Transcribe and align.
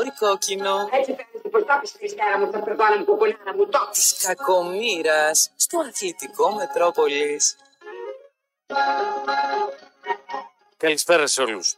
αγόρι 0.00 0.16
κόκκινο 0.18 0.88
Έτσι 0.92 1.12
παίρνει 1.12 1.40
την 1.42 1.50
πορτάπη 1.50 1.88
Χριστιάνα 1.98 2.38
μου, 2.38 2.50
τα 2.50 2.58
περβάνα 2.58 2.96
μου, 2.98 3.04
κοκολάνα 3.04 3.54
μου, 3.56 3.68
το. 3.68 3.88
της 3.92 4.16
κακομήρας 4.26 5.50
στο 5.56 5.78
αθλητικό 5.78 6.54
Μετρόπολης. 6.54 7.56
Καλησπέρα 10.76 11.26
σε 11.26 11.42
όλους. 11.42 11.76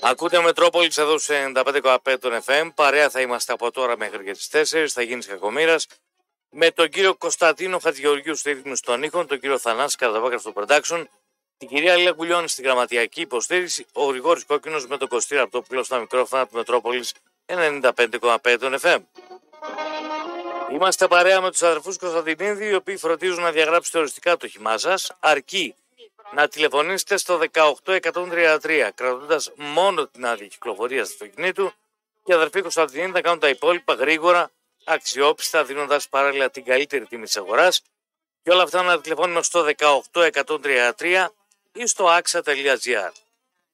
Ακούτε 0.00 0.40
Μετρόπολη 0.40 0.92
εδώ 0.96 1.18
σε 1.18 1.52
95,5 1.54 2.16
των 2.20 2.42
FM. 2.46 2.70
Παρέα 2.74 3.10
θα 3.10 3.20
είμαστε 3.20 3.52
από 3.52 3.70
τώρα 3.70 3.96
μέχρι 3.96 4.24
και 4.24 4.32
τις 4.32 4.48
4. 4.52 4.86
Θα 4.88 5.02
γίνει 5.02 5.24
κακομήρα. 5.24 5.76
Με 6.50 6.70
τον 6.70 6.88
κύριο 6.88 7.14
Κωνσταντίνο 7.14 7.78
Χατζηγεωργίου 7.78 8.34
στη 8.34 8.52
ρύθμιση 8.52 8.82
των 8.82 9.02
ήχων, 9.02 9.26
τον 9.26 9.40
κύριο 9.40 9.58
Θανάση 9.58 9.96
Καρδαβάκα 9.96 10.38
στο 10.38 10.52
production, 10.56 11.04
την 11.58 11.68
κυρία 11.68 11.96
Λίλα 11.96 12.12
Κουλιώνη 12.12 12.48
στην 12.48 12.64
γραμματιακή 12.64 13.20
υποστήριξη, 13.20 13.86
ο 13.92 14.04
Γρηγόρης 14.04 14.44
Κόκκινος 14.44 14.86
με 14.86 14.96
τον 14.96 15.08
Κωστήρα 15.08 15.42
από 15.42 15.50
το 15.50 15.62
πλό 15.62 15.82
στα 15.82 15.98
μικρόφωνα 15.98 16.46
του 16.46 16.56
Μετρόπολης 16.56 17.12
95,5 17.46 18.56
των 18.60 18.78
FM. 18.80 18.98
Είμαστε 20.72 21.08
παρέα 21.08 21.40
με 21.40 21.50
τους 21.50 21.62
αδερφούς 21.62 21.98
Κωνσταντινίδη, 21.98 22.66
οι 22.66 22.74
οποίοι 22.74 22.96
φροντίζουν 22.96 23.42
να 23.42 23.50
διαγράψετε 23.50 23.98
οριστικά 23.98 24.36
το 24.36 24.48
χυμά 24.48 24.78
σας, 24.78 25.12
αρκεί 25.20 25.74
να 26.32 26.48
τηλεφωνήσετε 26.48 27.16
στο 27.16 27.40
18133 27.52 28.90
κρατώντας 28.94 29.52
μόνο 29.56 30.06
την 30.06 30.26
άδεια 30.26 30.46
κυκλοφορία 30.46 31.04
του 31.04 31.10
αυτοκινήτου. 31.12 31.72
Και 32.24 32.32
οι 32.32 32.34
αδερφοί 32.34 32.60
Κωνσταντινίδη 32.60 33.12
θα 33.12 33.20
κάνουν 33.20 33.38
τα 33.38 33.48
υπόλοιπα 33.48 33.94
γρήγορα, 33.94 34.50
αξιόπιστα, 34.84 35.64
δίνοντας 35.64 36.08
παράλληλα 36.08 36.50
την 36.50 36.64
καλύτερη 36.64 37.06
τιμή 37.06 37.24
της 37.24 37.36
αγοράς. 37.36 37.82
Και 38.42 38.50
όλα 38.50 38.62
αυτά 38.62 38.82
να 38.82 39.00
τηλεφώνουμε 39.00 39.42
στο 39.42 39.64
18133 39.64 41.28
ή 41.76 41.86
στο 41.86 42.18
axa.gr. 42.18 43.10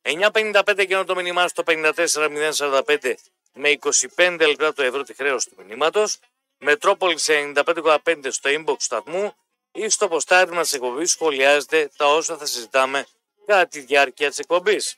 9.55 0.02 0.86
και 0.86 1.02
το 1.06 1.14
μήνυμά 1.14 1.48
στο 1.48 1.62
54.045 1.66 3.14
με 3.52 3.78
25 4.16 4.36
λεπτά 4.38 4.72
το 4.72 4.82
ευρώ 4.82 5.02
τη 5.02 5.14
χρέωση 5.14 5.48
του 5.48 5.64
μηνύματος. 5.66 6.18
Μετρόπολης 6.58 7.22
σε 7.22 7.52
95,5 7.54 7.96
στο 8.28 8.50
inbox 8.50 8.76
σταθμού 8.78 9.34
ή 9.72 9.88
στο 9.88 10.08
ποστάρισμα 10.08 10.62
τη 10.62 10.70
εκπομπής 10.72 11.10
σχολιάζετε 11.10 11.90
τα 11.96 12.06
όσα 12.06 12.36
θα 12.36 12.46
συζητάμε 12.46 13.06
κατά 13.46 13.66
τη 13.66 13.80
διάρκεια 13.80 14.28
της 14.28 14.38
εκπομπής. 14.38 14.96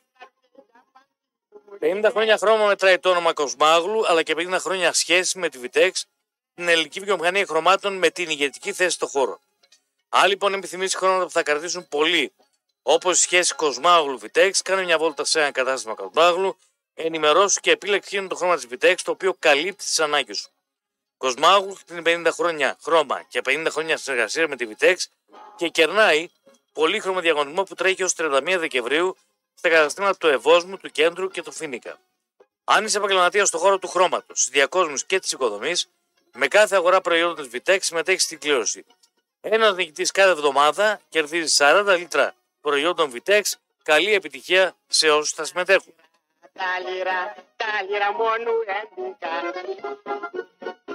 50 1.80 2.08
χρόνια 2.10 2.38
χρώμα 2.38 2.66
μετράει 2.66 2.98
το 2.98 3.10
όνομα 3.10 3.32
Κοσμάγλου, 3.32 4.06
αλλά 4.06 4.22
και 4.22 4.34
50 4.36 4.56
χρόνια 4.60 4.92
σχέση 4.92 5.38
με 5.38 5.48
τη 5.48 5.58
Vitex, 5.62 5.90
την 6.54 6.68
ελληνική 6.68 7.00
βιομηχανία 7.00 7.46
χρωμάτων 7.46 7.96
με 7.96 8.10
την 8.10 8.30
ηγετική 8.30 8.72
θέση 8.72 8.94
στο 8.94 9.06
χώρο. 9.06 9.40
Αν 10.08 10.28
λοιπόν 10.28 10.54
επιθυμήσει 10.54 10.96
χρώματα 10.96 11.24
που 11.24 11.30
θα 11.30 11.42
κρατήσουν 11.42 11.88
πολύ, 11.88 12.32
όπως 12.86 13.18
η 13.18 13.20
σχέση 13.20 13.54
Κοσμάγλου 13.54 14.20
Vitex, 14.22 14.50
κάνε 14.64 14.82
μια 14.82 14.98
βόλτα 14.98 15.24
σε 15.24 15.40
ένα 15.40 15.50
κατάστημα 15.50 15.94
Κοσμάγλου, 15.94 16.56
ενημερώσου 16.94 17.60
και 17.60 17.70
επίλεξε 17.70 18.08
εκείνο 18.08 18.28
το 18.28 18.34
χρώμα 18.34 18.56
της 18.56 18.66
Vitex 18.70 18.94
το 19.04 19.10
οποίο 19.10 19.36
καλύπτει 19.38 19.84
τις 19.84 20.00
ανάγκες 20.00 20.38
σου. 20.38 20.50
Κοσμάγου 21.16 21.76
πριν 21.86 22.26
50 22.26 22.28
χρόνια 22.32 22.76
χρώμα 22.82 23.22
και 23.28 23.40
50 23.44 23.66
χρόνια 23.70 23.96
συνεργασία 23.96 24.48
με 24.48 24.56
τη 24.56 24.68
Vitex 24.70 24.94
και 25.56 25.68
κερνάει 25.68 26.28
πολύχρωμο 26.72 27.20
διαγωνισμό 27.20 27.62
που 27.62 27.74
τρέχει 27.74 28.02
ως 28.02 28.14
31 28.16 28.56
Δεκεμβρίου 28.58 29.16
στα 29.54 29.68
καταστήματα 29.68 30.16
του 30.16 30.26
Ευόσμου, 30.26 30.76
του 30.76 30.90
Κέντρου 30.90 31.28
και 31.28 31.42
του 31.42 31.52
Φίνικα. 31.52 31.98
Αν 32.64 32.84
είσαι 32.84 32.98
επαγγελματίας 32.98 33.48
στον 33.48 33.60
χώρο 33.60 33.78
του 33.78 33.88
χρώματος, 33.88 34.38
της 34.38 34.48
διακόσμησης 34.48 35.04
και 35.06 35.18
της 35.18 35.32
οικοδομής, 35.32 35.88
με 36.32 36.48
κάθε 36.48 36.76
αγορά 36.76 37.00
προϊόντων 37.00 37.50
της 37.50 37.60
Vitex 37.66 37.78
συμμετέχεις 37.80 38.22
στην 38.22 38.38
κλήρωση. 38.38 38.84
Ένας 39.40 39.74
νικητής 39.74 40.10
κάθε 40.10 40.30
εβδομάδα 40.30 41.00
κερδίζει 41.08 41.54
40 41.58 41.96
λίτρα 41.98 42.34
προϊόντων 42.64 43.12
Vitex. 43.14 43.42
Καλή 43.82 44.14
επιτυχία 44.14 44.76
σε 44.86 45.10
όσους 45.10 45.30
θα 45.30 45.44
συμμετέχουν. 45.44 45.94
Τα 46.52 46.90
λίρα, 46.90 47.34
τα 47.56 47.82
λίρα 47.88 48.12
μόνο 48.12 48.50
έντικα. 48.80 49.28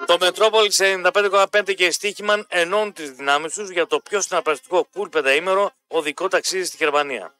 Το 0.05 0.17
Μετρόπολη 0.19 0.71
σε 0.71 1.01
95,5 1.13 1.73
και 1.75 1.85
η 1.85 1.91
Στίχημαν 1.91 2.45
ενώνουν 2.49 2.93
τις 2.93 3.11
δυνάμεις 3.11 3.53
τους 3.53 3.69
για 3.69 3.87
το 3.87 3.99
πιο 3.99 4.21
συναρπαστικό 4.21 4.83
κουλ 4.83 5.09
πενταήμερο 5.09 5.71
οδικό 5.87 6.27
ταξίδι 6.27 6.63
στη 6.63 6.77
Γερμανία. 6.77 7.35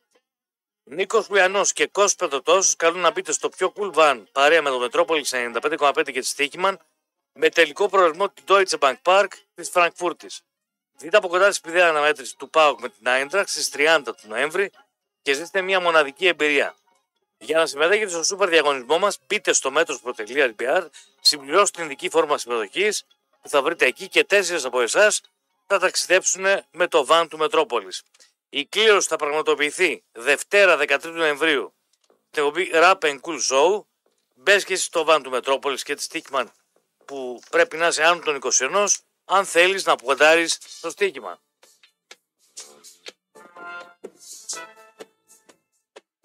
Νίκος 0.83 1.29
Λουιανό 1.29 1.61
και 1.73 1.87
Κώσ 1.87 2.15
Πετωτό 2.15 2.59
καλούν 2.77 2.99
να 2.99 3.11
μπείτε 3.11 3.31
στο 3.31 3.49
πιο 3.49 3.73
cool 3.75 3.93
van 3.93 4.23
παρέα 4.31 4.61
με 4.61 4.69
το 4.69 4.79
Μετρόπολη 4.79 5.25
σε 5.25 5.51
95,5 5.61 5.93
και 6.03 6.19
τη 6.19 6.25
Στίχημαν 6.25 6.79
με 7.33 7.49
τελικό 7.49 7.89
προορισμό 7.89 8.29
την 8.29 8.43
Deutsche 8.47 8.79
Bank 8.79 8.95
Park 9.03 9.27
της 9.55 9.69
Φραγκφούρτης. 9.69 10.41
Δείτε 11.01 11.17
από 11.17 11.27
κοντά 11.27 11.47
της 11.47 11.55
σπουδαία 11.55 11.89
αναμέτρηση 11.89 12.37
του 12.37 12.49
ΠΑΟΚ 12.49 12.81
με 12.81 12.89
την 12.89 13.07
Άιντραξ 13.07 13.51
στις 13.51 13.69
30 13.73 14.01
του 14.05 14.27
Νοέμβρη 14.27 14.71
και 15.21 15.33
ζήστε 15.33 15.61
μια 15.61 15.79
μοναδική 15.79 16.27
εμπειρία. 16.27 16.75
Για 17.37 17.57
να 17.57 17.65
συμμετέχετε 17.65 18.09
στο 18.09 18.23
σούπερ 18.23 18.49
διαγωνισμό 18.49 18.99
μας, 18.99 19.17
μπείτε 19.27 19.53
στο 19.53 19.71
μέτρο.gr, 19.71 20.87
συμπληρώστε 21.21 21.77
την 21.77 21.85
ειδική 21.85 22.09
φόρμα 22.09 22.37
συμμετοχής 22.37 23.05
που 23.41 23.49
θα 23.49 23.61
βρείτε 23.61 23.85
εκεί 23.85 24.07
και 24.07 24.23
τέσσερις 24.23 24.65
από 24.65 24.81
εσάς 24.81 25.21
θα 25.67 25.79
ταξιδέψουν 25.79 26.45
με 26.71 26.87
το 26.87 27.05
βαν 27.05 27.27
του 27.27 27.37
Μετρόπολης. 27.37 28.03
Η 28.49 28.65
κλήρωση 28.65 29.07
θα 29.07 29.15
πραγματοποιηθεί 29.15 30.03
Δευτέρα 30.11 30.77
13 30.77 31.03
Νοεμβρίου 31.03 31.73
στην 32.31 32.43
εκπομπή 32.43 32.69
Rap 32.73 32.97
and 32.99 33.19
Cool 33.21 33.39
Show. 33.51 33.83
Μπες 34.35 34.63
και 34.63 34.73
εσύ 34.73 34.83
στο 34.83 35.03
βαν 35.03 35.23
του 35.23 35.29
Μετρόπολης 35.29 35.83
και 35.83 35.95
τη 35.95 36.01
Στίχημαν 36.03 36.51
που 37.05 37.39
πρέπει 37.49 37.77
να 37.77 37.87
είσαι 37.87 38.03
άνω 38.03 38.21
των 38.21 38.39
21 38.41 38.87
αν 39.29 39.45
θέλεις 39.45 39.85
να 39.85 39.95
ποντάρεις 39.95 40.57
στο 40.67 40.89
στοίχημα. 40.89 41.39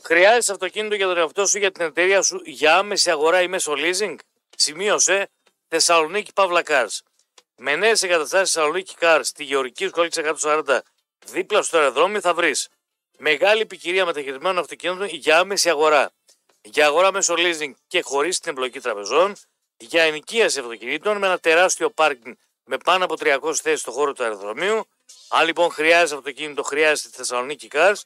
Χρειάζεσαι 0.03 0.53
αυτοκίνητο 0.53 0.95
για 0.95 1.07
τον 1.07 1.19
εαυτό 1.19 1.47
σου 1.47 1.59
για 1.59 1.71
την 1.71 1.85
εταιρεία 1.85 2.23
σου 2.23 2.41
για 2.45 2.77
άμεση 2.77 3.11
αγορά 3.11 3.43
ή 3.43 3.49
μέσω 3.49 3.73
leasing; 3.77 4.17
Σημείωσε 4.57 5.29
Θεσσαλονίκη 5.69 6.33
Παύλα 6.33 6.63
Cars. 6.65 6.99
Με 7.57 7.77
νέες 7.77 8.03
εγκαταστάσεις 8.03 8.55
Θεσσαλονίκη 8.55 8.95
Cars 9.01 9.21
στη 9.23 9.45
Γεωργική 9.45 9.87
Σχολή 9.89 10.09
140 10.41 10.79
δίπλα 11.27 11.63
στο 11.63 11.79
αεροδρόμιο 11.79 12.21
θα 12.21 12.35
βρεις 12.35 12.69
μεγάλη 13.19 13.67
ποικιλία 13.67 14.05
μεταχειρισμένων 14.05 14.59
αυτοκινήτων 14.59 15.07
για 15.07 15.39
άμεση 15.39 15.71
αγορά. 15.71 16.11
Για 16.63 16.87
αγορά 16.87 17.13
μέσω 17.13 17.35
leasing 17.39 17.73
και 17.87 18.03
χωρίς 18.03 18.39
την 18.39 18.51
εμπλοκή 18.51 18.81
τραπεζών. 18.81 19.37
Για 19.77 20.03
ενοικίαση 20.03 20.61
αυτοκινήτων 20.61 21.19
με 21.19 21.27
ένα 21.27 21.39
τεράστιο 21.39 21.91
πάρκινγκ 21.91 22.35
με 22.65 22.77
πάνω 22.79 23.05
από 23.05 23.15
300 23.19 23.55
θέσεις 23.55 23.81
στο 23.81 23.91
χώρο 23.91 24.13
του 24.13 24.23
αεροδρομίου. 24.23 24.89
Αν 25.29 25.47
λοιπόν 25.47 25.71
χρειάζεται 25.71 26.19
αυτοκίνητο, 26.19 26.63
χρειάζεται 26.63 27.09
τη 27.09 27.17
Θεσσαλονίκη 27.17 27.69
Cars 27.73 28.01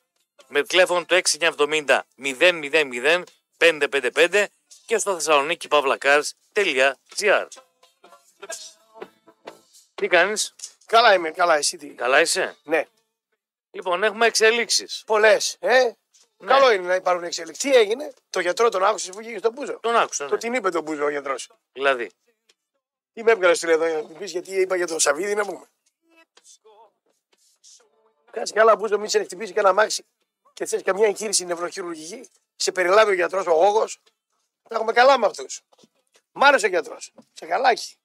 με 0.48 0.62
τηλέφωνο 0.62 1.04
το 1.04 1.20
6970 1.38 2.00
000 2.22 3.22
555 3.58 4.44
και 4.86 4.98
στο 4.98 5.14
Θεσσαλονίκη 5.14 5.68
Pavlacars.gr 5.70 7.46
Τι 9.94 10.06
κάνεις, 10.08 10.54
Καλά 10.86 11.14
είμαι, 11.14 11.30
καλά, 11.30 11.56
εσύ 11.56 11.76
τι; 11.76 11.86
καλά 11.88 12.20
είσαι; 12.20 12.56
Ναι. 12.62 12.86
Λοιπόν, 13.70 14.02
έχουμε 14.02 14.26
εξελίξεις. 14.26 15.02
Πολλές. 15.06 15.56
Ε; 15.60 15.82
Ναι. 16.36 16.52
Καλό 16.52 16.72
είναι 16.72 16.86
να 16.86 16.94
υπάρχουν 16.94 17.24
εξέλιξει. 17.24 17.68
Τι 17.68 17.76
έγινε, 17.76 18.12
το 18.30 18.40
γιατρό 18.40 18.68
τον 18.68 18.84
άκουσες 18.84 19.08
που 19.08 19.16
βγήκε 19.18 19.38
στον 19.38 19.52
Μπούζο; 19.52 19.78
Τον 19.80 19.96
άκουσα, 19.96 20.26
Το 20.26 20.34
ναι. 20.34 20.40
την 20.40 20.54
είπε 20.54 20.70
τον 20.70 20.82
Μπούζο 20.82 21.04
ο 21.04 21.10
γιατρός. 21.10 21.48
Δηλαδή, 21.72 22.10
Τι 23.18 23.24
με 23.24 23.30
έβγαλες 23.30 23.56
στην 23.56 23.68
εδώ 23.68 23.86
για 23.86 23.96
να 23.96 24.02
μου 24.02 24.16
πεις 24.18 24.30
γιατί 24.30 24.60
είπα 24.60 24.76
για 24.76 24.86
τον 24.86 25.00
Σαββίδη 25.00 25.34
να 25.34 25.44
πούμε. 25.44 25.66
Κάτσε 28.30 28.52
καλά, 28.52 28.76
Μπούζο, 28.76 28.98
μην 28.98 29.08
σε 29.08 29.24
χτυπήσει 29.24 29.52
και 29.52 29.58
ένα 29.58 29.72
μάξι 29.72 30.04
και 30.52 30.66
θες 30.66 30.82
καμιά 30.82 31.06
εγχείρηση 31.06 31.44
νευροχειρουργική. 31.44 32.28
Σε 32.56 32.72
περιλάβει 32.72 33.10
ο 33.10 33.14
γιατρός, 33.14 33.46
ο 33.46 33.52
γόγος. 33.52 34.00
Θα 34.68 34.74
έχουμε 34.74 34.92
καλά 34.92 35.18
με 35.18 35.26
αυτούς. 35.26 35.60
Μ' 36.32 36.44
άρεσε 36.44 36.66
ο 36.66 36.68
γιατρός. 36.68 37.12
Σε 37.32 37.46
καλάκι. 37.46 37.96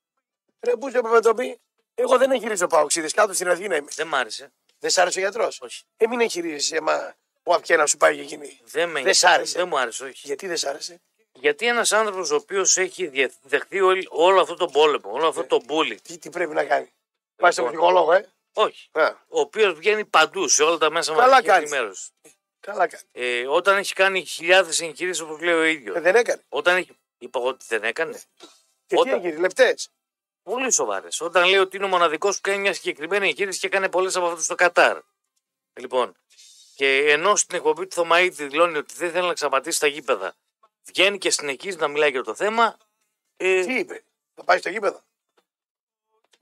Ρε 0.59 0.75
Μπούζο, 0.75 0.97
έπρεπε 0.97 1.15
να 1.15 1.21
το 1.21 1.33
πει. 1.33 1.59
Εγώ 1.95 2.17
δεν 2.17 2.31
εγχειρίζω 2.31 2.67
παοξίδε. 2.67 3.09
Κάτω 3.09 3.33
στην 3.33 3.49
Αθήνα 3.49 3.75
είμαι. 3.75 3.91
δεν 3.95 4.07
μ' 4.07 4.15
άρεσε. 4.15 4.51
Δεν 4.79 4.89
σ' 4.89 4.97
άρεσε 4.97 5.19
ο 5.19 5.21
γιατρός; 5.21 5.61
Όχι. 5.61 5.83
Ε, 5.97 6.07
μην 6.07 6.21
εγχειρίζεις, 6.21 6.79
μα 6.81 7.15
ο 7.43 7.53
Απιέ 7.53 7.75
να 7.75 7.85
σου 7.85 7.97
πάει 7.97 8.15
και 8.15 8.21
εκείνη. 8.21 8.59
Δεν, 8.63 8.89
με... 8.89 9.01
Δεν 9.01 9.13
σ' 9.13 9.23
άρεσε. 9.23 9.57
Δεν 9.57 9.67
μου 9.67 9.79
άρεσε, 9.79 10.03
όχι. 10.03 10.21
Γιατί 10.23 10.47
δεν 10.47 10.57
σ' 10.57 10.65
άρεσε; 10.65 11.01
Γιατί 11.43 11.67
ένας 11.67 11.91
άνθρωπος 11.91 12.31
ο 12.31 12.35
οποίος 12.35 12.77
έχει 12.77 13.07
διε- 13.07 13.31
δεχτεί 13.41 13.81
όλη- 13.81 14.07
όλο 14.09 14.41
αυτό 14.41 14.55
το 14.55 14.67
πόλεμο, 14.67 15.11
όλο 15.11 15.27
αυτό 15.27 15.43
το 15.45 15.61
μπούλι, 15.65 16.01
Τι, 16.01 16.17
τι 16.17 16.29
πρέπει 16.29 16.53
να 16.53 16.63
κάνει; 16.65 16.93
Πάει 17.35 17.51
στον 17.51 17.65
Λοιπόν. 17.65 17.79
ψυχολόγο, 17.79 18.11
ε; 18.13 18.31
όχι, 18.53 18.89
Α, 18.91 19.07
ο 19.27 19.39
οποίος 19.39 19.73
βγαίνει 19.73 20.05
παντού 20.05 20.47
σε 20.47 20.63
όλα 20.63 20.77
τα 20.77 20.89
μέσα 20.89 21.11
Καλά 21.13 21.27
μαζικής 21.27 21.51
κάνεις. 21.51 21.71
ενημέρωσης. 21.71 22.09
καλά 22.59 22.87
κάνεις. 22.87 23.05
Ε, 23.11 23.47
όταν 23.47 23.77
έχει 23.77 23.93
κάνει 23.93 24.25
χιλιάδες 24.25 24.81
εγχειρήσεις 24.81 25.21
όπως 25.21 25.39
λέει 25.41 25.53
ο 25.53 25.63
ίδιος. 25.63 25.95
Ε, 25.95 25.99
δεν 25.99 26.15
έκανε. 26.15 26.41
Όταν 26.49 26.75
έχει... 26.75 26.97
Είπα 27.17 27.39
εγώ 27.39 27.47
ότι 27.47 27.65
δεν 27.67 27.83
έκανε. 27.83 28.21
Και 28.85 28.95
Όταν- 28.99 29.21
τι 29.21 29.27
έγινε, 29.27 29.41
λεπτές. 29.41 29.89
Πολύ 30.43 30.71
σοβαρές. 30.71 31.21
Όταν 31.21 31.49
λέει 31.49 31.59
ότι 31.59 31.75
είναι 31.75 31.85
ο 31.85 31.89
μοναδικός 31.89 32.35
που 32.35 32.41
κάνει 32.41 32.57
μια 32.61 32.73
συγκεκριμένη 32.73 33.27
εγχείρηση 33.27 33.59
και 33.59 33.67
έκανε 33.67 33.89
πολλές 33.89 34.15
από 34.15 34.25
αυτούς 34.25 34.43
στο 34.45 34.55
Κατάρ. 34.55 34.99
Λοιπόν, 35.79 36.15
και 36.75 37.11
ενώ 37.11 37.35
στην 37.35 37.55
εκπομπή 37.57 37.87
του 37.87 37.95
Θωμαίδη 37.95 38.45
δηλώνει 38.47 38.77
ότι 38.77 38.93
δεν 38.93 39.11
θέλει 39.11 39.27
να 39.27 39.33
ξαπατήσει 39.33 39.79
τα 39.79 39.87
γήπεδα, 39.87 40.35
βγαίνει 40.85 41.17
και 41.17 41.29
συνεχίζει 41.29 41.77
να 41.77 41.87
μιλάει 41.87 42.09
για 42.11 42.23
το 42.23 42.35
θέμα, 42.35 42.77
ε, 43.37 43.65
Τι 43.65 43.73
είπε, 43.73 44.03
θα 44.35 44.43
πάει 44.43 44.57
στο 44.57 44.69
γήπεδο; 44.69 45.01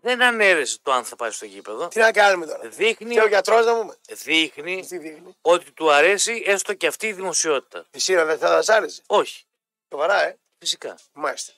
δεν 0.02 0.22
ανέρεσε 0.22 0.78
το 0.82 0.92
αν 0.92 1.06
θα 1.06 1.16
πάει 1.16 1.32
στο 1.32 1.46
γήπεδο. 1.46 1.88
Τι 1.88 2.00
να 2.00 2.12
κάνουμε 2.12 2.46
τώρα; 2.46 2.70
Δείχνει, 2.70 3.14
Και 3.14 3.22
ο 3.22 3.28
γιατρός 3.28 3.66
να 3.66 3.80
πούμε. 3.80 3.98
δείχνει 4.10 4.86
Τι 4.86 4.98
δείχνει; 4.98 5.36
ότι 5.42 5.72
του 5.72 5.92
αρέσει 5.92 6.44
έστω 6.46 6.74
και 6.74 6.88
αυτή 6.88 7.08
η 7.08 7.14
δημοσιότητα. 7.14 7.86
Εσύ 7.92 8.14
να 8.14 8.26
δεν 8.26 8.38
θα 8.38 8.62
σ' 8.62 8.70
άρεσε; 8.70 9.02
Όχι. 9.08 9.46
Σοβαρά, 9.90 10.24
ε; 10.28 10.38
Φυσικά. 10.60 10.98
Μάλιστα. 11.14 11.54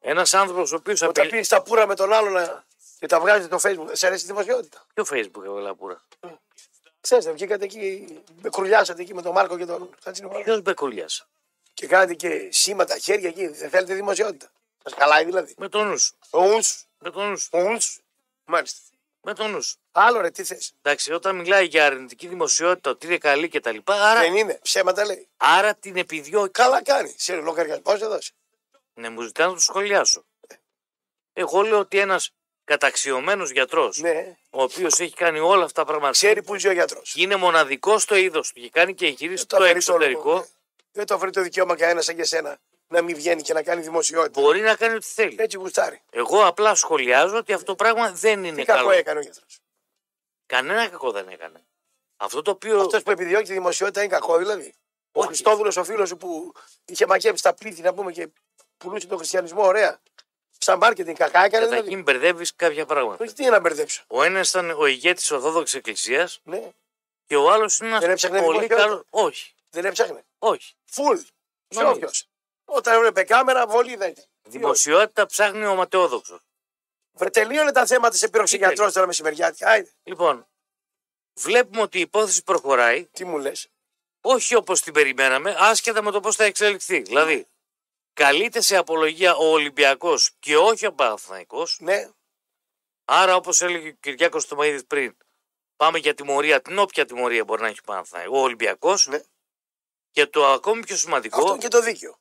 Ένας 0.00 0.34
άνθρωπος 0.34 0.72
ο 0.72 0.76
οποίος 0.76 1.00
Όταν 1.00 1.10
απειλεί. 1.10 1.30
πίνει 1.30 1.46
τα 1.46 1.62
πουρα 1.62 1.86
με 1.86 1.94
τον 1.94 2.12
άλλον 2.12 2.32
να... 2.32 2.64
και 2.98 3.06
τα 3.06 3.20
βγάζεις 3.20 3.46
στο 3.46 3.58
facebook, 3.62 3.88
σε 3.92 4.06
αρέσει 4.06 4.24
η 4.24 4.26
δημοσιότητα; 4.26 4.86
Ποιο 4.94 5.04
Facebook 5.10 5.44
έβαλα 5.44 5.74
πουρα; 5.74 6.04
Ξέρετε, 7.00 7.32
βγήκατε 7.32 7.64
εκεί, 7.64 8.06
με 8.42 8.48
κρουλιάσατε 8.48 9.02
εκεί 9.02 9.14
με 9.14 9.22
τον 9.22 9.32
Μάρκο 9.32 9.58
και 9.58 9.64
τον 9.66 9.90
Χατζηνοπούλου. 10.02 10.42
Ποιος 10.42 10.62
μπεκολιά. 10.62 11.06
Και 11.76 11.86
κάνατε 11.86 12.14
και 12.14 12.48
σήματα 12.50 12.98
χέρια 12.98 13.28
εκεί. 13.28 13.46
Δεν 13.46 13.70
θέλετε 13.70 13.94
δημοσιότητα. 13.94 14.50
Σας 14.82 14.94
καλάει 14.94 15.24
δηλαδή. 15.24 15.54
Με 15.56 15.68
τον 15.68 15.86
νους. 15.88 16.02
σου. 16.04 16.16
Ους, 16.30 16.84
Με 16.98 17.10
τον 17.10 17.28
νους. 17.30 17.42
σου. 17.42 17.48
ους. 17.74 17.98
Μάλιστα. 18.44 18.80
Με 19.22 19.34
τον 19.34 19.50
νους. 19.50 19.66
σου. 19.66 19.76
Άλλο 19.92 20.20
ρε, 20.20 20.30
τι 20.30 20.44
θες. 20.44 20.72
Εντάξει, 20.82 21.12
όταν 21.12 21.36
μιλάει 21.36 21.66
για 21.66 21.86
αρνητική 21.86 22.26
δημοσιότητα, 22.26 22.90
ότι 22.90 23.06
είναι 23.06 23.18
καλή 23.18 23.48
κτλ. 23.48 23.76
Άρα, 23.84 24.20
Δεν 24.20 24.36
είναι. 24.36 24.58
Ψέματα 24.62 25.04
λέει. 25.04 25.28
άρα 25.36 25.74
την 25.74 25.96
επιδιώκει. 25.96 26.50
Καλά 26.50 26.82
κάνει. 26.82 27.14
Σε 27.18 27.34
λογαριασμό 27.34 27.92
έδωσε. 28.00 28.32
Ναι, 28.94 29.08
μου 29.08 29.20
ζητάνε 29.22 29.48
να 29.48 29.54
το 29.54 29.60
σχολιάσω. 29.62 30.24
Εγώ 31.32 31.62
λέω 31.62 31.78
ότι 31.78 31.98
ένας 31.98 32.30
καταξιωμένος 32.64 33.50
γιατρός, 33.50 33.98
Ναι. 33.98 34.36
ο 34.50 34.62
οποίος 34.62 34.98
έχει 35.00 35.14
κάνει 35.14 35.38
όλα 35.38 35.64
αυτά 35.64 35.80
τα 35.80 35.86
πράγματα 35.86 36.12
Ξέρει 36.12 36.42
που 36.42 36.54
ζει 36.56 36.68
ο 36.68 36.72
γιατρός. 36.72 37.12
και 37.12 37.22
είναι 37.22 37.36
μοναδικός 37.36 38.02
στο 38.02 38.14
είδος 38.14 38.52
του 38.52 38.60
και 38.60 38.70
κάνει 38.70 38.94
και 38.94 39.06
εγχειρήσει 39.06 39.42
στο 39.42 39.58
ναι. 39.58 39.72
Εξωτερικό, 40.96 40.98
Δεν 40.98 41.06
το 41.06 41.14
αφαιρεί 41.14 41.30
το 41.30 41.42
δικαίωμα 41.42 41.76
κανένας 41.76 42.04
σαν 42.04 42.16
και 42.16 42.24
σένα 42.24 42.58
να 42.88 43.02
μην 43.02 43.16
βγαίνει 43.16 43.42
και 43.42 43.52
να 43.52 43.62
κάνει 43.62 43.82
δημοσιότητα. 43.82 44.40
μπορεί 44.40 44.60
να 44.60 44.74
κάνει 44.76 44.94
ό,τι 44.94 45.06
θέλει. 45.06 45.36
Έτσι 45.38 45.56
γουστάρει. 45.56 46.02
Εγώ 46.10 46.46
απλά 46.46 46.74
σχολιάζω 46.74 47.36
ότι 47.36 47.52
αυτό 47.52 47.64
το 47.66 47.74
πράγμα 47.74 48.10
δεν 48.12 48.44
είναι 48.44 48.56
Τι 48.56 48.64
κακό 48.64 48.78
καλό. 48.78 48.90
έκανε 48.90 49.18
ο 49.18 49.22
γιατρός. 49.22 49.58
Κανένα 50.46 50.88
κακό 50.88 51.10
δεν 51.10 51.28
έκανε. 51.28 51.64
Αυτό 52.16 52.42
το 52.42 52.50
οποίο. 52.50 52.80
Αυτός 52.80 53.02
που 53.02 53.10
επιδιώκει 53.10 53.46
τη 53.46 53.52
δημοσιότητα 53.52 54.00
είναι 54.02 54.12
κακό 54.12 54.36
δηλαδή. 54.38 54.74
Ο 55.12 55.18
Όχι. 55.20 55.26
Χριστόδουλος 55.28 55.76
ο 55.76 55.84
φίλος 55.84 56.08
σου 56.08 56.16
που 56.16 56.52
είχε 56.84 57.06
μακέψει 57.06 57.42
τα 57.42 57.54
πλήθη 57.54 57.82
να 57.82 57.94
πούμε 57.94 58.12
και 58.12 58.28
πουλούσε 58.78 59.06
τον 59.06 59.16
χριστιανισμό, 59.18 59.62
ωραία. 59.66 60.00
Σαν 60.58 60.78
μάρκετινγκ 60.78 61.16
κακά 61.16 61.44
έκανε 61.44 61.64
Καταρχήν 61.64 61.84
δηλαδή. 61.86 62.02
μπερδεύεις 62.02 62.54
κάποια 62.56 62.86
πράγματα. 62.86 63.24
Όχι, 63.24 63.32
τι 63.34 63.42
είναι 63.42 63.50
να 63.52 63.60
μπερδέψω. 63.60 64.04
Ο 64.06 64.22
ένας 64.22 64.48
ήταν 64.48 64.70
ο 64.70 64.86
ηγέτης 64.86 65.30
Ορθόδοξης 65.30 65.74
Εκκλησίας 65.78 66.40
Ναι, 66.44 66.62
και 67.26 67.36
ο 67.36 67.50
άλλος 67.50 67.78
είναι 67.78 67.90
Δεν 67.90 68.02
ένα 68.02 68.12
έψαχνε 68.12 68.42
πολύ 68.42 68.58
δημοσιότητα. 68.58 68.88
καλό. 68.88 69.04
Όχι. 69.10 69.52
Δεν 69.80 69.90
έψαχνε. 69.90 70.24
Όχι. 70.38 70.74
Φουλ. 70.84 71.18
Νομίζω. 71.74 71.92
Όποιος. 71.94 72.28
Όταν 72.64 72.94
έβλεπε 72.94 73.24
κάμερα, 73.24 73.66
βολή 73.66 73.96
δεν 73.96 74.10
ήταν. 74.10 74.24
Δημοσιότητα 74.42 75.26
ψάχνει 75.26 75.64
ο 75.64 75.74
ματαιόδοξος. 75.74 76.40
Βρε, 77.12 77.30
τελείωνε 77.30 77.72
τα 77.72 77.86
θέματα 77.86 78.16
σε 78.16 78.28
πήρωση 78.28 78.58
Τι 78.58 78.64
γιατρό 78.64 78.92
τώρα 78.92 79.06
μεσημεριάτικα. 79.06 79.68
Άιντε, 79.68 79.90
Λοιπόν, 80.02 80.46
βλέπουμε 81.34 81.82
ότι 81.82 81.98
η 81.98 82.00
υπόθεση 82.00 82.42
προχωράει 82.42 83.06
τι 83.06 83.24
μου 83.24 83.38
λες; 83.38 83.68
όχι 84.20 84.54
όπως 84.54 84.80
την 84.80 84.92
περιμέναμε, 84.92 85.56
άσχετα 85.58 86.02
με 86.02 86.10
το 86.10 86.20
πώς 86.20 86.36
θα 86.36 86.44
εξελιχθεί. 86.44 87.00
Δηλαδή, 87.00 87.46
καλείται 88.12 88.60
σε 88.60 88.76
απολογία 88.76 89.34
ο 89.34 89.44
Ολυμπιακός 89.44 90.30
και 90.38 90.56
όχι 90.56 90.86
ο 90.86 90.92
Παναθηναϊκός 90.92 91.78
Ναι, 91.80 92.10
Άρα, 93.08 93.36
όπως 93.36 93.60
έλεγε 93.60 93.88
ο 93.88 93.92
Κυριάκος 94.00 94.46
Τωμαίδη 94.46 94.84
πριν, 94.84 95.16
πάμε 95.76 95.98
για 95.98 96.14
τιμωρία, 96.14 96.62
την 96.62 96.78
όποια 96.78 97.04
τιμωρία 97.04 97.44
μπορεί 97.44 97.62
να 97.62 97.68
έχει 97.68 97.78
ο 97.78 97.84
Παναθηναϊκός, 97.86 98.38
ο 98.38 98.42
Ολυμπιακός. 98.42 99.06
Ναι. 99.06 99.20
Και 100.16 100.26
το 100.26 100.46
ακόμη 100.46 100.80
πιο 100.84 100.96
σημαντικό, 100.96 101.38
αυτό 101.38 101.50
είναι 101.50 101.58
και 101.62 101.68
το 101.68 101.80
δίκιο. 101.80 102.18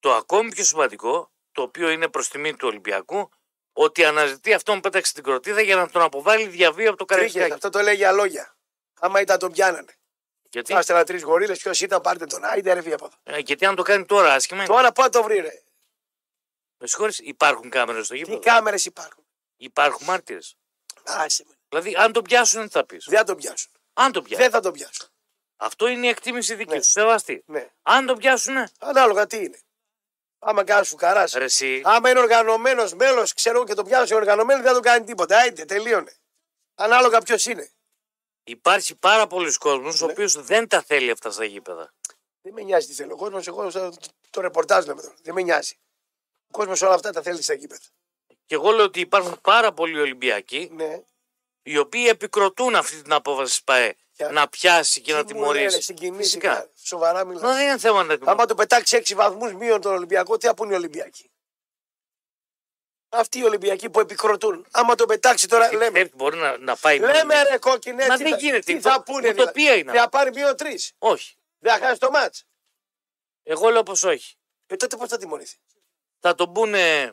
το 0.00 0.14
ακόμη 0.14 0.50
πιο 0.50 0.64
σημαντικό, 0.64 1.32
το 1.52 1.62
οποίο 1.62 1.88
είναι 1.90 2.08
προς 2.08 2.28
τιμή 2.28 2.56
του 2.56 2.68
Ολυμπιακού, 2.68 3.30
ότι 3.72 4.04
αναζητεί 4.04 4.54
αυτόν 4.54 4.74
που 4.74 4.80
πέταξε 4.80 5.12
την 5.12 5.22
κροτίδα 5.22 5.60
για 5.60 5.76
να 5.76 5.90
τον 5.90 6.02
αποβάλει 6.02 6.46
διαβίω 6.46 6.88
από 6.88 6.98
το 6.98 7.04
Τρίχες, 7.04 7.32
Καραϊσκάκι. 7.32 7.52
αυτό 7.52 7.78
το 7.78 7.84
λέει 7.84 7.94
για 7.94 8.12
λόγια. 8.12 8.56
Άμα 9.00 9.20
ήταν 9.20 9.38
τον 9.38 9.52
πιάνανε. 9.52 9.92
Γιατί, 10.50 10.72
Θα 10.72 10.78
έστελνα 10.78 11.04
τρεις 11.04 11.22
γορίλες, 11.22 11.58
ποιος 11.58 11.80
ήταν, 11.80 12.00
πάρτε 12.00 12.26
τον. 12.26 12.44
Άιντε, 12.44 12.72
ρε, 12.72 12.82
φύγε 12.82 12.94
από 12.94 13.04
εδώ. 13.04 13.16
ε, 13.22 13.38
γιατί 13.38 13.64
αν 13.66 13.74
το 13.74 13.82
κάνει 13.82 14.04
τώρα 14.04 14.32
άσχημα, 14.34 14.64
Τώρα 14.66 14.92
πάω 14.92 15.08
το 15.08 15.22
βρει, 15.22 15.38
ρε. 15.40 15.62
με 16.78 16.86
συγχωρείς, 16.86 17.18
υπάρχουν 17.18 17.70
κάμερες 17.70 18.04
στο 18.04 18.14
Τι 18.14 18.20
γήπεδο. 18.20 18.38
κάμερες 18.38 18.84
υπάρχουν; 18.84 19.24
Υπάρχουν 19.56 20.06
μάρτυρες. 20.06 20.56
Άσε 21.04 21.44
με. 21.48 21.54
Δηλαδή, 21.68 21.94
αν 21.96 22.12
τον 22.12 22.22
πιάσουν, 22.22 22.62
τι 22.64 22.68
θα 22.70 22.84
πεις; 22.86 23.04
Δεν 23.08 23.18
θα 23.18 23.24
τον 23.24 23.36
πιάσουν. 23.36 23.70
Αν 23.92 24.12
τον 24.12 24.22
πιάσουν. 24.24 24.42
Δεν 24.44 24.52
θα 24.52 24.60
τον 24.60 24.72
πιάσουν. 24.72 25.08
Αυτό 25.64 25.86
είναι 25.86 26.06
η 26.06 26.08
εκτίμηση 26.08 26.54
δική 26.54 26.74
Ναι. 26.74 26.82
σου. 26.82 26.90
Σεβαστή. 26.90 27.42
Ναι. 27.46 27.70
Αν 27.82 28.06
τον 28.06 28.18
πιάσουν, 28.18 28.54
Ανάλογα 28.78 29.26
τι 29.26 29.36
είναι. 29.36 29.58
Άμα 30.38 30.64
κάνεις 30.64 30.88
σου 30.88 30.96
καράς. 30.96 31.32
ρε 31.32 31.44
εσύ, 31.44 31.80
Άμα 31.84 32.10
είναι 32.10 32.18
οργανωμένος 32.20 32.94
μέλος, 32.94 33.34
ξέρω 33.34 33.64
και 33.64 33.74
το 33.74 33.84
πιάσουν 33.84 34.16
οργανωμένος, 34.16 34.62
δεν 34.62 34.68
θα 34.68 34.74
τον 34.80 34.82
κάνει 34.92 35.04
τίποτα. 35.04 35.38
Άιντε, 35.38 35.64
τελείωνε. 35.64 36.12
Ανάλογα 36.74 37.20
ποιος 37.20 37.44
είναι. 37.46 37.70
Υπάρχει 38.44 38.94
πάρα 38.96 39.26
πολλοί 39.26 39.52
κόσμος 39.58 40.02
ο 40.02 40.06
Ναι. 40.06 40.12
οποίος 40.12 40.42
δεν 40.44 40.68
τα 40.68 40.82
θέλει 40.82 41.10
αυτά 41.10 41.30
στα 41.30 41.44
γήπεδα. 41.44 41.94
Δεν 42.42 42.52
με 42.52 42.62
νοιάζει 42.62 42.86
τι 42.86 42.92
θέλει 42.92 43.12
ο 43.12 43.16
κόσμος. 43.16 43.46
Εγώ 43.46 43.70
το, 43.70 43.94
το 44.30 44.40
ρεπορτάζ 44.40 44.86
λέμε 44.86 45.00
τώρα. 45.02 45.14
Δεν 45.22 45.34
με 45.34 45.42
νοιάζει. 45.42 45.78
Ο 46.48 46.50
κόσμος 46.50 46.82
όλα 46.82 46.94
αυτά 46.94 47.10
τα 47.12 47.22
θέλει 47.22 47.42
στα 47.42 47.54
γήπεδα. 47.54 47.80
Και 48.46 48.54
εγώ 48.54 48.70
λέω 48.70 48.84
ότι 48.84 49.00
υπάρχουν 49.00 49.40
πάρα 49.40 49.72
πολλοί 49.72 50.00
Ολυμπιακοί 50.00 50.70
Ναι. 50.72 51.02
οι 51.62 51.78
οποίοι 51.78 52.06
επικροτούν 52.08 52.74
αυτή 52.74 53.02
την 53.02 53.12
απόφαση 53.12 53.50
της 53.50 53.62
ΠαΕ 53.64 53.96
Για- 54.16 54.28
να 54.30 54.48
πιάσει 54.48 55.00
και 55.00 55.12
να 55.12 55.24
Τι 55.24 55.34
μου 55.34 55.40
λένε, 55.40 55.52
τιμωρήσει. 55.58 55.82
συγκινήθηκα. 55.82 56.22
Φυσικά. 56.22 56.70
Σοβαρά 56.74 57.24
μιλάω. 57.24 57.42
Μα 57.42 57.54
δεν 57.54 57.66
είναι 57.66 57.78
θέμα 57.78 57.96
να 57.96 58.02
τιμωρήσει. 58.02 58.30
Άμα 58.30 58.46
το 58.46 58.54
πετάξει 58.54 58.96
6 58.96 59.14
βαθμούς 59.14 59.52
μείον 59.54 59.80
τον 59.80 59.92
Ολυμπιακό, 59.94 60.36
τι 60.36 60.46
θα 60.46 60.54
πούνε 60.54 60.72
οι 60.72 60.76
Ολυμπιακοί; 60.76 61.28
Αυτοί 63.08 63.38
οι 63.38 63.44
Ολυμπιακοί 63.44 63.90
που 63.90 64.00
επικροτούν. 64.00 64.66
Άμα 64.70 64.94
το 64.94 65.06
πετάξει 65.06 65.48
τώρα, 65.48 65.74
λέμε. 65.74 66.10
Μπορεί 66.14 66.36
να, 66.36 66.58
να 66.58 66.76
πάει. 66.76 66.98
Λέμε 66.98 67.42
ρε 67.42 67.58
κόκκινε. 67.58 68.06
Μα 68.06 68.16
τι 68.16 68.22
δεν 68.22 68.32
θα- 68.32 68.38
γίνεται. 68.38 68.72
Τι 68.72 68.80
θα 68.80 68.94
Το- 68.94 69.02
πούνε. 69.02 69.28
ουτοπία 69.28 69.74
είναι 69.74 69.92
Δεν 69.92 70.00
θα 70.00 70.08
πάρει 70.08 70.30
μείον 70.32 70.56
3. 70.56 70.94
Όχι. 70.98 71.34
Δεν 71.58 71.72
θα 71.78 71.86
χάσει 71.86 71.98
το 72.00 72.10
μάτς. 72.10 72.44
Εγώ 73.42 73.68
λέω 73.70 73.82
πως 73.82 74.02
όχι. 74.02 74.34
Ε, 74.66 74.76
τότε 74.76 74.96
πώς 74.96 75.08
θα 75.08 75.16
τιμωρηθεί; 75.18 75.56
Θα 76.20 76.34
τον 76.34 76.52
πούνε 76.52 77.12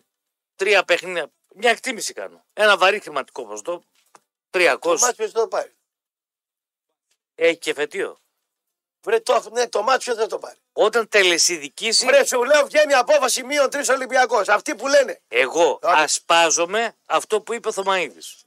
τρία 0.56 0.84
παιχνίδια. 0.84 1.32
Μια 1.56 1.70
εκτίμηση 1.70 2.14
κάνω. 2.14 2.46
Ένα 2.54 2.78
βαρύ 2.78 3.00
χρηματικό 3.00 3.44
ποσοστό. 3.46 3.84
300. 4.50 4.80
Το 5.00 5.06
μάτς 5.06 5.16
ποιος 5.16 5.32
θα 5.32 5.40
το 5.40 5.48
πάρει; 5.48 5.76
Έχει 7.44 7.58
και 7.58 7.74
φετίο. 7.74 8.20
Βρε 9.04 9.20
το, 9.20 9.50
ναι, 9.52 9.68
το 9.68 9.82
μάτ 9.84 10.00
ποιος 10.04 10.16
θα 10.18 10.28
το 10.28 10.38
πάρει. 10.40 10.60
Όταν 10.74 11.08
τελεσυδικήσει, 11.08 12.06
Βρε 12.06 12.26
σου 12.26 12.44
λέω 12.44 12.66
βγαίνει 12.66 12.94
απόφαση 12.94 13.44
μείον 13.44 13.68
3 13.72 13.90
Ολυμπιακός. 13.90 14.48
Αυτοί 14.50 14.76
που 14.76 14.88
λένε. 14.88 15.22
εγώ 15.28 15.80
Άντε. 15.82 16.02
ασπάζομαι 16.02 16.96
αυτό 17.06 17.42
που 17.42 17.54
είπε 17.54 17.68
ο 17.68 17.72
Θωμαίδης. 17.72 18.44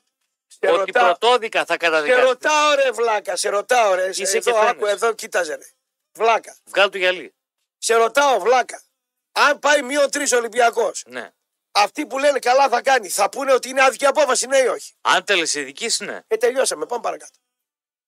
Σε 0.46 0.66
Ότι 0.70 0.76
ρωτάω, 0.92 1.04
πρωτόδικα 1.04 1.64
θα 1.64 1.72
σε 1.72 1.78
καταδικάσει. 1.78 2.20
ρωτάω 2.20 2.74
ρε 2.74 2.90
βλάκα, 2.90 3.36
σε 3.36 3.48
ρωτάω 3.48 3.94
ρε. 3.94 4.08
Είσαι 4.08 4.36
εδώ, 4.36 4.50
και 4.52 4.58
άκου, 4.58 4.78
φαίνεσαι. 4.78 4.92
εδώ 4.92 5.12
κοίταζε 5.12 5.54
ρε. 5.54 5.68
Βλάκα. 6.12 6.56
Βγάλ 6.64 6.90
του 6.90 6.98
γυαλί. 6.98 7.34
Σε 7.78 7.94
ρωτάω 7.94 8.38
βλάκα. 8.40 8.82
Αν 9.32 9.58
πάει 9.58 9.82
μείον 9.82 10.08
3 10.12 10.32
Ολυμπιακός, 10.36 11.02
Ναι. 11.06 11.30
αυτοί 11.72 12.06
που 12.06 12.18
λένε 12.18 12.38
καλά 12.38 12.68
θα 12.68 12.82
κάνει, 12.82 13.08
θα 13.08 13.28
πούνε 13.28 13.52
ότι 13.52 13.68
είναι 13.68 13.82
άδικη 13.84 14.06
απόφαση, 14.06 14.46
ναι 14.46 14.58
ή 14.58 14.66
όχι; 14.66 14.92
Αν 15.00 15.24
τελεσυδικήσεις, 15.24 16.00
ναι. 16.00 16.20
Ε, 16.26 16.36
τελειώσαμε, 16.36 16.86
πάμε 16.86 17.02
παρακάτω. 17.02 17.38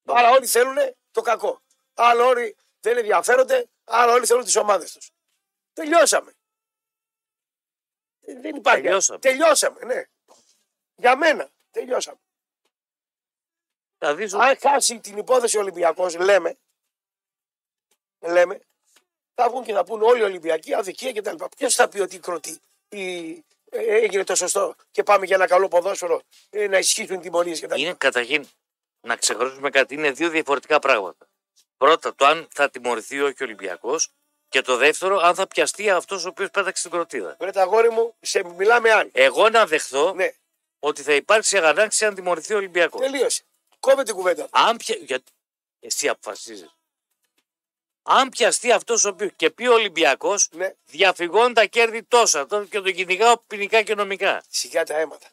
Άρα 0.06 0.30
όλοι 0.30 0.46
θέλουν 0.46 0.76
το 1.10 1.22
κακό. 1.22 1.62
Άλλοι 1.94 2.20
όλοι 2.20 2.56
δεν 2.80 2.96
ενδιαφέρονται, 2.96 3.68
άλλοι 3.84 4.12
όλοι 4.12 4.26
θέλουν 4.26 4.44
τις 4.44 4.56
ομάδες 4.56 4.92
τους. 4.92 5.10
Τελειώσαμε. 5.72 6.32
Ε, 8.20 8.40
Δεν 8.40 8.56
υπάρχει. 8.56 8.82
Τελειώσαμε. 8.82 9.18
Τελειώσαμε, 9.18 9.84
ναι. 9.84 10.04
Για 10.94 11.16
μένα, 11.16 11.50
τελειώσαμε. 11.70 12.18
Θα 13.98 14.14
δεις 14.14 14.34
ότι 14.34 14.44
Αν 14.44 14.58
χάσει 14.58 15.00
την 15.00 15.16
υπόθεση 15.16 15.56
ο 15.56 15.60
Ολυμπιακός, 15.60 16.16
λέμε, 16.16 16.58
λέμε, 18.20 18.60
θα 19.34 19.50
βγουν 19.50 19.64
και 19.64 19.72
θα 19.72 19.84
πούν 19.84 20.02
όλοι 20.02 20.20
οι 20.20 20.24
Ολυμπιακοί 20.24 20.74
αδικία 20.74 21.12
κτλ. 21.12 21.44
Ποιος 21.56 21.74
θα 21.74 21.88
πει 21.88 22.00
ότι 22.00 22.16
η 22.16 22.18
κροτή 22.20 22.60
η, 22.88 23.28
ε, 23.70 23.94
έγινε 23.96 24.24
το 24.24 24.34
σωστό 24.34 24.74
και 24.90 25.02
πάμε 25.02 25.26
για 25.26 25.36
ένα 25.36 25.46
καλό 25.46 25.68
ποδόσφαιρο 25.68 26.22
ε, 26.50 26.66
να 26.66 26.78
ισχύσουν 26.78 27.20
τιμωρίες 27.20 27.60
κτλ. 27.60 27.80
είναι 27.80 27.94
καταρχήν 27.94 28.48
να 29.06 29.16
ξεχωρίσουμε 29.16 29.70
κάτι. 29.70 29.94
Είναι 29.94 30.10
δύο 30.10 30.28
διαφορετικά 30.28 30.78
πράγματα. 30.78 31.28
Πρώτα, 31.76 32.14
το 32.14 32.26
αν 32.26 32.48
θα 32.54 32.70
τιμωρηθεί 32.70 33.16
ή 33.16 33.20
όχι 33.20 33.42
ο 33.42 33.44
Ολυμπιακός. 33.46 34.10
Και 34.48 34.60
το 34.62 34.76
δεύτερο, 34.76 35.18
αν 35.18 35.34
θα 35.34 35.46
πιαστεί 35.46 35.90
αυτός 35.90 36.24
ο 36.24 36.28
οποίος 36.28 36.50
πέταξε 36.50 36.82
την 36.82 36.90
κροτίδα. 36.90 37.36
Βρε 37.40 37.50
τα 37.50 37.62
αγόρι 37.62 37.90
μου, 37.90 38.14
σε 38.20 38.44
μιλάμε 38.44 38.90
αν. 38.92 39.08
Εγώ 39.12 39.48
να 39.48 39.66
δεχθώ 39.66 40.12
Ναι, 40.14 40.32
ότι 40.78 41.02
θα 41.02 41.12
υπάρξει 41.14 41.56
αγανάκτηση 41.56 42.04
αν 42.04 42.14
τιμωρηθεί 42.14 42.54
ο 42.54 42.56
Ολυμπιακός. 42.56 43.00
τελείωσε. 43.00 43.42
Κόβε 43.80 44.02
την 44.02 44.14
κουβέντα. 44.14 44.48
Αν 44.50 44.76
πια... 44.76 44.96
Γιατί 45.00 45.32
εσύ 45.80 46.08
αποφασίζεις. 46.08 46.70
Αν 48.02 48.28
πιαστεί 48.28 48.72
αυτός 48.72 49.04
ο 49.04 49.08
οποίο 49.08 49.28
και 49.28 49.50
πει 49.50 49.66
ο 49.66 49.72
Ολυμπιακός, 49.72 50.48
Ναι, 50.52 50.74
διαφυγών 50.84 51.54
τα 51.54 51.64
κέρδη 51.64 52.02
τόσα 52.02 52.46
τώρα 52.46 52.64
και 52.64 52.80
τον 52.80 52.92
κυνηγάω 52.94 53.36
ποινικά 53.46 53.82
και 53.82 53.94
νομικά. 53.94 54.42
σιγά 54.48 54.84
τα 54.84 54.94
αίματα. 54.96 55.26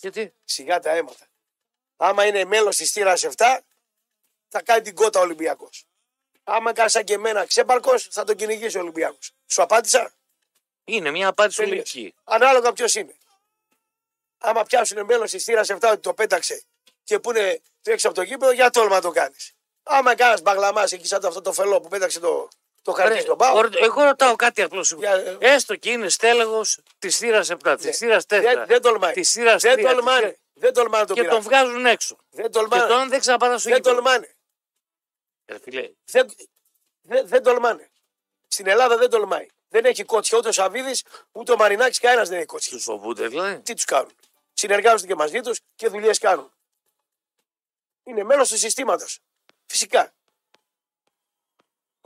Γιατί; 0.00 0.34
Σιγά 0.44 0.80
τα 0.80 0.90
αίματα. 0.90 1.26
Άμα 2.02 2.26
είναι 2.26 2.44
μέλος 2.44 2.76
της 2.76 2.90
θύρα 2.90 3.14
7, 3.16 3.28
θα 4.48 4.62
κάνει 4.62 4.80
την 4.80 4.94
κότα 4.94 5.20
Ολυμπιακός. 5.20 5.84
Άμα 6.44 6.72
κάνει 6.72 6.90
σαν 6.90 7.04
και 7.04 7.14
εμένα 7.14 7.44
ξέμπαρκο, 7.46 7.98
θα 7.98 8.24
τον 8.24 8.36
κυνηγήσει 8.36 8.76
ο 8.76 8.80
Ολυμπιακός. 8.80 9.32
Σου 9.46 9.62
απάντησα; 9.62 10.12
είναι 10.84 11.10
μια 11.10 11.28
απάντηση 11.28 11.58
Τελείωσε. 11.58 11.76
λογική. 11.76 12.14
Ανάλογα 12.24 12.72
ποιος 12.72 12.94
είναι. 12.94 13.16
Άμα 14.38 14.62
πιάσουν 14.64 15.04
μέλος 15.04 15.30
της 15.30 15.44
θύρα 15.44 15.62
7 15.66 15.78
ότι 15.82 15.98
το 16.00 16.14
πέταξε 16.14 16.62
και 17.04 17.18
πούνε 17.18 17.60
έξω 17.82 18.06
από 18.08 18.16
το 18.16 18.22
γήπεδο, 18.22 18.52
για 18.52 18.70
τόλμα 18.70 19.00
το 19.00 19.10
κάνεις. 19.10 19.52
Άμα 19.82 20.14
κάνεις 20.14 20.42
μπαγλαμάς 20.42 20.92
εκεί 20.92 21.06
σαν 21.06 21.20
το 21.20 21.28
αυτό 21.28 21.40
το 21.40 21.52
φελό 21.52 21.80
που 21.80 21.88
πέταξε 21.88 22.20
το, 22.20 22.48
Το 22.82 22.92
χαρτί 22.92 23.20
στον 23.20 23.36
πάω. 23.36 23.60
Εγώ 23.78 24.02
ρωτάω 24.02 24.36
κάτι 24.36 24.62
απλώ. 24.62 24.86
Για, 24.98 25.12
ε, 25.12 25.36
Έστω 25.40 25.76
και 25.76 25.90
είναι 25.90 26.08
στέλεχο 26.08 26.60
της 26.98 27.16
θύρα 27.16 27.44
7, 27.64 27.76
της 27.80 27.96
θύρα 27.98 28.20
4. 28.20 28.22
Δεν, 28.26 28.64
δεν 28.66 28.82
τολμάει. 28.82 29.12
Της 29.12 29.30
θύρα 29.30 29.54
3. 29.54 29.58
Δεν 29.60 29.84
τολμάνε. 29.84 30.38
Δεν 30.60 30.72
τολμάνε 30.74 31.04
το 31.06 31.14
Και 31.14 31.20
τον 31.20 31.28
πειράζουν. 31.42 31.50
βγάζουν 31.50 31.86
έξω. 31.86 32.16
Δεν 32.30 32.44
Και 32.44 32.50
τολμάνε. 32.50 32.86
τον 32.86 33.08
δεν 33.08 33.20
ξαναπατά 33.20 33.58
στο 33.58 33.68
Δεν 33.68 33.78
γήπεδο. 33.78 33.94
τολμάνε. 33.94 34.34
Ρε 35.46 35.58
φίλε, 35.58 35.90
Δεν, 36.04 36.30
δεν, 37.00 37.26
δεν 37.28 37.42
τολμάνε. 37.42 37.90
Στην 38.48 38.66
Ελλάδα 38.66 38.96
δεν 38.96 39.10
τολμάει. 39.10 39.46
Δεν 39.68 39.84
έχει 39.84 40.04
κότσια 40.04 40.38
ούτε 40.38 40.48
ο 40.48 40.52
Σαββίδης 40.52 41.04
ούτε 41.32 41.52
ο 41.52 41.56
Μαρινάκης. 41.56 41.98
Κανένας 41.98 42.28
δεν 42.28 42.36
έχει 42.38 42.46
κότσια. 42.46 42.72
τους 42.72 42.82
φοβούνται 42.84 43.28
δηλαδή. 43.28 43.60
Τι 43.60 43.74
τους 43.74 43.84
κάνουν; 43.84 44.12
Συνεργάζονται 44.52 45.06
και 45.06 45.14
μαζί 45.14 45.40
τους 45.40 45.60
και 45.74 45.88
δουλειές 45.88 46.18
κάνουν. 46.18 46.52
Είναι 48.02 48.22
μέρο 48.22 48.42
του 48.46 48.56
συστήματος. 48.58 49.18
Φυσικά. 49.66 50.12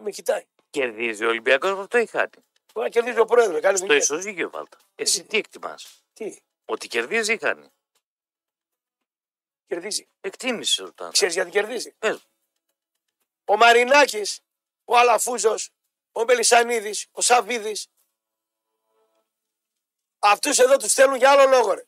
Με 0.03 0.11
κοιτάει. 0.11 0.45
Κερδίζει 0.71 1.25
ο 1.25 1.29
Ολυμπιακός 1.29 1.71
από 1.71 1.81
αυτό 1.81 1.99
ή 1.99 2.07
χάνει. 2.07 2.31
Μπορεί 2.75 2.87
να 2.87 2.89
κερδίζει 2.89 3.19
ο 3.19 3.25
πρόεδρος. 3.25 3.61
Κάνει 3.61 3.77
Στο 3.77 3.87
δουλειά. 3.87 4.01
ισοζύγιο 4.03 4.51
βάλτα. 4.51 4.79
Εσύ 4.95 5.25
τι 5.25 5.37
εκτιμάς; 5.37 6.03
Τι, 6.13 6.37
Ότι 6.65 6.89
κερδίζει 6.89 7.33
ή 7.33 7.39
χάνει; 7.39 7.67
Κερδίζει. 9.75 10.09
Εκτίμηση 10.21 10.83
ρωτάνε. 10.83 11.11
Ξέρεις 11.11 11.35
γιατί 11.35 11.51
κερδίζει; 11.51 11.93
Πες 11.99 12.13
μου. 12.13 12.23
Ο 13.45 13.57
Μαρινάκης, 13.57 14.41
ο 14.85 14.97
Αλαφούζος, 14.99 15.71
ο 16.13 16.25
Μελισανίδης, 16.25 17.07
ο 17.13 17.21
Σαββίδης. 17.21 17.89
Αυτούς 20.19 20.59
εδώ 20.59 20.77
τους 20.77 20.91
στέλνουν 20.91 21.17
για 21.17 21.31
άλλο 21.31 21.47
λόγο. 21.47 21.73
Ρε. 21.73 21.85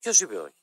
Ποιος 0.00 0.20
είπε 0.20 0.36
όχι; 0.36 0.54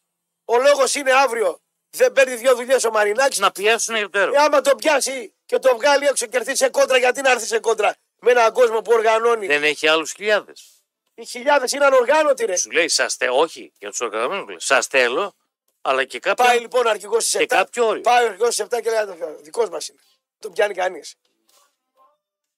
Ο 0.46 0.58
λόγος 0.58 0.96
είναι 0.96 1.14
αύριο. 1.14 1.62
Δεν 1.90 2.12
παίρνει 2.12 2.36
δύο 2.36 2.56
δουλειές 2.56 2.84
ο 2.84 2.92
Μαρινάκης. 2.92 3.40
Να 3.40 3.52
πιέσουν 3.52 3.96
για 3.96 4.10
το 4.10 4.20
έργο. 4.20 4.36
Ε, 4.36 4.38
άμα 4.38 4.62
το 4.62 4.76
πιάσει 4.76 5.34
και 5.46 5.60
το 5.60 5.76
βγάλει 5.76 6.06
έξω 6.06 6.26
και 6.26 6.38
έρθει 6.38 6.56
σε 6.56 6.70
κόντρα, 6.70 6.98
γιατί 6.98 7.22
να 7.22 7.32
έρθει 7.32 7.46
σε 7.46 7.60
κόντρα; 7.60 7.96
Με 8.20 8.32
έναν 8.32 8.54
κόσμο 8.54 8.82
που 8.82 8.92
οργανώνει. 8.94 9.48
Δεν 9.48 9.64
έχει 9.64 9.88
άλλους 9.88 10.12
χιλιάδες. 10.12 10.84
Οι 11.14 11.26
χιλιάδες 11.26 11.72
είναι 11.72 11.86
ανοργάνωτοι, 11.86 12.46
ρε. 12.46 12.56
Σου 12.56 12.72
λέει 12.72 12.88
σας 12.88 13.14
στέλνω, 13.14 13.38
όχι 13.38 13.74
για 13.80 13.90
τους 13.90 14.00
οργανωμένου. 14.00 14.60
Σας 14.60 14.86
στέλνω, 14.86 15.36
αλλά 15.82 16.04
και 16.04 16.20
κάποιο. 16.20 16.46
Πάει 16.46 16.60
λοιπόν 16.60 16.86
ο 16.86 16.90
αρχηγός 16.90 17.28
στι 17.28 17.38
7. 17.38 17.40
Και 17.40 17.46
κάποιο 17.46 17.88
όριο. 17.88 18.02
Πάει 18.02 18.24
ο 18.24 18.28
αρχηγός 18.28 18.54
στι 18.54 18.66
7 18.70 18.82
και 18.82 18.90
λέει: 18.90 19.36
Δικός 19.42 19.70
μας 19.70 19.88
είναι. 19.88 20.00
Τον 20.40 20.54
πιάνει 20.54 20.74
κανείς. 20.74 21.16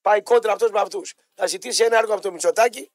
Πάει 0.01 0.21
κόντρα 0.21 0.51
αυτός 0.51 0.71
με 0.71 0.79
αυτούς. 0.79 1.13
Θα 1.35 1.47
ζητήσει 1.47 1.83
ένα 1.83 1.97
έργο 1.97 2.13
από 2.13 2.21
το 2.21 2.31
Μητσοτάκι. 2.31 2.91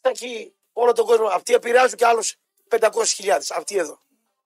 Θα 0.00 0.08
έχει 0.08 0.54
όλο 0.72 0.92
τον 0.92 1.06
κόσμο. 1.06 1.26
Αυτοί 1.26 1.54
επηρεάζουν 1.54 1.96
και 1.96 2.06
άλλους 2.06 2.34
500.000. 2.68 3.38
Αυτοί 3.48 3.76
εδώ. 3.76 3.98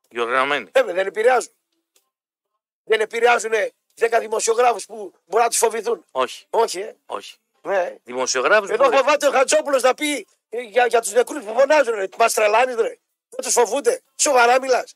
Οι 0.08 0.20
οργανωμένοι. 0.20 0.70
Βέβαια 0.72 0.94
δεν 0.94 1.06
επηρεάζουν. 1.06 1.52
Δεν 2.84 3.00
επηρεάζουν 3.00 3.52
10 3.98 4.16
δημοσιογράφους 4.20 4.86
που 4.86 5.14
μπορεί 5.24 5.42
να 5.42 5.48
τους 5.48 5.58
φοβηθούν. 5.58 6.04
Όχι, 6.10 6.46
Όχι, 6.50 6.80
ε. 6.80 6.96
όχι. 7.06 7.36
Ναι. 7.62 7.96
Δημοσιογράφους. 8.04 8.70
Εδώ 8.70 8.90
φοβάται 8.90 9.26
ο 9.26 9.30
Χατζόπουλος 9.30 9.82
να 9.82 9.94
πει 9.94 10.26
ε, 10.48 10.60
για, 10.60 10.86
για 10.86 11.00
τους 11.00 11.12
νεκρούς 11.12 11.44
που 11.44 11.54
φωνάζουν. 11.58 11.94
Ρε. 11.94 12.08
Μας 12.18 12.34
τρελάνεις, 12.34 12.74
ρε. 12.74 12.98
Δεν 13.30 13.44
τους 13.44 13.52
φοβούνται; 13.52 14.02
Σοβαρά 14.16 14.60
μιλάς. 14.60 14.94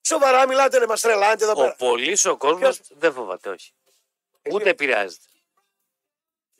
Σοβαρά 0.00 0.46
μιλάτε, 0.46 0.78
ρε. 0.78 0.86
Μας 0.86 1.00
τρελάνετε 1.00 1.44
εδώ 1.44 1.52
Ο 1.52 1.56
πέρα. 1.56 1.74
πολύς 1.74 2.24
ο 2.24 2.36
κόσμος 2.36 2.60
Ποιος; 2.80 2.80
δεν 2.98 3.12
φοβάται, 3.12 3.48
όχι. 3.48 3.72
Εσύ, 4.42 4.54
Ούτε 4.56 4.68
επηρεάζεται. 4.70 5.24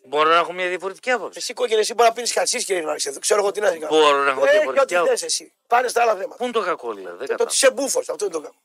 Μπορώ 0.05 0.29
να 0.29 0.37
έχω 0.37 0.53
μια 0.53 0.69
διαφορετική 0.69 1.11
άποψη. 1.11 1.39
Εσύ 1.39 1.55
κόκκινε, 1.55 1.81
εσύ 1.81 1.95
μπορείς 1.95 2.09
να 2.09 2.15
πίνεις 2.15 2.33
χασίς 2.33 2.65
και 2.65 2.81
να 2.81 2.95
είσαι. 2.95 3.19
Ξέρω 3.19 3.41
εγώ 3.41 3.51
τι 3.51 3.61
να 3.61 3.71
κάνω. 3.71 3.87
Μπορώ 3.89 4.23
να 4.25 4.31
έχω 4.31 4.41
Ε, 4.45 4.47
και 4.47 4.51
διαφορετική 4.51 4.83
ό,τι 4.83 4.95
άποψη. 4.97 5.13
θες 5.15 5.23
εσύ. 5.23 5.53
Πάνε 5.67 5.89
στα 5.89 6.03
άλλα 6.03 6.15
θέματα. 6.17 6.37
Πού 6.37 6.43
είναι 6.43 6.53
το 6.53 6.61
κακό, 6.65 6.95
δηλαδή. 6.95 7.17
Δεν 7.17 7.27
Το 7.27 7.33
ότι 7.33 7.33
κατάλαβα. 7.33 7.55
είσαι 7.55 7.71
μπούφος, 7.71 8.09
αυτό 8.09 8.25
είναι 8.25 8.35
το 8.35 8.41
κακό. 8.41 8.63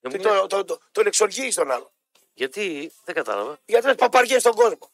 Δεν 0.00 0.12
Και 0.12 0.18
μου 0.18 0.24
λες, 0.24 0.40
το, 0.40 0.46
το, 0.46 0.64
το, 0.64 0.78
τον 0.92 1.06
εξοργεί 1.06 1.48
τον 1.54 1.70
άλλο. 1.70 1.92
Γιατί 2.34 2.92
δεν 3.04 3.14
κατάλαβα. 3.14 3.58
Γιατί 3.64 3.86
λες 3.86 3.94
παπαριές 3.94 4.40
στον 4.40 4.54
κόσμο. 4.54 4.90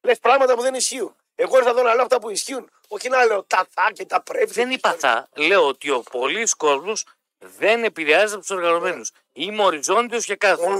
Λες 0.00 0.18
πράγματα 0.18 0.54
που 0.54 0.62
δεν 0.62 0.74
ισχύουν. 0.74 1.16
Εγώ 1.40 1.56
ήρθα 1.58 1.70
εδώ 1.70 1.82
να 1.82 1.94
λέω 1.94 2.02
αυτά 2.02 2.18
που 2.20 2.30
ισχύουν. 2.30 2.70
Όχι 2.88 3.08
να 3.08 3.24
λέω 3.24 3.42
τα 3.44 3.66
θα 3.74 3.90
και 3.92 4.04
τα 4.04 4.22
πρέπει. 4.22 4.50
Δεν 4.52 4.70
είπα 4.70 4.92
θα. 4.98 5.28
Λέω 5.34 5.66
ότι 5.66 5.90
ο 5.90 6.00
πολλή 6.10 6.46
κόσμος 6.56 7.04
δεν 7.38 7.84
επηρεάζεται 7.84 8.30
από 8.32 8.40
τους 8.40 8.50
οργανωμένους. 8.50 9.10
Είμαι 9.32 9.62
οριζόντιος 9.64 10.24
και 10.24 10.36
κάθετο. 10.36 10.76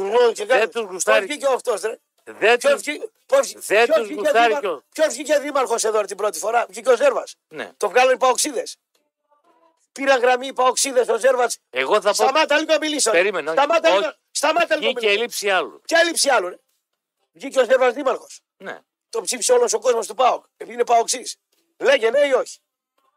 Δεν 0.47 0.71
τους 0.71 0.83
Πώ 0.83 0.89
γουστάρει. 0.91 1.27
βγήκε 1.27 1.47
αυτός, 1.47 1.81
ρε; 1.81 1.99
Δεν 2.25 2.59
Ποιος 2.59 2.73
τους... 2.73 2.83
βγήκε, 2.83 3.09
πώς, 3.27 3.53
Δεν 3.53 3.85
ποιος 3.85 3.97
τους 3.97 4.07
βγήκε 4.07 4.21
γουστάρει 4.21 4.47
δήμαρ- 4.47 4.61
κιόλας. 4.63 4.83
ποιος 4.93 5.09
βγήκε 5.15 5.39
δήμαρχος 5.39 5.85
εδώ 5.85 6.01
την 6.01 6.17
πρώτη 6.17 6.39
φορά; 6.39 6.67
Βγήκε 6.69 6.91
ο 6.91 6.97
Ζέρβας. 6.97 7.35
Ναι. 7.49 7.73
Το 7.77 7.89
βγάλανε 7.89 8.13
οι 8.13 8.17
παοξίδες. 8.17 8.77
Πήραν 9.93 10.21
γραμμή 10.21 10.47
οι 10.47 10.53
παοξίδες, 10.53 11.09
ο 11.09 11.19
Ζέρβας. 11.19 11.59
Εγώ 11.71 11.95
θα 12.01 12.09
πω. 12.09 12.15
Σταμάτα 12.15 12.59
λίγο 12.59 12.73
να 12.73 12.79
μιλήσω. 12.79 13.11
Περίμενα. 13.11 13.53
Σταμάτα 13.53 13.89
Όχι. 13.89 13.99
λίγο, 13.99 14.13
σταμάτα 14.31 14.77
λίγο. 14.77 14.87
να 14.87 14.87
Βγήκε 14.87 15.01
μιλήσω. 15.01 15.19
έλλειψη 15.21 15.51
άλλου. 15.51 15.81
Ποια 15.87 16.01
έλλειψη 16.01 16.29
άλλου, 16.29 16.49
ρε. 16.49 16.57
Βγήκε 17.33 17.61
ο 17.61 17.65
Ζέρβας 17.65 17.93
δήμαρχος. 17.95 18.41
Ναι. 18.57 18.79
Το 19.11 19.21
ψήφισε 19.21 19.53
όλος 19.53 19.73
ο 19.73 19.79
κόσμος 19.79 20.07
του 20.07 20.15
ΠΑΟΚ. 20.15 20.45
Επειδή 20.57 20.73
είναι 20.75 20.85
παοξή. 20.85 21.39
Λέγε 21.77 22.11
ναι 22.11 22.27
ή 22.27 22.33
όχι. 22.33 22.59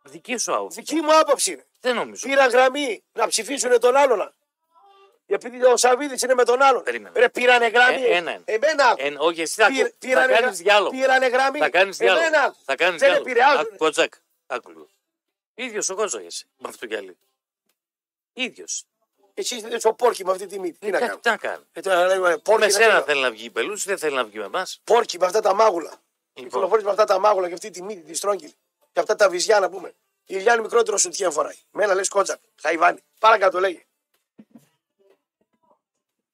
Δική 0.04 0.38
σου 0.38 0.54
άποψη. 0.54 0.80
Δική 0.82 0.96
μου 1.02 1.18
άποψη 1.20 1.52
είναι. 1.52 1.66
Δεν 1.80 1.96
νομίζω. 1.96 2.28
Πήραν 2.28 2.50
γραμμή 2.50 3.04
να 3.12 3.28
ψηφίσουν 3.28 3.80
τον 3.80 3.96
άλλον. 3.96 4.34
Επειδή 5.26 5.66
ο 5.66 5.78
Σαββίδης 5.78 6.22
είναι 6.22 6.34
με 6.34 6.44
τον 6.44 6.62
άλλον. 6.62 6.84
Περίμενε. 6.84 7.20
Ρε, 7.20 7.30
πήρανε 7.30 7.68
γραμμή. 7.68 8.02
Ε, 8.04 8.16
ένα 8.16 8.32
είναι. 8.32 8.42
Εμένα. 8.46 8.94
Ε, 8.98 9.14
όχι, 9.18 9.42
εσύ 9.42 9.62
θα, 9.62 9.68
Πήρ- 9.68 9.86
θα 9.88 9.94
πήρανε 10.00 10.34
κάνεις 10.34 10.44
γρα- 10.44 10.52
διάλογο. 10.74 10.90
Πήρανε 10.90 11.28
γραμμή. 11.28 11.60
Θα 11.60 11.70
κάνεις 11.70 11.98
διάλογο. 11.98 12.26
Εμένα. 12.26 12.56
Θα 12.66 12.76
κάνεις 12.76 13.00
Δεν 13.00 13.10
διάλογο. 13.10 13.30
επηρεάζουν. 13.30 13.60
Άκου, 13.60 13.76
Κοτσάκ. 13.78 14.14
Άκου 14.48 14.70
λίγο. 14.70 14.90
ίδιος 15.54 15.90
ο 15.90 15.96
Κότσακ 15.96 16.24
είσαι 16.24 16.46
με 16.58 16.68
αυτό 16.68 16.80
το 16.80 16.86
γυαλί. 16.86 17.18
ίδιος. 18.34 18.86
Εσύ 19.34 19.56
είστε 19.56 19.80
στο 19.80 19.94
πόρκι 19.94 20.26
με 20.26 20.32
αυτή 20.32 20.46
τη 20.46 20.60
μύτη. 20.60 20.78
Τι 20.80 20.90
να 20.90 21.00
κάνω; 21.00 21.18
Τι 21.18 21.30
να 21.30 21.38
κάνει. 21.38 21.64
Ε, 21.72 21.80
τώρα 21.82 22.08
λέμε, 22.08 22.38
πόρκι, 22.38 22.60
Με 22.60 22.66
να 22.66 22.72
σένα 22.72 22.88
κάνω. 22.88 23.04
θέλει 23.06 23.22
να 23.22 23.32
βγει 23.32 23.46
η 23.46 23.50
Πελούση, 23.50 23.88
δεν 23.88 23.98
θέλει 23.98 24.16
να 24.16 24.24
βγει 24.24 24.38
με 24.38 24.46
εμάς. 24.46 24.82
πόρκι 24.84 25.18
με 25.20 25.26
αυτά 25.26 25.42
τα 25.42 25.54
μάγουλα. 25.54 25.94
Λοιπόν. 26.34 26.50
Κυκλοφορεί 26.52 26.84
με 26.84 26.90
αυτά 26.90 27.04
τα 27.06 27.20
μάγουλα 27.20 27.48
και 27.48 27.54
αυτή 27.54 27.70
τη 27.70 27.84
μύτη 27.84 28.02
τη 28.02 28.14
στρόγγυλη. 28.14 28.54
Και 28.92 29.00
αυτά 29.00 29.16
τα 29.16 29.30
βυζιά 29.30 29.60
να 29.60 29.70
πούμε. 29.70 29.88
Η 30.26 30.36
Ηλιάνη 30.38 30.62
μικρότερο 30.62 30.98
σου 30.98 31.10
τι 31.10 31.30
φοράει. 31.30 31.56
Με 31.72 31.84
ένα 31.84 31.94
λες 31.94 32.08
κότσα. 32.10 32.40
Χαϊβάνι. 32.62 33.00
Παρακάτω 33.20 33.60
λέγει. 33.60 33.86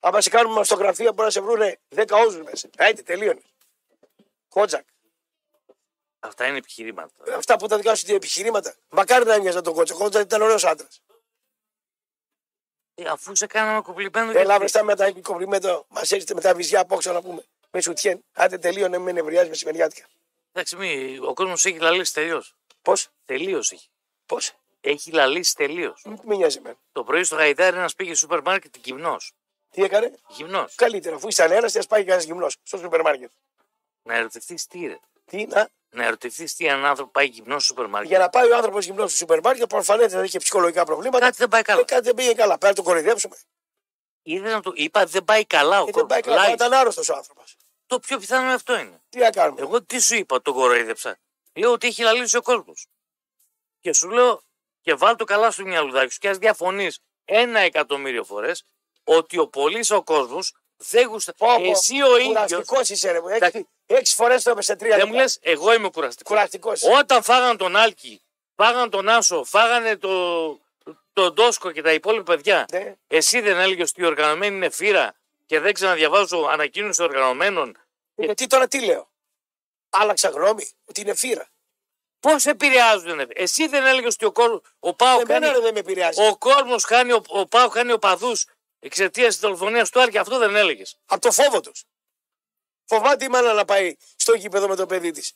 Άμα 0.00 0.20
σε 0.20 0.30
κάνουμε 0.30 0.54
μαστογραφία 0.54 1.12
μπορεί 1.12 1.24
να 1.24 1.30
σε 1.30 1.40
βρούνε 1.40 1.78
10 1.94 2.04
όζους 2.26 2.42
μέσα. 2.42 2.68
Άιτε, 2.78 3.02
τελείωνες. 3.02 3.42
Κότζακ. 4.48 4.84
Αυτά 6.20 6.46
είναι 6.46 6.56
επιχειρήματα. 6.58 7.10
Αυτά 7.36 7.56
που 7.56 7.66
τα 7.66 7.76
δικά 7.76 7.94
σου 7.94 8.04
τι 8.04 8.14
επιχειρήματα. 8.14 8.74
Μακάρι 8.88 9.24
να 9.24 9.34
έμοιαζε 9.34 9.60
τον 9.60 9.74
Κότζακ. 9.74 9.96
Ο 9.96 10.02
Κότζακ 10.02 10.22
ήταν 10.22 10.42
ωραίος 10.42 10.64
άντρας. 10.64 11.02
Ε, 13.00 13.08
αφού 13.08 13.34
σε 13.34 13.46
κάναμε 13.46 13.80
κομπλιμένο. 13.80 14.38
Έλα, 14.38 14.58
βρεστά 14.58 14.84
με 14.84 14.94
τα 14.96 15.12
κομπλιμέντο. 15.22 15.84
Μας 15.88 16.12
έρχεται 16.12 16.34
με 16.34 16.40
τα 16.40 16.54
βυζιά 16.54 16.80
από 16.80 16.94
έξω 16.94 17.12
να 17.12 17.22
πούμε. 17.22 17.44
Με 17.70 17.80
σουτιέν. 17.80 18.24
Άντε, 18.32 18.58
τελείωνε 18.58 18.98
με 18.98 19.12
νευριάζει 19.12 19.48
μεσημεριάτικα. 19.48 20.06
Εντάξει, 20.52 20.76
μη, 20.76 21.18
ο 21.22 21.34
κόσμος 21.34 21.64
έχει 21.64 21.78
λαλήσει 21.78 22.12
τελείως. 22.12 22.54
Πώς, 22.82 23.08
Τελείως 23.24 23.70
έχει. 23.72 23.88
πώς; 24.26 24.52
Έχει 24.80 25.10
λαλήσει 25.10 25.54
τελείως. 25.54 26.02
Μην 26.24 26.36
νοιάζει 26.36 26.58
εμένα. 26.58 26.76
Το 26.92 27.04
πρωί 27.04 27.24
στο 27.24 27.36
Χαϊδάρι 27.36 27.76
ένας 27.76 27.94
πήγε 27.94 28.10
στο 28.10 28.18
σούπερ 28.18 28.42
μάρκετ 28.42 28.74
γυμνός. 28.84 29.32
Τι 29.70 29.82
έκανε; 29.82 30.12
Γυμνός. 30.28 30.74
Καλύτερα, 30.74 31.16
αφού 31.16 31.28
είσαι 31.28 31.42
ένας, 31.44 31.72
τι 31.72 31.78
ας 31.78 31.86
πάει 31.86 32.00
κανένας 32.04 32.24
γυμνός 32.24 32.56
στο 32.62 32.78
σούπερ 32.78 33.00
μάρκετ. 33.00 33.30
Να 34.02 34.14
ερωτευτείς 34.14 34.66
τι 34.66 34.86
ρε. 34.86 34.98
Τι 35.24 35.46
να, 35.46 35.68
Να 35.90 36.04
ερωτευτεί 36.04 36.54
τι 36.54 36.66
έναν 36.66 36.84
άνθρωπο 36.84 37.10
πάει 37.10 37.26
γυμνό 37.26 37.52
στο 37.58 37.62
σούπερ 37.66 37.86
μάρκετ. 37.86 38.10
για 38.10 38.18
να 38.18 38.28
πάει 38.28 38.50
ο 38.50 38.56
άνθρωπος 38.56 38.84
γυμνό 38.84 39.06
στο 39.06 39.16
σούπερ 39.16 39.40
μάρκετ, 39.40 39.66
προφανέστατα 39.66 40.16
ότι 40.16 40.26
είχε 40.26 40.38
ψυχολογικά 40.38 40.84
προβλήματα. 40.84 41.18
Κάτι 41.24 41.36
δεν 41.36 41.48
πάει 41.48 41.60
Ε, 41.60 41.64
καλά. 41.64 41.84
κάτι 41.84 42.02
δεν 42.02 42.14
πήγε 42.14 42.32
καλά. 42.32 42.58
Πρέπει 42.58 42.66
να 42.78 42.82
το 42.82 42.82
κοροϊδέψουμε. 42.82 43.36
Είδες 44.22 44.52
να 44.52 44.60
το 44.60 44.72
είπα, 44.74 45.04
δεν 45.06 45.24
πάει 45.24 45.44
καλά 45.44 45.80
ο 45.82 45.86
Ε, 45.88 45.90
δεν 45.94 46.06
πάει 46.06 46.20
κόσμο. 46.22 46.36
καλά. 46.36 46.52
Ήταν 46.52 46.72
άρρωστος 46.72 47.08
ο 47.08 47.14
άνθρωπος. 47.14 47.56
Το 47.86 47.98
πιο 47.98 48.18
πιθανό 48.18 48.50
αυτό 48.52 48.78
είναι. 48.78 49.02
Τι 49.08 49.18
να 49.18 49.30
κάνουμε; 49.30 49.60
Εγώ 49.60 49.82
τι 49.82 49.98
σου 50.00 50.14
είπα, 50.14 50.42
τον 50.42 50.54
κοροϊδέψα. 50.54 51.18
Λέω 51.52 51.72
ότι 51.72 51.86
έχει 51.86 52.02
λαλήσει 52.02 52.36
ο 52.36 52.42
κόσμος. 52.42 52.86
Και 53.80 53.92
σου 53.92 54.08
λέω, 54.08 54.42
και 54.80 54.94
βάλ 54.94 55.16
το 55.16 55.24
καλά 55.24 55.50
στο 55.50 55.64
μυαλουδάκι 55.64 56.12
σου 56.12 56.18
και 56.18 56.28
ας 56.28 56.38
διαφωνείς 56.38 56.98
ένα 57.24 57.60
εκατομμύριο 57.60 58.24
φορές 58.24 58.64
ότι 59.04 59.38
ο 59.38 59.46
πολύς 59.48 59.90
ο 59.90 60.02
κόσμος 60.02 60.52
δεν 60.76 61.06
γουστα. 61.08 61.34
Πω, 61.34 61.46
πω, 61.46 61.62
Εσύ 61.70 62.02
ο 62.02 62.16
ίδιο. 62.18 62.32
Κουραστικό 62.32 62.80
είσαι, 62.80 63.10
ρε. 63.10 63.20
μου. 63.20 63.28
Εντάξει. 63.90 63.94
Έξι, 63.94 64.00
έξι 64.00 64.14
φορές 64.14 64.42
το 64.42 64.50
είπε 64.50 64.62
σε 64.62 64.76
τρία 64.76 64.96
Δεν 64.96 65.04
μου 65.06 65.12
λεπτά. 65.12 65.22
λες, 65.22 65.38
εγώ 65.42 65.74
είμαι 65.74 65.88
κουραστικός. 65.90 66.32
Κουραστικός. 66.36 66.82
Όταν 66.82 67.22
φάγαν 67.22 67.56
τον 67.56 67.76
Άλκη, 67.76 68.22
φάγαν 68.56 68.90
τον 68.90 69.08
Άσο, 69.08 69.44
φάγανε 69.44 69.96
το, 69.96 70.48
τον 71.12 71.34
Τόσκο 71.34 71.70
και 71.70 71.82
τα 71.82 71.92
υπόλοιπα 71.92 72.32
παιδιά, 72.32 72.66
Ναι. 72.72 72.94
εσύ 73.06 73.40
δεν 73.40 73.58
έλεγες 73.58 73.90
ότι 73.90 74.00
οι 74.02 74.04
οργανωμένοι 74.04 74.56
είναι 74.56 74.70
φύρα 74.70 75.14
και 75.46 75.60
δεν 75.60 75.72
ξαναδιαβάζω 75.72 76.48
ανακοίνωση 76.50 77.02
οργανωμένων. 77.02 77.76
Γιατί 78.14 78.46
τώρα 78.46 78.68
τι 78.68 78.84
λέω; 78.84 79.10
Άλλαξα 79.90 80.28
γνώμη. 80.28 80.70
Ότι 80.84 81.00
είναι 81.00 81.14
φύρα. 81.14 81.48
Πώς 82.20 82.46
επηρεάζουν, 82.46 83.20
εσύ 83.28 83.66
δεν 83.66 83.86
έλεγες 83.86 84.14
ότι 84.14 84.24
ο, 84.24 84.32
κόσμο, 84.32 84.62
ο 84.78 84.94
Πάο 84.94 85.20
Εμένα 85.20 85.40
κάνει. 85.40 85.52
ρε, 85.54 85.60
δεν 85.60 85.72
με 85.72 85.78
επηρεάζει. 85.80 86.22
Ο 86.28 86.36
κόσμος 86.38 86.84
χάνει, 86.84 87.12
ο, 87.12 87.22
ο 87.28 87.46
Πάο 87.46 87.68
χάνει 87.68 87.92
οπαδού 87.92 88.32
εξαιτίας 88.78 89.28
της 89.28 89.38
δολοφονίας 89.38 89.90
του 89.90 90.00
Άλκη, 90.00 90.18
αυτό 90.18 90.38
δεν 90.38 90.56
έλεγες. 90.56 90.98
Από 91.06 91.20
το 91.20 91.30
φόβο 91.32 91.60
τους. 91.60 91.84
Φοβάται 92.88 93.24
η 93.24 93.28
μάνα 93.28 93.52
να 93.52 93.64
πάει 93.64 93.96
στο 94.16 94.32
γήπεδο 94.34 94.68
με 94.68 94.76
το 94.76 94.86
παιδί 94.86 95.10
της. 95.10 95.32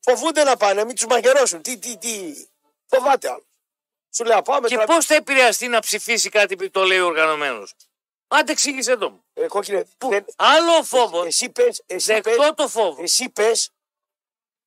Φοβούνται 0.00 0.42
να 0.44 0.56
πάνε, 0.56 0.84
μην 0.84 0.94
τους 0.94 1.06
μαγειρώσουν. 1.06 1.62
Τι, 1.62 1.78
τι, 1.78 1.96
τι. 1.98 2.46
Φοβάται 2.86 3.28
άλλο. 3.28 3.46
Σου 4.14 4.24
λέω 4.24 4.42
πάμε 4.42 4.68
Και 4.68 4.74
τώρα. 4.74 4.86
πώς 4.86 5.06
θα 5.06 5.14
επηρεαστεί 5.14 5.68
να 5.68 5.80
ψηφίσει 5.80 6.28
κάτι 6.28 6.56
που 6.56 6.70
το 6.70 6.84
λέει 6.84 6.98
ο 6.98 7.06
οργανωμένος; 7.06 7.74
Άντε 8.28 8.52
εξήγησε 8.52 8.96
το 8.96 9.10
μου. 9.10 9.24
Ε, 9.34 9.46
κόκκινε. 9.46 9.84
δεν- 9.98 10.24
Άλλο 10.36 10.72
ο 10.76 10.82
φόβο. 10.84 11.24
Εσύ 11.24 11.50
πες, 11.50 11.82
εσύ 11.86 12.20
πες, 12.20 12.36
Δεκτό 12.36 12.54
το 12.54 12.68
φόβο. 12.68 13.02
εσύ 13.02 13.28
πες 13.30 13.70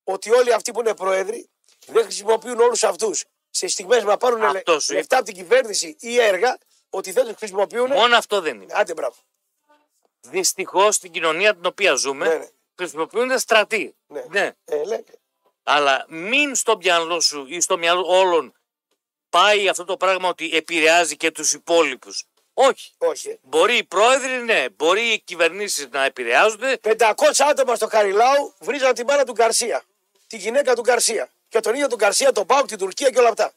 ότι 0.03 0.31
όλοι 0.31 0.53
αυτοί 0.53 0.71
που 0.71 0.79
είναι 0.79 0.95
πρόεδροι 0.95 1.49
δεν 1.85 2.03
χρησιμοποιούν 2.03 2.59
όλους 2.59 2.83
αυτούς 2.83 3.23
σε 3.49 3.67
στιγμές 3.67 4.01
που 4.01 4.07
να 4.07 4.17
πάρουν 4.17 4.39
λε- 4.39 4.55
Αυτός 4.55 4.83
σου 4.83 4.93
λεφτά 4.93 5.15
από 5.17 5.25
την 5.25 5.33
κυβέρνηση 5.35 5.95
ή 5.99 6.19
έργα 6.21 6.57
ότι 6.89 7.11
δεν 7.11 7.25
τους 7.25 7.35
χρησιμοποιούν. 7.37 7.91
Μόνο 7.91 8.17
αυτό 8.17 8.41
δεν 8.41 8.61
είναι. 8.61 8.73
Άντε 8.75 8.93
μπράβο. 8.93 9.15
Δυστυχώς 10.29 10.95
στην 10.95 11.11
κοινωνία 11.11 11.53
την 11.55 11.65
οποία 11.65 11.93
ζούμε 11.95 12.27
Ναι, 12.27 12.33
ναι. 12.35 12.47
χρησιμοποιούνται 12.77 13.37
στρατοί. 13.37 13.95
Ναι. 14.29 14.51
Ε, 14.65 14.83
λέτε. 14.83 15.13
Αλλά 15.63 16.05
μην 16.07 16.55
στο 16.55 16.77
μυαλό 16.77 17.19
σου 17.19 17.45
ή 17.47 17.59
στο 17.61 17.77
μυαλό 17.77 18.03
όλων 18.07 18.53
πάει 19.29 19.69
αυτό 19.69 19.85
το 19.85 19.97
πράγμα 19.97 20.29
ότι 20.29 20.49
επηρεάζει 20.53 21.17
και 21.17 21.31
τους 21.31 21.53
υπόλοιπους. 21.53 22.23
Όχι. 22.53 22.91
Όχι. 22.97 23.29
ε. 23.29 23.37
Μπορεί 23.41 23.77
οι 23.77 23.83
πρόεδροι, 23.83 24.31
ναι. 24.43 24.65
Μπορεί 24.69 25.01
οι 25.01 25.19
κυβερνήσεις 25.19 25.87
να 25.91 26.03
επηρεάζονται. 26.03 26.79
500 26.83 27.13
άτομα 27.49 27.75
στο 27.75 27.87
Καριλάου 27.87 28.53
βρίζαν 28.59 28.93
την 28.93 29.05
μπάρα 29.05 29.23
του 29.23 29.31
Γκαρσία. 29.31 29.83
Τη 30.27 30.37
γυναίκα 30.37 30.75
του 30.75 30.81
Γκαρσία. 30.81 31.29
Και 31.49 31.59
τον 31.59 31.73
ίδιο 31.73 31.87
του 31.87 31.95
Γκαρσία, 31.95 32.31
τον 32.31 32.45
Πάουκ, 32.45 32.67
την 32.67 32.77
Τουρκία 32.77 33.09
και 33.09 33.19
όλα 33.19 33.29
αυτά. 33.29 33.51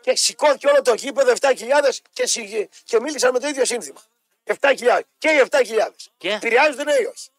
Και 0.00 0.16
σηκώθηκε 0.16 0.66
όλο 0.66 0.82
το 0.82 0.94
γήπεδο 0.94 1.32
7.000 1.40 2.00
και, 2.12 2.26
συ- 2.26 2.68
και 2.84 3.00
μίλησαν 3.00 3.32
με 3.32 3.38
το 3.38 3.46
ίδιο 3.48 3.64
σύνθημα. 3.64 4.00
7.000. 4.44 5.00
Και 5.18 5.28
οι 5.28 5.48
7.000. 5.50 5.90
Και; 6.16 6.32
Επηρεάζονται 6.32 6.84
ναι 6.84 6.92
ή 6.94 7.04
όχι. 7.04 7.30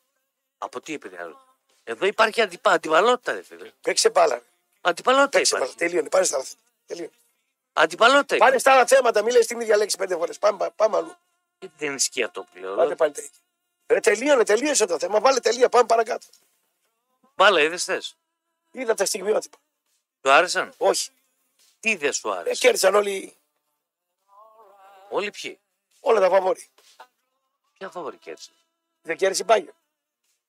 Από 0.58 0.82
τι 0.82 0.94
επηρεάζονται; 0.94 1.38
Εδώ 1.84 2.06
υπάρχει 2.06 2.42
αντιπα... 2.42 2.72
αντιπαλότητα, 2.72 3.34
ρε 3.34 3.44
φίλε. 3.44 3.72
Παίξε 3.82 4.10
μπάλα. 4.10 4.42
Αντιπαλότητα 4.82 5.38
Παίξε 5.38 5.54
μπάλα. 5.56 5.66
υπάρχει. 5.66 5.86
Τελείωνε. 5.86 6.10
Πάνε 6.10 6.26
στα 6.26 6.36
άλλα 6.36 6.44
θέματα. 6.46 6.68
Τελείωνε. 6.86 7.12
Αντιπαλότητα 7.74 8.26
Πάνε 8.38 8.38
υπάρχει. 8.38 8.60
στα 8.60 8.72
άλλα 8.74 8.86
θέματα. 8.86 9.22
Μην 9.24 9.34
λες 9.34 9.46
την 9.48 9.60
ίδια 9.60 9.78
λέξη 9.78 9.98
πέντε 9.98 10.16
φορές. 10.16 10.40
Πάμε, 10.40 10.58
πάμε, 10.58 10.72
πάμε 10.76 10.98
αλλού. 10.98 11.16
Γιατί 11.60 11.76
δεν 11.86 11.96
ισχύει 11.96 12.24
αυτό 12.24 12.44
που 12.44 12.58
λέω. 12.58 12.76
Πάτε 12.76 12.96
πάλι 12.96 13.12
τέτοια. 13.12 13.30
Ρε 13.88 14.00
τελείωνε, 14.00 14.44
τελείωσε 14.44 14.86
το 14.86 15.00
θέμα. 15.00 15.20
Βάλε 15.20 15.40
τελεία. 15.40 15.70
Πάμε 15.70 15.86
παρακάτω. 15.86 16.26
Μπάλα, 17.36 17.62
είδες 17.62 17.84
θες. 17.84 18.16
Είδα 18.72 18.94
τα 18.94 19.06
στιγμιότυπα. 19.06 19.58
Του 20.22 20.32
άρεσαν; 20.32 20.74
Όχι. 20.78 21.10
Τι 21.80 21.96
δεν 21.96 22.14
σου 22.14 22.30
Ε, 22.30 22.38
άρεσε. 22.38 22.60
κέρδισαν 22.62 22.96
όλοι 22.96 23.36
Όλοι 25.10 25.32
ποιοι; 25.32 25.60
όλα 26.00 26.20
τα 26.20 26.30
φαβόρη. 26.30 26.68
Ποια 27.78 27.90
φαβορή 27.90 28.18
κέρδισε; 28.18 28.52
Δεν 29.02 29.18
κέρδισε 29.18 29.42
η 29.44 29.46
Bayern. 29.50 29.74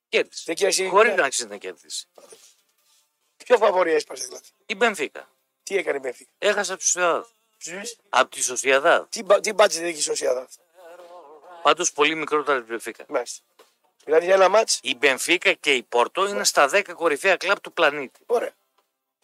Κέρδισε. 0.09 0.43
Δεν 0.47 0.55
κέρδισε 0.55 0.85
η- 0.85 0.89
Χωρίς 0.89 1.15
να 1.15 1.25
αξίζει 1.25 1.49
να 1.49 1.57
κέρδισε. 1.57 2.07
Ποιο 3.37 3.57
φαβόρη 3.59 3.93
έσπασε 3.93 4.25
δηλαδή; 4.25 4.47
Η 4.67 4.75
Μπενφίκα. 4.75 5.29
Τι 5.63 5.77
έκανε 5.77 5.97
η 5.97 6.01
Μπέφη. 6.03 6.29
Έχασε 6.39 6.73
από 6.73 6.81
τη 6.81 6.87
Σοσιαδάδ. 6.89 7.25
Από 8.09 8.31
τη 8.31 8.43
Σοσιαδάδ. 8.43 9.07
Τι, 9.09 9.23
μπα- 9.23 9.41
τι 9.41 9.53
μπάτσε 9.53 9.79
δεν 9.79 9.89
έχει 9.89 9.99
η 9.99 10.03
Σοσιαδά. 10.03 10.49
Πάντως 11.63 11.93
πολύ 11.93 12.15
μικρότερα 12.15 12.59
την 12.59 12.67
Μπενφίκα. 12.67 13.05
Μάλιστα. 13.09 13.43
Δηλαδή 14.05 14.25
για 14.25 14.35
ένα 14.35 14.49
μάτς, 14.49 14.79
Η 14.83 14.95
Μπενφίκα 14.97 15.53
και 15.53 15.75
η 15.75 15.83
Πόρτο 15.83 16.27
είναι 16.27 16.45
στα 16.45 16.69
10 16.69 16.95
κορυφαία 16.95 17.37
κλαμπ 17.37 17.57
του 17.59 17.73
πλανήτη. 17.73 18.21
ωραία. 18.27 18.55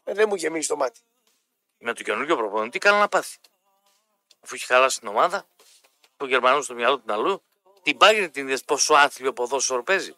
Ε, 0.04 0.12
δεν 0.14 0.28
μου 0.28 0.34
γεμίζει 0.34 0.66
το 0.68 0.76
μάτι. 0.76 1.00
Με 1.78 1.92
το 1.94 2.02
καινούργιο 2.02 2.36
προπονητή 2.36 2.78
καλά 2.78 2.98
να 2.98 3.08
πάθει. 3.08 3.36
Αφού 4.40 4.54
έχει 4.54 4.64
χαλάσει 4.64 4.98
την 4.98 5.08
ομάδα, 5.08 5.46
τον 6.16 6.28
Γερμανό 6.28 6.62
στο 6.62 6.74
μυαλό 6.74 6.98
του 6.98 7.12
αλλού, 7.12 7.42
την 7.82 7.96
πάγει 7.96 8.28
την 8.30 8.48
είδε 8.48 8.58
πόσο 8.66 8.94
άθλιο 8.94 9.32
ποδόσφαιρο 9.32 9.82
παίζει. 9.82 10.16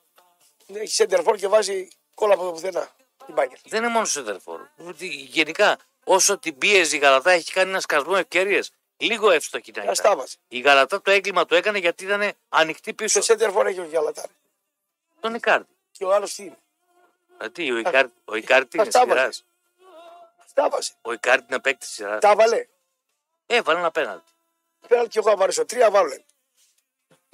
Έχει 0.66 0.94
σέντερφορ 0.94 1.36
και 1.36 1.48
βάζει 1.48 1.88
κόλλα 2.14 2.34
από 2.34 2.44
το 2.44 2.52
πουθενά. 2.52 2.88
Την 3.26 3.34
Bayern. 3.38 3.56
Δεν 3.64 3.82
είναι 3.82 3.92
μόνο 3.92 4.04
σεντερφόρ. 4.04 4.60
Ότι 4.76 5.06
Γενικά, 5.06 5.78
όσο 6.04 6.38
την 6.38 6.58
πίεζε 6.58 6.96
η 6.96 6.98
Γαλατά 6.98 7.30
έχει 7.30 7.52
κάνει 7.52 7.70
ένα 7.70 7.80
σκασμό 7.80 8.12
ευκαιρίες. 8.16 8.72
Λίγο 8.96 9.30
εύστοχη 9.30 9.72
να 9.74 9.80
Α 9.80 9.84
ήταν. 9.84 9.96
τα 10.04 10.16
βάζει. 10.16 10.36
Η 10.48 10.58
Γαλατά 10.60 11.02
το 11.02 11.10
έγκλημα 11.10 11.46
το 11.46 11.54
έκανε 11.54 11.78
γιατί 11.78 12.04
ήταν 12.04 12.32
ανοιχτή 12.48 12.94
πίσω. 12.94 13.08
Στο 13.08 13.22
σέντερφορ 13.22 13.66
έχει 13.66 13.80
ο 13.80 13.84
Γιαλατάρ. 13.84 14.24
Τον 15.20 15.34
Ικάρτη. 15.34 15.72
Και 15.90 16.04
ο 16.04 16.14
άλλος 16.14 16.34
τι 16.34 16.42
είναι; 16.42 16.58
Γιατί 17.40 17.70
ο 17.70 17.76
Ικάρτη, 17.78 18.12
ο 18.24 18.34
Ικάρτη 18.36 18.76
είναι 18.76 18.86
Αυτά 18.86 19.00
σειρά. 19.00 19.14
βάζει. 19.14 19.40
Τα 20.54 20.68
βάζει. 20.68 20.92
Ο 21.02 21.12
Ικάρτη 21.12 21.46
είναι 21.50 21.60
παίκτης 21.60 21.88
σειρά. 21.88 22.18
Τα 22.18 22.34
βάλε. 22.34 22.66
Έβαλε 23.46 23.78
ένα 23.78 23.90
πέναλτι. 23.90 24.30
Πέρα 24.88 25.06
και 25.06 25.18
εγώ 25.18 25.30
αβάρεσω. 25.30 25.64
Τρία 25.64 25.90
βάλε. 25.90 26.22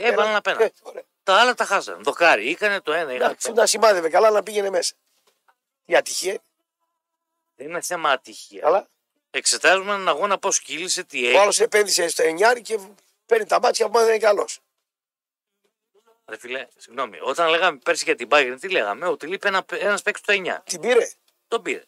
Έβαλε 0.03 0.29
ένα 0.31 0.41
πέναλτι. 0.41 0.65
Ε, 0.65 0.89
ωραία. 0.89 1.03
Τα 1.23 1.35
άλλα 1.35 1.55
τα 1.55 1.65
χάσανε. 1.65 2.03
Δοκάρι. 2.03 2.51
Είχανε 2.51 2.81
το 2.81 2.93
ένα. 2.93 3.13
είχαν 3.13 3.27
Εντάξει, 3.27 3.49
το... 3.49 3.55
να 3.55 3.67
σημάδευε 3.67 4.09
καλά 4.09 4.31
να 4.31 4.43
πήγαινε 4.43 4.71
μέσα. 4.71 4.95
Η 5.85 5.97
ατυχία. 5.97 6.43
Δεν 7.57 7.69
είναι 7.69 7.81
θέμα 7.81 8.11
ατυχίας. 8.11 8.65
Αλλά 8.65 8.89
Εξετάζουμε 9.31 9.93
έναν 9.93 10.09
αγώνα 10.09 10.39
πώς 10.39 10.61
κύλησε, 10.61 11.05
τι 11.05 11.23
ο 11.23 11.27
έγινε. 11.27 11.39
άλλο 11.41 11.57
επένδυσε 11.59 12.09
στο 12.09 12.23
εννιάρι 12.23 12.63
και 12.63 12.79
παίρνει 13.27 13.47
τα 13.47 13.61
μάτια 13.61 13.89
που 13.89 13.99
δεν 13.99 14.09
είναι 14.09 14.19
καλός. 14.19 14.61
Ρε 16.27 16.39
φιλέ, 16.39 16.67
συγγνώμη. 16.77 17.19
Όταν 17.23 17.49
λέγαμε 17.49 17.79
πέρσι 17.79 18.05
για 18.05 18.17
την 18.17 18.29
Bayern, 18.31 18.57
τι 18.61 18.69
λέγαμε, 18.69 19.07
ότι 19.07 19.27
λείπει 19.27 19.47
ένα 19.49 19.65
ένας 19.69 20.03
παίκτης 20.03 20.23
το 20.25 20.33
9. 20.33 20.59
Την 20.65 20.81
πήρε. 20.81 21.11
Τον 21.49 21.63
πήρε. 21.63 21.83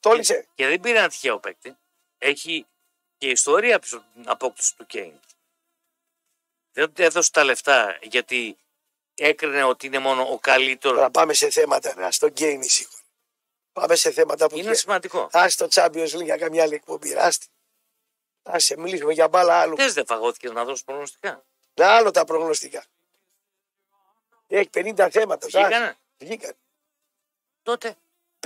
Τόλισε. 0.00 0.46
Και 0.54 0.66
δεν 0.66 0.80
πήρε 0.80 0.98
ένα 0.98 1.08
τυχαίο 1.08 1.38
παίκτη. 1.38 1.76
Έχει 2.18 2.66
και 3.18 3.28
ιστορία 3.28 3.78
πίσω 3.78 3.96
από 3.96 4.06
την 4.14 4.30
απόκτηση 4.30 4.76
του 4.76 4.86
Κέιν. 4.86 5.20
Δεν 6.74 6.92
του 6.92 7.02
έδωσε 7.02 7.30
τα 7.30 7.44
λεφτά 7.44 7.98
γιατί 8.02 8.56
έκρινε 9.14 9.64
ότι 9.64 9.86
είναι 9.86 9.98
μόνο 9.98 10.22
ο 10.22 10.38
καλύτερος. 10.38 10.96
Τώρα 10.96 11.10
πάμε 11.10 11.32
σε 11.32 11.50
θέματα. 11.50 11.94
Να 11.94 12.10
στο 12.10 12.26
γκέινι 12.26 12.68
σίγουρα. 12.68 13.02
Πάμε 13.72 13.94
σε 13.94 14.10
θέματα 14.10 14.48
που. 14.48 14.58
Είναι 14.58 14.74
σημαντικό. 14.74 15.28
Α 15.32 15.46
το 15.56 15.68
Champions 15.70 16.10
League 16.16 16.24
για 16.24 16.36
καμιά 16.36 16.62
άλλη 16.62 16.74
εκπομπή. 16.74 17.14
Άστη. 17.14 17.46
Α 18.42 18.58
σε 18.58 18.76
μιλήσουμε 18.78 19.12
για 19.12 19.28
μπάλα 19.28 19.60
άλλου. 19.60 19.76
Θε 19.76 19.90
δεν 19.90 20.06
φαγώθηκες 20.06 20.50
να 20.50 20.64
δώσεις 20.64 20.84
προγνωστικά. 20.84 21.44
Να 21.74 21.88
άλλο 21.88 22.10
τα 22.10 22.24
προγνωστικά. 22.24 22.84
Έχει 24.48 24.70
50 24.74 25.08
θέματα. 25.10 25.46
Βγήκανε. 25.46 25.96
Βγήκαν. 26.18 26.54
Τότε 27.62 27.96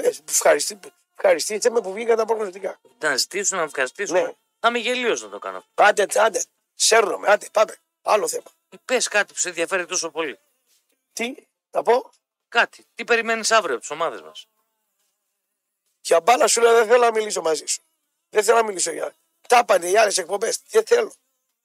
Πες, 0.03 0.23
ευχαριστή, 0.29 0.79
ευχαριστήστε 1.17 1.71
με 1.71 1.81
που 1.81 1.93
βγήκαν 1.93 2.17
τα 2.17 2.25
προγνωστικά. 2.25 2.81
να 2.99 3.17
ζητήσουν 3.17 3.57
να 3.57 3.63
με 3.63 3.69
ευχαριστήσουν. 3.69 4.17
Ναι. 4.17 4.33
Θα 4.61 4.69
είμαι 4.69 4.79
γελίος 4.79 5.23
να 5.23 5.29
το 5.29 5.39
κάνω. 5.39 5.65
Άντε, 5.75 6.07
άντε. 6.15 6.45
Σέρνομαι, 6.75 7.29
άντε, 7.29 7.47
πάμε. 7.53 7.77
Άλλο 8.11 8.29
θέμα. 8.29 8.51
Πες 8.85 9.09
κάτι 9.09 9.33
που 9.33 9.39
σε 9.39 9.49
ενδιαφέρει 9.49 9.87
τόσο 9.87 10.11
πολύ. 10.11 10.39
Τι, 11.13 11.35
θα 11.71 11.83
πω; 11.83 12.11
Κάτι. 12.49 12.87
Τι 12.95 13.05
περιμένεις 13.05 13.51
αύριο 13.51 13.73
από 13.73 13.81
τις 13.81 13.91
ομάδες 13.91 14.21
μας; 14.23 14.47
Για 16.01 16.21
μπάλα 16.21 16.47
σου 16.47 16.61
λέω 16.61 16.75
δεν 16.75 16.87
θέλω 16.87 17.05
να 17.05 17.11
μιλήσω 17.11 17.43
μαζί 17.43 17.67
σου. 17.67 17.83
Δεν 18.31 18.45
θέλω 18.45 18.57
να 18.57 18.65
μιλήσω 18.65 18.91
για. 18.91 19.15
Τα 19.49 19.59
είπανε 19.59 19.89
οι 19.89 19.97
άλλες 19.97 20.19
εκπομπές. 20.19 20.61
Δεν 20.69 20.85
θέλω. 20.85 21.13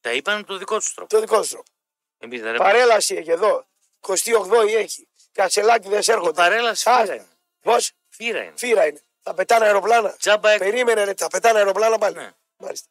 Τα 0.01 0.13
είπαν 0.13 0.45
το 0.45 0.57
δικό 0.57 0.77
τους 0.77 0.93
τρόπο. 0.93 1.09
Το 1.09 1.19
δικό 1.19 1.43
σου 1.43 1.49
τρόπο. 1.51 1.69
Εμείς 2.17 2.41
δεν 2.41 2.55
Παρέλαση 2.57 3.15
έχει 3.15 3.31
εδώ. 3.31 3.65
28η 3.99 4.73
έχει. 4.75 5.07
Κατσελάκι 5.31 5.89
δεν 5.89 5.99
Η 5.99 6.11
έρχονται. 6.11 6.31
παρέλαση 6.33 6.83
φύρα 6.89 7.13
είναι. 7.15 7.27
Πώς, 7.61 7.91
Φύρα 8.09 8.43
είναι. 8.43 8.57
φύρα 8.57 8.85
είναι. 8.87 9.01
Θα 9.21 9.33
πετάνε 9.33 9.65
αεροπλάνα. 9.65 10.15
Τζάμπα 10.17 10.49
έκ- 10.51 10.59
Περίμενε, 10.59 11.03
ρε, 11.03 11.13
θα 11.13 11.27
πετάνε 11.27 11.57
αεροπλάνα 11.57 11.97
πάλι. 11.97 12.15
Ναι. 12.15 12.31
Μάλιστα. 12.57 12.87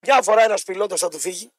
Μια 0.00 0.22
φορά 0.22 0.42
ένας 0.42 0.62
πιλότος 0.62 1.00
θα 1.00 1.08
του 1.08 1.18
φύγει. 1.18 1.52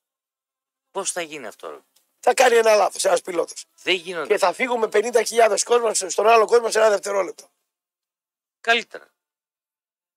Πώς 0.96 1.12
θα 1.12 1.22
γίνει 1.22 1.48
αυτό; 1.48 1.70
ρε. 1.70 1.78
Θα 2.20 2.34
κάνει 2.34 2.56
ένα 2.56 2.76
λάθος 2.76 3.06
ένας 3.06 3.22
πιλότος. 3.22 3.66
Δεν 3.84 3.94
γίνονται. 3.96 4.28
Και 4.28 4.38
θα 4.38 4.54
φύγουμε 4.54 4.88
50.000 4.92 5.58
κόσμος 5.64 6.04
στον 6.08 6.28
άλλο 6.28 6.46
κόσμο 6.46 6.70
σε 6.70 6.80
ένα 6.80 6.90
δευτερόλεπτο. 6.90 7.50
Καλύτερα. 8.62 9.14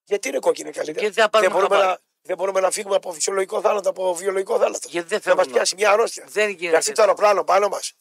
Γιατί 0.05 0.29
είναι 0.29 0.38
κόκκινη 0.38 0.71
καλύτερα; 0.73 1.01
Γιατί 1.01 1.21
θα 1.21 1.29
πάρουμε 1.31 1.51
δεν, 1.51 1.59
μπορούμε 1.61 1.77
χαμπάρι. 1.81 1.99
να, 2.01 2.07
δεν 2.23 2.37
μπορούμε 2.37 2.61
να 2.61 2.71
φύγουμε 2.71 2.95
από 2.97 3.12
φυσιολογικό 3.12 3.61
θάνατο, 3.61 3.88
από 3.88 4.14
βιολογικό 4.14 4.59
θάνατο. 4.59 4.88
Γιατί 4.88 5.09
δεν 5.09 5.21
θα 5.21 5.35
μας 5.35 5.37
θέλουμε 5.37 5.43
να- 5.45 5.53
πιάσει 5.53 5.75
μια 5.75 5.91
αρρώστια. 5.91 6.25
Δεν 6.29 6.49
Για 6.49 6.57
γίνεται. 6.59 6.77
αυτή 6.77 6.93
το 6.93 7.03
αεροπλάνο 7.03 7.45
πάνω 7.45 7.69
μας. 7.69 7.93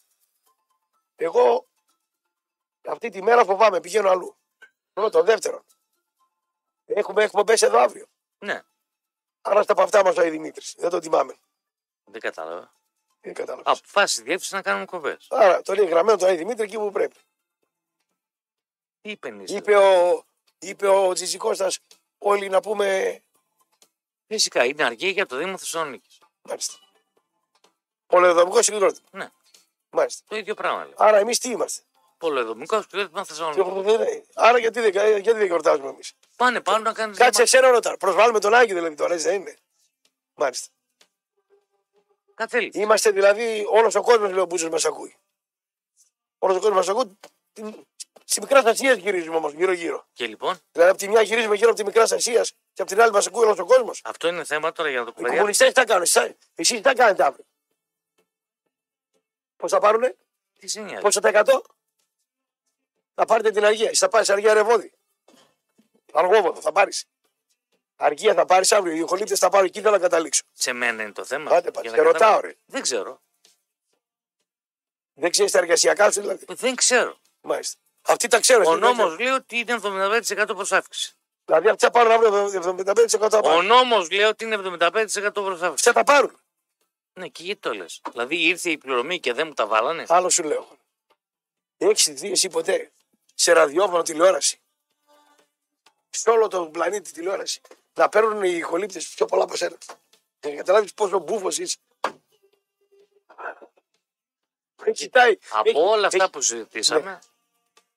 Εγώ 1.15 1.67
αυτή 2.87 3.09
τη 3.09 3.21
μέρα 3.21 3.45
φοβάμαι, 3.45 3.79
πηγαίνω 3.79 4.09
αλλού. 4.09 4.37
Πρώτο, 4.93 5.23
δεύτερο. 5.23 5.63
Έχουμε 6.85 7.23
εκπομπέ 7.23 7.53
εδώ 7.61 7.79
αύριο. 7.79 8.05
Ναι, 8.39 8.61
Άρα 9.41 9.63
στα 9.63 9.73
παυτά 9.73 10.03
μας 10.03 10.17
ο 10.17 10.21
Δημήτρης. 10.21 10.75
Δεν 10.77 10.89
το 10.89 10.99
τιμάμε. 10.99 11.35
Δεν 12.11 12.21
κατάλαβα. 12.21 12.71
Δεν 13.21 13.33
κατάλαβα. 13.33 13.71
Αποφάσισε 13.71 14.21
η 14.21 14.23
διεύθυνσης 14.23 14.53
να 14.53 14.61
κάνουμε 14.61 14.85
κοβές. 14.85 15.27
Άρα 15.29 15.61
το 15.61 15.73
λέει 15.73 15.85
γραμμένο 15.85 16.17
το 16.17 16.35
Δημήτρη 16.35 16.63
εκεί 16.63 16.77
που 16.77 16.91
πρέπει. 16.91 17.15
Τι 19.01 19.09
είπε 19.11 19.29
νύστα. 19.29 19.57
Είπε 19.57 19.75
ο, 19.77 20.23
είπε 20.59 20.87
ο 20.87 21.13
Τζιτζικώστας 21.13 21.79
όλοι 22.17 22.49
να 22.49 22.61
πούμε. 22.61 23.19
Φυσικά 24.27 24.65
είναι 24.65 24.83
αργή 24.83 25.07
για 25.07 25.25
το 25.25 25.35
Δήμο 25.37 25.57
Θεσσαλονίκης. 25.57 26.19
Μάλιστα. 26.41 26.73
Πολεοδομικός 28.07 28.65
συγκρότημα. 28.65 29.07
Ναι, 29.11 29.29
Μάλιστα. 29.89 30.23
το 30.27 30.35
ίδιο 30.35 30.53
πράγμα 30.53 30.83
λέω. 30.85 30.93
Άρα 30.97 31.17
εμείς 31.17 31.39
τι 31.39 31.49
είμαστε; 31.49 31.81
Πολεοδομικός 32.17 32.83
συγκρότημα 32.83 33.25
Θεσσαλονίκης. 33.25 33.95
Και- 33.97 34.23
Άρα 34.33 34.57
γιατί 34.57 34.79
δεν, 34.79 34.91
γιατί 34.91 35.31
δεν 35.31 35.45
γιορτάζουμε 35.45 35.89
εμείς; 35.89 36.13
Πάνε 36.35 36.61
πάνω 36.61 36.83
να 36.83 36.93
κάνεις. 36.93 37.17
Κάτσε 37.17 37.41
εσένα 37.41 37.69
ρώτα. 37.69 37.97
Προσβάλλουμε 37.97 38.39
τον 38.39 38.53
Άγιο 38.53 38.75
δηλαδή 38.75 38.95
τώρα, 38.95 39.13
έτσι 39.13 39.27
δεν 39.27 39.41
είναι; 39.41 39.57
Μάλιστα. 40.33 40.67
Καθέλη. 42.37 42.71
Είμαστε 42.73 43.11
δηλαδή 43.11 43.65
όλος 43.69 43.95
ο 43.95 44.01
κόσμος 44.01 44.29
λέει 44.31 44.39
ο 44.39 44.45
Μπούζο 44.45 44.69
μας 44.69 44.85
ακούει. 44.85 45.15
Όλος 46.37 46.55
ο 46.57 46.59
κόσμος 46.59 46.87
μας 46.87 46.89
ακούει. 46.89 47.19
Στη 48.23 48.39
μικρά 48.41 48.59
Ασίας 48.59 48.97
γυρίζουμε 48.97 49.35
όμως 49.35 49.53
γύρω-γύρω. 49.53 50.07
Και 50.13 50.27
λοιπόν, 50.27 50.57
Δηλαδή 50.71 50.89
από 50.91 50.99
τη 50.99 51.07
μια 51.07 51.21
γυρίζουμε 51.21 51.55
γύρω 51.55 51.69
από 51.69 51.77
τη 51.77 51.83
μικρά 51.85 52.03
Ασίας 52.03 52.51
και 52.73 52.81
από 52.81 52.91
την 52.91 53.01
άλλη 53.01 53.11
μας 53.11 53.27
ακούει 53.27 53.43
όλος 53.43 53.59
ο 53.59 53.65
κόσμος. 53.65 54.01
αυτό 54.03 54.27
είναι 54.27 54.43
θέμα 54.43 54.71
τώρα 54.71 54.89
για 54.89 54.99
να 54.99 55.05
το 55.05 55.11
Οι 55.11 55.13
κουβεντιάσουμε. 55.13 55.53
κομμουνιστές 55.53 55.67
τι 55.67 55.73
θα 55.73 55.85
κάνουν, 55.85 56.35
εσείς 56.55 56.77
τι 56.77 56.81
θα 56.81 56.93
κάνετε 56.93 57.23
αύριο. 57.23 57.45
Πώς 59.55 59.71
θα 59.71 59.79
πάρουνε, 59.79 60.15
Τι 60.59 60.67
σε 60.67 60.81
νοιάζει. 60.81 61.01
πόσο 61.01 61.19
τα 61.19 61.27
εκατό; 61.27 61.61
Θα 63.13 63.25
πάρετε 63.25 63.51
την 63.51 63.65
αργία. 63.65 63.89
Εσύ 63.89 63.97
θα 64.03 64.07
πάρεις 64.09 64.29
αργία 64.29 64.53
ρεβόδι. 64.53 64.93
Αργόβοδο 66.13 66.61
θα 66.61 66.71
πάρεις. 66.71 67.05
Αργία 67.99 68.33
θα 68.33 68.45
πάρεις 68.45 68.71
αύριο. 68.71 68.93
Οι 68.95 68.99
ηχολήπτε 68.99 69.35
θα 69.35 69.49
πάρω 69.49 69.65
εκεί, 69.65 69.81
θέλω 69.81 69.93
να 69.93 69.99
καταλήξω. 69.99 70.41
Σε 70.53 70.73
μένα 70.73 71.03
είναι 71.03 71.11
το 71.11 71.25
θέμα. 71.25 71.51
Άντε, 71.51 71.71
πάλι. 71.71 71.87
Για 71.87 71.97
να 71.97 72.03
Σε 72.03 72.11
ρωτάω, 72.11 72.19
καταλάβω. 72.19 72.47
ρε. 72.47 72.55
Δεν 72.65 72.81
ξέρω. 72.81 73.21
Δεν 75.13 75.31
ξέρεις 75.31 75.51
τα 75.51 75.57
εργασιακά 75.57 76.11
σου, 76.11 76.21
δηλαδή. 76.21 76.45
Δεν 76.47 76.75
ξέρω. 76.75 77.17
Μάλιστα. 77.41 77.79
Αυτοί 78.01 78.27
τα 78.27 78.39
ξέρουν. 78.39 78.65
Ο 78.65 78.69
αυτοί 78.69 78.79
δεν 78.81 78.89
νόμος 78.95 79.15
ξέρουν. 79.15 79.19
λέει 79.23 79.37
ότι 79.39 79.57
είναι 79.59 79.73
75% 79.73 80.55
προς 80.55 80.71
αύξηση. 80.71 81.15
Δηλαδή 81.45 81.69
αυτοί 81.69 81.85
θα 81.85 81.91
πάρουν 81.91 82.11
αύριο 82.11 82.45
75% 82.51 83.29
θα 83.29 83.37
Ο 83.37 83.41
πάρουν. 83.41 83.65
νόμος 83.65 84.11
λέει 84.11 84.23
ότι 84.25 84.43
είναι 84.45 84.55
75% 84.55 85.31
προς 85.33 85.61
αύξηση. 85.61 85.65
Αυτοί 85.67 85.81
θα 85.83 85.93
τα 85.93 86.03
πάρουν. 86.03 86.39
Ναι, 87.13 87.27
και 87.27 87.43
γιατί 87.43 87.59
το 87.61 87.73
λες. 87.73 88.01
Δηλαδή 88.11 88.47
ήρθε 88.47 88.69
η 88.69 88.77
πληρωμή 88.77 89.19
και 89.19 89.33
δεν 89.33 89.47
μου 89.47 89.53
τα 89.53 89.67
βάλανε. 89.67 90.05
Άλλο 90.07 90.29
σου 90.29 90.43
λέω. 90.43 90.67
Έχεις 91.77 92.05
δει 92.07 92.31
εσύ 92.31 92.49
ποτέ 92.49 92.91
σε 93.33 93.51
ραδιόφωνο 93.51 94.01
τηλεόραση; 94.01 94.59
Σε 96.09 96.29
όλο 96.29 96.47
τον 96.47 96.71
πλανήτη 96.71 97.11
τηλεόραση. 97.11 97.61
Να 97.97 98.09
παίρνουν 98.09 98.43
οι 98.43 98.53
ηχολήπτες 98.57 99.07
πιο 99.09 99.25
πολλά 99.25 99.43
από 99.43 99.55
σένα. 99.55 99.77
Για 100.41 100.49
να 100.51 100.55
καταλάβεις 100.55 100.93
πόσο 100.93 101.19
μπούφος 101.19 101.57
είσαι. 101.57 101.77
Έχει 104.83 104.91
κοιτάει. 105.03 105.37
Από 105.51 105.69
έχει- 105.69 105.77
όλα 105.79 106.07
αυτά 106.07 106.23
έχει- 106.23 106.31
που 106.31 106.41
συζητήσαμε. 106.41 107.19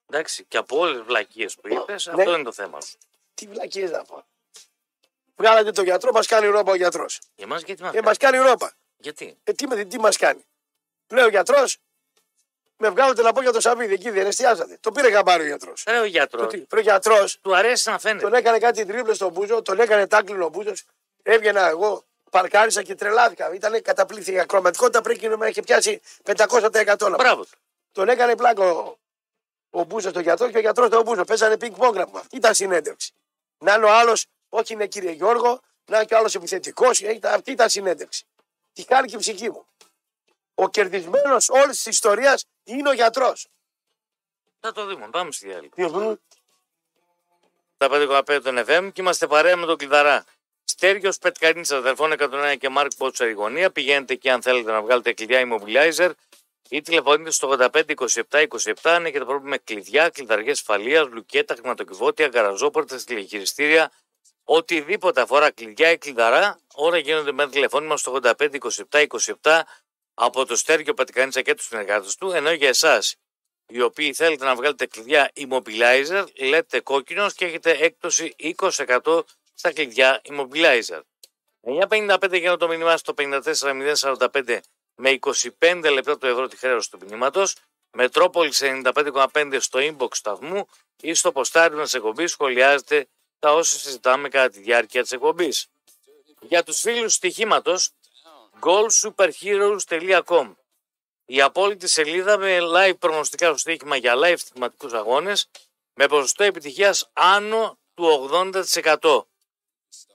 Εντάξει, 0.07 0.45
και 0.45 0.57
από 0.57 0.79
όλες 0.79 0.97
τις 0.97 1.05
βλακίες 1.07 1.55
που 1.55 1.69
είπες, 1.69 2.09
αυτό 2.09 2.23
Ναι. 2.23 2.31
είναι 2.31 2.43
το 2.43 2.53
θέμα 2.53 2.81
σου. 2.81 2.99
Τι 3.35 3.47
βλακίες 3.47 3.91
να 3.91 4.05
πω. 4.05 4.25
Βγάλατε 5.37 5.71
τον 5.73 5.85
γιατρό, 5.85 6.13
μας 6.13 6.27
κάνει 6.27 6.47
ρόμπα 6.47 6.73
ο 6.73 6.75
γιατρός. 6.75 7.21
Για 7.35 7.45
εμά 7.45 7.59
γιατί 7.59 7.83
μας 7.83 7.95
Ε, 7.95 8.03
μας 8.03 8.17
κάνει 8.17 8.39
ρόμπα. 8.39 8.71
Γιατί; 8.97 9.39
Ε, 9.45 9.53
τι, 9.53 9.67
με- 9.67 9.85
τι 9.85 9.99
μας 9.99 10.17
κάνει; 10.17 10.45
Λέει 11.09 11.25
ο 11.25 11.29
γιατρός, 11.29 11.79
με 12.83 12.89
βγάλετε 12.91 13.23
να 13.23 13.33
πω 13.33 13.43
για 13.43 13.53
το 13.53 13.61
Σαββίδι, 13.61 13.95
εκεί 13.95 14.11
δεν 14.11 14.27
εστιάζατε. 14.27 14.79
Το 14.81 14.93
πήρε 14.93 15.11
χαμπάρι 15.11 15.43
ο 15.43 15.47
γιατρός. 15.47 15.85
Ρε 15.89 15.99
ο 15.99 16.05
γιατρός, 16.05 16.53
Ο 16.73 16.79
γιατρός 16.79 17.39
του 17.41 17.57
αρέσει 17.57 17.91
να 17.91 17.99
φαίνεται. 17.99 18.25
τον 18.25 18.35
έκανε 18.35 18.59
κάτι 18.59 18.85
τρίπλε 18.87 19.15
στον 19.15 19.33
Μπούζο, 19.33 19.63
τον 19.63 19.81
έκανε 19.81 20.07
τάκλινο 20.07 20.45
ο 20.45 20.49
Μπούζος. 20.49 20.85
Έβγαινα 21.23 21.69
εγώ, 21.69 22.05
παρκάρισα 22.31 22.83
και 22.83 22.95
τρελάθηκα. 22.95 23.55
Ήταν 23.55 23.83
καταπληκτική. 23.83 24.37
Η 24.37 24.41
ακροματικότητα 24.41 25.01
πρέπει 25.01 25.29
να 25.29 25.37
με 25.37 25.49
είχε 25.49 25.63
πιάσει 25.63 26.01
500%. 26.25 27.09
να 27.09 27.17
πω. 27.17 27.23
Μπράβο. 27.23 27.43
του. 27.43 27.51
Τον 27.93 28.09
έκανε 28.09 28.37
πλάκο 28.37 28.99
ο 29.71 29.83
Μπούζος 29.83 30.11
στον 30.11 30.23
γιατρό 30.23 30.51
και 30.51 30.57
ο 30.57 30.61
γιατρός 30.61 30.89
τον 30.89 31.03
Μπούζο. 31.03 31.25
Παίζανε 31.25 31.57
πινκ 31.57 31.77
πόγκ 31.77 31.97
Αυτή 31.97 32.37
ήταν 32.37 32.55
συνέντευξη. 32.55 33.13
Να 33.59 33.75
είναι 33.75 33.85
ο 33.85 33.93
άλλος, 33.93 34.27
όχι 34.49 34.73
είναι 34.73 34.87
κύριε 34.87 35.11
Γιώργο, 35.11 35.61
να 35.85 35.97
είναι 35.97 36.05
και 36.05 36.15
ο 36.15 36.19
άλλος 36.19 36.35
επιθετικός. 36.35 37.03
Αυτή 37.23 37.51
ήταν 37.51 37.69
συνέντευξη. 37.69 38.25
Τι 38.73 38.85
κάνει 38.85 39.09
και 39.09 39.17
η 39.17 39.19
ψυχή 39.19 39.51
μου. 39.51 39.65
Ο 40.55 40.69
κερδισμένος 40.69 41.49
όλης 41.49 41.77
της 41.77 41.87
ιστορίας 41.87 42.45
είναι 42.65 42.89
ο 42.89 42.93
γιατρός. 42.93 43.49
Θα 44.61 44.73
το 44.73 44.87
δούμε. 44.87 45.09
Πάμε 45.11 45.33
στη 45.33 45.47
διάλειμμα. 45.47 46.19
Τα 47.77 47.89
5,5 47.91 48.41
των 48.43 48.59
FM 48.67 48.91
και 48.93 49.01
είμαστε 49.01 49.27
παρέα 49.27 49.57
με 49.57 49.67
τον 49.67 49.77
Κλειδαρά. 49.77 50.25
Στέργιος 50.65 51.19
Πετκαρίνης, 51.19 51.71
αδερφών 51.71 52.13
101 52.13 52.57
και 52.59 52.69
Μάρκ 52.69 52.91
Πότσαρ 52.97 53.29
η 53.29 53.33
γωνία. 53.33 53.71
Πηγαίνετε 53.71 54.13
εκεί 54.13 54.31
αν 54.31 54.43
θέλετε 54.43 54.71
να 54.71 54.83
βγάλετε 54.83 55.13
κλειδιά 55.13 55.43
immobilizer 55.47 56.11
ή 56.69 56.81
τηλεφωνείτε 56.81 57.31
στο 57.31 57.57
85 57.59 57.83
27 58.31 58.47
27 58.49 58.73
αν 58.83 59.05
έχετε 59.05 59.25
πρόβλημα 59.25 59.49
με 59.49 59.59
κλειδιά, 59.59 60.09
κλειδαριές 60.09 60.59
ασφαλεία, 60.59 61.03
λουκέτα, 61.03 61.55
χρηματοκιβώτια, 61.55 62.29
γκαραζόπορτε, 62.29 62.97
τηλεχειριστήρια. 62.97 63.93
Οτιδήποτε 64.45 65.21
αφορά 65.21 65.51
κλειδιά 65.51 65.91
ή 65.91 65.99
κλειδαρά, 65.99 66.61
όλα 66.75 66.99
γίνονται 66.99 67.33
με 67.33 67.49
τηλεφώνημα 67.49 67.97
στο 67.97 68.19
85 68.23 68.59
27 68.91 69.07
27 69.43 69.61
από 70.23 70.47
το 70.47 70.57
Στέργιο 70.57 70.95
Πετκαρίνη 70.95 71.43
και 71.43 71.55
τους 71.55 71.67
συνεργάτες 71.67 72.17
του. 72.17 72.31
Ενώ 72.31 72.53
για 72.53 72.69
εσάς 72.69 73.17
οι 73.67 73.81
οποίοι 73.81 74.13
θέλετε 74.13 74.45
να 74.45 74.55
βγάλετε 74.55 74.87
κλειδιά 74.87 75.31
immobilizer, 75.35 76.25
λέτε 76.39 76.81
κόκκινος 76.81 77.35
και 77.35 77.45
έχετε 77.45 77.71
έκπτωση 77.71 78.35
20% 78.59 79.23
στα 79.55 79.73
κλειδιά 79.73 80.21
immobilizer. 80.25 81.01
9.55 81.89 82.39
για 82.39 82.57
το 82.57 82.69
μήνυμα 82.69 82.97
στο 82.97 83.15
54.045 83.17 84.59
με 84.95 85.19
25 85.61 85.91
λεπτά 85.93 86.19
το 86.19 86.27
ευρώ 86.27 86.49
τη 86.49 86.57
χρέωση 86.57 86.91
του 86.91 86.99
μηνύματος. 87.09 87.57
Μετρόπολης 87.93 88.63
95,5 88.63 89.57
στο 89.61 89.79
inbox 89.83 90.15
σταθμού 90.15 90.69
ή 91.01 91.15
στο 91.15 91.33
ποστάρισμα 91.33 91.83
της 91.83 91.95
εκπομπής 91.95 92.31
σχολιάζετε 92.31 93.07
τα 93.39 93.55
όσα 93.55 93.79
συζητάμε 93.79 94.29
κατά 94.29 94.49
τη 94.49 94.61
διάρκεια 94.61 95.03
της 95.03 95.13
εκπομπής. 95.13 95.67
Για 96.41 96.63
τους 96.63 96.81
φίλους 96.81 97.15
στοιχήματος, 97.15 97.91
goalsuperheroes.com 98.61 100.55
η 101.33 101.41
απόλυτη 101.41 101.89
σελίδα 101.89 102.39
με 102.39 102.59
live 102.61 102.99
προγνωστικά 102.99 103.47
στο 103.47 103.57
στοίχημα 103.57 103.97
για 103.97 104.15
live 104.17 104.39
στοιχηματικούς 104.39 104.93
αγώνες 104.93 105.51
με 105.95 106.07
ποσοστό 106.07 106.45
επιτυχίας 106.45 107.11
άνω 107.13 107.79
του 107.95 108.31
80%. 108.33 109.23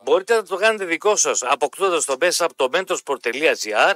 Μπορείτε 0.03 0.35
να 0.35 0.43
το 0.43 0.55
κάνετε 0.55 0.85
δικό 0.85 1.15
σας 1.15 1.43
αποκτώντας 1.43 2.05
το 2.05 2.15
best 2.19 2.35
από 2.37 2.55
το 2.55 2.69
mentorsport.gr 2.73 3.93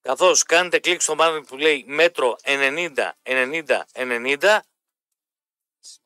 καθώς 0.00 0.42
κάνετε 0.42 0.78
κλικ 0.78 1.00
στο 1.00 1.14
μάτι 1.14 1.40
που 1.40 1.56
λέει 1.56 1.84
μέτρο 1.86 2.36
90 2.42 3.10
90 3.22 3.80
90 3.92 4.58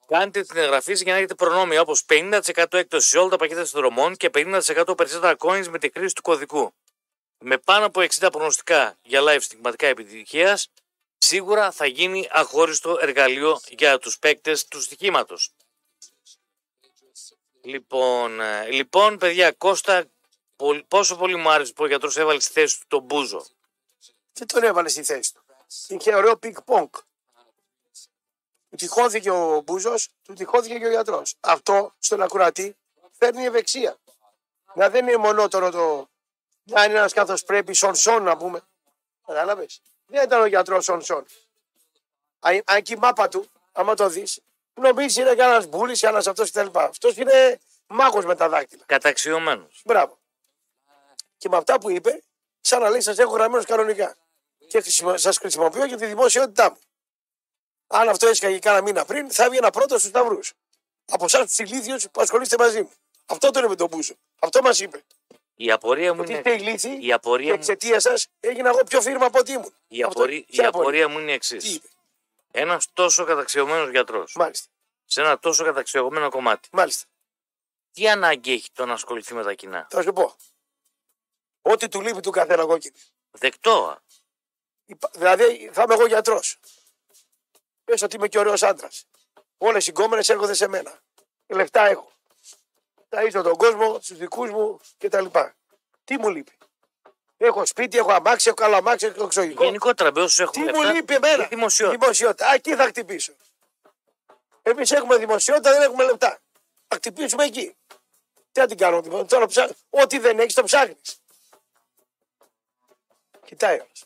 Κάντε 0.07 0.43
την 0.43 0.57
εγγραφή 0.57 0.93
σας 0.93 1.01
για 1.01 1.13
να 1.13 1.19
έχετε 1.19 1.35
προνόμια 1.35 1.81
όπως 1.81 2.05
50% 2.09 2.41
έκπτωση 2.71 3.09
σε 3.09 3.19
όλα 3.19 3.29
τα 3.29 3.37
πακέτα 3.37 3.65
συνδρομών 3.65 4.17
και 4.17 4.31
50% 4.35 4.97
περισσότερα 4.97 5.37
coins 5.39 5.67
με 5.69 5.79
τη 5.79 5.91
χρήση 5.95 6.15
του 6.15 6.23
κωδικού 6.23 6.75
με 7.39 7.59
πάνω 7.59 7.87
από 7.87 8.01
60 8.01 8.29
προγνωστικά 8.33 8.99
για 9.03 9.21
live 9.23 9.41
στιγματικά 9.41 9.87
επιτυχίας, 9.87 10.69
σίγουρα 11.19 11.71
θα 11.71 11.87
γίνει 11.87 12.29
αχώριστο 12.31 12.99
εργαλείο 13.01 13.61
για 13.69 13.99
τους 13.99 14.19
παίκτες 14.19 14.65
του 14.65 14.81
στοιχήματος. 14.81 15.51
Λοιπόν, 17.63 18.41
ε, 18.41 18.71
λοιπόν, 18.71 19.19
παιδιά, 19.19 19.53
Κώστα, 19.53 20.05
πο- 20.57 20.85
πόσο 20.89 21.17
πολύ 21.17 21.37
μου 21.37 21.51
άρεσε 21.51 21.73
που 21.73 21.85
ο 21.85 21.87
γιατρός 21.87 22.17
έβαλε 22.17 22.41
στη 22.41 22.53
θέση 22.53 22.79
του 22.81 22.85
τον 22.89 23.03
Μπούζο; 23.03 23.47
Δεν 24.33 24.47
τον 24.47 24.63
έβαλε 24.63 24.89
στη 24.89 25.03
θέση 25.03 25.35
του; 25.35 25.45
Είχε 25.89 26.15
ωραίο 26.15 26.37
πινκ 26.37 26.63
πονκ. 26.63 26.95
Του 28.71 28.77
τυχώθηκε 28.77 29.31
ο 29.31 29.61
Μπούζος, 29.61 30.09
του 30.23 30.33
τυχώθηκε 30.33 30.79
και 30.79 30.87
ο 30.87 30.91
γιατρός. 30.91 31.35
Αυτό 31.41 31.95
στον 31.99 32.23
ακροατή 32.23 32.77
φέρνει 33.19 33.45
ευεξία. 33.45 33.97
Να 34.75 34.91
δεν 34.91 35.09
είναι 35.09 35.17
μονότονο 35.17 35.71
το. 35.71 36.09
Να 36.69 36.85
είναι 36.85 36.95
ένας 36.95 37.13
καθώς 37.13 37.43
πρέπει, 37.43 37.75
σον 37.75 37.95
σον 37.95 38.23
να 38.23 38.37
πούμε. 38.37 38.61
Κατάλαβες; 39.27 39.81
Δεν 40.07 40.23
ήταν 40.23 40.41
ο 40.41 40.47
γιατρός 40.47 40.85
σον 40.85 41.03
σον. 41.03 41.27
Αν 42.39 42.63
αν 42.65 42.83
και 42.83 42.93
η 42.93 42.97
μάπα 42.97 43.29
του, 43.29 43.51
άμα 43.73 43.95
το 43.95 44.09
δεις, 44.09 44.41
νομίζεις 44.75 45.17
είναι 45.17 45.35
κανένας 45.35 45.67
μπουλή, 45.67 45.99
ένα 46.01 46.19
αυτός 46.19 46.51
κτλ. 46.51 46.67
Αυτός 46.73 47.17
είναι 47.17 47.61
μάγος 47.87 48.25
με 48.25 48.35
τα 48.35 48.49
δάχτυλα. 48.49 48.83
Καταξιωμένος. 48.87 49.83
Μπράβο. 49.85 50.19
Και 51.37 51.49
με 51.49 51.57
αυτά 51.57 51.81
που 51.81 51.91
είπε, 51.91 52.23
σαν 52.61 52.81
να 52.81 52.91
λέει 52.91 53.01
σας 53.01 53.19
έχω 53.19 53.33
γραμμένος 53.33 53.65
κανονικά. 53.65 54.17
Και 54.69 54.83
σας 55.15 55.39
χρησιμοποιώ 55.39 55.85
για 55.85 55.97
τη 55.97 56.07
δημοσιότητά 56.07 56.71
μου. 56.71 56.79
Αν 57.87 58.09
αυτό 58.09 58.27
έσκαγε 58.27 58.59
κάνα 58.59 58.81
μήνα 58.83 59.05
πριν, 59.05 59.31
θα 59.31 59.45
έβγαινα 59.45 59.71
πρώτος 59.71 59.99
στους 60.01 60.11
σταυρούς. 60.11 60.53
Από 61.05 61.25
εσάς 61.25 61.47
τους 61.47 61.59
ηλίθιους 61.59 62.09
που 62.11 62.21
ασχολείστε 62.21 62.57
μαζί 62.59 62.83
μου. 62.83 62.93
Αυτό 63.27 63.51
το 63.51 63.59
είναι 63.59 63.69
με 63.69 63.75
τον 63.77 63.89
Μπούσο. 63.89 64.15
Αυτό 64.39 64.63
μας 64.63 64.81
είπε. 64.81 65.05
Η 65.59 65.71
απορία 65.71 66.15
μου 66.15 66.21
Ότι 66.21 66.31
είναι, 66.31 66.39
είστε 66.39 66.53
ηλίθιοι 66.55 66.97
η 67.01 67.07
και 67.07 67.13
απορία 67.13 67.49
μου, 67.49 67.55
εξαιτίας 67.55 68.03
σας 68.03 68.27
έγινα 68.41 68.69
εγώ 68.69 68.85
πιο 68.85 69.01
φίρμα 69.01 69.27
από 69.27 69.39
ότι 69.39 69.53
ήμουν. 69.53 69.75
η 69.89 70.03
Αυτό- 70.03 70.19
απορία, 70.19 70.37
η 70.39 70.43
ποια 70.45 70.69
απορία; 70.69 70.81
απορία 70.81 71.09
μου 71.09 71.19
είναι 71.19 71.33
η 71.33 71.39
Τι 71.39 71.55
εξή. 71.57 71.69
είπε; 71.69 71.89
Ένας 72.51 72.93
τόσο 72.93 73.25
καταξιωμένος 73.25 73.91
γιατρός, 73.91 74.35
Μάλιστα. 74.35 74.67
σε 75.05 75.21
ένα 75.21 75.39
τόσο 75.39 75.65
καταξιωμένο 75.65 76.29
κομμάτι, 76.31 76.69
Μάλιστα. 76.73 77.07
τι 77.93 78.09
ανάγκη 78.09 78.53
έχει 78.53 78.69
το 78.73 78.87
να 78.87 78.93
ασχοληθεί 78.93 79.35
με 79.35 79.43
τα 79.43 79.55
κοινά; 79.55 79.87
Θα 79.91 80.03
σου 80.03 80.13
πω. 80.13 80.37
Ό,τι 81.63 81.89
του 81.89 82.01
λείπει 82.01 82.21
του 82.21 82.31
καθένα 82.31 82.65
κόκκινη. 82.65 82.95
Δεκτό. 83.31 83.99
Υπα- 84.85 85.11
Δηλαδή 85.15 85.71
θα 85.73 85.83
είμαι 85.83 85.95
εγώ 85.95 86.07
γιατρός. 86.07 86.59
Πες 87.85 88.03
ότι 88.03 88.17
είμαι 88.17 88.29
και 88.29 88.39
ωραίος 88.39 88.63
άντρας. 88.63 89.07
Όλες 89.59 89.87
οι 89.87 89.93
κόμενε 89.93 90.23
έρχονται 90.27 90.55
σε 90.55 90.69
μένα. 90.69 91.01
Λεφτά 91.47 91.87
έχω. 91.87 92.13
Ταΐζω 93.09 93.41
τον 93.43 93.57
κόσμο, 93.57 93.99
τους 93.99 94.17
δικούς 94.17 94.51
μου 94.51 94.81
κτλ. 94.99 95.27
Τι 96.05 96.19
μου 96.19 96.29
λείπει; 96.31 96.53
Έχω 97.37 97.67
σπίτι, 97.67 97.99
έχω 97.99 98.13
αμάξι, 98.13 98.49
έχω 98.49 98.57
καλό 98.57 98.77
αμάξι, 98.77 99.07
έχω 99.07 99.25
εξωγικό. 99.25 99.65
Γενικότερα, 99.65 100.13
με 100.13 100.21
όσους 100.23 100.37
Τι 100.37 100.43
έχουν 100.61 100.63
μου 100.75 100.81
λεφτά, 100.83 100.93
λείπει 100.93 101.15
εμένα; 101.15 101.45
η 101.45 101.47
δημοσιότητα. 101.47 101.99
δημοσιότητα. 102.01 102.49
Α, 102.49 102.55
εκεί 102.55 102.75
θα 102.75 102.85
χτυπήσω. 102.87 103.33
Εμείς 104.63 104.91
έχουμε 104.91 105.17
δημοσιότητα, 105.17 105.71
δεν 105.73 105.83
έχουμε 105.83 106.05
λεφτά. 106.05 106.39
Θα 106.89 106.97
χτυπήσουμε 106.97 107.45
εκεί. 107.45 107.77
Τι 108.53 108.61
να 108.61 108.67
την 108.67 108.77
κάνω, 108.77 109.01
λοιπόν, 109.01 109.27
τώρα 109.27 109.47
ψά... 109.47 109.71
Ό,τι 109.91 110.19
δεν 110.19 110.39
έχεις, 110.39 110.55
το 110.55 110.63
ψάχνεις. 110.63 111.21
Κοιτάει 113.45 113.81
όμως. 113.81 114.05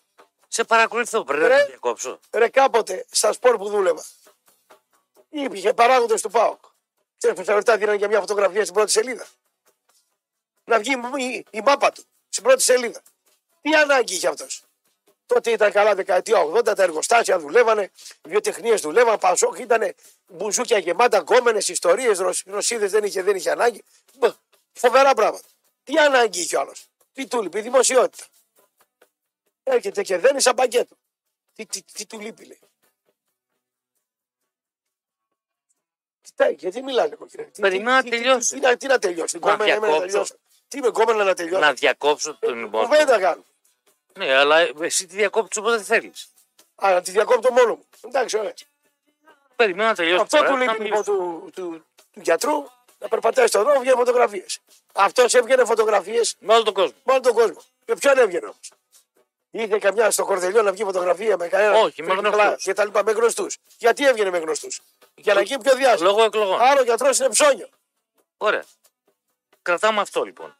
Σε 0.49 0.65
παρακολουθώ, 0.65 1.25
πρέπει 1.25 1.43
να 1.43 1.49
Ρε. 1.49 1.61
το 1.61 1.67
διακόψω. 1.67 2.19
Ρε 2.31 2.49
κάποτε 2.49 3.07
στα 3.11 3.33
σπορ 3.33 3.57
που 3.57 3.69
δούλευα. 3.69 4.05
Υπήρχε 5.29 5.73
παράγοντε 5.75 6.15
του 6.15 6.31
ΠΑΟΚ. 6.31 6.65
Ξέρει 7.21 7.35
πόσα 7.35 7.55
λεφτά 7.55 7.77
δίνανε 7.77 7.97
για 7.97 8.09
μια 8.09 8.21
φωτογραφία 8.21 8.63
στην 8.63 8.75
πρώτη 8.75 8.91
σελίδα. 8.91 9.27
Να 10.65 10.79
βγει 10.79 10.93
η, 11.17 11.47
η 11.51 11.61
μάπα 11.61 11.93
του 11.93 12.05
στην 12.29 12.43
πρώτη 12.43 12.63
σελίδα. 12.63 13.03
Τι 13.61 13.75
ανάγκη 13.75 14.15
είχε 14.15 14.29
αυτός. 14.29 14.63
Τότε 15.27 15.51
ήταν 15.51 15.73
καλά 15.73 15.95
δεκαετία 15.95 16.45
80, 16.45 16.65
τα 16.65 16.83
εργοστάσια 16.83 17.39
δουλεύανε, 17.39 17.91
βιοτεχνίες 18.23 18.81
δουλεύαν, 18.81 19.19
Πασόκ 19.19 19.59
ήταν 19.59 19.95
μπουζούκια 20.27 20.79
γεμάτα, 20.79 21.19
γκόμενες 21.19 21.69
ιστορίες, 21.69 22.19
Ρωσίδες 22.45 22.91
δεν 22.91 23.05
είχε, 23.05 23.23
δεν 23.23 23.37
είχε 23.37 23.51
ανάγκη. 23.51 23.83
Μπ, 24.15 24.25
Φοβερά 24.73 25.15
πράγματα. 25.15 25.49
Τι 25.85 25.99
ανάγκη 25.99 26.41
είχε 26.41 26.57
ο 26.57 26.61
άλλος. 26.61 26.87
Τι 27.13 27.27
του 27.27 27.43
λείπει, 27.43 27.59
η 27.59 27.63
δημοσιότητα. 27.63 28.25
Έρχεται 29.63 30.03
και 30.03 30.19
δένει 30.19 30.41
σαν 30.41 30.55
πακέτο. 30.55 30.97
Τι, 31.55 31.67
τι, 31.67 31.83
τι 31.83 32.07
του 32.07 32.21
λείπει, 32.21 32.45
λέει. 32.45 32.61
Κοιτάει, 36.31 36.53
γιατί 36.59 36.83
μιλάνε, 36.83 37.17
κύριε. 37.31 37.47
Τι- 37.47 37.61
Περιμένω 37.61 37.91
να 37.97 38.03
τι- 38.03 38.11
τι- 38.11 38.17
τελειώσει. 38.17 38.55
Τι, 38.55 38.61
τι, 38.61 38.77
τι 38.77 38.87
να 38.87 38.99
τελειώσει. 38.99 39.39
Να 39.39 39.53
Γκόμενα 39.53 39.75
είμαι 39.75 39.87
να 39.87 39.87
διακόψω. 39.87 40.07
τελειώσω. 40.07 40.35
Τι 40.69 40.79
είμαι 40.79 40.89
γκόμενα 40.89 41.25
να 41.25 41.35
τελειώσω. 41.35 41.61
Να 41.61 41.73
διακόψω 41.73 42.39
τον 42.41 42.61
ημών. 42.63 42.85
Κουβέντα 42.85 43.19
κάνω. 43.19 43.45
Ναι, 44.19 44.35
αλλά 44.35 44.69
εσύ 44.81 45.07
τη 45.07 45.17
διακόπτει 45.17 45.59
όποτε 45.59 45.83
θέλει. 45.83 46.13
Α, 46.75 46.91
να 46.93 47.01
τη 47.03 47.11
διακόπτω 47.11 47.53
μόνο 47.53 47.75
μου. 47.75 47.85
Εντάξει, 48.01 48.39
ωραία. 48.39 48.55
Περιμένω 49.57 49.89
να 49.89 49.95
τελειώσει. 49.95 50.23
Αυτό 50.23 50.37
τώρα, 50.37 50.51
που 50.51 50.57
να 50.57 50.63
λείπει 50.63 50.85
λοιπόν 50.85 50.89
μιλήσω. 50.91 51.13
του, 51.13 51.51
του, 51.55 51.85
του 52.13 52.21
γιατρού 52.23 52.65
να 52.99 53.09
περπατάει 53.09 53.47
στον 53.47 53.63
δρόμο 53.63 53.81
βγαίνει 53.81 53.97
φωτογραφίε. 53.97 54.45
Αυτό 54.93 55.25
έβγαινε 55.33 55.65
φωτογραφίε 55.65 56.21
Με 56.39 56.55
όλο 56.55 56.63
τον 56.63 56.75
κόσμο. 56.75 56.97
με 57.05 57.13
όλο 57.13 57.21
τον 57.23 57.33
κόσμο. 57.35 57.61
Με 57.87 57.95
ποιον 57.95 58.19
έβγαινε 58.19 58.45
όμω. 58.47 58.59
Είχε 59.51 59.79
καμιά 59.79 60.11
στο 60.11 60.25
κορδελιό 60.25 60.63
να 60.63 60.73
βγει 60.73 60.85
φωτογραφία 60.85 61.37
με 61.37 61.49
κανένα. 61.49 61.79
Όχι, 61.79 62.03
με 62.03 62.15
γνωστούς. 62.15 62.63
Και 62.63 62.73
τα 62.73 62.85
λοιπά, 62.85 63.05
με 63.05 63.13
γνωστούς. 63.13 63.59
Γιατί 63.79 64.07
έβγαινε 64.07 64.31
με 64.31 64.39
γνωστούς; 64.39 64.81
Για 65.15 65.35
να 65.35 65.41
γίνει 65.41 65.63
πιο 65.63 65.75
διάσημο. 65.75 66.11
Λόγω 66.11 66.23
εκλογών. 66.23 66.61
Άρα 66.61 66.81
ο 66.81 66.83
γιατρός 66.83 67.19
είναι 67.19 67.29
ψώνιο. 67.29 67.69
Ωραία. 68.37 68.65
Κρατάμε 69.63 70.01
αυτό 70.01 70.23
λοιπόν. 70.23 70.57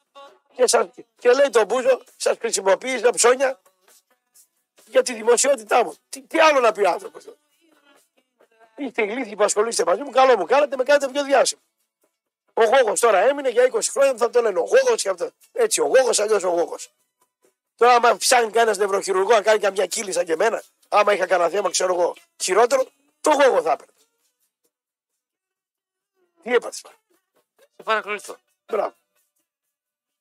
Και, 0.55 0.67
σας, 0.67 0.87
και 1.19 1.33
λέει 1.33 1.51
τον 1.51 1.65
Μπούζο, 1.67 2.03
σας 2.17 2.37
χρησιμοποίησα 2.41 3.11
ψώνια 3.11 3.61
για 4.87 5.03
τη 5.03 5.15
δημοσιότητά 5.15 5.85
μου. 5.85 5.95
Τι, 6.09 6.21
τι 6.21 6.39
άλλο 6.41 6.61
να 6.61 6.73
πει 6.73 6.83
ο 6.83 6.91
άνθρωπος. 6.91 7.25
Είστε 8.77 9.03
ηλίθιοι 9.03 9.37
που 9.37 9.45
ασχολείστε 9.45 9.85
μαζί 9.85 10.03
μου, 10.03 10.11
καλό 10.11 10.37
μου 10.37 10.45
κάνατε, 10.45 10.77
με 10.77 10.83
κάνετε 10.83 11.09
πιο 11.09 11.25
διάσημο. 11.25 11.63
Ο 12.55 12.65
Γόγος 12.65 13.01
τώρα 13.01 13.19
έμεινε 13.19 13.49
για 13.49 13.71
20 13.73 13.81
χρόνια, 13.91 14.15
θα 14.17 14.31
το 14.31 14.41
λένε 14.41 14.59
ο 14.59 14.63
Γόγος 14.63 15.03
και 15.03 15.09
αυτό. 15.09 15.31
Έτσι, 15.53 15.81
ο 15.81 15.87
Γόγος, 15.87 16.19
αλλιώς 16.21 16.45
ο 16.45 16.49
Γόγος. 16.49 16.93
Τώρα, 17.81 17.95
άμα 17.95 18.17
ψάχνει 18.17 18.51
κανένας 18.51 18.77
νευροχειρουργό 18.79 19.33
να 19.33 19.43
κάνει 19.43 19.59
καμιά 19.59 19.87
κύλη 19.87 20.13
σαν 20.13 20.25
και 20.25 20.33
εμένα, 20.33 20.63
άμα 20.89 21.13
είχα 21.13 21.27
κανένα 21.27 21.49
θέμα, 21.51 21.71
ξέρω 21.71 21.95
εγώ, 21.95 22.15
χειρότερο, 22.43 22.87
το 23.21 23.31
Γόγο 23.31 23.63
θα 23.63 23.73
έπαιρνε. 23.73 23.93
Τι 26.43 26.55
έπατε, 26.55 26.75
Σε 26.77 27.83
παρακολουθώ. 27.85 28.37
Μπράβο. 28.67 28.95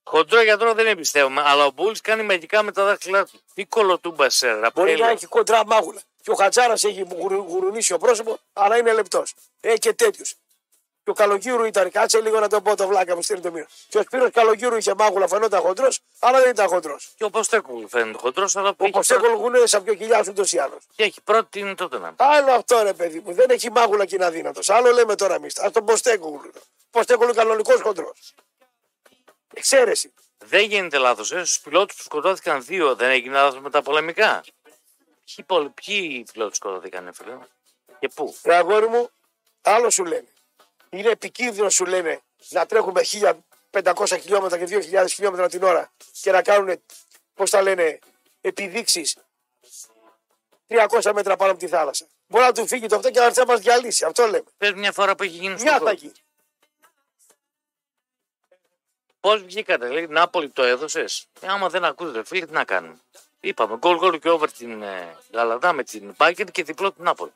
Χοντρό 0.04 0.42
γιατρό 0.42 0.74
δεν 0.74 0.88
εμπιστεύομαι, 0.88 1.42
αλλά 1.46 1.66
ο 1.66 1.72
Μπούλς 1.72 2.02
κάνει 2.02 2.24
μαγικά 2.24 2.64
με 2.64 2.72
τα 2.72 2.84
δάχτυλά 2.86 3.26
του. 3.26 3.42
Τι 3.54 3.66
κολοτούμπα 3.66 4.30
σε 4.30 4.48
Μπορεί 4.48 4.62
ραπέλα. 4.62 5.06
να 5.06 5.12
έχει 5.12 5.26
κοντρά 5.26 5.66
μάγουλα. 5.66 6.02
Και 6.22 6.32
ο 6.32 6.36
Χατζάρας 6.36 6.84
έχει 6.84 7.02
γουρου- 7.02 7.48
γουρουνίσιο 7.50 7.98
πρόσωπο, 7.98 8.38
αλλά 8.54 8.78
είναι 8.78 8.94
λεπτός. 8.94 9.34
Έχει 9.60 9.78
και 9.78 9.94
τέτοιου. 9.94 10.26
Και 11.10 11.22
ο 11.22 11.26
Καλογύρου 11.26 11.64
ήταν, 11.64 11.92
κάτσε 11.92 12.22
λίγο 12.22 12.40
να 12.40 12.48
το 12.48 12.62
πω 12.62 12.76
το 12.76 12.88
βλάκα 12.88 13.16
μου, 13.16 13.22
στείλει 13.22 13.42
το 13.42 13.52
μήνα. 13.52 13.68
Και 13.90 13.98
ο 13.98 14.02
Σπύρος 14.02 14.30
Καλογύρου 14.32 14.76
είχε 14.78 14.94
μάγουλα, 14.98 15.28
φαινόταν 15.28 15.62
χοντρός, 15.62 16.00
αλλά 16.20 16.40
δεν 16.42 16.50
ήταν 16.50 16.68
χοντρός. 16.68 17.14
Και 17.18 17.24
ο 17.24 17.30
Ποστέκουλ 17.30 17.86
φαίνεται 17.86 18.18
χοντρός, 18.18 18.56
αλλά 18.56 18.70
Ο 18.70 18.76
έχει 18.80 18.92
Ποσέκολ 18.92 19.34
γουνέ 19.34 19.66
σαν 19.66 19.84
πιο 19.84 19.94
χιλιάδες 19.94 20.28
ούτω 20.28 20.44
ή 20.46 20.58
άλλω. 20.60 20.78
και 20.96 21.04
έχει 21.04 21.22
πρώτη 21.22 21.60
είναι 21.60 21.76
τότε 21.76 21.98
να. 21.98 22.14
Άλλο 22.18 22.52
αυτό 22.52 22.82
ρε 22.84 22.94
παιδί 22.94 23.20
μου, 23.26 23.34
δεν 23.34 23.50
έχει 23.50 23.72
μάγουλα 23.72 24.06
και 24.06 24.16
είναι 24.16 24.26
αδύνατος. 24.26 24.70
Άλλο 24.70 24.92
λέμε 24.92 25.16
τώρα 25.16 25.36
εμείς. 25.36 25.60
Α 25.60 25.72
τον 25.72 25.86
Ποστέκολ. 25.86 26.40
Ποστέκολ 26.92 27.28
είναι 27.28 27.36
κανονικός 27.36 27.82
χοντρός. 27.82 28.34
Εξαίρεση. 29.54 30.14
Δεν 30.38 30.64
γίνεται 30.64 30.98
λάθος. 30.98 31.32
Ε. 31.32 31.38
Στους 31.38 31.60
πιλότους 31.60 31.96
που 31.96 32.04
σκοτώθηκαν 32.04 32.64
δύο, 32.64 32.96
δεν 32.96 33.10
έγινε 33.10 33.34
λάθος 33.34 33.60
με 33.60 33.70
τα 33.70 33.82
πολεμικά. 33.82 34.44
Ποιοι, 35.36 35.46
πολ... 35.46 35.70
Ποιοι 35.70 36.26
πιλότοι 36.34 36.56
σκοτώθηκαν, 36.56 37.14
φίλε. 37.14 37.38
Και 38.00 38.10
πού; 38.16 38.36
Ρε 38.44 38.56
αγόρι 38.56 38.88
μου, 38.88 39.10
άλλο 39.62 39.90
σου 39.90 40.06
λένε. 40.06 40.28
Είναι 40.90 41.10
επικίνδυνο 41.10 41.70
σου 41.70 41.86
λένε 41.86 42.22
να 42.50 42.66
τρέχουμε 42.66 43.02
1500 43.72 44.18
χιλιόμετρα 44.22 44.58
και 44.58 44.90
2000 44.92 45.06
χιλιόμετρα 45.10 45.48
την 45.50 45.64
ώρα 45.64 45.92
και 46.22 46.32
να 46.32 46.42
κάνουν, 46.42 46.82
πώς 47.34 47.50
τα 47.50 47.62
λένε, 47.62 48.00
επιδείξεις 48.42 49.18
300 50.68 51.12
μέτρα 51.14 51.36
πάνω 51.36 51.52
από 51.52 51.60
τη 51.60 51.68
θάλασσα. 51.68 52.08
Μπορεί 52.28 52.44
να 52.46 52.52
του 52.52 52.68
φύγει 52.68 52.88
το 52.88 52.96
αυτό 52.96 53.12
και 53.12 53.20
να 53.20 53.26
έρθει 53.26 53.40
να 53.40 53.46
μας 53.46 53.60
διαλύσει. 53.60 54.06
Αυτό 54.06 54.26
λέμε. 54.26 54.44
Πες 54.58 54.74
μια 54.74 54.92
φορά 54.92 55.16
που 55.16 55.24
έχει 55.24 55.36
γίνει 55.36 55.54
Μια 55.62 55.76
στο 55.76 55.86
θα 55.86 55.92
γίνει. 55.92 56.14
Πώς 59.20 59.44
βγήκατε, 59.44 59.88
λέει, 59.90 60.08
Νάπολη 60.08 60.50
το 60.50 60.64
έδωσες; 60.64 61.28
Ε, 61.40 61.48
άμα 61.48 61.70
δεν 61.70 61.86
ακούτε, 61.86 62.24
φίλε, 62.24 62.46
τι 62.46 62.52
να 62.52 62.64
κάνουμε. 62.64 63.00
Είπαμε, 63.40 63.78
γκολ 63.78 63.98
γκολ 63.98 64.20
και 64.20 64.30
over 64.30 64.52
την 64.58 64.82
ε, 64.82 65.18
Γαλατά 65.34 65.74
με 65.74 65.84
την 65.84 66.14
Μπάγκερ 66.18 66.52
και 66.52 66.64
διπλό 66.64 66.92
την 66.92 67.04
Νάπολη. 67.04 67.34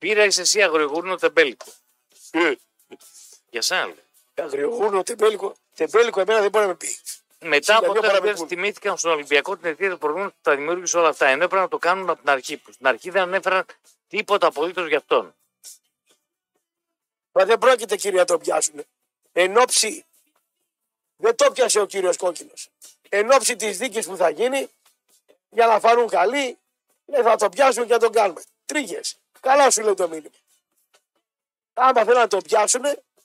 Πήρα 0.00 0.22
εσύ 0.22 0.62
αγρογούρνο 0.62 1.16
τεμπέλικο. 1.16 1.66
Για 3.50 3.62
σένα 3.62 3.86
λέει. 3.86 4.04
Αγριογούρνο, 4.34 5.02
τεμπέλικο. 5.02 5.54
Τεμπέλικο 5.74 6.20
εμένα 6.20 6.40
δεν 6.40 6.50
μπορεί 6.50 6.64
να 6.64 6.70
με 6.70 6.76
πει. 6.76 6.98
Μετά 7.38 7.76
από 7.76 7.86
Χίλια 7.86 8.00
δυο 8.00 8.10
τέσσερι 8.10 8.22
μέρε 8.22 8.34
παραμικρούν. 8.34 8.48
τιμήθηκαν 8.48 8.98
στον 8.98 9.10
Ολυμπιακό 9.10 9.56
την 9.56 9.66
αιτία 9.66 9.90
του 9.90 9.98
προβλήματο 9.98 10.30
που 10.30 10.38
τα 10.42 10.56
δημιούργησε 10.56 10.98
όλα 10.98 11.08
αυτά. 11.08 11.26
Ενώ 11.26 11.44
έπρεπε 11.44 11.62
να 11.62 11.68
το 11.68 11.78
κάνουν 11.78 12.10
από 12.10 12.20
την 12.20 12.30
αρχή. 12.30 12.56
Που 12.56 12.72
στην 12.72 12.86
αρχή 12.86 13.10
δεν 13.10 13.22
ανέφεραν 13.22 13.66
τίποτα 14.08 14.46
απολύτως 14.46 14.88
για 14.88 14.98
αυτόν. 14.98 15.34
Μα 17.32 17.44
δεν 17.44 17.58
πρόκειται 17.58 17.96
κύριε 17.96 18.18
να 18.18 18.24
το 18.24 18.38
πιάσουν. 18.38 18.84
Εν 19.32 19.56
ώψη, 19.56 20.04
δεν 21.16 21.36
το 21.36 21.50
πιάσε 21.50 21.80
ο 21.80 21.86
κύριος 21.86 22.16
Κόκκινος. 22.16 22.68
Εν 23.08 23.30
ώψη 23.32 23.56
της 23.56 23.78
δίκης 23.78 24.06
που 24.06 24.16
θα 24.16 24.30
γίνει, 24.30 24.68
για 25.50 25.66
να 25.66 25.80
φανούν 25.80 26.08
καλοί, 26.08 26.58
ναι, 27.04 27.22
θα 27.22 27.36
το 27.36 27.48
πιάσουν 27.48 27.86
και 27.86 27.92
να 27.92 27.98
τον 27.98 28.12
κάνουμε. 28.12 28.42
Τρίγες. 28.66 29.18
Καλά 29.40 29.70
σου 29.70 29.82
λέει 29.82 29.94
το 29.94 30.08
μήνυμα. 30.08 30.30
Άμα 31.74 32.04
θέλουν 32.04 32.20
να 32.20 32.28
το 32.28 32.36
πιάσουν, 32.36 32.82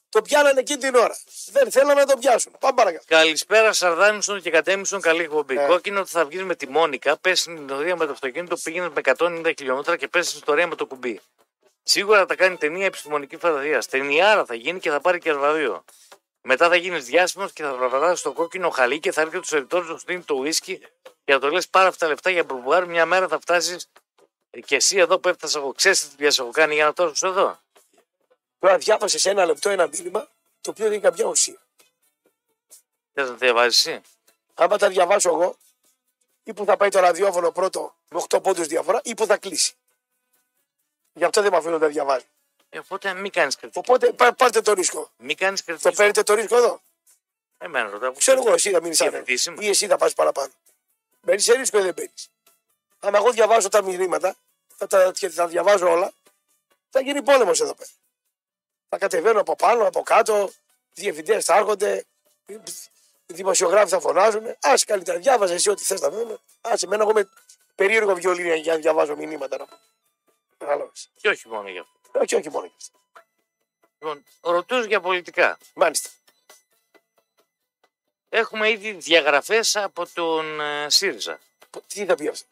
το 0.10 0.21
πιάνανε 0.21 0.60
εκείνη 0.60 0.80
την 0.80 0.95
ώρα. 0.95 1.17
Δεν 1.51 1.71
θέλουν 1.71 1.95
να 1.95 2.06
το 2.06 2.17
πιάσουν. 2.17 2.56
Πάμε 2.60 2.75
παρακάτω. 2.75 3.06
Καλησπέρα, 3.08 3.73
Σαρδάνισον 3.73 4.41
και 4.41 4.49
Κατέμισον. 4.49 5.01
Καλή 5.01 5.21
εκπομπή. 5.21 5.58
Ε. 5.58 5.65
Κόκκινο 5.67 5.99
ότι 5.99 6.10
θα 6.10 6.25
βγεις 6.25 6.43
με 6.43 6.56
τη 6.56 6.67
Μόνικα, 6.67 7.17
πέσει 7.17 7.41
στην 7.41 7.56
ιστορία 7.56 7.95
με 7.95 8.06
το 8.06 8.12
αυτοκίνητο, 8.12 8.56
πήγαινε 8.63 8.89
με 8.89 9.01
190 9.17 9.51
χιλιόμετρα 9.58 9.97
και 9.97 10.08
πέσει 10.08 10.28
στην 10.28 10.39
ιστορία 10.39 10.67
με 10.67 10.75
το 10.75 10.86
κουμπί. 10.86 11.21
Σίγουρα 11.84 12.25
θα 12.25 12.36
κάνει 12.36 12.58
ταινία 12.58 12.86
επιστημονική 12.86 13.38
φαντασία. 13.38 13.84
Ταινιάρα 13.89 14.45
θα 14.45 14.56
γίνει 14.56 14.80
και 14.80 14.89
θα 14.89 15.01
πάρει 15.01 15.19
και 15.19 15.34
βραβείο. 15.34 15.84
Μετά 16.41 16.69
θα 16.69 16.75
γίνεις 16.75 17.06
διάσημος 17.06 17.54
και 17.54 17.63
θα 17.63 17.73
βραβεύει 17.73 18.15
στο 18.15 18.32
κόκκινο 18.32 18.69
χαλί 18.69 18.99
και 18.99 19.12
θα 19.12 19.21
έρθει 19.21 19.39
του 19.39 19.56
ερητόρου 19.56 19.91
να 19.91 19.97
στείλει 19.97 20.21
το 20.21 20.34
ουίσκι 20.34 20.82
και 21.23 21.34
να 21.34 21.39
το 21.39 21.49
λες 21.49 21.67
πάρα 21.67 21.88
αυτά 21.88 22.06
τα 22.06 22.12
λεφτά 22.12 22.30
για 22.30 22.43
μπουρμπουάρι. 22.43 22.88
Μια 22.88 23.06
μέρα 23.06 23.28
θα 23.28 23.39
φτάσεις 23.39 23.89
και 24.61 24.75
εσύ 24.75 24.97
εδώ 24.97 25.19
που 25.19 25.27
έφτασα 25.29 25.59
εγώ. 25.59 25.73
Ξέρεις 25.73 26.01
τι 26.01 26.07
δουλειά 26.15 26.33
έχω 26.39 26.51
κάνει 26.51 26.73
για 26.73 26.85
να 26.85 26.93
τόσο 26.93 27.27
εδώ; 27.27 27.59
Τώρα 28.59 28.77
διάβασες 28.77 29.21
σε 29.21 29.29
ένα 29.29 29.45
λεπτό 29.45 29.69
ένα 29.69 29.87
μήνυμα, 29.87 30.27
το 30.61 30.69
οποίο 30.69 30.83
δεν 30.83 30.93
έχει 30.93 31.01
καμιά 31.01 31.25
ουσία. 31.25 31.57
Θε 33.13 33.23
να 33.23 33.33
διαβάζεις 33.33 33.85
εσύ; 33.85 34.01
Άμα 34.53 34.77
τα 34.77 34.89
διαβάσω 34.89 35.29
εγώ, 35.29 35.57
ή 36.43 36.53
που 36.53 36.65
θα 36.65 36.77
πάει 36.77 36.89
το 36.89 36.99
ραδιόφωνο 36.99 37.51
πρώτο 37.51 37.95
με 38.09 38.23
8 38.29 38.41
πόντους 38.43 38.67
διαφορά, 38.67 39.01
ή 39.03 39.13
που 39.13 39.25
θα 39.25 39.37
κλείσει. 39.37 39.73
Γι' 41.13 41.23
αυτό 41.23 41.41
δεν 41.41 41.51
με 41.51 41.57
αφήνω 41.57 41.73
να 41.73 41.79
τα 41.79 41.87
διαβάζω. 41.87 42.25
Ε, 42.69 42.79
οπότε 42.79 43.13
μην 43.13 43.31
κάνεις 43.31 43.55
κριτική. 43.55 43.79
Οπότε 43.79 44.11
πά- 44.13 44.35
πάρτε 44.35 44.61
το 44.61 44.73
ρίσκο. 44.73 45.11
Μην 45.17 45.37
κάνεις 45.37 45.59
Το 45.63 45.65
κριτική. 45.71 45.95
παίρνετε 45.95 46.23
το 46.23 46.33
ρίσκο 46.33 46.57
εδώ. 46.57 46.81
Εμένα 47.57 47.89
ρωτάω. 47.89 48.11
Ξέρω 48.13 48.41
εγώ, 48.45 48.53
εσύ 48.53 48.71
θα 48.71 48.81
μείνεις 48.81 48.97
Διευθυντής 48.97 49.45
είμαι. 49.45 49.65
Ή 49.65 49.69
εσύ 49.69 49.87
θα 49.87 49.97
πας 49.97 50.13
παραπάνω. 50.13 50.51
Μπαίνεις 51.21 51.43
σε 51.43 51.53
ρίσκο 51.53 51.79
ή 51.79 51.81
δεν 51.81 51.93
μπαίνεις. 51.93 52.29
Αν 52.99 53.15
εγώ 53.15 53.31
διαβάζω 53.31 53.69
τα 53.69 53.81
μηνύματα, 53.83 54.35
θα 54.75 54.88
τα, 54.88 55.11
και 55.11 55.29
θα 55.29 55.47
διαβάζω 55.47 55.91
όλα, 55.91 56.13
θα 56.89 56.99
γίνει 57.01 57.21
πόλεμος 57.23 57.61
εδώ 57.61 57.75
πέρα. 57.75 57.89
Θα 58.89 58.97
κατεβαίνω 58.97 59.39
από 59.39 59.55
πάνω, 59.55 59.88
από 59.88 60.01
κάτω, 60.03 60.51
διευθυντές 60.93 61.45
θα 61.45 61.55
έρχονται, 61.55 62.05
δημοσιογράφοι 63.25 63.89
θα 63.89 63.99
φωνάζουν. 63.99 64.45
Α 64.45 64.73
καλύτερα, 64.85 65.19
διάβαζες 65.19 65.55
εσύ 65.55 65.69
ό,τι 65.69 65.83
θες 65.83 66.01
να 66.01 66.09
πούμε. 66.09 66.33
Α 66.61 66.73
εμένα 66.83 67.03
εγώ 67.03 67.13
με 67.13 67.29
περίεργο 67.75 68.13
βιολίνια 68.13 68.55
για 68.55 68.73
να 68.73 68.79
διαβάζω 68.79 69.15
μηνύματα 69.15 69.57
να 69.57 69.65
πω. 69.65 69.77
Κατάλαβες. 70.57 71.09
Και 71.15 71.29
όχι 71.29 71.47
μόνο 71.47 71.69
γι' 71.69 71.79
αυτό. 71.79 72.19
Όχι, 72.19 72.35
όχι 72.35 72.49
μόνο 72.49 72.65
γι' 72.65 72.75
αυτό. 72.77 72.99
Λοιπόν, 73.99 74.23
ρωτούσε 74.41 74.88
για 74.88 74.99
πολιτικά. 74.99 75.57
Μάλιστα. 75.73 76.09
Έχουμε 78.29 78.69
ήδη 78.69 78.91
διαγραφές 78.91 79.75
από 79.75 80.07
τον 80.13 80.59
ε, 80.59 80.89
ΣΥΡΙΖΑ. 80.89 81.39
Τι 81.88 82.05
θα 82.05 82.15
πει 82.15 82.27
αυτό; 82.27 82.47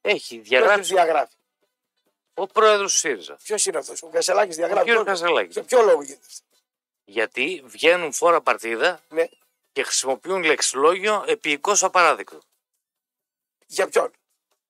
Έχει 0.00 0.36
Ποιος 0.36 0.48
διαγράψει 0.48 0.92
διαγράφει; 0.94 1.34
ο 2.34 2.46
πρόεδρος 2.46 2.92
του 2.92 2.98
ΣΥΡΙΖΑ. 2.98 3.38
Ποιος 3.42 3.66
είναι 3.66 3.78
αυτός. 3.78 4.02
Ο 4.02 4.06
Κασελάκης 4.08 4.54
Ο 4.54 4.58
διαγράφει. 4.58 4.88
κ. 4.90 4.92
Ποιος- 4.92 5.04
Κασελάκης. 5.06 5.52
Για 5.54 5.64
ποιο 5.64 5.82
λόγο 5.82 6.02
γίνεται 6.02 6.26
αυτό; 6.26 6.44
Γιατί 7.04 7.62
βγαίνουν 7.66 8.12
φόρα 8.12 8.40
παρτίδα 8.40 9.00
Ναι. 9.08 9.26
και 9.72 9.82
χρησιμοποιούν 9.82 10.42
λεξιλόγιο 10.44 11.24
επίοικο 11.26 11.72
απαράδεκτο. 11.80 12.40
Για 13.66 13.88
ποιον; 13.88 14.10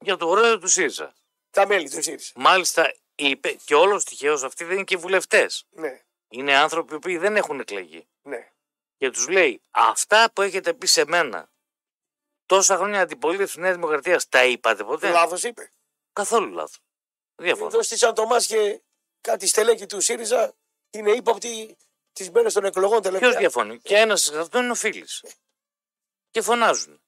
Για 0.01 0.17
τον 0.17 0.31
πρόεδρο 0.31 0.59
του 0.59 0.69
ΣΥΡΙΖΑ. 0.69 1.15
Τα 1.51 1.67
μέλη 1.67 1.91
του 1.91 2.03
ΣΥΡΙΖΑ. 2.03 2.33
Μάλιστα 2.35 2.95
είπε 3.15 3.53
και 3.65 3.75
όλος 3.75 4.05
τυχαίως 4.05 4.43
αυτοί 4.43 4.65
δεν 4.65 4.75
είναι 4.75 4.85
και 4.85 4.97
βουλευτές. 4.97 5.67
Ναι, 5.71 6.01
Είναι 6.29 6.57
άνθρωποι 6.57 6.99
που 6.99 7.19
δεν 7.19 7.37
έχουν 7.37 7.61
εκλεγεί. 7.61 8.07
ναι. 8.23 8.53
Και 8.97 9.11
τους 9.11 9.29
λέει 9.29 9.61
αυτά 9.71 10.31
που 10.33 10.43
έχετε 10.43 10.73
πει 10.75 10.87
σε 10.87 11.05
μένα 11.05 11.51
Τόσα 12.51 12.77
χρόνια 12.77 13.01
αντιπολίτευση 13.01 13.61
Νέα 13.61 13.73
Δημοκρατία 13.73 14.21
τα 14.29 14.45
είπατε 14.45 14.85
ποτέ; 14.85 15.11
Λάθος 15.11 15.43
είπε. 15.45 15.73
Καθόλου 16.13 16.53
λάθος. 16.55 16.79
Διαφωνώ. 17.35 17.67
Εδώ 17.67 17.83
στη 17.83 17.99
Σαν 17.99 18.15
Τομάς 18.15 18.47
και 18.47 18.81
κάτι 19.21 19.47
στελέχη 19.47 19.87
του 19.87 20.01
ΣΥΡΙΖΑ 20.01 20.55
είναι 20.91 21.11
ύποπτη 21.11 21.77
τις 22.13 22.31
μέρες 22.31 22.53
των 22.53 22.65
εκλογών 22.65 23.01
Ποιος 23.01 23.13
τελευταία. 23.15 23.39
διαφωνεί; 23.39 23.79
Και 23.79 23.97
ένας 23.97 24.29
εξ 24.29 24.37
αυτών 24.37 24.63
είναι 24.63 24.71
ο 24.73 24.75
Φίλης. 24.75 25.25
Και 26.31 26.43
φωνάζουν. 26.43 27.03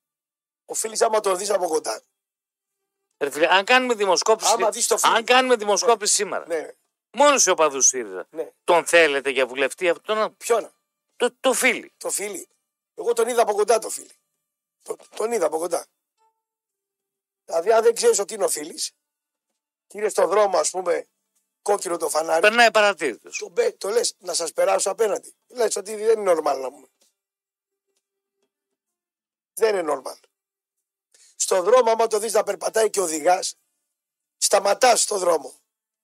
Ο 0.65 0.75
Φίλης, 0.75 1.01
άμα 1.03 1.21
τον 1.21 1.37
δεις 1.37 1.51
από 1.51 1.67
κοντά. 1.69 2.03
Ρε 3.19 3.31
φίλε, 3.31 3.47
αν 3.51 3.65
κάνουμε 3.65 3.95
δημοσκόπηση, 3.95 4.53
Άμα 4.53 4.71
δεις 4.71 4.87
το 4.87 4.99
Φίλη. 4.99 5.15
αν 5.15 5.25
κάνουμε 5.25 5.57
δημοσκόπηση 5.57 6.15
σήμερα, 6.15 6.47
Ναι, 6.47 6.69
μόνος 7.11 7.43
σε 7.43 7.51
οπαδούς 7.51 7.87
ΣΥΡΙΖΑ, 7.87 8.27
ναι. 8.31 8.53
τον 8.65 8.87
θέλετε 8.87 9.31
για 9.31 9.47
βουλευτή 9.47 9.89
αυτόν, 9.89 10.37
Ποιον, 10.37 10.73
το, 11.17 11.35
το 11.41 11.53
Φίλη. 11.53 11.93
το 11.97 12.11
Φίλη. 12.11 12.49
Εγώ 12.95 13.13
τον 13.13 13.29
είδα 13.29 13.43
από 13.43 13.53
κοντά 13.55 13.79
το 13.79 13.89
Φίλη. 13.89 14.11
Το, 14.83 14.97
τον 15.17 15.33
είδα 15.33 15.47
από 15.47 15.59
κοντά. 15.59 15.87
Δηλαδή, 17.45 17.73
αν 17.73 17.83
δεν 17.83 17.95
ξέρεις 17.95 18.19
ότι 18.19 18.35
είναι 18.35 18.45
ο 18.45 18.49
Φίλης, 18.49 18.93
και 19.87 19.99
είναι 19.99 20.09
στον 20.09 20.29
δρόμο, 20.29 20.59
ας 20.59 20.71
πούμε, 20.71 21.09
κόκκινο 21.63 21.97
το 21.97 22.09
φανάρι, 22.09 22.41
Περνάει 22.41 22.71
παρατήρητος. 22.71 23.39
το, 23.39 23.49
μπε- 23.49 23.79
το 23.79 23.89
λες 23.89 24.15
να 24.19 24.35
σας 24.35 24.53
περάσω 24.53 24.91
απέναντι. 24.91 25.35
Λες 25.47 25.77
ότι 25.77 25.95
δεν 25.97 26.21
είναι 26.21 26.33
normal 26.33 26.59
να 26.61 26.71
μου. 26.71 26.89
Δεν 29.55 29.77
είναι 29.77 29.93
normal. 29.95 30.19
Στον 31.37 31.65
δρόμο, 31.65 31.91
άμα 31.91 32.07
το 32.07 32.19
δεις 32.19 32.33
να 32.33 32.43
περπατάει 32.43 32.91
και 32.91 33.01
οδηγάς, 33.01 33.55
σταματάς 34.37 35.03
στον 35.03 35.19
δρόμο. 35.19 35.61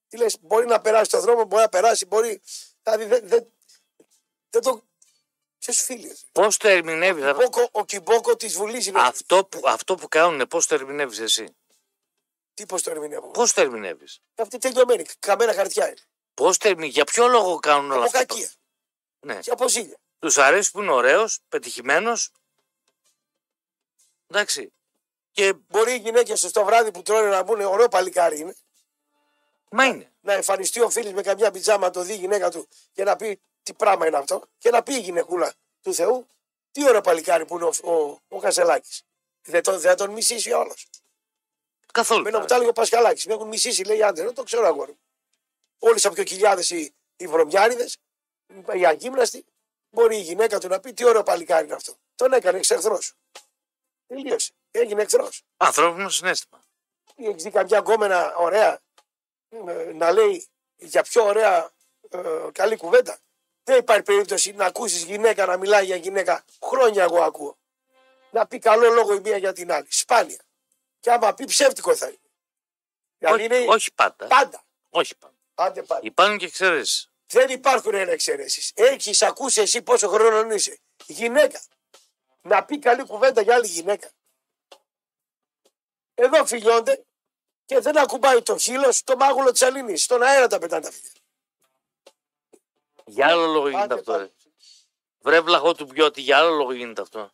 Τι 0.08 0.16
λες, 0.16 0.38
μπορεί 0.40 0.66
να 0.66 0.80
περάσει 0.80 1.04
στον 1.04 1.20
δρόμο, 1.20 1.44
μπορεί 1.44 1.62
να 1.62 1.68
περάσει, 1.68 2.06
μπορεί. 2.06 2.42
Δηλαδή 2.82 3.04
δεν, 3.04 3.28
δεν, 3.28 3.52
δεν 4.50 4.62
το. 4.62 4.87
Ποιος 5.58 5.80
φίλοι. 5.82 6.16
Πώς 6.32 6.56
το 6.56 6.68
ερμηνεύει, 6.68 7.22
Ο 7.22 7.32
Κιμπόκο, 7.34 7.68
ο 7.72 7.84
Κιμπόκο 7.84 8.36
της 8.36 8.54
Βουλής 8.54 8.86
είναι. 8.86 9.00
αυτό, 9.00 9.44
που, 9.44 9.60
αυτό 9.64 9.94
που 9.94 10.08
κάνουν, 10.08 10.48
πώς 10.48 10.66
το 10.66 10.74
ερμηνεύει 10.74 11.22
εσύ; 11.22 11.56
Τι 12.54 12.66
πώς 12.66 12.82
το 12.82 12.90
ερμηνεύω. 12.90 13.30
Πώς 13.30 13.52
το 13.52 13.60
ερμηνεύει. 13.60 14.06
Αυτή 14.34 14.58
τελειωμένη. 14.58 15.04
Καμένα 15.18 15.54
χαρτιά 15.54 15.86
είναι. 15.88 15.96
Πώς 16.34 16.58
το 16.58 16.68
ερμηνεύει, 16.68 16.92
για 16.92 17.04
ποιο 17.04 17.26
λόγο 17.28 17.58
κάνουν 17.58 17.90
όλα 17.90 17.94
Από 17.94 18.04
αυτά; 18.04 18.18
κακία. 18.18 18.50
Ναι. 19.20 19.38
Και 19.38 19.50
από 19.50 19.68
ζήλια. 19.68 19.98
Τους 20.18 20.38
αρέσεις 20.38 20.70
που 20.70 20.80
είναι 20.82 20.90
ωραίος, 20.92 21.40
πετυχημένος. 21.48 22.30
Εντάξει. 24.26 24.72
Και 25.32 25.52
Μπορεί 25.68 25.92
οι 25.92 25.98
γυναίκες 25.98 26.40
στο 26.40 26.64
βράδυ 26.64 26.90
που 26.90 27.02
τρώνε 27.02 27.28
να 27.28 27.42
μπουν 27.42 27.60
ωραίο 27.60 27.88
παλικάρι 27.88 28.38
είναι. 28.38 28.54
μα 29.70 29.84
είναι. 29.84 30.12
να 30.20 30.32
εμφανιστεί 30.32 30.80
ο 30.80 30.90
φίλος 30.90 31.12
με 31.12 31.22
καμιά 31.22 31.50
πιτζάμα, 31.50 31.86
να 31.86 31.92
το 31.92 32.02
δει 32.02 32.12
η 32.12 32.16
γυναίκα 32.16 32.50
του 32.50 32.68
και 32.92 33.04
να 33.04 33.16
πει 33.16 33.40
τι 33.68 33.74
πράγμα 33.74 34.06
είναι 34.06 34.16
αυτό; 34.16 34.42
Και 34.58 34.70
να 34.70 34.82
πει 34.82 34.94
η 34.94 34.98
γυναικούλα 35.00 35.52
του 35.82 35.94
Θεού, 35.94 36.26
τι 36.72 36.88
ωραίο 36.88 37.00
παλικάρι 37.00 37.44
που 37.46 37.54
είναι 37.56 37.64
ο, 37.64 37.92
ο, 37.92 38.20
ο 38.28 38.40
Κασελάκη. 38.40 39.02
Δεν, 39.42 39.62
τον- 39.62 39.78
δεν 39.78 39.90
θα 39.90 39.94
τον 39.96 40.10
μισήσει 40.10 40.52
όλος. 40.52 40.86
Καθόλου. 41.92 42.22
Μένα 42.22 42.40
μου 42.40 42.46
τα 42.46 42.54
έλεγε 42.54 42.70
ο 42.70 42.72
Πασχαλάκης. 42.72 43.26
Με 43.26 43.32
έχουν 43.34 43.48
μισήσει, 43.48 43.84
λέει 43.84 44.02
άντρε. 44.02 44.24
Δεν 44.24 44.34
το 44.34 44.42
ξέρω 44.42 44.66
αγόρι. 44.66 44.90
μου. 44.90 44.98
Όλες 45.78 46.04
από 46.06 46.24
χιλιάδε 46.24 46.76
οι, 46.76 46.94
οι 47.16 47.26
βρωμιάριδες, 47.26 47.96
οι 48.74 48.86
αγύμναστοι, 48.86 49.44
μπορεί 49.90 50.16
η 50.16 50.20
γυναίκα 50.20 50.58
του 50.58 50.68
να 50.68 50.80
πει 50.80 50.92
τι 50.92 51.04
ωραίο 51.04 51.22
παλικάρι 51.22 51.64
είναι 51.64 51.74
αυτό. 51.74 51.96
Τον 52.14 52.32
έκανε 52.32 52.58
εξ-εχθρό. 52.58 52.98
Τελείωσε. 54.06 54.52
Έγινε 54.70 55.02
εχθρός. 55.02 55.42
Ανθρώπινο 55.56 56.08
συνέστημα. 56.08 56.60
Έχεις 57.16 57.42
δει 57.42 57.50
καμιά 57.50 57.78
γκόμενα 57.78 58.36
ωραία 58.36 58.80
ε, 59.48 59.92
να 59.92 60.12
λέει 60.12 60.46
για 60.76 61.02
πιο 61.02 61.24
ωραία 61.24 61.70
ε, 62.08 62.48
καλή 62.52 62.76
κουβέντα; 62.76 63.18
Δεν 63.68 63.78
υπάρχει 63.78 64.02
περίπτωση 64.02 64.52
να 64.52 64.64
ακούσεις 64.64 65.02
γυναίκα 65.02 65.46
να 65.46 65.56
μιλάει 65.56 65.84
για 65.84 65.96
γυναίκα. 65.96 66.44
Χρόνια 66.62 67.02
εγώ 67.02 67.22
ακούω. 67.22 67.58
Να 68.30 68.46
πει 68.46 68.58
καλό 68.58 68.92
λόγο 68.92 69.14
η 69.14 69.20
μία 69.20 69.36
για 69.36 69.52
την 69.52 69.72
άλλη. 69.72 69.86
Σπάνια. 69.90 70.40
Και 71.00 71.10
άμα 71.10 71.34
πει 71.34 71.44
ψεύτικο 71.44 71.96
θα 71.96 72.06
είναι. 72.06 72.18
Δηλαδή 73.18 73.44
όχι, 73.44 73.54
είναι 73.62 73.72
όχι 73.72 73.92
πάντα. 73.94 74.26
πάντα. 74.26 74.64
Όχι 74.90 75.16
πάντα. 75.16 75.34
Άντε 75.54 75.82
πάντα. 75.82 76.00
Υπάρχουν 76.04 76.38
και 76.38 76.44
εξαιρέσεις. 76.44 77.10
Δεν 77.26 77.48
υπάρχουν 77.48 77.94
εξαιρέσεις. 77.94 78.72
Έχεις 78.74 79.22
ακούσει 79.22 79.60
εσύ 79.60 79.82
πόσο 79.82 80.08
χρόνο 80.08 80.54
είσαι. 80.54 80.78
Γυναίκα. 81.06 81.60
Να 82.42 82.64
πει 82.64 82.78
καλή 82.78 83.04
κουβέντα 83.04 83.40
για 83.40 83.54
άλλη 83.54 83.66
γυναίκα. 83.66 84.10
Εδώ 86.14 86.46
φιλιώνται 86.46 87.04
και 87.64 87.80
δεν 87.80 87.98
ακουμπάει 87.98 88.42
το 88.42 88.58
χείλος 88.58 88.96
στο 88.96 89.16
μάγουλο 89.16 89.52
της 89.52 89.62
Αλληνή. 89.62 89.96
Στον 89.96 90.22
αέρα 90.22 90.46
τα 90.46 90.58
πετάνε 90.58 90.84
τα 90.84 90.90
φιλιά. 90.90 91.17
Για 93.08 93.26
άλλο 93.26 93.46
λόγο 93.46 93.68
γίνεται 93.68 93.84
Άντε, 93.84 93.94
αυτό. 93.94 94.12
πάτε. 94.12 94.22
Ρε. 94.24 94.30
Βρε 95.20 95.40
βλαχό 95.40 95.74
του 95.74 95.86
πιώτη, 95.86 96.20
για 96.20 96.38
άλλο 96.38 96.54
λόγο 96.54 96.72
γίνεται 96.72 97.02
αυτό. 97.02 97.30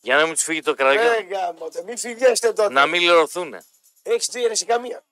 Για 0.00 0.16
να 0.16 0.24
μην 0.24 0.34
τους 0.34 0.42
φύγει 0.42 0.62
το 0.62 0.74
κραγιό. 0.74 1.02
Ε, 1.02 1.20
γάμοτε, 1.30 1.82
μην 1.82 1.98
φιλιέστε 1.98 2.52
τότε. 2.52 2.72
να 2.72 2.86
μην 2.86 3.02
λερωθούν. 3.02 3.54
Έχεις 4.02 4.26
δει 4.26 4.44
αίρεση 4.44 4.64
καμία. 4.64 5.04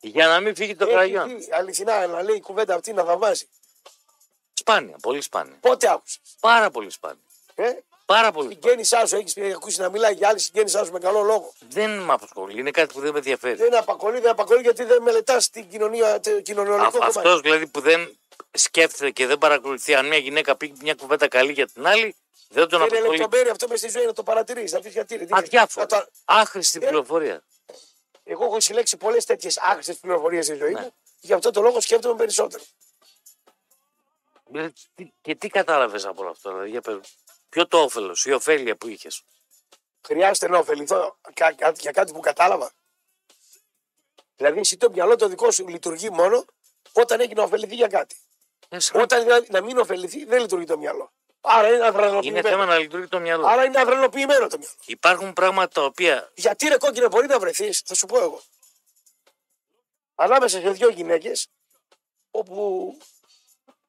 Για 0.00 0.26
να 0.26 0.40
μην 0.40 0.54
φύγει 0.56 0.76
το 0.76 0.84
Έχει 0.84 0.92
κραγιό. 0.94 1.24
δει, 1.26 1.48
αληθινά 1.52 2.06
να 2.06 2.22
λέει 2.22 2.36
η 2.36 2.40
κουβέντα 2.40 2.74
αυτή 2.74 2.92
να 2.92 3.04
θαυμάζει. 3.04 3.48
Σπάνια, 4.52 4.96
πολύ 5.02 5.20
σπάνια. 5.20 5.56
Πότε 5.60 5.90
άκουσες; 5.90 6.20
Πάρα 6.40 6.70
πολύ 6.70 6.90
σπάνια. 6.90 7.22
Ε; 7.54 7.70
Πάρα 8.04 8.32
πολύ 8.32 8.52
σπάνια. 8.52 8.84
Συγγένειά 8.84 9.06
σου 9.06 9.16
έχεις 9.16 9.54
ακούσεις 9.54 9.78
να 9.78 9.88
μιλάει 9.88 10.14
για 10.14 10.28
άλλη 10.28 10.38
συγγένειά 10.38 10.84
σου 10.84 10.92
με 10.92 10.98
καλό 10.98 11.22
λόγο. 11.22 11.52
Δεν 11.68 11.98
με 11.98 12.12
απασχολεί. 12.12 12.58
Είναι 12.60 12.70
κάτι 12.70 12.92
που 12.94 13.00
δεν 13.00 13.12
με 13.12 13.18
ενδιαφέρει. 13.18 13.54
Δεν 13.56 13.76
απακολεί, 13.76 14.20
δεν 14.20 14.30
απακολεί 14.30 14.60
γιατί 14.60 14.84
δεν 14.84 15.02
μελετάς 15.02 15.50
την 15.50 15.68
κοινωνία, 15.68 16.20
το 16.20 16.40
κοινωνιολογικό 16.40 16.90
κομμάτι. 16.90 17.18
Αυτός 17.18 17.40
δηλαδή 17.40 17.66
που 17.66 17.80
δεν 17.80 18.18
σκέφτεται 18.50 19.10
και 19.10 19.26
δεν 19.26 19.38
παρακολουθεί 19.38 19.94
αν 19.94 20.06
μια 20.06 20.18
γυναίκα 20.18 20.56
πει 20.56 20.72
μια 20.80 20.94
κουβέντα 20.94 21.28
καλή 21.28 21.52
για 21.52 21.66
την 21.66 21.86
άλλη, 21.86 22.16
δεν 22.48 22.68
τον 22.68 22.78
Είναι 22.80 22.88
απασχολεί. 22.88 23.18
λεπτομέρεια 23.18 23.52
αυτό 23.52 23.68
με 23.68 23.76
στη 23.76 23.88
ζωή 23.88 24.04
να 24.06 24.12
το 24.12 24.22
παρατηρείς. 24.22 24.72
Να 24.72 24.80
πεις 24.80 24.92
γιατί. 24.92 25.14
είναι, 25.14 25.24
τι 25.24 25.28
είναι. 25.30 25.38
Αδιάφορο. 25.38 25.86
Να 25.90 25.98
το- 26.00 26.08
Άχρηστη 26.24 26.78
Ε. 26.82 26.86
πληροφορία. 26.86 27.42
Εγώ 28.24 28.44
έχω 28.44 28.60
συλλέξει 28.60 28.96
πολλές 28.96 29.24
τέτοιες 29.24 29.58
άχρηστες 29.58 29.96
πληροφορίες 29.96 30.44
στη 30.46 30.54
ζωή 30.54 30.72
Ναι. 30.72 30.80
μου. 30.80 30.94
Γι' 31.20 31.32
αυτό 31.32 31.50
το 31.50 31.60
λόγο 31.60 31.80
σκέφτομαι 31.80 32.14
περισσότερο. 32.16 32.62
Δηλαδή, 34.46 34.72
τι- 34.94 35.12
Και 35.20 35.34
τι 35.34 35.48
κατάλαβες 35.48 36.04
από 36.06 36.20
όλο 36.22 36.30
αυτό, 36.30 36.50
δηλαδή, 36.50 36.70
για 36.70 36.80
πες 36.80 36.94
μου. 36.94 37.00
Ποιο 37.48 37.66
το 37.66 37.78
όφελος, 37.82 38.24
η 38.26 38.32
ωφέλεια 38.32 38.76
που 38.76 38.88
είχες; 38.88 39.22
Χρειάζεται 40.06 40.48
να 40.48 40.58
ωφεληθώ 40.58 41.16
κα- 41.34 41.52
κα- 41.52 41.70
για 41.78 41.90
κάτι 41.90 42.12
που 42.12 42.20
κατάλαβα. 42.20 42.72
Δηλαδή, 44.36 44.58
εσύ 44.58 44.76
το 44.76 44.90
μυαλό 44.90 45.16
το 45.16 45.28
δικό 45.28 45.50
σου 45.50 45.68
λειτουργεί 45.68 46.10
μόνο 46.10 46.44
όταν 46.92 47.20
έχει 47.20 47.34
να 47.34 47.42
ωφεληθεί 47.42 47.74
για 47.74 47.86
κάτι. 47.86 48.16
Όταν 48.92 49.22
δηλαδή 49.22 49.46
να 49.50 49.60
μην 49.60 49.78
ωφεληθεί, 49.78 50.24
δεν 50.24 50.40
λειτουργεί 50.40 50.64
το 50.66 50.78
μυαλό. 50.78 51.12
Άρα 51.40 51.66
είναι 51.66 51.76
Είναι 51.76 51.86
αδρανοποιημένο. 51.86 52.48
θέμα 52.48 52.64
να 52.64 52.78
λειτουργεί 52.78 53.06
το 53.08 53.20
μυαλό. 53.20 53.46
Άρα 53.46 53.64
είναι 53.64 53.80
αδρανοποιημένο 53.80 54.46
το 54.48 54.58
μυαλό. 54.58 54.74
Υπάρχουν 54.86 55.32
πράγματα 55.32 55.80
τα 55.80 55.84
οποία 55.86 56.30
Γιατί 56.34 56.68
ρε 56.68 56.76
κόκκινε 56.76 57.08
μπορεί 57.08 57.26
να 57.26 57.38
βρεθείς, 57.38 57.82
θα 57.84 57.94
σου 57.94 58.06
πω 58.06 58.18
εγώ. 58.20 58.42
Ανάμεσα 60.14 60.60
σε 60.60 60.70
δύο 60.70 60.88
γυναίκες, 60.88 61.46
όπου 62.30 62.96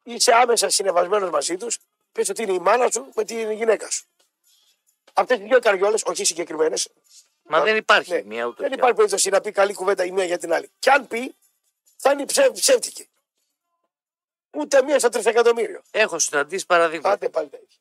είσαι 0.02 0.32
άμεσα 0.34 0.68
συνεβασμένος 0.70 1.30
μαζί 1.30 1.56
τους, 1.56 1.78
πες 2.12 2.28
ότι 2.28 2.42
είναι 2.42 2.52
η 2.52 2.58
μάνα 2.58 2.90
σου 2.90 3.08
με 3.14 3.24
τη 3.24 3.54
γυναίκα 3.54 3.90
σου. 3.90 4.04
Αυτές 5.12 5.38
οι 5.38 5.42
δύο 5.42 5.58
καριόλες, 5.58 6.02
όχι 6.04 6.24
συγκεκριμένες. 6.24 6.88
Μα 7.42 7.60
δεν 7.60 7.76
υπάρχει 7.76 8.12
Ναι, 8.12 8.22
μία 8.22 8.44
ούτε 8.44 8.56
δεν 8.62 8.66
πια. 8.68 8.76
υπάρχει 8.76 8.96
περίπτωση 8.96 9.28
να 9.30 9.40
πει 9.40 9.50
καλή 9.52 9.74
κουβέντα 9.74 10.04
η 10.04 10.10
μία 10.10 10.24
για 10.24 10.38
την 10.38 10.52
άλλη. 10.52 10.70
Και 10.78 10.90
αν 10.90 11.08
πει, 11.08 11.34
θα 11.96 12.10
είναι 12.12 12.24
ψευ, 12.24 12.52
ψεύτικη. 12.52 13.09
Ούτε 14.60 14.82
μία 14.82 14.98
στο 14.98 15.08
τρισεκατομμύριο. 15.08 15.82
Έχω 15.90 16.18
συναντήσει 16.18 16.66
παραδείγματα. 16.66 17.10
Άντε 17.14 17.28
πάλι 17.28 17.48
τα 17.48 17.56
έχεις. 17.62 17.80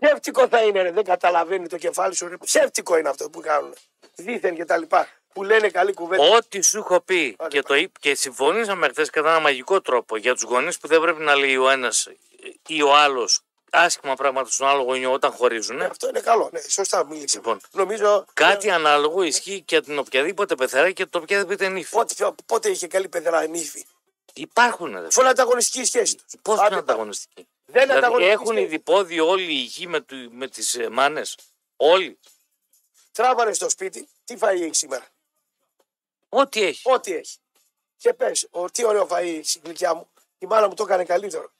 Ψεύτικο 0.00 0.48
θα 0.48 0.62
είναι, 0.62 0.82
ρε. 0.82 0.90
δεν 0.92 1.04
καταλαβαίνει 1.04 1.68
το 1.68 1.76
κεφάλι 1.78 2.14
σου. 2.14 2.28
Ρε. 2.28 2.36
Ψεύτικο 2.36 2.96
είναι 2.96 3.08
αυτό 3.08 3.30
που 3.30 3.40
κάνουν. 3.40 3.74
Δίθεν 4.14 4.54
και 4.54 4.64
τα 4.64 4.76
λοιπά. 4.76 5.08
Που 5.32 5.42
λένε 5.42 5.68
καλή 5.68 5.92
κουβέντα. 5.94 6.22
Ό,τι 6.22 6.60
σου 6.62 6.78
έχω 6.78 7.00
πει 7.00 7.36
Άντε, 7.38 7.48
και, 7.56 7.62
το, 7.62 7.74
είπ- 7.74 7.98
και 7.98 8.14
συμφωνήσαμε 8.14 8.88
χθες 8.88 9.10
κατά 9.10 9.30
ένα 9.30 9.40
μαγικό 9.40 9.80
τρόπο 9.80 10.16
για 10.16 10.32
τους 10.34 10.42
γονείς 10.42 10.78
που 10.78 10.88
δεν 10.88 11.00
πρέπει 11.00 11.22
να 11.22 11.34
λέει 11.36 11.56
ο 11.56 11.70
ένας 11.70 12.08
ή 12.66 12.82
ο 12.82 12.96
άλλος 12.96 13.40
άσχημα 13.70 14.14
πράγματα 14.14 14.50
στον 14.50 14.68
άλλο 14.68 14.82
γονιό 14.82 15.12
όταν 15.12 15.30
χωρίζουν. 15.32 15.82
Αυτό 15.82 16.08
είναι 16.08 16.20
καλό. 16.20 16.48
Ναι, 16.52 16.60
σωστά 16.68 17.06
μίλησες. 17.06 17.34
Λοιπόν, 17.34 17.60
Νομίζω. 17.72 18.24
Κάτι 18.34 18.70
ανάλογο 18.70 19.22
ισχύει 19.22 19.60
και 19.60 19.74
για 19.74 19.82
την 19.82 19.98
οποιαδήποτε 19.98 20.54
πεθερά 20.54 20.90
και 20.90 21.06
την 21.06 21.20
οποιαδήποτε 21.22 21.68
νύφη. 21.68 21.90
Πότε, 21.94 22.14
πότε 22.46 22.68
είχε 22.70 22.86
καλή 22.86 23.08
παιδερά 23.08 23.46
νύφη. 23.46 23.84
Υπάρχουν. 24.36 25.00
Ρε. 25.00 25.10
Φω 25.10 25.20
είναι 25.20 25.30
ανταγωνιστική 25.30 25.84
σχέση 25.84 26.16
τους. 26.16 26.24
Πώς 26.42 26.58
είναι 26.66 26.76
ανταγωνιστική; 26.76 27.48
Δεν 27.66 27.82
είναι 27.82 27.92
Δηλαδή, 27.92 27.98
ανταγωνιστική 27.98 28.32
έχουν 28.34 28.46
σχέση. 28.46 28.62
ειδηπόδι 28.64 29.20
όλοι 29.20 29.52
οι 29.52 29.62
γη 29.62 29.86
με, 29.86 30.00
του- 30.00 30.28
με 30.32 30.48
τις 30.48 30.74
ε, 30.74 30.88
μάνες; 30.88 31.36
Όλοι. 31.76 32.18
Τράβανε 33.12 33.52
στο 33.52 33.68
σπίτι. 33.70 34.08
Τι 34.24 34.36
φαΐ 34.40 34.60
έχει 34.60 34.74
σήμερα; 34.74 35.06
Ό,τι 36.28 36.62
έχει. 36.62 36.90
Ό,τι 36.90 37.12
έχει. 37.12 37.36
Και 37.96 38.14
πες, 38.14 38.48
τι 38.72 38.84
ωραίο 38.84 39.06
φαΐ 39.10 39.22
έχει 39.38 39.58
η 39.58 39.60
γλυκιά 39.64 39.94
μου. 39.94 40.08
Η 40.38 40.46
μάνα 40.46 40.68
μου 40.68 40.74
το 40.74 40.82
έκανε 40.82 41.04
καλύτερο. 41.04 41.50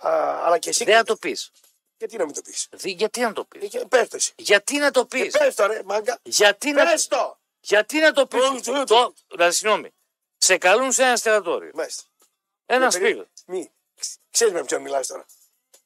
Α, 0.00 0.10
αλλά 0.44 0.58
και 0.58 0.68
εσύ. 0.68 0.84
Δεν 0.84 0.96
θα 0.96 1.04
το 1.04 1.16
πεις. 1.16 1.50
Γιατί 1.98 2.16
να 2.16 2.24
μην 2.24 2.34
το 2.34 2.42
πεις; 2.42 2.68
Γιατί 2.82 3.20
να 3.20 3.32
το 3.32 3.44
πεις; 3.44 3.70
Πες 3.88 4.08
το 4.08 4.16
εσύ. 4.16 4.32
Γιατί 4.36 4.76
να 4.78 4.90
το 4.90 5.06
πεις; 5.06 5.30
Πες 5.38 5.54
το 5.54 5.66
ρε, 5.66 5.82
μάγκα. 5.84 6.18
Γιατί 6.22 6.70
να, 6.72 6.84
Πες 6.84 7.06
το. 7.06 7.38
γιατί 7.60 7.98
να 7.98 8.12
το 8.12 8.26
πεις; 8.26 8.40
Το- 8.62 8.84
Το, 8.84 9.14
δηλαδή, 9.28 9.54
συγγνώμη. 9.54 9.90
Σε 10.38 10.58
καλούν 10.58 10.92
σε 10.92 11.02
ένα 11.02 11.10
εστιατόριο. 11.12 11.70
Μάλιστα. 11.74 12.02
Ένα 12.74 12.84
Με 12.86 12.90
περί- 12.92 13.06
φίλο. 13.12 13.28
Μη. 13.46 13.70
Ξέρεις 14.30 14.52
με 14.52 14.64
ποιον 14.64 14.82
μιλάς 14.82 15.06
τώρα. 15.06 15.26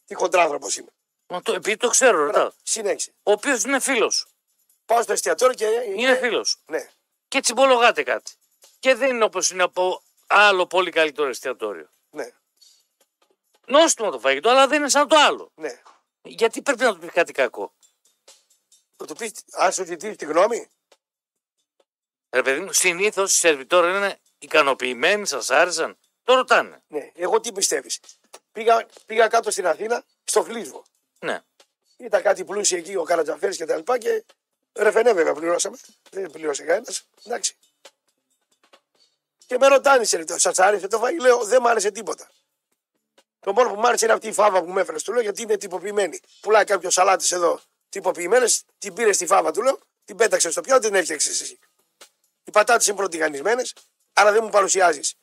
Τι 0.06 0.14
χοντράνθρωπος 0.14 0.76
είμαι. 0.76 0.88
Μα 1.26 1.42
το, 1.42 1.52
επειδή 1.52 1.76
το 1.76 1.88
ξέρω, 1.88 2.24
ρωτάω. 2.24 2.50
Συνέχισε. 2.62 3.12
Ο 3.22 3.30
οποίος 3.32 3.62
είναι 3.62 3.80
φίλος 3.80 4.14
σου. 4.14 4.28
Πάω 4.86 5.02
στο 5.02 5.12
εστιατόριο 5.12 5.54
και. 5.54 5.66
Είναι 5.96 6.16
φίλος 6.16 6.48
σου. 6.48 6.58
Ναι. 6.66 6.90
Και 7.28 7.40
τσιμπολογάτε 7.40 8.02
κάτι. 8.02 8.32
Και 8.78 8.94
δεν 8.94 9.10
είναι 9.10 9.24
όπως 9.24 9.50
είναι 9.50 9.62
από 9.62 10.02
άλλο 10.26 10.66
πολύ 10.66 10.90
καλύτερο 10.90 11.28
εστιατόριο. 11.28 11.88
Ναι. 12.10 12.30
Νόστιμο 13.66 14.10
το 14.10 14.18
φαγητό, 14.18 14.48
αλλά 14.50 14.66
δεν 14.66 14.78
είναι 14.80 14.88
σαν 14.88 15.08
το 15.08 15.16
άλλο. 15.18 15.50
ναι. 15.54 15.82
Γιατί 16.22 16.62
πρέπει 16.62 16.82
να 16.82 16.92
του 16.94 16.98
πει 16.98 17.08
κάτι 17.08 17.32
κακό. 17.32 17.72
Θα 18.96 19.04
του 19.04 19.14
πεις, 19.14 19.32
αν 19.52 19.72
σου 19.72 19.84
ζητήσει 19.84 20.16
τη 20.16 20.24
γνώμη. 20.24 20.68
Ρε 22.30 22.42
παιδί 22.42 22.60
μου, 22.60 22.72
συνήθως 22.72 23.32
οι 23.34 23.36
σερβιτόροι 23.38 23.96
είναι 23.96 24.20
ικανοποιημένοι, 24.38 25.26
σας 25.26 25.50
άρεσαν. 25.50 25.98
Το 26.26 26.34
ρωτάνε. 26.34 26.82
Ναι. 26.88 27.10
Εγώ 27.14 27.40
τι 27.40 27.52
πιστεύεις. 27.52 28.00
Πήγα, 28.52 28.86
πήγα 29.06 29.28
κάτω 29.28 29.50
στην 29.50 29.66
Αθήνα, 29.66 30.04
στο 30.24 30.44
Φλίσβο. 30.44 30.84
Ναι. 31.18 31.40
Ήταν 31.96 32.22
κάτι 32.22 32.44
πλούσιο 32.44 32.78
εκεί, 32.78 32.96
ο 32.96 33.02
Καρατζαφέρης 33.02 33.56
και 33.56 33.64
τα 33.64 33.76
λοιπά 33.76 33.98
και 33.98 34.24
ρεφενέ 34.72 35.12
βέβαια 35.12 35.34
πληρώσαμε. 35.34 35.76
Δεν 36.10 36.30
πλήρωσε 36.30 36.62
κανένας. 36.62 37.06
Εντάξει. 37.24 37.56
Και 39.46 39.58
με 39.58 39.66
ρωτάνε 39.66 40.04
σε 40.04 40.16
λεπτό, 40.16 40.38
σας 40.38 40.58
άρεσε 40.58 40.88
το 40.88 40.98
φαγητό; 40.98 41.22
Λέω, 41.22 41.44
δεν 41.44 41.62
μ' 41.62 41.66
άρεσε 41.66 41.90
τίποτα. 41.90 42.30
Το 43.40 43.52
μόνο 43.52 43.74
που 43.74 43.80
μ' 43.80 43.86
άρεσε 43.86 44.04
είναι 44.04 44.14
αυτή 44.14 44.28
η 44.28 44.32
φάβα 44.32 44.62
που 44.62 44.70
μου 44.70 44.78
έφερες. 44.78 45.02
Του 45.02 45.12
λέω 45.12 45.22
γιατί 45.22 45.42
είναι 45.42 45.56
τυποποιημένη. 45.56 46.20
Πουλάει 46.40 46.64
κάποιος 46.64 46.94
σαλάτε 46.94 47.34
εδώ 47.34 47.60
τυποποιημένες, 47.88 48.64
την 48.78 48.94
πήρε 48.94 49.12
στη 49.12 49.26
φάβα 49.26 49.50
του 49.50 49.62
λέω, 49.62 49.78
την 50.04 50.16
πέταξε 50.16 50.50
στο 50.50 50.60
πιάτο, 50.60 50.80
την 50.80 50.94
έφτιαξες 50.94 51.40
εσύ. 51.40 51.58
Οι 52.44 52.50
πατάτες 52.50 52.86
είναι 52.86 52.96
πρωτιγανισμένε, 52.96 53.62
άρα 54.12 54.32
δεν 54.32 54.44
μου 54.44 54.50
παρουσιάζεις 54.50 55.14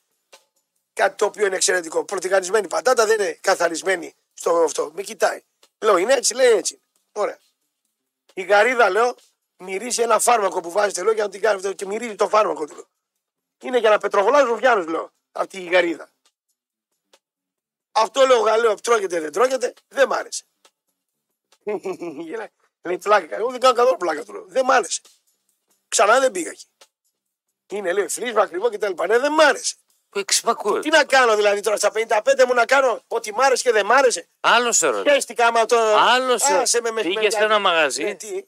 κάτι 0.94 1.16
το 1.16 1.24
οποίο 1.24 1.46
είναι 1.46 1.56
εξαιρετικό. 1.56 2.04
Πρωτιγανισμένη 2.04 2.68
πατάτα 2.68 3.06
δεν 3.06 3.20
είναι 3.20 3.38
καθαρισμένη 3.40 4.14
στο 4.34 4.50
αυτό. 4.50 4.90
Με 4.94 5.02
κοιτάει. 5.02 5.42
Λέω, 5.78 5.96
είναι 5.96 6.12
έτσι, 6.12 6.34
λέει 6.34 6.50
έτσι. 6.50 6.82
Ωραία. 7.12 7.38
Η 8.34 8.42
γαρίδα, 8.42 8.90
λέω, 8.90 9.14
μυρίζει 9.56 10.02
ένα 10.02 10.18
φάρμακο 10.18 10.60
που 10.60 10.70
βάζετε, 10.70 11.02
λέω, 11.02 11.12
για 11.12 11.24
να 11.24 11.30
την 11.30 11.40
κάνει 11.40 11.56
αυτό 11.56 11.72
και 11.72 11.86
μυρίζει 11.86 12.14
το 12.14 12.28
φάρμακο 12.28 12.66
του. 12.66 12.74
Λέω. 12.74 12.88
Είναι 13.62 13.78
για 13.78 13.90
να 13.90 13.98
πετροβολάζει 13.98 14.46
ρουφιάνους, 14.46 14.86
λέω, 14.86 15.12
αυτή 15.32 15.58
η 15.58 15.64
γαρίδα. 15.64 16.12
Αυτό 17.92 18.26
λέω, 18.26 18.40
γαλέο, 18.40 18.74
τρώγεται, 18.74 19.20
δεν 19.20 19.32
τρώγεται, 19.32 19.72
δεν 19.88 20.08
μ' 20.08 20.12
άρεσε. 20.12 20.44
Γελάει. 22.26 22.48
Λέει 22.82 22.98
πλάκα. 22.98 23.36
Εγώ 23.36 23.50
δεν 23.50 23.60
κάνω 23.60 23.74
καθόλου 23.74 23.96
πλάκα 23.96 24.24
του 24.24 24.32
λέω. 24.32 24.44
Δεν 24.46 24.64
μ' 24.64 24.70
άρεσε. 24.70 25.00
Ξανά 25.88 26.20
δεν 26.20 26.30
πήγα 26.30 26.50
εκεί. 26.50 26.66
Είναι 27.70 27.92
λέει 27.92 28.08
φλίσμα 28.08 28.42
ακριβό 28.42 28.70
και 28.70 28.78
τα 28.78 28.88
λοιπά. 28.88 29.06
Ναι, 29.06 29.18
δεν 29.18 29.32
μ' 29.32 29.40
άρεσε. 29.40 29.74
Που 30.14 30.20
εξυπακούει. 30.20 30.80
Τι 30.80 30.88
να 30.88 31.04
κάνω 31.04 31.36
δηλαδή 31.36 31.60
τώρα 31.60 31.76
στα 31.76 31.90
55 31.94 32.44
μου 32.46 32.54
να 32.54 32.64
κάνω 32.66 33.02
ότι 33.08 33.32
μ' 33.34 33.40
άρεσε 33.40 33.62
και 33.62 33.72
δεν 33.72 33.86
μ' 33.86 33.92
άρεσε. 33.92 34.28
Άλλος 34.40 34.76
σε 34.76 34.86
ρωτώ. 34.86 35.10
Χαίστηκα 35.10 35.46
άμα 35.46 35.64
το. 35.66 35.76
Άλλος 35.96 36.42
σε 36.42 36.54
Άσε 36.54 36.80
με 36.80 36.88
Πήγες 36.88 37.04
μεσημεράκι. 37.04 37.34
σε 37.36 37.42
ένα 37.44 37.58
μαγαζί. 37.58 38.02
Ναι, 38.04 38.14
τι, 38.14 38.44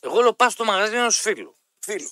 Εγώ 0.00 0.20
λέω 0.20 0.32
πας 0.32 0.52
στο 0.52 0.64
μαγαζί 0.64 0.96
ενό 0.96 1.10
φίλου. 1.10 1.56
φίλου. 1.78 2.10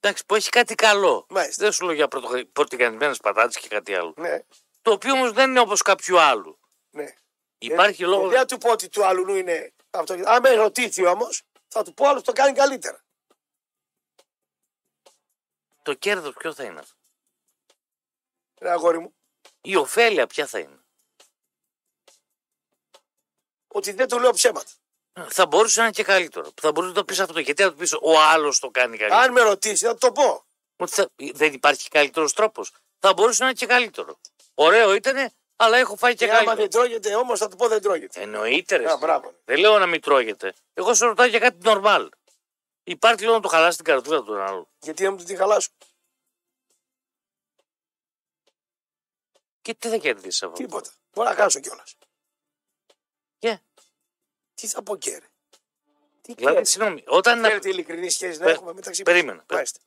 Εντάξει, 0.00 0.26
που 0.26 0.34
έχει 0.34 0.48
κάτι 0.48 0.74
καλό. 0.74 1.26
Μάλιστα. 1.28 1.62
Δεν 1.62 1.72
σου 1.72 1.84
λέω 1.84 1.94
για 1.94 2.08
πρωτογανισμένε 2.52 3.14
πατάτες 3.22 3.56
και 3.58 3.68
κάτι 3.68 3.94
άλλο. 3.94 4.14
Ναι, 4.16 4.38
Το 4.82 4.90
οποίο 4.90 5.12
όμως 5.12 5.32
δεν 5.32 5.50
είναι 5.50 5.60
όπως 5.60 5.82
κάποιου 5.82 6.20
άλλου. 6.20 6.58
ναι. 6.90 7.14
Υπάρχει 7.58 8.02
Ε, 8.02 8.06
λόγο. 8.06 8.28
Δεν 8.28 8.38
θα 8.38 8.44
του 8.44 8.58
πω 8.58 8.70
ότι 8.70 8.88
του 8.88 9.04
αλλού 9.06 9.34
είναι 9.34 9.72
αυτό. 9.90 10.14
Αν 10.24 10.40
με 10.42 10.50
ρωτήσει 10.50 11.04
όμως, 11.04 11.42
θα 11.68 11.82
του 11.82 11.94
πω 11.94 12.08
άλλος 12.08 12.22
το 12.22 12.32
κάνει 12.32 12.52
καλύτερα. 12.52 13.04
Το 15.82 15.94
κέρδος 15.94 16.34
ποιο 16.38 16.52
θα 16.54 16.64
είναι 16.64 16.78
αυτό; 16.80 16.94
Ρε 18.60 18.70
αγόρι 18.70 18.98
μου, 18.98 19.14
Η 19.60 19.76
ωφέλεια 19.76 20.26
ποια 20.26 20.46
θα 20.46 20.58
είναι. 20.58 20.78
ότι 23.68 23.92
δεν 23.92 24.08
του 24.08 24.18
λέω 24.18 24.30
ψέματα. 24.30 24.70
Θα 25.28 25.46
μπορούσε 25.46 25.78
να 25.78 25.84
είναι 25.84 25.94
και 25.94 26.02
καλύτερο. 26.02 26.50
Θα 26.60 26.72
μπορούσε 26.72 26.92
να 26.92 26.98
το 26.98 27.04
πεις 27.04 27.20
αυτό. 27.20 27.40
Γιατί 27.40 27.62
να 27.62 27.68
το 27.70 27.74
πεις 27.76 27.92
ο 27.92 28.20
άλλος 28.20 28.58
το 28.58 28.70
κάνει 28.70 28.96
καλύτερο. 28.96 29.22
Αν 29.22 29.32
με 29.32 29.40
ρωτήσεις, 29.40 29.80
θα 29.80 29.90
του 29.92 29.98
το 29.98 30.12
πω. 30.12 30.44
Ότι 30.76 30.92
θα- 30.92 31.08
δεν 31.16 31.52
υπάρχει 31.52 31.88
καλύτερος 31.88 32.32
τρόπος. 32.32 32.72
Θα 32.98 33.12
μπορούσε 33.12 33.42
να 33.42 33.48
είναι 33.48 33.58
και 33.58 33.66
καλύτερο. 33.66 34.18
Ωραίο 34.54 34.94
ήταν, 34.94 35.30
αλλά 35.56 35.76
έχω 35.78 35.96
φάει 35.96 36.14
και 36.14 36.24
Και 36.24 36.30
άμα 36.32 36.44
καλύτερο. 36.44 36.60
δεν 36.68 36.70
τρώγεται 36.70 37.14
όμως, 37.14 37.38
θα 37.38 37.48
του 37.48 37.56
πω 37.56 37.68
δεν 37.68 37.82
τρώγεται. 37.82 38.20
Εννοείται. 38.20 38.76
Ρε. 38.76 38.90
Α, 38.90 38.96
μπράβο. 38.96 39.34
Δεν 39.44 39.58
λέω 39.58 39.78
να 39.78 39.86
μην 39.86 40.00
τρώγεται. 40.00 40.54
Εγώ 40.74 40.94
σε 40.94 41.04
ρωτάω 41.04 41.26
για 41.26 41.38
κάτι 41.38 41.56
νορμάλ. 41.62 42.08
Υπάρχει 42.84 43.24
λόγο 43.24 43.36
να 43.36 43.42
το 43.42 43.48
χαλάσει 43.48 43.76
την 43.76 43.84
καρδούλα 43.86 44.22
του 44.22 44.40
άλλου. 44.42 44.68
Γιατί 44.80 45.02
να 45.02 45.10
μου 45.10 45.16
τη 45.24 45.36
χαλάσω; 45.36 45.70
Και 49.62 49.74
τι 49.74 49.88
θα 49.88 49.96
κερδίσει 49.96 50.44
από 50.44 50.52
αυτό; 50.52 50.64
Τίποτα. 50.66 50.90
Μπορεί 51.12 51.28
να 51.28 51.34
χάσω 51.34 51.60
κιόλας. 51.60 51.96
Και, 53.38 53.58
Τι 54.54 54.66
θα 54.66 54.82
πω 54.82 54.96
και 54.96 55.10
ρε. 55.10 55.26
Τι 56.20 56.34
δηλαδή, 56.34 56.46
δηλαδή, 56.50 56.64
συγγνώμη, 56.64 57.04
όταν 57.06 57.40
να... 57.40 57.48
Θέλετε 57.48 57.68
ειλικρινή 57.68 58.10
σχέση 58.10 58.38
να 58.38 58.44
Πε- 58.44 58.54
έχουμε 58.54 58.72
μεταξύ 58.72 59.02
μας. 59.04 59.12
περίμενε. 59.14 59.44
Μάλιστα. 59.50 59.80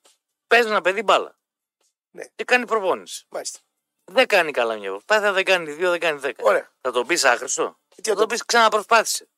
παίζει 0.48 0.68
ένα 0.68 0.82
παιδί 0.82 1.02
μπάλα 1.04 1.40
Ναι. 2.12 2.26
και 2.36 2.44
κάνει 2.44 2.66
προπόνηση. 2.66 3.26
Μάλιστα. 3.30 3.60
Δεν 4.04 4.28
κάνει 4.28 4.52
καλά 4.52 4.78
μια 4.78 4.90
προσπάθεια, 4.90 5.32
δεν 5.32 5.44
κάνει 5.44 5.72
δύο, 5.72 5.90
δεν 5.90 6.00
κάνει 6.00 6.20
δέκα. 6.20 6.44
Ωραία. 6.44 6.72
Θα 6.82 6.92
το 6.92 7.06
πεις 7.06 7.24
άχρηστο; 7.24 7.80
Τι 7.96 8.02
Θα 8.02 8.10
θα 8.10 8.14
το 8.16 8.20
το 8.22 8.26
πεις 8.28 8.46
ξαναπροσπάθησε. 8.46 9.30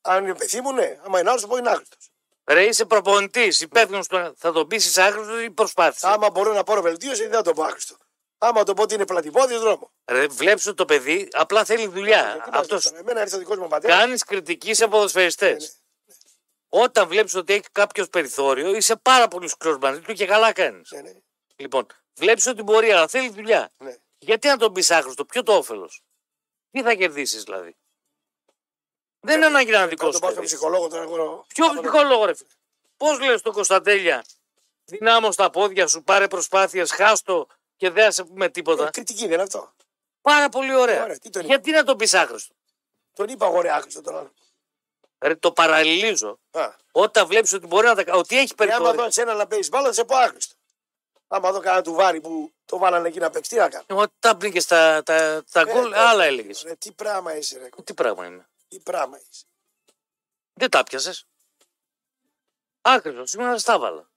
Αν 0.00 0.24
είναι 0.24 0.34
παιδί 0.34 0.60
μου, 0.60 0.72
ναι. 0.72 1.00
Άμα 1.04 1.20
είναι 1.20 1.30
άλλο, 1.30 1.38
θα 1.40 1.46
πω 1.46 1.56
είναι 1.56 1.70
άχρηστος. 1.70 2.10
Ρε 2.44 2.64
είσαι 2.64 2.84
προπονητής, 2.84 3.60
υπεύθυνος 3.60 4.08
του. 4.08 4.34
Θα 4.36 4.52
το 4.52 4.66
πεις 4.66 4.86
είσαι 4.86 5.02
άχρηστος 5.02 5.42
ή 5.42 5.50
προσπάθησε; 5.50 6.06
Άμα 6.08 6.30
μπορώ 6.30 6.52
να 6.52 6.64
πάρω 6.64 6.80
βελτίωση, 6.82 7.22
δεν 7.22 7.32
θα 7.32 7.42
το 7.42 7.52
πω 7.52 7.62
άχρηστο. 7.62 7.96
Άμα 8.46 8.62
το 8.64 8.74
πω 8.74 8.82
ότι 8.82 8.94
είναι 8.94 9.06
πλατυπόδιο 9.06 9.58
δρόμο. 9.60 9.90
Ρε 10.04 10.26
βλέπεις 10.26 10.66
ότι 10.66 10.76
το 10.76 10.84
παιδί 10.84 11.28
απλά 11.32 11.64
θέλει 11.64 11.86
δουλειά. 11.86 12.26
Ε, 12.28 12.32
τι 12.44 12.50
να 12.50 12.58
Αυτός 12.58 12.82
ζητήσω, 12.82 13.00
Εμένα 13.00 13.20
ήρθε 13.20 13.36
ο 13.36 13.38
δικός 13.38 13.58
μου 13.58 13.68
πατέρας. 13.68 13.98
κάνεις 13.98 14.24
κριτικής 14.24 14.76
σε 14.76 14.88
ποδοσφαιριστές. 14.88 15.52
Ναι, 15.52 15.58
ναι. 15.58 16.84
Όταν 16.84 17.08
βλέπεις 17.08 17.34
ότι 17.34 17.52
έχει 17.52 17.62
κάποιος 17.72 18.08
περιθώριο, 18.08 18.74
είσαι 18.74 18.96
πάρα 18.96 19.28
πολύ 19.28 19.48
σκληρό 19.48 19.78
μαζί 19.80 20.00
του 20.00 20.12
και 20.12 20.26
καλά 20.26 20.52
κάνεις. 20.52 20.90
Ναι, 20.90 21.00
ναι, 21.00 21.12
Λοιπόν, 21.56 21.86
βλέπεις 22.14 22.46
ότι 22.46 22.62
μπορεί, 22.62 22.90
αλλά 22.92 23.08
θέλει 23.08 23.28
δουλειά. 23.28 23.70
ναι. 23.78 23.96
Γιατί 24.18 24.48
να 24.48 24.56
τον 24.56 24.72
πεις 24.72 24.90
άχρηστο, 24.90 25.24
ποιο 25.24 25.42
το 25.42 25.56
όφελος; 25.56 26.02
Τι 26.70 26.82
θα 26.82 26.94
κερδίσεις 26.94 27.42
δηλαδή; 27.42 27.76
Δεν 29.20 29.36
είναι 29.36 29.46
ανάγκη 29.46 29.70
να 29.70 29.78
είναι 29.78 29.86
δικός 29.86 30.06
Θα 30.06 30.12
σου. 30.12 30.18
το 30.18 30.26
πάω 30.26 30.30
στον 30.30 30.42
παιδί. 30.42 30.54
ψυχολόγο 30.54 30.88
τώρα. 30.88 31.02
Εγώ... 31.02 31.44
Ποιο 31.48 31.66
ψυχολόγο, 31.80 32.24
ρε 32.24 32.34
φίλε; 32.34 32.48
Πώς 32.96 33.20
λες 33.20 33.42
τον 33.42 33.52
Κωνσταντέλια, 33.52 34.24
δυνάμω 34.84 35.32
στα 35.32 35.50
πόδια 35.50 35.86
σου, 35.86 36.02
πάρε 36.02 36.28
προσπάθειες, 36.28 36.92
χάστο 36.92 37.46
και 37.76 37.90
δεν 37.90 38.12
σε 38.12 38.24
πούμε 38.24 38.48
τίποτα. 38.48 38.86
Ε, 38.86 38.90
κριτική 38.90 39.22
δεν 39.22 39.32
είναι 39.32 39.42
αυτό. 39.42 39.72
Πάρα 40.20 40.48
πολύ 40.48 40.74
ωραία. 40.74 41.02
Ωραία, 41.02 41.18
τι 41.18 41.30
τον 41.30 41.42
είπε. 41.42 41.50
Γιατί 41.52 41.70
να 41.70 41.84
τον 41.84 41.96
πεις 41.96 42.14
άχρηστο. 42.14 42.54
Τον 43.12 43.28
είπα 43.28 43.46
εγώ 43.46 43.60
ρε 43.60 43.72
άχρηστο 43.72 44.00
τον 44.00 44.16
άλλο. 44.16 44.32
Ρε, 45.18 45.34
το 45.34 45.52
παραλληλίζω. 45.52 46.38
Α. 46.50 46.74
Όταν 46.92 47.26
βλέπεις 47.26 47.52
ότι 47.52 47.66
μπορεί 47.66 47.86
να 47.86 47.94
τα 47.94 48.04
κάνει, 48.04 48.18
ότι 48.18 48.38
έχει 48.38 48.54
Και 48.54 48.62
άμα 48.62 48.72
περιθώριο. 48.72 49.00
δω 49.00 49.04
εσένα 49.04 49.34
να 49.34 49.46
παίζεις 49.46 49.68
μπάλα, 49.68 49.86
θα 49.86 49.92
σε 49.92 50.04
πω 50.04 50.16
άχρηστο. 50.16 50.54
Άμα 51.28 51.52
δω 51.52 51.60
κανένα 51.60 51.82
του 51.82 51.92
βάρη 51.92 52.20
που 52.20 52.52
το 52.64 52.78
βάλανε 52.78 53.08
εκεί 53.08 53.18
να 53.18 53.30
παίξει, 53.30 53.50
τι 53.50 53.56
να 53.56 53.68
κάνω; 53.68 53.84
Όταν 53.88 54.36
μπήκε 54.36 54.60
στα 54.60 55.02
τα, 55.02 55.44
τα 55.50 55.60
Ε, 55.60 55.64
γκολ, 55.64 55.92
ε, 55.92 55.98
άλλα 55.98 56.24
έλεγες. 56.24 56.62
Ρε, 56.62 56.74
τι 56.74 56.92
πράγμα 56.92 57.36
είσαι, 57.36 57.58
ρε. 57.58 57.68
Τι 57.84 57.94
πράγμα 57.94 58.26
είναι. 58.26 58.46
Τι 58.68 58.78
πράγμα 58.80 59.18
είσαι. 59.18 59.44
Δεν 60.54 60.70
τα 60.70 60.82
πιασε. 60.82 61.14
Άκρητο, 62.80 63.26
σήμερα 63.26 63.50
δεν 63.50 63.58
στα 63.58 63.78
βάλα. 63.78 64.10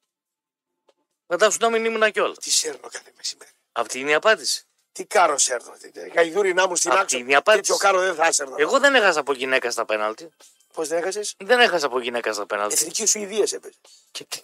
Μετά 1.28 1.50
σου 1.50 1.58
να 1.62 1.70
μην 1.70 1.86
ήμουν 1.86 2.12
κιόλας. 2.12 2.38
Τι 2.38 2.52
σέρνω 2.52 2.88
κάθε 2.92 3.12
μεσημέρι. 3.18 3.52
Αυτή 3.72 4.00
είναι 4.00 4.10
η 4.12 4.14
απάντηση. 4.14 4.66
Τι 4.92 5.06
κάρο 5.06 5.38
σέρνω. 5.38 5.74
Γαϊδούρι 6.16 6.54
να 6.54 6.68
μου 6.68 6.76
στην 6.76 6.90
Αυτή 6.92 7.02
άξο. 7.04 7.18
είναι 7.18 7.32
η 7.32 7.36
απάντηση. 7.36 7.60
Έτσι 7.60 7.72
ο 7.72 7.78
κάρο 7.90 8.00
δεν 8.00 8.16
θα 8.16 8.32
σέρνω. 8.32 8.56
Εγώ 8.58 8.80
δεν 8.80 8.96
έχασα 8.96 9.20
από 9.20 9.34
γυναίκα 9.34 9.72
στα 9.72 9.86
πέναλτι. 9.86 10.30
Πώς 10.74 10.88
δεν 10.88 10.98
έχασες; 10.98 11.34
Δεν 11.38 11.60
έχασα 11.60 11.86
από 11.86 12.00
γυναίκα 12.00 12.34
στα 12.34 12.46
πέναλτι. 12.46 12.74
Εθνική 12.74 13.06
Σουηδία 13.06 13.48
έπαιζες. 13.52 13.80
Και 14.12 14.24
τι- 14.24 14.42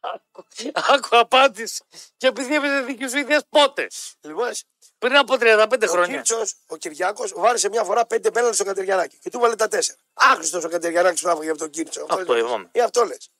Άκου- 0.00 0.46
Άκου 0.72 1.18
απάντηση. 1.18 1.84
Και 2.16 2.26
επειδή 2.26 2.54
έπαιζε 2.54 2.80
δική 2.80 3.08
σου 3.08 3.18
ιδέα 3.18 3.42
πότε; 3.48 3.86
Λοιπόν, 4.20 4.50
Πριν 4.98 5.16
από 5.16 5.36
35 5.36 5.86
ο 5.88 5.90
χρόνια. 5.90 6.14
Κίρτσο, 6.16 6.42
ο 6.66 6.76
Κυριάκος, 6.76 7.32
βάρεσε 7.36 7.68
μια 7.68 7.84
φορά 7.84 8.06
πέντε 8.06 8.30
πέναλτι 8.30 8.54
στο 8.54 8.64
Κατεριανάκι 8.64 9.18
και 9.18 9.30
του 9.30 9.38
βάλε 9.38 9.54
τα 9.54 9.68
τέσσερα. 9.68 9.98
Άχρηστος 10.14 10.64
ο 10.64 10.68
Κατεριανάκι 10.68 11.22
που 11.22 11.28
έφαγε 11.28 11.48
από 11.50 11.58
τον 11.58 11.70
Κίρτσο. 11.70 12.06
Αυτό 12.08 12.36
είπαμε. 12.36 12.68
Ε, 12.72 12.80
αυτό 12.82 13.04
λες. 13.04 13.30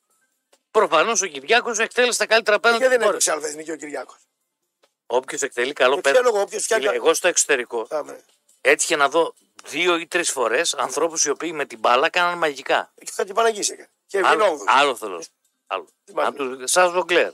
Προφανώς 0.71 1.21
ο 1.21 1.25
Κυριάκος 1.27 1.79
εκτέλεσε 1.79 2.17
τα 2.17 2.25
καλύτερα 2.25 2.59
πέναλτι. 2.59 2.83
Και 2.83 2.89
δεν 2.89 2.97
της 2.99 3.07
χώρας. 3.07 3.25
έπαιξε 3.27 3.31
άλλο 3.31 3.45
εθνική 3.53 3.71
ο 3.71 3.75
Κυριάκος. 3.75 4.17
Όποιος 5.05 5.41
εκτελεί 5.41 5.73
καλό 5.73 5.95
Και 5.95 6.01
ποιο 6.01 6.11
πέναλτι. 6.11 6.31
λόγο, 6.31 6.41
όποιος 6.43 6.63
Φίλε, 6.65 6.77
φτιάχνει. 6.77 6.97
Εγώ 6.97 7.13
στο 7.13 7.27
εξωτερικό 7.27 7.87
Άμε. 7.89 8.23
έτυχε 8.61 8.95
να 8.95 9.09
δω 9.09 9.33
δύο 9.63 9.97
ή 9.97 10.07
τρεις 10.07 10.31
φορές 10.31 10.73
ανθρώπους 10.73 11.25
οι 11.25 11.29
οποίοι 11.29 11.51
με 11.53 11.65
την 11.65 11.79
μπάλα 11.79 12.09
κάναν 12.09 12.37
μαγικά. 12.37 12.91
Και 12.95 13.11
θα 13.11 13.23
την 13.23 13.35
Παναγίσει 13.35 13.73
έκανε. 13.73 13.89
Και 14.07 14.17
Άλλο, 14.17 14.27
εβγαινόγδο. 14.27 14.63
άλλο 14.67 14.95
θέλω. 14.95 15.23
Άλλο. 15.67 15.87
Τι 16.03 16.13
μάλλον. 16.13 16.29
Από 16.29 16.57
του 16.57 16.67
σαν 16.67 16.91
ζογκλέρ. 16.91 17.31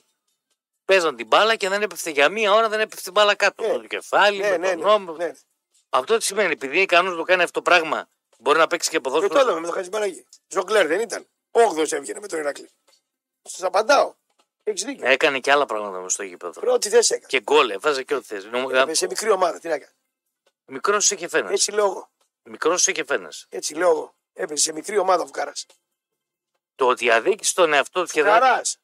Παίζαν 0.85 1.15
την 1.15 1.27
μπάλα 1.27 1.55
και 1.55 1.69
δεν 1.69 1.81
έπεφτε 1.81 2.09
για 2.09 2.29
μία 2.29 2.53
ώρα, 2.53 2.69
δεν 2.69 2.79
έπεφτε 2.79 3.01
την 3.03 3.11
μπάλα 3.11 3.35
κάτω. 3.35 3.63
Ναι. 3.63 3.71
Με 3.73 3.77
το 3.79 3.87
κεφάλι, 3.87 4.37
Ναι, 4.37 4.49
με 4.49 4.57
ναι, 4.57 4.67
τον 4.69 4.77
ναι, 4.77 4.83
νόμο. 4.83 5.11
ναι. 5.13 5.31
Αυτό 5.89 6.17
τι 6.17 6.23
σημαίνει, 6.23 6.51
επειδή 6.51 6.73
είναι 6.73 6.81
ικανό 6.83 7.09
να 7.09 7.15
το 7.15 7.23
κάνει 7.23 7.41
αυτό 7.43 7.61
το 7.61 7.69
πράγμα, 7.69 8.07
μπορεί 8.37 8.57
να 8.57 8.67
παίξει 8.67 8.89
και 8.89 8.97
Και 8.97 9.01
το 9.03 9.09
ποδόσφαιρο. 9.09 9.39
είδαμε 9.41 9.59
με 9.59 9.67
το 9.67 9.73
Χατζηπαναγί. 9.73 10.25
Ζογκλέρ 10.47 10.87
δεν 10.87 10.99
ήταν. 10.99 11.27
Όγδος 11.51 11.91
έβγαινε 11.91 12.19
με 12.19 12.27
τον 12.27 12.39
Ηρακλή. 12.39 12.69
Σας 13.49 13.63
απαντάω. 13.63 14.13
Έχεις 14.63 14.83
δίκιο. 14.83 15.07
Έκανε 15.07 15.39
και 15.39 15.51
άλλα 15.51 15.65
πράγματα 15.65 15.99
με 15.99 16.09
στο 16.09 16.23
γήπεδο. 16.23 16.61
Ρε, 16.61 16.71
Ό,τι 16.71 16.89
θες 16.89 17.09
έκανε. 17.09 17.25
Και 17.27 17.41
γκολ, 17.41 17.69
έβαζε 17.69 18.03
και 18.03 18.15
ό,τι 18.15 18.25
θες. 18.25 18.45
Ε, 18.87 18.93
Σε 18.93 19.07
μικρή 19.07 19.29
ομάδα, 19.29 19.59
τι 19.59 19.67
να 19.67 19.77
κάνεις. 19.77 19.95
Μικρός 20.65 21.03
είσαι 21.03 21.15
και 21.15 21.27
φαίνεσαι. 21.27 21.53
Έτσι 21.53 21.71
λέω 21.71 21.85
εγώ. 21.85 22.09
Μικρός 22.43 22.79
είσαι 22.81 22.91
και 22.91 23.03
φαίνεσαι. 23.03 23.45
Έτσι 23.49 23.73
λέω 23.73 23.89
εγώ. 23.89 24.15
Έπαιζε 24.33 24.63
σε 24.63 24.73
μικρή 24.73 24.97
ομάδα 24.97 25.23
ο 25.23 25.25
Φουκάρα. 25.25 25.53
Το 26.75 26.87
ότι 26.87 27.11
αδίκησε 27.11 27.53
τον 27.53 27.73
εαυτό 27.73 28.03
του 28.03 28.11
και 28.11 28.23
δεν. 28.23 28.33
Φουκαράς. 28.33 28.77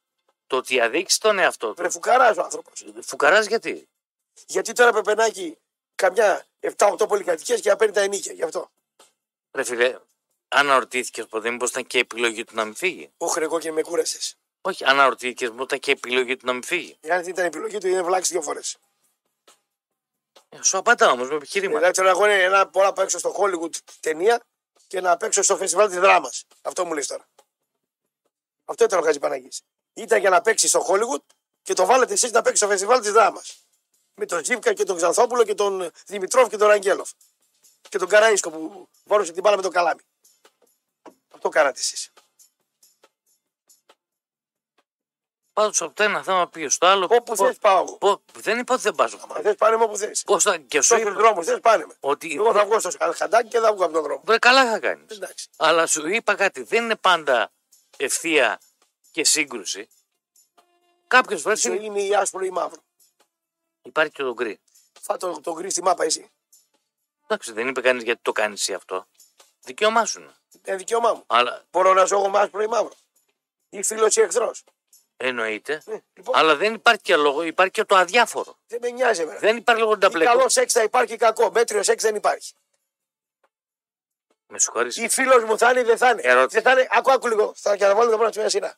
Το 0.48 0.56
ότι 0.58 0.80
αδίκησε 0.82 1.20
τον 1.20 1.40
εαυτό 1.40 1.74
του. 1.74 1.82
Ρε 1.82 1.90
φουκαράς 1.90 2.38
ο 2.38 2.42
άνθρωπος. 2.42 2.86
Φουκαράς 3.02 3.46
γιατί; 3.46 3.90
Γιατί 4.48 4.74
τώρα 4.74 4.92
πεπενάκι 4.92 5.58
καμιά 5.96 6.46
7-8 6.78 7.08
πολυκατοικίες 7.08 7.62
και 7.62 7.70
να 7.70 7.76
παίρνει 7.76 7.94
τα 7.94 8.02
ενίκια. 8.02 8.34
Γι' 8.34 8.44
αυτό. 8.44 8.72
Ρε 9.52 9.64
φίλε, 9.64 10.00
αναρωτήθηκες 10.48 11.26
ποτέ 11.26 11.50
μήπως 11.52 11.70
ήταν 11.70 11.88
και 11.88 12.00
επιλογή 12.00 12.44
του 12.44 12.56
να 12.56 12.66
μην 12.66 12.76
φύγει; 12.76 13.12
Όχι, 13.18 13.40
ρε, 13.40 13.46
εγώ 13.46 13.60
και 13.60 13.72
με 13.72 13.82
κούρασες. 13.82 14.36
Όχι, 14.62 14.86
αναρωτήθηκε 14.86 15.50
μήπω 15.50 15.64
ήταν 15.64 15.80
και 15.80 15.92
επιλογή 15.92 16.38
του 16.38 16.46
να 16.46 16.54
μην 16.54 16.64
φύγει. 16.64 16.98
Αν 17.10 17.22
δεν 17.22 17.30
ήταν 17.30 17.46
επιλογή 17.46 17.78
του, 17.78 17.88
είναι 17.88 18.02
βλάξεις 18.02 18.32
δύο 18.32 18.42
φορές. 18.42 18.78
Ε, 20.50 20.64
Σου 20.64 20.78
απαντά 20.78 21.12
όμως 21.12 21.30
με 21.30 21.36
επιχείρημα. 21.36 21.76
Δηλαδή 21.76 21.94
θέλω 21.94 22.08
να 22.08 22.14
εγώ 22.14 22.26
είναι 22.26 22.44
ένα 22.44 22.66
μπορώ 22.66 22.86
να 22.86 22.94
παίξω 22.94 23.20
στο 23.20 23.36
Hollywood 23.38 23.76
ταινία 24.00 24.44
και 24.88 25.02
να 25.02 25.18
παίξω 25.18 25.42
στο 25.42 25.58
φεστιβάλ 25.58 25.88
της 25.88 26.00
δράμας. 26.00 26.46
Αυτό 26.62 26.86
μου 26.86 26.94
λες 26.94 27.08
τώρα. 27.08 27.28
Αυτό 28.66 28.84
ήταν 28.84 29.00
ο 29.00 29.02
Χατζη 29.02 29.20
Παναγής. 29.20 29.62
Ήταν 29.94 30.20
για 30.20 30.30
να 30.30 30.42
παίξει 30.42 30.68
στο 30.68 30.86
Hollywood 30.90 31.24
και 31.62 31.74
το 31.74 31.86
βάλετε 31.86 32.14
εσείς 32.14 32.32
να 32.32 32.42
παίξει 32.42 32.58
στο 32.58 32.68
φεστιβάλ 32.68 33.02
της 33.02 33.12
δράμας. 33.12 33.66
Με 34.16 34.26
τον 34.26 34.42
Τζίβκα 34.42 34.74
και 34.74 34.84
τον 34.84 34.96
Ξανθόπουλο 34.96 35.44
και 35.44 35.54
τον 35.54 35.92
Δημητρόφ 36.06 36.50
και 36.50 36.58
τον 36.58 36.68
Ραγκέλοφ. 36.68 37.10
Και 37.90 37.98
τον 37.98 38.08
Καραΐσκο 38.12 38.52
που 38.52 38.90
βόρωσε 39.04 39.32
την 39.32 39.42
μπάλα 39.42 39.56
με 39.56 39.62
τον 39.62 39.72
καλάμι. 39.72 40.02
Αυτό 41.30 41.50
κάνατε 41.50 41.80
εσείς. 41.80 42.11
Πάντω 45.54 45.72
από 45.80 45.94
το 45.94 46.04
ένα 46.04 46.24
θέμα 46.24 46.48
πήγε 46.50 46.70
στο 46.70 46.86
άλλο. 46.88 47.08
Όπου 47.12 47.36
Πο- 47.36 47.46
θες 47.46 47.58
πάω 47.58 47.84
εγώ. 47.84 47.98
πο- 47.98 48.22
Δεν 48.34 48.60
είπα 48.60 48.74
ότι 48.74 48.84
δεν 48.84 48.96
πας. 48.96 49.14
Αν 49.14 49.42
θες 49.44 49.56
πάνε 49.56 49.78
με 49.78 49.84
όπου 49.84 49.98
θες. 49.98 50.24
Πώς 50.26 50.44
θα. 50.44 50.58
Και 50.58 50.82
σου 50.82 50.94
Στου 50.94 51.02
είπα 51.02 51.12
δρόμους 51.12 51.46
θες 51.46 51.60
πάνε 51.60 51.86
με. 51.86 51.94
ότι. 52.00 52.34
Εγώ 52.36 52.54
θα 52.54 52.66
βγω 52.66 52.80
στο 52.80 52.92
χαντάκι 53.16 53.48
και 53.50 53.60
θα 53.60 53.74
βγω 53.74 53.84
από 53.84 53.94
τον 53.94 54.04
δρόμο. 54.04 54.22
Βρε, 54.26 54.38
καλά 54.40 54.72
θα 54.72 54.80
κάνεις. 54.80 55.16
Εντάξει. 55.18 55.48
Αλλά 55.58 55.88
σου 55.88 56.08
είπα 56.08 56.36
κάτι. 56.36 56.64
Δεν 56.64 56.84
είναι 56.84 56.96
πάντα 56.96 57.52
ευθεία 57.98 58.60
και 59.12 59.24
σύγκρουση. 59.24 59.88
Κάποιες 61.08 61.40
Η 61.40 61.42
φορές 61.44 61.60
ζωή 61.62 61.86
είναι 61.86 62.02
η 62.02 62.16
άσπρο 62.16 62.44
ή 62.44 62.48
η 62.50 62.54
μαύρο. 62.54 62.82
υπάρχει 63.82 64.12
και 64.12 64.24
το 64.24 64.34
γκρι. 64.34 64.60
Φά' 65.02 65.18
το, 65.18 65.42
το 65.42 65.54
γκρι 65.54 65.70
στη 65.70 65.84
μάπα 65.84 66.04
εσύ. 66.04 66.30
Εντάξει, 67.24 67.52
δεν 67.52 67.68
είπε 67.68 67.82
κανείς 67.82 68.04
γιατί 68.04 68.22
το 68.22 68.32
κάνεις 68.32 68.60
εσύ 68.62 68.74
αυτό. 68.74 69.06
Δικαίωμά 69.62 70.06
σου 70.06 70.20
είναι. 70.20 70.36
Είναι 70.66 70.78
δικαίωμά 70.78 71.14
μου. 71.14 71.24
Αλλά 71.28 71.64
Μπορώ 71.72 71.94
να 71.94 72.06
ζω 72.06 72.18
εγώ 72.18 72.30
με 72.30 72.40
άσπρο 72.40 72.62
ή 72.62 72.68
μαύρο. 72.68 72.94
Ή 73.70 73.84
φίλος 73.84 74.16
ή 74.16 74.22
εχθρός. 74.22 74.64
Εννοείται. 75.28 75.82
Ε, 75.86 75.98
λοιπόν, 76.14 76.36
Αλλά 76.38 76.56
δεν 76.56 76.74
υπάρχει 76.74 77.02
και 77.02 77.16
λόγο, 77.16 77.44
υπάρχει 77.44 77.72
και 77.74 77.84
το 77.84 77.96
αδιάφορο. 77.96 78.58
δεν 78.68 78.80
με 78.82 78.90
νοιάζει 78.90 79.22
εμένα. 79.22 79.40
Δεν 79.40 79.58
υπάρχει 79.58 79.82
λόγο 79.82 79.94
να 79.94 80.00
τα 80.00 80.08
Ή 80.08 80.10
μπλέκω. 80.10 80.32
καλός 80.32 80.54
σεξ 80.54 80.74
θα 80.74 80.84
υπάρχει 80.84 81.16
κακό. 81.16 81.52
Μέτριο 81.52 81.86
σεξ 81.86 82.04
δεν 82.04 82.16
υπάρχει. 82.16 82.54
Με 84.48 84.60
συγχωρείς. 84.60 84.98
Ή 84.98 85.08
φίλος 85.10 85.44
μου 85.44 85.58
θα 85.58 85.70
είναι 85.72 85.80
ή 85.80 85.84
δεν 85.84 85.98
θα 85.98 86.10
είναι. 86.10 86.22
Ερώτηση. 86.24 86.62
Δεν 86.62 86.74
θα 86.74 86.80
είναι. 86.80 86.88
Ακού, 86.92 87.12
άκου 87.12 87.28
λίγο. 87.28 87.54
Θα 87.56 87.78
και 87.78 87.86
να 87.86 87.96
βάλω 87.96 88.10
το 88.10 88.16
πράγμα 88.16 88.34
σε 88.34 88.40
μια 88.40 88.50
σειρά. 88.50 88.78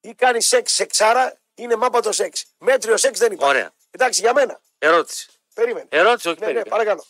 Ή 0.00 0.14
κάνεις 0.14 0.48
σεξ 0.48 0.72
σεξάρα, 0.72 1.36
είναι 1.54 1.76
μάπα 1.76 2.00
το 2.00 2.12
σεξ. 2.12 2.44
Μέτριος 2.58 3.00
σεξ 3.00 3.18
δεν 3.18 3.32
υπάρχει. 3.32 3.54
Ωραία. 3.56 3.72
Εντάξει, 3.90 4.20
για 4.20 4.32
μένα. 4.34 4.60
Ερώτηση. 4.78 5.28
Περίμενε. 5.54 5.86
Ερώτηση, 5.90 6.28
όχι 6.28 6.38
ναι, 6.40 6.46
ναι, 6.46 6.52
περίπου. 6.52 6.70
παρακαλώ. 6.70 7.04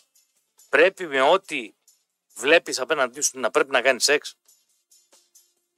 Πρέπει 0.69 1.07
με 1.07 1.21
ό,τι 1.21 1.75
βλέπεις 2.35 2.81
απέναντί 2.81 3.21
σου 3.21 3.39
να 3.41 3.51
πρέπει 3.51 3.71
να 3.71 3.83
κάνεις 3.83 4.05
σεξ. 4.05 4.37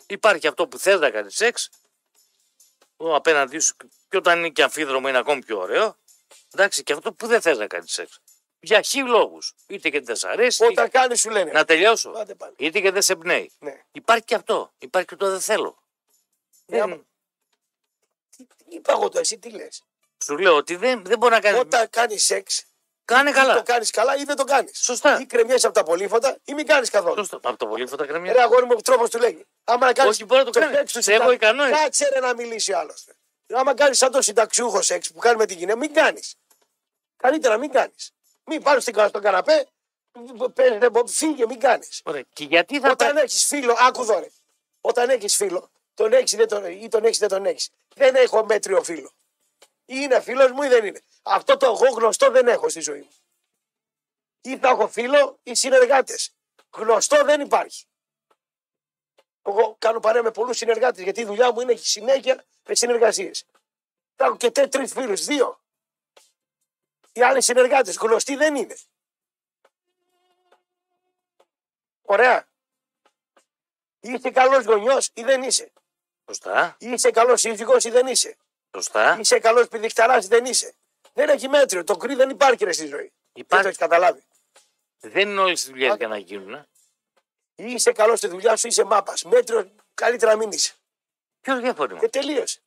Υπάρχει 0.07 0.47
αυτό 0.47 0.69
που 0.69 0.79
θες 0.79 1.01
να 1.01 1.11
κάνεις 1.11 1.37
σεξ. 1.37 1.71
Ο 2.97 3.15
απέναντί 3.15 3.59
σου 3.59 3.77
και 4.09 4.17
όταν 4.17 4.39
είναι 4.39 4.49
και 4.49 4.63
αμφίδρομο 4.63 5.09
είναι 5.09 5.19
ακόμη 5.19 5.45
πιο 5.45 5.59
ωραίο. 5.59 5.97
Εντάξει, 6.55 6.83
και 6.83 6.93
αυτό 6.93 7.13
που 7.13 7.27
δεν 7.27 7.41
θες 7.41 7.59
να 7.59 7.67
κάνεις 7.67 7.93
σεξ. 7.93 8.19
Για 8.61 8.83
χι 8.83 8.99
λόγους. 9.03 9.55
Είτε 9.67 9.91
και 9.91 10.01
δεν 10.01 10.17
σ' 10.17 10.25
αρέσει. 10.25 10.65
Όταν 10.65 10.91
κάνεις, 10.91 11.21
σου 11.21 11.31
λένε. 11.31 11.51
Να 11.53 11.65
τελειώσω. 11.65 12.11
Άντε 12.11 12.35
πάλι. 12.35 12.55
Είτε 12.59 12.81
και 12.81 12.91
δεν 12.91 13.03
σε 13.03 13.17
πνέει. 13.17 13.53
Ναι. 13.59 13.85
Υπάρχει 13.93 14.25
και 14.25 14.35
αυτό. 14.35 14.73
Υπάρχει 14.79 15.09
και 15.09 15.17
το 15.17 15.31
δεν 15.31 15.41
θέλω. 15.41 15.83
Ε, 16.67 16.77
Δεν- 16.77 16.83
άμα- 16.83 17.05
Τι, 18.37 18.45
τι 18.45 18.65
είπα 18.77 18.93
εγώ 18.93 19.09
το, 19.09 19.19
εσύ 19.19 19.39
τι 19.39 19.51
λες; 19.51 19.83
Σου 20.25 20.39
λέω 20.39 20.57
ότι 20.57 20.77
δεν, 20.77 21.05
δεν 21.05 21.19
μπορεί 21.19 21.33
να 21.33 21.41
κάνει. 21.41 21.59
Όταν 21.59 21.91
κάνεις 21.91 22.25
σεξ, 22.25 22.65
Κάνε 23.05 23.31
ή 23.31 23.33
καλά. 23.33 23.55
το 23.55 23.63
κάνεις 23.63 23.91
καλά 23.91 24.17
ή 24.17 24.25
δεν 24.25 24.37
το 24.37 24.45
κάνεις. 24.45 24.79
Σωστά. 24.83 25.21
Ή 25.21 25.27
κρεμιέσαι 25.27 25.67
από 25.67 25.75
τα 25.75 25.83
πολύφωτα 25.83 26.37
ή 26.45 26.55
μην 26.55 26.67
κάνεις 26.67 26.91
καθόλου. 26.91 27.17
Σωστό. 27.17 27.37
Από 27.37 27.57
το 27.57 27.67
πολύ 27.67 27.87
φωτά 27.87 28.07
κρεμιά. 28.07 28.33
Ρε 28.33 28.43
αγόρι 28.43 28.65
μου, 28.65 28.75
τρόπος 28.75 29.11
του 29.11 29.19
λέγει. 29.19 29.47
Άμα 29.65 29.87
να 29.87 29.93
κάνεις. 29.93 30.13
Όχι, 30.13 30.25
μπορεί 30.25 30.45
να 30.45 30.51
το 30.51 30.61
κάνει. 30.61 30.77
Σε 30.87 31.13
εγώ 31.15 31.31
ικανός 31.33 31.69
είσαι. 31.69 31.83
Κάτσε 31.83 32.09
ρε 32.13 32.21
να 32.21 32.35
μιλήσει 32.35 32.73
ο 32.73 32.79
άλλος. 32.79 33.05
Άμα 33.53 33.75
κάνεις 33.75 33.99
σαν 33.99 34.11
το 34.13 34.23
συνταξιούχο 34.23 34.83
σεξ 34.83 35.13
που 35.13 35.19
κάνει 35.19 35.37
με 35.37 35.47
την 35.47 35.59
γυναίκα, 35.59 35.79
μην 35.79 35.93
κάνεις. 35.95 36.35
Καλύτερα 37.17 37.57
μην 37.57 37.71
κάνεις. 37.71 38.11
Μην 38.45 38.63
πάρεις 38.63 38.83
στην 38.83 39.09
στον 39.09 39.23
καναπέ, 39.23 39.67
παίζετε, 40.55 40.91
φύγε, 41.07 41.47
μην 41.47 41.61
κάνεις. 41.61 42.01
Ωραία. 42.05 42.23
Και 42.33 42.45
γιατί 42.45 42.81
θα 42.81 42.91
Όταν 42.91 43.15
πάει. 43.15 43.23
έχεις 43.23 43.45
φίλο, 43.45 43.77
άκου 43.79 44.05
δώρε. 44.05 44.27
Όταν 44.81 45.11
έχεις 45.11 45.37
φίλο, 45.37 45.71
τον 45.95 46.13
έχεις 46.13 46.33
ή, 46.33 46.47
τον, 46.47 46.65
ή 46.65 46.89
τον 46.89 47.05
έχεις 47.05 47.19
δεν 47.19 47.29
τον 47.29 47.47
έχεις. 47.47 47.71
Δεν 47.95 48.15
έχω 48.15 48.45
μέτριο 48.45 48.83
φίλο. 48.83 49.11
Ή 49.87 49.95
είναι 49.97 50.21
φίλος 50.21 50.51
μου 50.51 50.63
ή 50.63 50.69
δεν 50.69 50.85
είναι. 50.85 51.03
Αυτό 51.27 51.57
το 51.57 51.67
εγώ 51.67 51.95
γνωστό 51.95 52.31
δεν 52.31 52.49
έχω 52.49 52.69
στη 52.69 52.81
ζωή 52.81 53.01
μου. 53.01 53.15
Ή 54.41 54.59
θα 54.59 54.69
έχω 54.69 54.89
φίλο 54.89 55.39
ή 55.43 55.55
συνεργάτες. 55.55 56.35
Γνωστό 56.71 57.25
δεν 57.25 57.41
υπάρχει. 57.41 57.87
Εγώ 59.43 59.77
κάνω 59.79 60.01
παρέα 60.01 60.23
με 60.23 60.31
πολλούς 60.31 60.57
συνεργάτες 60.57 61.03
γιατί 61.03 61.21
η 61.21 61.25
δουλειά 61.25 61.53
μου 61.53 61.61
είναι 61.61 61.73
έχει 61.73 61.87
συνέχεια 61.87 62.45
με 62.65 62.75
συνεργασίες. 62.75 63.47
Θα 64.17 64.25
έχω 64.25 64.37
και 64.37 64.51
τρεις 64.51 64.93
φίλους, 64.93 65.25
δύο. 65.25 65.63
Οι 67.13 67.23
άλλοι 67.23 67.43
συνεργάτες 67.43 67.97
γνωστοί 67.97 68.37
δεν 68.37 68.57
είναι. 68.57 68.77
Ωραία. 72.03 72.49
Είσαι 74.01 74.31
καλός 74.31 74.65
γονιός 74.65 75.11
ή 75.15 75.23
δεν 75.23 75.43
είσαι; 75.43 75.73
Σωστά. 76.27 76.77
Είσαι 76.79 77.11
καλός 77.11 77.41
σύζυγος 77.41 77.85
ή 77.85 77.91
δεν 77.91 78.07
είσαι; 78.07 78.37
Σωστά. 78.75 79.17
Είσαι 79.21 79.39
καλός 79.39 79.69
πηδικταρά 79.69 80.17
ή 80.17 80.27
δεν 80.27 80.45
είσαι; 80.45 80.75
Δεν 81.15 81.29
έχει 81.29 81.49
μέτριο. 81.49 81.85
Το 81.85 81.97
κρύ 81.97 82.15
δεν 82.15 82.31
υπάρχει 82.31 82.65
ρε 82.65 82.73
στη 82.73 82.87
ζωή. 82.87 82.99
Δεν 82.99 83.13
Υπάρχει. 83.33 83.63
το 83.63 83.69
έχεις 83.69 83.81
καταλάβει. 83.81 84.23
Δεν 85.01 85.29
είναι 85.29 85.41
όλες 85.41 85.61
τις 85.61 85.69
δουλειές 85.71 85.95
για 85.97 86.09
να 86.09 86.19
γίνουν. 86.19 86.55
Ή 87.55 87.65
είσαι 87.73 87.93
καλός 87.93 88.19
στη 88.19 88.29
δουλειά 88.29 88.57
σου, 88.57 88.67
είσαι 88.67 88.85
μάπας. 88.85 89.23
Μέτριο 89.25 89.71
καλύτερα 89.95 90.31
να 90.33 90.39
μην 90.39 90.51
είσαι. 90.51 90.73
Ποιος 91.41 91.61
διαφορετικό. 91.61 92.01
Και 92.01 92.09
τελείωσε. 92.09 92.61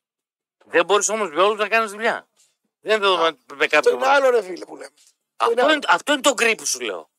Δεν 0.64 0.84
μπορείς 0.84 1.08
όμως 1.08 1.30
με 1.30 1.42
όλους 1.42 1.58
να 1.58 1.68
κάνεις 1.68 1.90
δουλειά. 1.90 2.28
Δεν 2.80 2.96
είναι 2.96 3.00
δεδομένο 3.06 3.36
με 3.46 3.64
Αυτό 3.64 3.66
κάποιον. 3.76 3.94
είναι 3.94 4.06
άλλο 4.06 4.30
ρε 4.30 4.42
φίλε 4.42 4.64
που 4.64 4.76
λέμε. 4.76 4.90
Αυτό 5.36 5.52
είναι 5.62 5.72
είναι, 5.72 5.86
αυτό 5.88 6.12
είναι 6.12 6.20
το 6.22 6.32
γκρι 6.32 6.54
που 6.54 6.66
σου 6.66 6.80
λέω. 6.80 7.10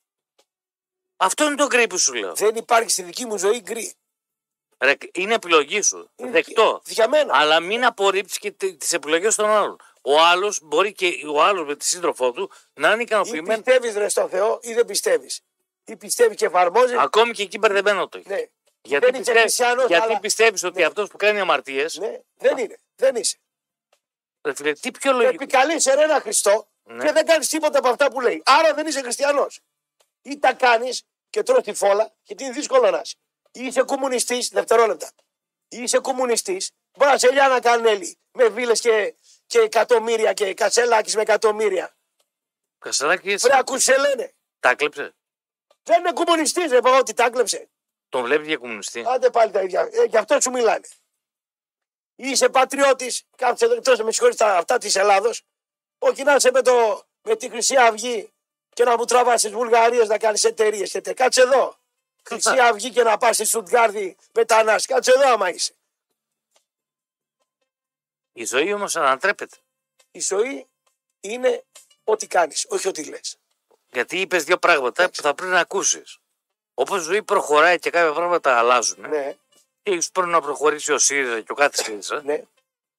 Αυτό 1.18 1.46
είναι 1.46 1.56
το 1.56 1.66
γκρι 1.66 1.88
που 1.88 1.98
σου 1.98 2.14
λέω. 2.14 2.34
Δεν 2.36 2.56
υπάρχει 2.56 2.90
στη 2.90 3.04
δική 3.04 3.26
μου 3.26 3.38
ζωή 3.38 3.60
γκρι. 3.62 3.94
Ρε, 4.78 4.94
είναι 5.14 5.34
επιλογή 5.34 5.82
σου. 5.82 6.10
Είναι 6.16 6.32
Δεκτό. 6.32 6.82
Για 6.86 7.08
μένα. 7.10 7.38
Αλλά 7.38 7.60
μην 7.60 7.86
απορρίψεις 7.86 8.38
και 8.40 8.52
τις 8.52 8.94
επιλογές 8.94 9.36
των 9.36 9.50
άλλων. 9.50 9.80
Ο 10.12 10.20
άλλος 10.22 10.60
μπορεί 10.64 10.94
και 10.94 11.14
ο 11.34 11.44
άλλος 11.44 11.68
με 11.68 11.76
τη 11.76 11.86
σύντροφό 11.86 12.32
του 12.32 12.52
να 12.74 12.88
είναι 12.92 13.00
Ή 13.00 13.02
ικανοποιημένος. 13.02 13.62
πιστεύεις 13.62 13.96
ρε 13.96 14.10
στο 14.10 14.28
Θεό 14.28 14.60
ή 14.62 14.74
δεν 14.74 14.86
πιστεύεις. 14.86 15.42
Ή 15.86 15.96
πιστεύεις 15.96 16.38
και 16.38 16.46
εφαρμόζεις. 16.46 16.98
Ακόμη 16.98 17.32
και 17.34 17.44
εκεί 17.44 17.58
μπερδεμένο 17.58 18.08
το 18.08 18.18
έχει. 18.18 18.30
Ναι. 18.30 18.44
Γιατί, 18.82 19.06
δεν 19.06 19.14
είσαι 19.14 19.18
πιστεύεις, 19.32 19.42
χριστιανός, 19.42 19.86
γιατί 19.88 20.04
αλλά- 20.10 20.20
πιστεύεις 20.20 20.64
ότι 20.64 20.84
αυτός 20.84 21.10
που 21.10 21.18
κάνει 21.18 21.40
αμαρτίε. 21.40 21.86
Ναι, 21.94 22.20
δεν 22.38 22.58
είναι. 22.58 22.78
Δεν 22.96 23.16
είσαι. 23.16 23.38
Φίλε, 24.56 24.74
τι 24.74 24.92
πιο 24.92 25.12
λογικό. 25.12 25.34
Επικαλείσαι 25.34 25.94
ρε 25.96 26.04
ένα 26.04 26.20
Χριστό 26.20 26.68
Ναι. 26.84 27.06
και 27.06 27.12
δεν 27.12 27.26
κάνεις 27.26 27.50
τίποτα 27.50 27.78
από 27.80 27.90
αυτά 27.90 28.12
που 28.12 28.22
λέει. 28.22 28.42
Άρα 28.46 28.74
δεν 28.74 28.88
είσαι 28.88 29.02
χριστιανός. 29.02 29.60
Ή 30.22 30.40
τα 30.40 30.54
κάνεις 30.54 31.04
και 31.30 31.44
τρως 31.44 31.64
τη 31.64 31.74
φόλα, 31.74 32.12
γιατί 32.24 32.44
είναι 32.44 32.54
δύσκολο 32.54 32.90
να 32.90 33.00
είσαι. 33.04 33.16
Ή 33.52 33.66
είσαι 33.66 33.82
κομμουνιστής, 33.82 34.50
δευτερόλεπτα. 34.50 35.12
Ή 35.68 35.82
είσαι 35.82 36.00
κομμουνιστής, 36.00 36.72
μπορεί 36.98 37.12
να 37.12 37.18
σε 37.18 37.32
να 37.32 37.60
κάνουν 37.60 37.86
Έλλη. 37.86 38.18
Με 38.32 38.48
βίλες 38.48 38.80
και, 38.80 39.16
και 39.50 39.60
εκατομμύρια 39.60 40.34
και 40.34 40.54
κατσελάκι 40.54 41.16
με 41.16 41.22
εκατομμύρια. 41.22 41.96
Κασαράκι, 42.80 43.32
εσύ 43.32 43.48
Βρε, 43.48 43.58
ακούσε 43.58 43.98
λένε. 43.98 44.34
τα 44.60 44.76
κλέψε. 44.76 45.14
Δεν 45.84 46.00
είναι 46.00 46.12
κομμουνιστής, 46.14 46.72
ρε 46.72 46.78
είπα 46.78 46.98
ότι 46.98 47.14
τα 47.14 47.26
έκλεψε. 47.26 47.70
Τον 48.10 48.24
βλέπει 48.24 48.46
για 48.46 48.58
κομμουνιστή. 48.58 49.04
Άντε 49.08 49.30
πάλι 49.30 49.52
τα 49.52 49.62
ίδια. 49.62 49.90
Ε, 49.92 50.04
γι' 50.04 50.18
αυτό 50.18 50.42
σου 50.42 50.52
μιλάνε. 50.52 50.88
Είσαι 52.16 52.50
πατριώτης, 52.50 53.24
κάτσε 53.36 53.66
εδώ 53.66 53.74
εκτός 53.74 54.00
με 54.00 54.12
συγχωρείτε 54.12 54.44
αυτά 54.46 54.78
της 54.78 54.96
Ελλάδος. 54.96 55.42
Όχι 56.00 56.24
να 56.24 56.36
είσαι 56.36 56.52
με, 56.52 56.62
το, 56.62 57.04
με 57.22 57.36
τη 57.36 57.50
Χρυσή 57.50 57.76
Αυγή 57.76 58.32
και 58.74 58.84
να 58.84 58.98
μου 58.98 59.06
τραβάς 59.06 59.42
τις 59.42 59.52
Βουλγαρίες 59.52 60.08
να 60.08 60.18
κάνεις 60.18 60.44
εταιρείες. 60.44 60.92
Και 60.92 61.02
τε- 61.02 61.16
κάτσε 61.16 61.42
εδώ. 61.42 61.78
Χρυσή 62.28 62.60
Αυγή 62.60 62.90
και 62.90 63.04
να 63.04 63.18
πας 63.18 63.36
στη 63.36 63.46
Στουτγκάρδη 63.46 64.18
μετανάστη. 64.34 64.94
Κάτσε 64.94 65.12
εδώ 65.12 65.34
άμα 65.34 65.50
είσαι. 65.54 65.74
Η 68.40 68.46
ζωή 68.46 68.74
όμως 68.74 68.96
ανατρέπεται. 68.96 69.56
Η 70.12 70.20
ζωή 70.20 70.68
είναι 71.20 71.64
ό,τι 72.04 72.28
κάνεις, 72.28 72.66
όχι 72.70 72.88
ό,τι 72.88 73.04
λες. 73.04 73.38
Γιατί 73.92 74.20
είπες 74.20 74.44
δύο 74.44 74.58
πράγματα 74.58 75.10
που 75.10 75.22
θα 75.22 75.34
πρέπει 75.34 75.52
να 75.52 75.60
ακούσεις. 75.60 76.18
Όπως 76.74 77.00
η 77.02 77.04
ζωή 77.04 77.24
προχωράει 77.24 77.80
και 77.80 77.90
κάποια 77.90 78.14
πράγματα 78.14 78.58
αλλάζουν. 78.58 79.10
Ναι, 79.10 79.36
Και 79.84 79.92
ίσως 79.92 80.12
πρέπει 80.12 80.30
να 80.30 80.42
προχωρήσει 80.42 80.92
ο 80.92 80.98
ΣΥΡΙΖΑ 80.98 81.42
και 81.42 81.52
ο 81.52 81.56
κάθε 81.56 81.84
ΣΥΡΙΖΑ. 81.84 82.22
ναι, 82.22 82.44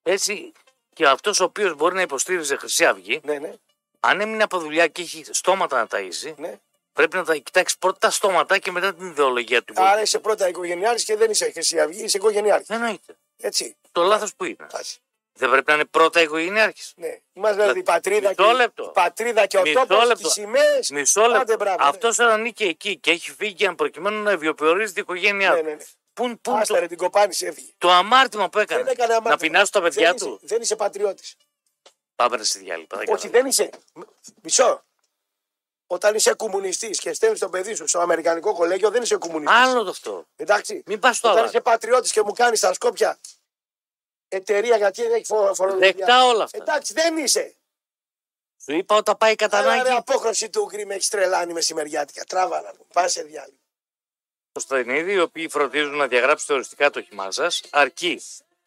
Έτσι 0.02 0.52
και 0.94 1.06
αυτός 1.06 1.40
ο 1.40 1.44
οποίος 1.44 1.74
μπορεί 1.74 1.94
να 1.94 2.00
υποστήριζε 2.00 2.56
Χρυσή 2.56 2.86
Αυγή, 2.86 3.20
ναι, 3.24 3.38
ναι, 3.38 3.52
αν 4.00 4.20
έμεινε 4.20 4.42
από 4.42 4.58
δουλειά 4.58 4.86
και 4.86 5.02
έχει 5.02 5.24
στόματα 5.30 5.78
να 5.78 5.86
ταΐζει, 5.90 6.34
ναι. 6.36 6.58
Πρέπει 6.92 7.16
να 7.16 7.24
τα 7.24 7.36
κοιτάξει 7.36 7.78
πρώτα 7.78 7.98
τα 7.98 8.10
στόματα 8.10 8.58
και 8.58 8.70
μετά 8.70 8.94
την 8.94 9.06
ιδεολογία 9.06 9.62
του. 9.62 9.74
Άρα 9.76 10.00
είσαι 10.00 10.18
πρώτα 10.18 10.48
οικογενειάρχη 10.48 11.04
και 11.04 11.16
δεν 11.16 11.30
είσαι 11.30 11.50
Χρυσή 11.50 11.80
Αυγή, 11.80 12.02
είσαι 12.04 12.16
οικογενειάρχη. 12.16 12.72
Εννοείται. 12.72 13.16
Έτσι. 13.36 13.76
Το 13.92 14.02
λάθος 14.02 14.34
που 14.34 14.44
είναι. 14.44 14.66
Άση. 14.72 15.00
Δεν 15.32 15.50
πρέπει 15.50 15.64
να 15.68 15.74
είναι 15.74 15.84
πρώτα 15.84 16.20
οικογενειάρχη. 16.20 16.92
Ναι. 16.96 17.18
Μας 17.32 17.54
δηλαδή 17.54 17.78
η 17.78 17.82
πατρίδα, 17.82 18.28
Μισό 18.28 18.44
και, 18.50 18.52
λεπτό. 18.52 18.84
η 18.84 18.90
πατρίδα 18.92 19.46
και 19.46 19.58
ο 19.58 19.62
Μισό 19.62 19.86
τόπος, 19.86 20.06
λεπτό. 20.06 20.22
τις 20.22 20.32
σημαίες. 20.32 20.90
Μισό 20.90 21.26
λεπτό. 21.26 21.56
μπράβο, 21.56 21.82
ναι. 21.82 21.88
Αυτός 21.88 22.18
ανήκει 22.18 22.64
εκεί 22.64 22.98
και 22.98 23.10
έχει 23.10 23.30
φύγει 23.32 23.66
αν 23.66 23.74
προκειμένου 23.74 24.22
να 24.22 24.36
βιοπιορίζει 24.36 24.92
την 24.92 25.02
οικογένειά 25.02 25.50
Ναι, 25.50 25.58
του. 25.58 25.64
ναι, 25.64 25.70
ναι. 25.74 25.84
Πού, 26.12 26.38
πού 26.40 26.52
Άστα 26.52 26.74
το, 26.74 26.80
ρε 26.80 26.86
την 26.86 26.96
κοπάνιση 26.96 27.46
έφυγε. 27.46 27.72
το 27.78 27.90
αμάρτημα 27.90 28.48
που 28.48 28.58
έκανε. 28.58 28.82
Δεν 28.82 28.92
έκανε 28.92 29.12
αμάρτημα. 29.12 29.30
Να 29.30 29.36
πεινάσει 29.36 29.72
τα 29.72 29.80
παιδιά 29.82 30.06
δεν 30.08 30.16
του. 30.16 30.26
Είσαι, 30.42 30.46
δεν 30.54 30.60
είσαι 30.62 30.76
πατριώτης. 30.76 31.36
Πάμε 32.16 32.36
ρε 32.36 32.44
στη 32.44 32.58
διάλειμμα. 32.58 32.86
δεν 32.90 33.04
Όχι, 33.08 33.28
κάνω. 33.28 33.32
δεν 33.32 33.46
είσαι. 33.46 33.70
Μισό. 34.42 34.84
Όταν 35.86 36.14
είσαι 36.14 36.34
κομμουνιστής 36.34 36.98
και 37.00 37.12
στέλνεις 37.12 37.38
τον 37.40 37.50
παιδί 37.50 37.74
σου 37.74 37.86
στο 37.88 38.00
Αμερικανικό 38.00 38.54
κολέγιο, 38.54 38.90
δεν 38.90 39.02
είσαι 39.02 39.16
κομμουνιστής. 39.16 39.58
Άλλο 39.58 39.82
το 39.84 39.90
αυτό. 39.90 40.26
Εντάξει. 40.36 40.82
Μην 40.86 40.98
πας 40.98 41.16
στο 41.16 41.28
Όταν 41.28 41.40
άλλο. 41.40 41.48
είσαι 41.48 41.60
πατριώτης 41.60 42.12
και 42.12 42.22
μου 42.22 42.32
κάνεις 42.32 42.60
τα 42.60 42.72
σκόπια 42.72 43.18
εταιρεία 44.30 44.76
γιατί 44.76 45.02
δεν 45.02 45.12
έχει 45.12 45.24
φο- 45.24 45.54
φορολογία. 45.54 45.92
Δεκτά 45.92 46.26
όλα 46.26 46.44
αυτά. 46.44 46.58
Εντάξει, 46.60 46.92
δεν 46.92 47.16
είσαι. 47.16 47.54
Σου 48.64 48.72
είπα 48.72 48.96
όταν 48.96 49.16
πάει 49.16 49.34
κατά 49.34 49.58
Άρα, 49.58 49.72
ρε, 49.74 49.78
ανάγκη. 49.80 49.96
απόχρωση 49.96 50.50
του 50.50 50.68
γκρι 50.72 50.86
με 50.86 50.94
έχει 50.94 51.08
τρελάνει 51.08 51.52
μεσημεριάτικα. 51.52 52.24
Τράβαλα 52.24 52.72
μου. 52.78 52.86
Πας 52.92 53.12
σε 53.12 53.22
διάλειμμα. 53.22 53.58
Στενίδη, 54.60 55.12
οι 55.12 55.20
οποίοι 55.20 55.48
φροντίζουν 55.48 55.96
να 55.96 56.06
διαγράψετε 56.06 56.52
οριστικά 56.52 56.90
το 56.90 56.98
όχημά 56.98 57.30
σας, 57.30 57.62
αρκεί 57.70 58.20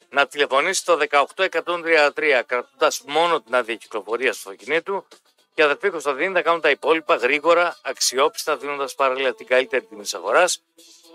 να 0.10 0.28
τηλεφωνήσει 0.28 0.80
στο 0.80 0.98
18133 0.98 2.44
κρατώντας 2.46 3.02
μόνο 3.06 3.42
την 3.42 3.56
άδεια 3.56 3.76
κυκλοφορία 3.76 4.32
του 4.32 4.38
αυτοκινήτου 4.38 5.08
και 5.54 5.64
αδερφή 5.64 5.90
Κωνσταντίνη 5.90 6.34
θα 6.34 6.42
κάνουν 6.42 6.62
τα 6.62 6.70
υπόλοιπα 6.70 7.16
γρήγορα, 7.16 7.78
αξιόπιστα, 7.82 8.58
δίνοντας 8.58 8.96
παράλληλα 8.96 9.34
την 9.34 9.46
καλύτερη 9.48 9.86
τιμή 9.86 10.02
της 10.02 10.14
αγοράς. 10.14 10.64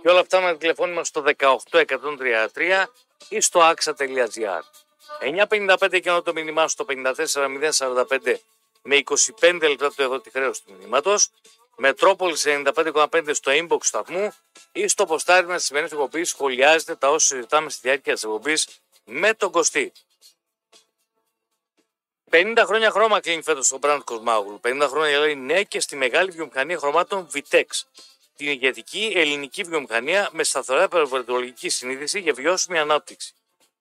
Και 0.03 0.09
όλα 0.09 0.21
αυτά 0.21 0.41
με 0.41 0.57
τηλεφώνημα 0.57 1.05
στο 1.05 1.23
18133 1.39 2.87
ή 3.29 3.41
στο 3.41 3.61
axa.gr. 3.61 4.61
9.55 5.49 6.01
και 6.03 6.21
το 6.25 6.33
μήνυμά 6.35 6.69
στο 6.69 6.87
54045 6.89 8.35
με 8.83 9.03
25 9.41 9.61
λεπτά 9.61 9.95
το 9.95 10.03
εδώ 10.03 10.21
τη 10.21 10.31
χρέωση 10.31 10.63
του 10.65 10.75
μηνύματος. 10.79 11.31
Μετρόπολης 11.77 12.45
95,5 12.47 13.31
στο 13.33 13.53
inbox 13.55 13.79
σταθμού 13.81 14.33
ή 14.73 14.89
στο 14.89 15.07
ποστάρισμα 15.07 15.57
της 15.57 15.65
σημερινής 15.65 15.93
εκπομπής 15.93 16.29
σχολιάζετε 16.29 16.95
τα 16.95 17.11
όσα 17.11 17.27
συζητάμε 17.27 17.71
στη 17.71 17.81
διάρκεια 17.83 18.15
της 18.15 18.23
εκπομπής 18.23 18.69
με 19.05 19.35
τον 19.35 19.51
Κωστή. 19.51 19.93
50 22.31 22.63
χρόνια 22.67 22.91
χρώμα 22.91 23.21
κλείνει 23.21 23.43
φέτος 23.43 23.67
στο 23.67 23.79
Μπραντ 23.79 24.03
Κοσμάγουλου. 24.03 24.61
50 24.65 24.87
χρόνια 24.91 25.19
λέει 25.19 25.35
ναι 25.35 25.63
και 25.63 25.81
στη 25.81 25.97
μεγάλη 25.97 26.31
βιομηχανία 26.31 26.79
χρωμάτων 26.79 27.29
Vitex. 27.35 27.65
Την 28.39 28.49
ηγετική 28.49 29.13
ελληνική 29.15 29.63
βιομηχανία 29.63 30.29
με 30.33 30.45
σταθερά 30.45 30.89
περιβαλλοντολογική 30.89 31.69
συνείδηση 31.69 32.21
για 32.21 32.33
βιώσιμη 32.33 32.79
ανάπτυξη. 32.79 33.33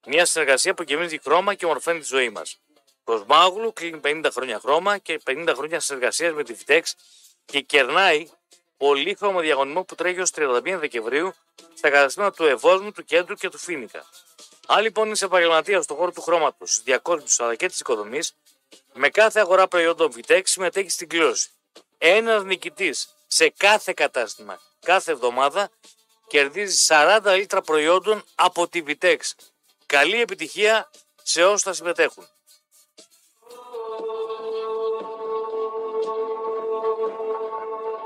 Μια 0.06 0.26
συνεργασία 0.26 0.74
που 0.74 0.84
γεμίζει 0.84 1.20
χρώμα 1.24 1.54
και 1.54 1.66
ομορφαίνει 1.66 2.00
τη 2.00 2.06
ζωή 2.06 2.30
μας. 2.30 2.60
Κοσμάγουλου 3.04 3.74
κλείνει 3.74 4.00
50 4.04 4.26
χρόνια 4.32 4.60
χρώμα 4.60 4.98
και 4.98 5.22
50 5.26 5.54
χρόνια 5.56 5.80
συνεργασίας 5.80 6.34
με 6.34 6.44
τη 6.44 6.56
Vitex 6.60 6.82
και 7.46 7.62
κερνάει 7.62 8.28
πολύχρωμο 8.78 9.40
διαγωνισμό 9.40 9.84
που 9.84 9.96
τρέχει 9.96 10.20
ως 10.20 10.32
31 10.36 10.78
Δεκεμβρίου 10.80 11.34
στα 11.74 11.90
καταστήματα 11.90 12.36
του 12.36 12.46
Ευόσμου, 12.46 12.92
του 12.92 13.04
Κέντρου 13.04 13.36
και 13.36 13.50
του 13.50 13.58
Φίνικα. 13.58 14.06
Αν 14.68 14.82
λοιπόν 14.82 15.12
είσαι 15.12 15.26
επαγγελματίας 15.26 15.84
στον 15.84 15.98
χώρο 15.98 16.12
του 16.12 16.22
χρώματος, 16.22 16.70
της 16.70 16.82
διακόσμησης 16.84 17.40
αλλά 17.40 17.56
και 17.56 17.68
της 17.68 17.80
οικοδομής, 17.80 18.36
με 18.94 19.10
κάθε 19.10 19.40
αγορά 19.40 19.68
προϊόντων 19.68 20.14
Vitex 20.16 20.42
συμμετέχεις 20.44 20.94
στην 20.94 21.10
κλήρωση. 21.10 21.50
Ένας 21.98 22.44
νικητής 22.44 23.17
σε 23.28 23.50
κάθε 23.50 23.94
κατάστημα 23.94 24.60
κάθε 24.88 25.12
εβδομάδα 25.12 25.70
κερδίζεις 26.28 26.88
40 26.92 27.34
λίτρα 27.36 27.62
προϊόντων 27.62 28.24
από 28.36 28.68
τη 28.68 28.84
Vitex. 28.88 29.18
Καλή 29.86 30.22
επιτυχία 30.22 30.90
σε 31.24 31.44
όσους 31.44 31.62
θα 31.62 31.74
συμμετέχουν. 31.74 32.28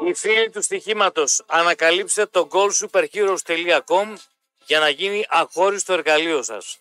Οι 0.07 0.13
φίλοι 0.13 0.49
του 0.49 0.61
στοιχήματος 0.61 1.43
ανακαλύψτε 1.45 2.25
το 2.25 2.47
goalsuperheroes.com 2.51 4.15
για 4.65 4.79
να 4.79 4.89
γίνει 4.89 5.25
αχώριστο 5.29 5.93
εργαλείο 5.93 6.43
σας. 6.43 6.77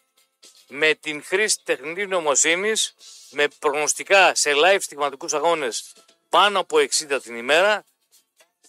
Με 0.68 0.94
την 0.94 1.22
χρήση 1.24 1.58
τεχνητής 1.64 2.06
νοημοσύνης, 2.06 2.94
με 3.30 3.48
προγνωστικά 3.58 4.34
σε 4.34 4.52
live 4.54 4.80
στιγματικούς 4.80 5.32
αγώνες 5.34 5.92
πάνω 6.28 6.58
από 6.60 6.78
60 6.78 7.20
την 7.22 7.36
ημέρα, 7.36 7.84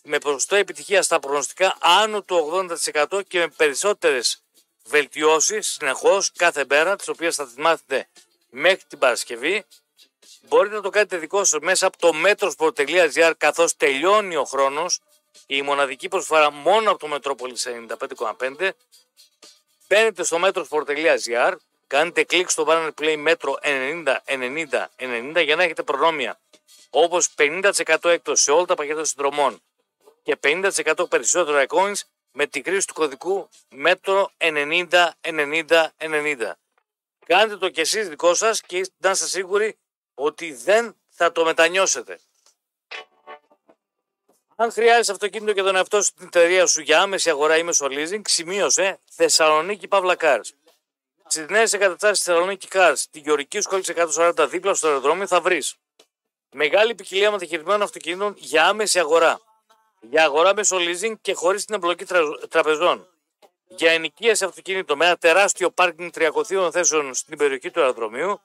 με 0.04 0.18
ποσοστό 0.18 0.56
επιτυχία 0.56 1.02
στα 1.02 1.20
προγνωστικά 1.20 1.78
άνω 1.80 2.22
του 2.22 2.68
80% 3.10 3.22
και 3.28 3.40
με 3.40 3.48
περισσότερες 3.48 4.44
βελτιώσεις 4.84 5.68
συνεχώς 5.68 6.32
κάθε 6.32 6.66
μέρα, 6.70 6.96
τις 6.96 7.08
οποίες 7.08 7.36
θα 7.36 7.46
τις 7.46 7.56
μάθετε 7.56 8.08
μέχρι 8.50 8.84
την 8.88 9.00
Παρασκευή, 9.00 9.66
Μπορείτε 10.42 10.76
να 10.76 10.82
το 10.82 10.90
κάνετε 10.90 11.18
δικό 11.18 11.44
σας 11.44 11.60
μέσα 11.62 11.88
από 11.88 11.98
το 11.98 12.12
metrosport.gr 12.26 13.32
καθώς 13.38 13.76
τελειώνει 13.76 14.36
ο 14.36 14.44
χρόνος 14.44 15.00
η 15.46 15.62
μοναδική 15.62 16.08
προσφορά 16.08 16.52
μόνο 16.52 16.92
από 16.92 17.08
το 17.08 17.16
Metropolis 17.16 17.88
95,5 18.38 18.70
Μπαίνετε 19.88 20.24
στο 20.24 20.40
metrosport.gr 20.44 21.54
κάνετε 21.88 22.24
κλικ 22.24 22.50
στο 22.50 22.66
banner 22.68 22.90
play 23.02 23.28
Metro 23.28 23.54
90 23.62 24.16
90 24.26 24.86
90 24.98 25.44
για 25.44 25.56
να 25.56 25.64
έχετε 25.64 25.84
προνόμια. 25.84 26.40
Όπως 26.90 27.30
50% 27.38 27.72
έκπτωση 28.04 28.44
σε 28.44 28.52
όλα 28.52 28.66
τα 28.66 28.76
πακέτα 28.76 29.04
συνδρομών 29.04 29.62
και 30.22 30.38
50% 30.44 31.10
περισσότερα 31.10 31.66
coins 31.70 32.00
με 32.32 32.46
τη 32.46 32.62
χρήση 32.62 32.88
του 32.88 32.94
κωδικού 32.94 33.50
Metro 33.86 34.26
90 34.38 35.10
90 35.22 35.88
90. 35.98 36.52
Κάντε 37.26 37.58
το 37.58 37.70
κι 37.70 37.80
εσείς 37.80 38.10
δικό 38.10 38.34
σας 38.34 38.62
και 38.62 38.92
να 38.98 39.10
είστε 39.10 39.26
σίγουροι 39.26 39.78
ότι 40.14 40.54
δεν 40.54 40.96
θα 41.10 41.32
το 41.32 41.44
μετανιώσετε. 41.44 42.20
Αν 44.56 44.72
χρειάζεσαι 44.72 45.12
αυτοκίνητο 45.12 45.54
και 45.54 45.62
τον 45.62 45.76
εαυτό 45.76 46.02
σου 46.02 46.14
την 46.14 46.26
εταιρεία 46.26 46.66
σου 46.66 46.82
για 46.82 47.02
άμεση 47.02 47.30
αγορά 47.30 47.58
ή 47.58 47.64
μέσω 47.64 47.88
leasing, 47.90 48.22
σημείωσε 48.24 49.00
Θεσσαλονίκη 49.12 49.88
Παύλα 49.88 50.16
Cars. 50.20 50.50
Στις 51.28 51.46
νέες 51.50 51.74
εγκαταστάσεις 51.74 52.24
Θεσσαλονίκη 52.24 52.68
Cars, 52.72 52.96
τη 53.12 53.20
Γεωργική 53.20 53.62
Σχόλη 53.62 53.84
140 54.16 54.48
δίπλα 54.50 54.74
στο 54.74 54.88
αεροδρόμιο 54.88 55.28
θα 55.28 55.42
βρεις 55.42 55.76
μεγάλη 56.52 56.96
ποικιλία 56.96 57.32
μεταχειρισμένων 57.32 57.82
αυτοκινήτων 57.82 58.34
για 58.38 58.68
άμεση 58.68 59.00
αγορά. 59.00 59.40
Για 60.02 60.24
αγορά 60.24 60.54
μέσω 60.56 60.78
leasing 60.80 61.14
και 61.22 61.34
χωρίς 61.34 61.66
την 61.66 61.76
εμπλοκή 61.76 62.06
τρα- 62.06 62.48
τραπεζών. 62.50 63.08
Για 63.68 63.92
ενοικίαση 63.92 64.44
αυτοκίνητο 64.44 64.96
με 64.98 65.06
ένα 65.06 65.18
τεράστιο 65.18 65.72
πάρκινγκ 65.72 66.12
300 66.14 66.70
θέσεων 66.72 67.14
στην 67.14 67.38
περιοχή 67.38 67.72
του 67.72 67.80
αεροδρομίου. 67.80 68.42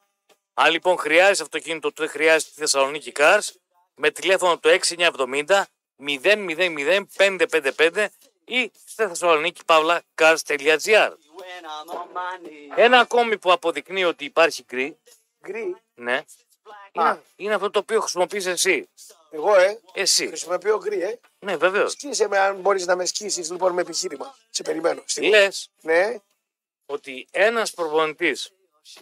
Αν 0.55 0.71
λοιπόν 0.71 0.99
χρειάζεσαι 0.99 1.43
αυτοκίνητο, 1.43 1.93
τότε 1.93 2.09
χρειάζεται 2.11 2.51
τη 2.55 2.61
Θεσσαλονίκη 2.61 3.13
Cars 3.17 3.49
με 3.95 4.11
τηλέφωνο 4.11 4.59
το 4.59 4.69
6970 4.89 5.63
000 6.07 7.03
555 7.17 8.07
ή 8.45 8.71
στη 8.87 9.07
Θεσσαλονίκη 9.07 9.65
Παύλα 9.65 10.03
Cars.gr. 10.15 11.11
Ένα 12.77 12.99
ακόμη 13.01 13.39
που 13.39 13.53
αποδεικνύει 13.53 14.05
ότι 14.05 14.25
υπάρχει 14.25 14.65
γκρι, 14.65 14.99
Γκρι. 15.47 15.77
ναι, 15.95 16.15
Α. 16.15 16.25
είναι, 16.93 17.23
είναι 17.37 17.55
αυτό 17.55 17.71
το 17.71 17.79
οποίο 17.79 18.01
χρησιμοποιείς 18.01 18.47
εσύ. 18.47 18.89
Εγώ, 19.31 19.55
ε. 19.55 19.81
Εσύ. 19.93 20.27
Χρησιμοποιώ 20.27 20.79
γκρι, 20.79 21.03
ε. 21.03 21.19
Ναι, 21.47 21.57
βεβαίως. 21.57 21.93
Σκίσε 21.93 22.29
με 22.29 22.39
αν 22.39 22.57
μπορείς 22.57 22.87
να 22.87 22.97
με 22.97 23.05
σκίσεις 23.07 23.51
λοιπόν 23.51 23.73
με 23.73 23.81
επιχείρημα. 23.81 24.37
Σε 24.51 24.63
περιμένω. 24.63 25.03
Στη- 25.07 25.29
Λες 25.29 25.71
Ναι. 25.81 26.17
ότι 26.87 27.27
ένας 27.31 27.71
προπονητής 27.71 28.53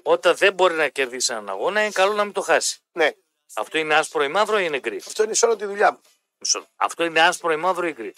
όταν 0.03 0.37
δεν 0.37 0.53
μπορεί 0.55 0.75
να 0.75 0.89
κερδίσει 0.89 1.33
έναν 1.33 1.49
αγώνα 1.49 1.83
είναι 1.83 1.93
καλό 1.93 2.13
να 2.13 2.25
μην 2.25 2.33
το 2.33 2.41
χάσει. 2.41 2.81
Ναι. 2.93 3.11
Αυτό 3.55 3.79
είναι 3.79 3.95
άσπρο 3.95 4.25
ή 4.25 4.29
μαύρο 4.29 4.59
ή 4.59 4.65
είναι 4.67 4.79
γκρι. 4.79 4.97
Αυτό 4.97 5.23
είναι 5.23 5.35
σε 5.35 5.47
όλη 5.47 5.57
τη 5.57 5.65
δουλειά 5.65 5.93
μου. 5.93 6.01
Μισό. 6.39 6.67
Αυτό 6.77 7.05
είναι 7.05 7.21
άσπρο 7.21 7.53
ή 7.53 7.57
μαύρο 7.57 7.87
ή 7.87 7.93
γκρι. 7.93 8.15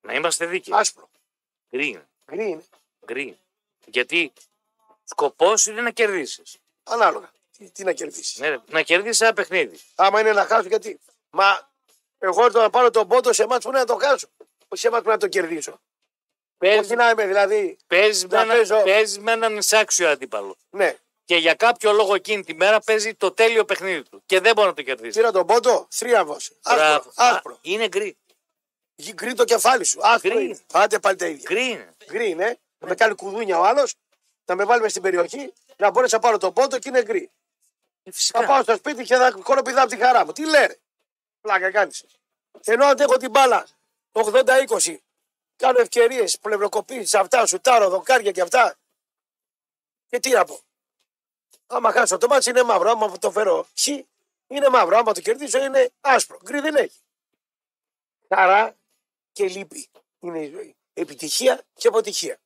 Να 0.00 0.14
είμαστε 0.14 0.46
δίκαιοι. 0.46 0.74
Άσπρο. 0.74 1.08
Γκρι 1.70 1.86
είναι. 1.88 2.08
Γκρι 2.32 2.48
είναι. 2.48 2.64
Γκρι. 3.06 3.22
είναι. 3.22 3.38
Γιατί 3.86 4.32
σκοπός 5.04 5.66
είναι 5.66 5.80
να 5.80 5.90
κερδίσεις. 5.90 6.56
Ανάλογα. 6.84 7.30
Τι, 7.58 7.70
τι 7.70 7.84
να 7.84 7.92
κερδίσεις. 7.92 8.38
Ναι, 8.38 8.48
ρε. 8.48 8.58
να 8.68 8.82
κερδίσεις 8.82 9.20
ένα 9.20 9.32
παιχνίδι. 9.32 9.80
Άμα 9.94 10.20
είναι 10.20 10.32
να 10.32 10.44
χάσω, 10.46 10.68
γιατί; 10.68 11.00
Μα 11.30 11.70
εγώ 12.18 12.50
το 12.52 12.60
να 12.60 12.70
πάρω 12.70 12.90
τον 12.90 13.08
πόντο 13.08 13.32
σε 13.32 13.46
μάτς 13.46 13.64
που 13.64 13.70
είναι 13.70 13.78
να 13.78 13.84
το 13.84 13.96
χάσω. 14.00 14.26
Όχι 14.68 14.80
σε 14.80 14.90
μάτς 14.90 15.02
που 15.04 15.10
να 15.10 15.16
το 15.16 15.28
κερδίσω. 15.28 15.80
Παίζει 16.58 16.78
Όχι 16.78 16.94
να 16.94 17.10
είμαι 17.10 17.26
δηλαδή. 17.26 17.76
παίζεις 17.86 18.26
με, 18.26 18.36
να 18.36 18.42
ένα, 18.42 18.54
παίζω. 18.54 18.82
παίζεις 18.82 19.18
με 19.18 19.32
έναν 19.32 19.56
εισάξιο 19.56 20.08
αντίπαλο. 20.08 20.56
Ναι. 20.70 20.96
Και 21.24 21.36
για 21.36 21.54
κάποιο 21.54 21.92
λόγο 21.92 22.14
εκείνη 22.14 22.44
τη 22.44 22.54
μέρα 22.54 22.80
παίζει 22.80 23.14
το 23.14 23.32
τέλειο 23.32 23.64
παιχνίδι 23.64 24.02
του. 24.02 24.22
Και 24.26 24.40
δεν 24.40 24.52
μπορεί 24.54 24.68
να 24.68 24.74
το 24.74 24.82
κερδίσει. 24.82 25.18
Πήρα 25.18 25.30
τον 25.32 25.46
πόντο. 25.46 25.86
Θρίαμβο. 25.90 26.36
Άσπρο. 26.62 26.74
Μπράβο. 26.84 27.12
Άσπρο. 27.14 27.52
Α, 27.52 27.58
Είναι 27.60 27.88
γκρι. 27.88 28.16
Γκρι 29.12 29.34
το 29.34 29.44
κεφάλι 29.44 29.84
σου. 29.84 29.98
Άσπρο. 30.02 30.30
Γκρι. 30.30 30.44
είναι. 30.44 30.58
Άντε 30.72 30.98
πάλι 30.98 31.16
τα 31.16 31.26
ίδια. 31.26 31.48
Γκρι 31.52 31.64
είναι. 31.70 31.94
Γκρι 32.10 32.28
είναι. 32.30 32.58
Να 32.78 32.88
με 32.88 32.94
κάνει 32.94 33.14
κουδούνια 33.14 33.58
ο 33.58 33.64
άλλος. 33.64 33.94
Να 34.44 34.54
με 34.54 34.64
βάλει 34.64 34.80
μες 34.82 34.90
στην 34.90 35.02
περιοχή. 35.02 35.52
Να 35.76 35.90
μπορέσει 35.90 36.14
να 36.14 36.20
πάρω 36.20 36.38
τον 36.38 36.52
πόντο 36.52 36.78
και 36.78 36.88
είναι 36.88 37.02
γκρι. 37.02 37.30
Ε, 38.02 38.10
Φυσικά. 38.10 38.40
Θα 38.40 38.46
πάω 38.46 38.62
στο 38.62 38.74
σπίτι 38.76 39.04
και 39.04 39.16
θα 39.16 39.30
κοροπηδάω 39.42 39.82
από 39.84 39.92
τη 39.92 39.98
χαρά 39.98 40.24
μου. 40.24 40.32
Τι 40.32 40.46
λε 40.48 40.58
ρε. 40.58 40.74
Πλάκα 41.46 41.70
κάνεις. 41.70 42.04
Ενώ 42.64 42.84
αντέχω 42.84 43.16
την 43.16 43.30
μπάλα 43.30 43.66
80-20, 44.12 44.96
κάνω 45.56 45.80
ευκαιρίες, 45.80 46.38
πλευροκοπήσεις, 46.38 47.14
αυτά, 47.14 47.46
σουτάρω, 47.46 47.88
δοκάρια 47.88 48.30
και 48.32 48.40
αυτά. 48.40 48.78
Και 50.06 50.20
τι 50.20 50.30
να 50.30 50.44
πω. 50.44 50.60
Άμα 51.66 51.92
χάσω 51.92 52.18
το 52.18 52.26
μάτι 52.26 52.50
είναι 52.50 52.62
μαύρο. 52.62 52.90
Άμα 52.90 53.18
το 53.18 53.30
φέρω 53.30 53.66
χ, 53.80 53.86
είναι 54.46 54.68
μαύρο. 54.70 54.96
Άμα 54.96 55.12
το 55.12 55.20
κερδίσω 55.20 55.64
είναι 55.64 55.90
άσπρο. 56.00 56.38
Γκρι 56.42 56.60
δεν 56.60 56.76
έχει. 56.76 57.00
Χαρά 58.28 58.76
και 59.32 59.48
λύπη 59.48 59.88
είναι 60.18 60.40
η 60.40 60.50
ζωή. 60.50 60.76
Επιτυχία 60.94 61.62
και 61.74 61.88
αποτυχία. 61.88 62.38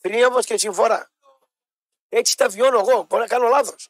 Θρίαμβο 0.00 0.42
και 0.42 0.58
συμφορά. 0.58 1.10
Έτσι 2.08 2.36
τα 2.36 2.48
βιώνω 2.48 2.78
εγώ. 2.78 3.02
Μπορεί 3.02 3.22
να 3.22 3.28
κάνω 3.28 3.48
λάθος. 3.48 3.88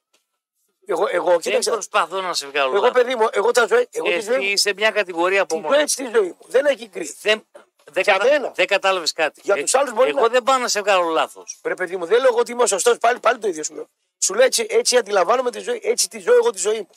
Εγώ, 0.87 1.07
εγώ, 1.11 1.31
Δεν 1.31 1.39
κοίταξε. 1.41 1.71
προσπαθώ 1.71 2.21
να 2.21 2.35
σε 2.35 2.47
βγάλω. 2.47 2.75
Εγώ, 2.75 2.85
λάθος. 2.87 3.03
παιδί 3.03 3.15
μου, 3.17 3.29
εγώ 3.33 3.51
τα 3.51 3.67
ζωή, 3.67 3.89
εγώ 3.91 4.07
τη 4.07 4.13
Εσύ 4.13 4.27
ζωή 4.27 4.37
μου. 4.37 4.43
είσαι 4.43 4.73
μια 4.77 4.91
κατηγορία 4.91 5.43
από 5.43 5.55
Τη 5.55 5.61
μόνος. 5.61 5.77
ζω 5.77 5.83
έτσι 5.83 5.97
τη 5.97 6.11
ζωή 6.15 6.27
μου. 6.29 6.37
Δεν 6.47 6.65
έχει 6.67 6.87
γκρι. 6.89 7.17
Δεν, 7.21 7.47
δεν, 7.85 8.03
Για 8.03 8.13
κατα... 8.13 8.25
μένα. 8.25 8.51
δεν 8.51 8.67
κατάλαβες 8.67 9.13
κάτι. 9.13 9.41
Για 9.45 9.55
Ε, 9.55 9.63
τους 9.63 9.75
άλλους 9.75 9.93
μπορεί 9.93 10.09
Εγώ 10.09 10.21
να- 10.21 10.29
δεν 10.29 10.43
πάω 10.43 10.59
να 10.59 10.69
σε 10.69 10.81
βγάλω 10.81 11.09
λάθος. 11.09 11.61
Ρε 11.65 11.75
παιδί 11.75 11.97
μου, 11.97 12.07
δεν 12.07 12.19
λέω 12.21 12.29
εγώ 12.29 12.39
ότι 12.39 12.53
είμαι 12.53 12.67
σωστός. 12.67 12.99
Πάλι, 12.99 13.19
πάλι 13.21 13.39
το 13.39 13.49
ίδιο 13.49 13.63
σου 13.63 13.75
λέω. 13.75 13.89
Σου 14.19 14.35
λέω 14.35 14.45
έτσι, 14.45 14.67
έτσι 14.71 14.97
αντιλαμβάνομαι 14.97 15.51
τη 15.51 15.59
ζωή. 15.59 15.81
Έτσι 15.83 16.09
τη 16.09 16.19
ζω 16.19 16.33
εγώ 16.35 16.51
τη 16.51 16.59
ζωή 16.59 16.79
μου. 16.79 16.89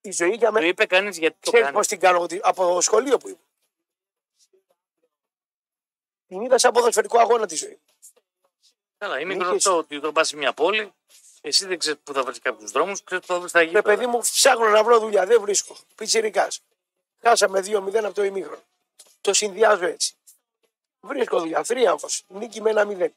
Η 0.00 0.10
ζωή 0.10 0.30
για 0.30 0.46
Το 0.46 0.52
μένα. 0.52 0.66
είπε 0.66 0.86
κανείς 0.86 1.18
γιατί 1.18 1.34
το 1.40 1.40
Ξέρεις 1.50 1.60
κάνει. 1.66 1.76
πώς 1.76 1.86
την 1.86 2.00
κάνω 2.00 2.16
εγώ, 2.16 2.26
τη- 2.26 2.38
από 2.42 2.74
το 2.74 2.80
σχολείο 2.80 3.18
που 3.18 3.28
ήμουν. 3.28 3.40
Την 6.26 6.40
είδα 6.42 6.58
σαν 6.58 6.72
ποδοσφαιρικό 6.72 7.18
αγώνα 7.18 7.46
τη 7.46 7.54
ζωή. 7.56 7.78
Καλά, 8.98 9.20
είναι 9.20 9.34
Είχες- 9.34 9.46
γνωστό 9.46 9.76
ότι 9.76 9.96
όταν 9.96 10.12
πας 10.12 10.28
σε 10.28 10.36
μια 10.36 10.52
πόλη, 10.52 10.92
εσύ 11.44 11.66
δεν 11.66 11.78
ξέρεις 11.78 12.00
πού 12.04 12.12
θα 12.12 12.22
βρεις 12.22 12.38
κάποιους 12.38 12.70
δρόμους, 12.70 13.04
ξέρεις 13.04 13.26
πού 13.26 13.32
θα 13.32 13.40
βρεις 13.40 13.52
τα 13.52 13.58
Ρε 13.58 13.64
γύρω. 13.64 13.82
παιδί 13.82 14.06
μου, 14.06 14.18
ψάχνω 14.18 14.68
να 14.68 14.84
βρω 14.84 14.98
δουλειά, 14.98 15.26
δεν 15.26 15.40
βρίσκω. 15.40 15.76
Πιτσυρικά. 15.94 16.48
Χάσαμε 17.22 17.60
2-0 17.60 18.04
από 18.04 18.14
το 18.14 18.24
ημίχρονο. 18.24 18.62
Το 19.20 19.32
συνδυάζω 19.32 19.84
έτσι. 19.84 20.14
Βρίσκω 21.00 21.38
δουλειά. 21.38 21.64
Θρίαμβο. 21.64 22.08
Νίκη 22.26 22.60
με 22.60 22.70
ένα 22.70 22.84
0. 22.84 23.08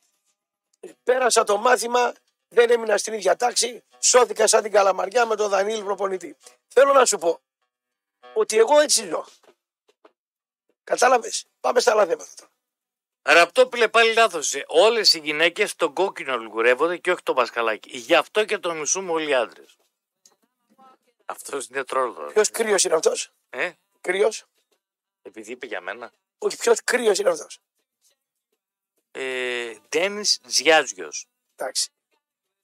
Πέρασα 1.04 1.44
το 1.44 1.58
μάθημα, 1.58 2.14
δεν 2.48 2.70
έμεινα 2.70 2.98
στην 2.98 3.14
ίδια 3.14 3.36
τάξη. 3.36 3.84
Σώθηκα 4.00 4.48
σαν 4.48 4.64
την 4.64 4.72
καλαμαριά 4.72 5.26
με 5.26 5.36
τον 5.36 5.50
Δανίλη 5.50 5.84
προπονητή. 5.84 6.38
Θέλω 6.68 6.94
να 6.94 7.06
σου 7.06 7.18
πω 7.18 7.42
ότι 8.34 8.58
εγώ 8.58 8.80
έτσι 8.80 9.08
ζω. 9.08 9.26
Κατάλαβες; 10.84 11.46
Πάμε 11.60 11.80
στα 11.80 11.92
άλλα 11.92 12.06
θέματα 12.06 12.30
τώρα. 12.36 12.52
Ραπτόπιλε 13.28 13.88
πάλι 13.88 14.14
λάθος. 14.14 14.56
Όλες 14.68 15.14
οι 15.14 15.20
γυναίκες 15.20 15.76
τον 15.76 15.94
κόκκινο 15.94 16.38
λιγουρεύονται 16.38 16.98
και 16.98 17.12
όχι 17.12 17.24
το 17.24 17.34
μπασκαλάκι. 17.34 17.98
Γι' 17.98 18.16
αυτό 18.16 18.46
και 18.46 18.58
τον 18.58 18.78
μισούμε 18.78 19.12
όλοι 19.12 19.30
οι 19.30 19.34
άντρες. 19.34 19.78
Αυτός 21.26 21.68
είναι 21.68 21.84
τρόλος. 21.84 22.34
Ποιος 22.34 22.50
κρύος 22.50 22.84
είναι 22.84 22.94
αυτός; 22.96 23.32
Ε, 23.50 23.72
Κρύος; 24.02 24.46
επειδή 25.22 25.52
είπε 25.52 25.66
για 25.66 25.82
μένα. 25.82 26.12
Όχι, 26.38 26.58
ποιος 26.58 26.84
κρύος 26.84 27.20
είναι 27.20 27.30
αυτός; 27.30 27.60
Ε, 29.12 29.74
Ντένις 29.90 30.40
Τζιάζιο. 30.48 31.10
Εντάξει. 31.56 31.90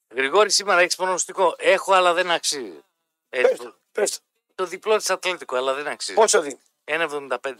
Γρηγόρη, 0.10 0.52
σήμερα 0.52 0.82
έχεις 0.82 0.96
προνοστικό. 0.96 1.56
Έχω, 1.58 1.94
αλλά 1.94 2.14
δεν 2.14 2.32
αξίζει. 2.32 2.84
Ε, 3.30 3.42
Πες 3.42 3.58
το, 3.58 3.64
το, 3.64 3.76
πες 3.92 4.12
το. 4.12 4.24
το 4.56 4.66
διπλό 4.66 4.98
της 4.98 5.10
Ατλέτικο, 5.10 5.56
αλλά 5.56 5.74
δεν 5.74 5.88
αξίζει. 5.88 6.18
Πόσο 6.18 6.42
δίνει; 6.42 6.62
1,75. 6.84 7.56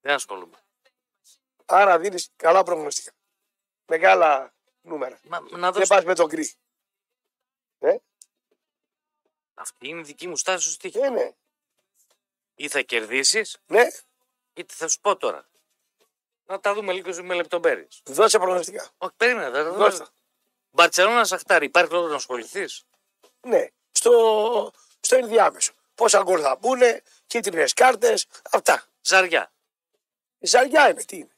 Δεν 0.00 0.14
ασχολούμαι. 0.14 0.63
Άρα 1.64 1.98
δίνεις 1.98 2.30
καλά 2.36 2.62
προγνωστικά. 2.62 3.12
Μεγάλα 3.86 4.54
νούμερα. 4.80 5.20
Μα, 5.24 5.40
να 5.40 5.48
Δεν 5.58 5.72
δώσω. 5.72 5.86
πας 5.94 6.04
με 6.04 6.14
τον 6.14 6.26
γκρι. 6.26 6.52
Ε, 7.78 7.96
Αυτή 9.54 9.88
είναι 9.88 10.00
η 10.00 10.02
δική 10.02 10.28
μου 10.28 10.36
στάση 10.36 10.64
στο 10.64 10.72
στοίχημα. 10.72 11.06
ε, 11.06 11.10
ναι. 11.10 11.30
Ή 12.54 12.68
θα 12.68 12.80
κερδίσεις, 12.82 13.58
Ναι, 13.66 13.86
είτε 14.54 14.74
θα 14.74 14.88
σου 14.88 15.00
πω 15.00 15.16
τώρα. 15.16 15.48
Να 16.44 16.60
τα 16.60 16.74
δούμε 16.74 16.92
λίγο 16.92 17.22
με 17.22 17.34
λεπτομέρειες. 17.34 18.00
δώσε 18.04 18.38
προγνωστικά. 18.38 18.90
Όχι, 18.98 19.12
περίμενα. 19.16 19.46
Θα 19.56 19.64
τα 19.64 19.70
Δώστε. 19.76 19.96
δούμε. 19.96 20.08
Μπαρσελόνα 20.70 21.24
Σαχτάρι, 21.24 21.66
υπάρχει 21.66 21.92
λόγος 21.92 22.10
να 22.10 22.16
ασχοληθείς; 22.16 22.84
Ναι, 23.40 23.66
στο, 23.90 24.72
στο 25.00 25.16
ενδιάμεσο. 25.16 25.72
Πόσα 25.94 26.22
γκολ 26.22 26.40
θα 26.42 26.56
μπουν, 26.56 26.80
κίτρινες 27.26 27.72
κάρτες, 27.72 28.26
αυτά. 28.50 28.86
Ζαριά. 29.00 29.52
Ζαριά 30.38 30.88
είναι, 30.90 31.04
τι 31.04 31.16
είναι. 31.16 31.33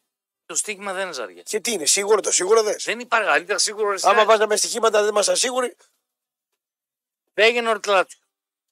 Το 0.47 0.55
στίγμα 0.55 0.93
δεν 0.93 1.03
είναι 1.03 1.13
ζαριά. 1.13 1.43
Και 1.43 1.61
τι 1.61 1.73
είναι, 1.73 1.87
σίγουρο 1.87 2.21
το 2.21 2.33
σίγουρο 2.33 2.63
δες. 2.63 2.85
Δεν 2.85 3.01
υπάρχει. 3.01 3.29
Αν 3.29 3.43
ήταν 3.43 3.59
σίγουρο 3.59 3.93
εσύ. 3.93 4.09
Άμα 4.09 4.25
βάζαμε 4.25 4.57
στοιχήματα 4.57 5.01
δεν 5.01 5.09
είμαστε 5.09 5.35
σίγουροι. 5.35 5.77
Πήγαινε 7.35 7.71
ο 7.71 7.81
Λάτσιο. 7.87 8.21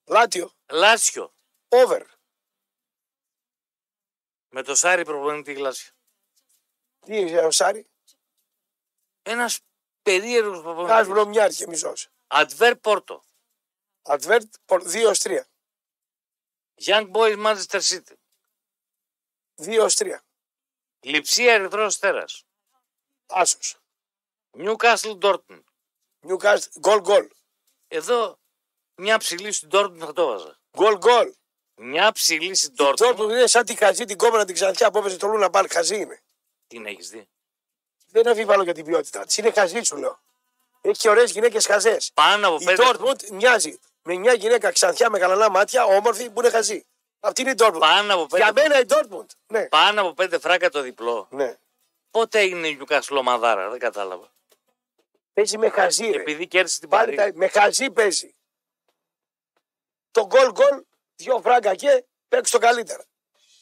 Λάτιο, 0.04 0.52
Λάτσιο. 0.70 1.34
over. 1.68 2.02
Με 4.48 4.62
το 4.62 4.74
Σάρι 4.74 5.04
προπονητή 5.04 5.56
Λάτσιο. 5.56 5.92
Τι 7.00 7.16
είναι 7.16 7.40
ο 7.40 7.50
Σάρι, 7.50 7.86
Ένας 9.22 9.60
περίεργος 10.02 10.62
προπονητής. 10.62 10.96
Κάσβρο 10.96 11.26
μιάρχη 11.26 11.68
μισός. 11.68 12.08
Αντβέρ 12.26 12.76
Πόρτο. 12.76 13.24
Advert 14.02 14.48
2-3. 14.66 15.44
Young 16.84 17.10
Boys 17.12 17.36
Manchester 17.44 17.80
City. 17.80 18.16
2-3. 19.56 20.24
Λιψία 21.04 21.52
Ερυθρός 21.52 21.86
Αστέρα. 21.86 22.24
Άσος. 23.26 23.76
Newcastle 24.58 25.18
Dortmund. 25.20 25.64
Newcastle, 26.28 26.78
γκολ 26.80 27.00
γκολ. 27.00 27.28
Εδώ 27.88 28.38
μια 28.94 29.18
ψηλή 29.18 29.52
στην 29.52 29.68
Dortmund 29.72 29.98
θα 29.98 30.12
το 30.12 30.26
βάζα. 30.26 30.60
Γκολ 30.76 30.96
γκολ. 30.96 31.34
Μια 31.74 32.12
ψηλή 32.12 32.54
στην 32.54 32.76
Τώρα 32.76 32.94
Dortmund. 32.98 33.16
του 33.16 33.30
είναι 33.30 33.46
σαν 33.46 33.64
τη 33.64 33.74
χαζή 33.74 34.04
την 34.04 34.16
κόμμα 34.16 34.44
την 34.44 34.54
ξανθιά 34.54 34.90
που 34.90 34.98
έπαιζε 34.98 35.16
το 35.16 35.26
Λούνα 35.26 35.48
Μπαρ. 35.48 35.70
Χαζή 35.72 35.96
είναι. 35.96 36.22
Την 36.66 36.86
έχεις 36.86 37.08
δει. 37.08 37.28
Δεν 38.06 38.28
αμφιβάλλω 38.28 38.62
για 38.62 38.74
την 38.74 38.84
ποιότητά 38.84 39.24
της. 39.24 39.36
Είναι 39.36 39.50
χαζή, 39.50 39.82
σου 39.82 39.96
λέω. 39.96 40.22
Έχει 40.80 41.08
ωραίες 41.08 41.30
γυναίκες 41.30 41.66
χαζές. 41.66 42.10
Πάνω 42.14 42.48
από 42.48 42.56
Η 42.60 42.64
πέντε. 42.64 42.82
Dortmund 42.86 43.28
μοιάζει 43.30 43.78
με 44.02 44.14
μια 44.14 44.32
γυναίκα 44.34 44.72
ξανθιά 44.72 45.10
με 45.10 45.18
γαλανά 45.18 45.50
μάτια, 45.50 45.84
όμορφη 45.84 46.30
που 46.30 46.40
είναι 46.40 46.50
χαζή. 46.50 46.86
Αυτή 47.24 47.40
είναι 47.40 47.50
η 47.50 47.54
Dortmund. 47.58 47.78
Πάνω 47.78 48.14
από 48.14 48.36
Για 48.36 48.52
πέντε. 48.52 48.68
μένα 48.68 48.80
η 48.80 48.84
Dortmund. 48.88 49.26
Ναι. 49.46 49.66
Πάνω 49.68 50.00
από 50.00 50.12
πέντε 50.14 50.38
φράγκα 50.38 50.70
το 50.70 50.80
διπλό. 50.80 51.28
ναι. 51.30 51.56
Πότε 52.10 52.38
έγινε 52.38 52.68
η 52.68 52.78
Newcastle 52.80 53.16
ομαδάρα, 53.18 53.68
δεν 53.70 53.78
κατάλαβα. 53.78 54.32
Παίζει 55.32 55.58
με 55.58 55.68
χαζή. 55.68 56.10
Ρε. 56.10 56.20
Επειδή 56.20 56.46
κέρδισε 56.46 56.78
την 56.80 56.88
Πάλι 56.88 57.14
Παρή. 57.14 57.32
τα... 57.32 57.38
με 57.38 57.48
χαζή 57.48 57.90
παίζει. 57.90 58.34
Το 60.10 60.26
γκολ 60.26 60.50
γκολ, 60.52 60.82
δύο 61.16 61.40
φράγκα 61.40 61.74
και 61.74 62.04
παίξει 62.28 62.52
το 62.52 62.58
καλύτερα. 62.58 63.04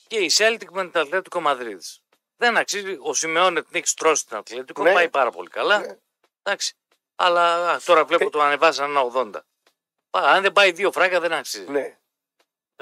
Και 0.07 0.19
η 0.19 0.31
Celtic 0.37 0.67
με 0.71 0.89
την 0.89 1.01
Ατλέτικο 1.01 1.41
Μαδρίτης. 1.41 2.03
Δεν 2.37 2.57
αξίζει. 2.57 2.97
Ο 3.01 3.15
Σιμεώνε 3.15 3.63
την 3.63 3.71
έχει 3.77 3.87
στρώσει 3.87 4.27
την 4.27 4.37
Ατλέτικο. 4.37 4.83
Ναι. 4.83 4.93
Πάει 4.93 5.09
πάρα 5.09 5.31
πολύ 5.31 5.49
καλά. 5.49 5.79
Ναι. 5.79 5.97
Εντάξει. 6.43 6.75
Αλλά 7.15 7.71
α, 7.71 7.81
τώρα 7.85 8.05
βλέπω 8.05 8.25
Ε. 8.25 8.29
το 8.31 8.41
ανεβάσαν 8.43 8.91
ένα 8.91 9.03
80. 9.15 9.31
Πα, 10.11 10.21
αν 10.21 10.43
δεν 10.43 10.53
πάει 10.53 10.73
δύο 10.73 10.93
φράγκα 10.93 11.21
δεν 11.21 11.33
αξίζει. 11.33 11.71
Ναι. 11.71 11.99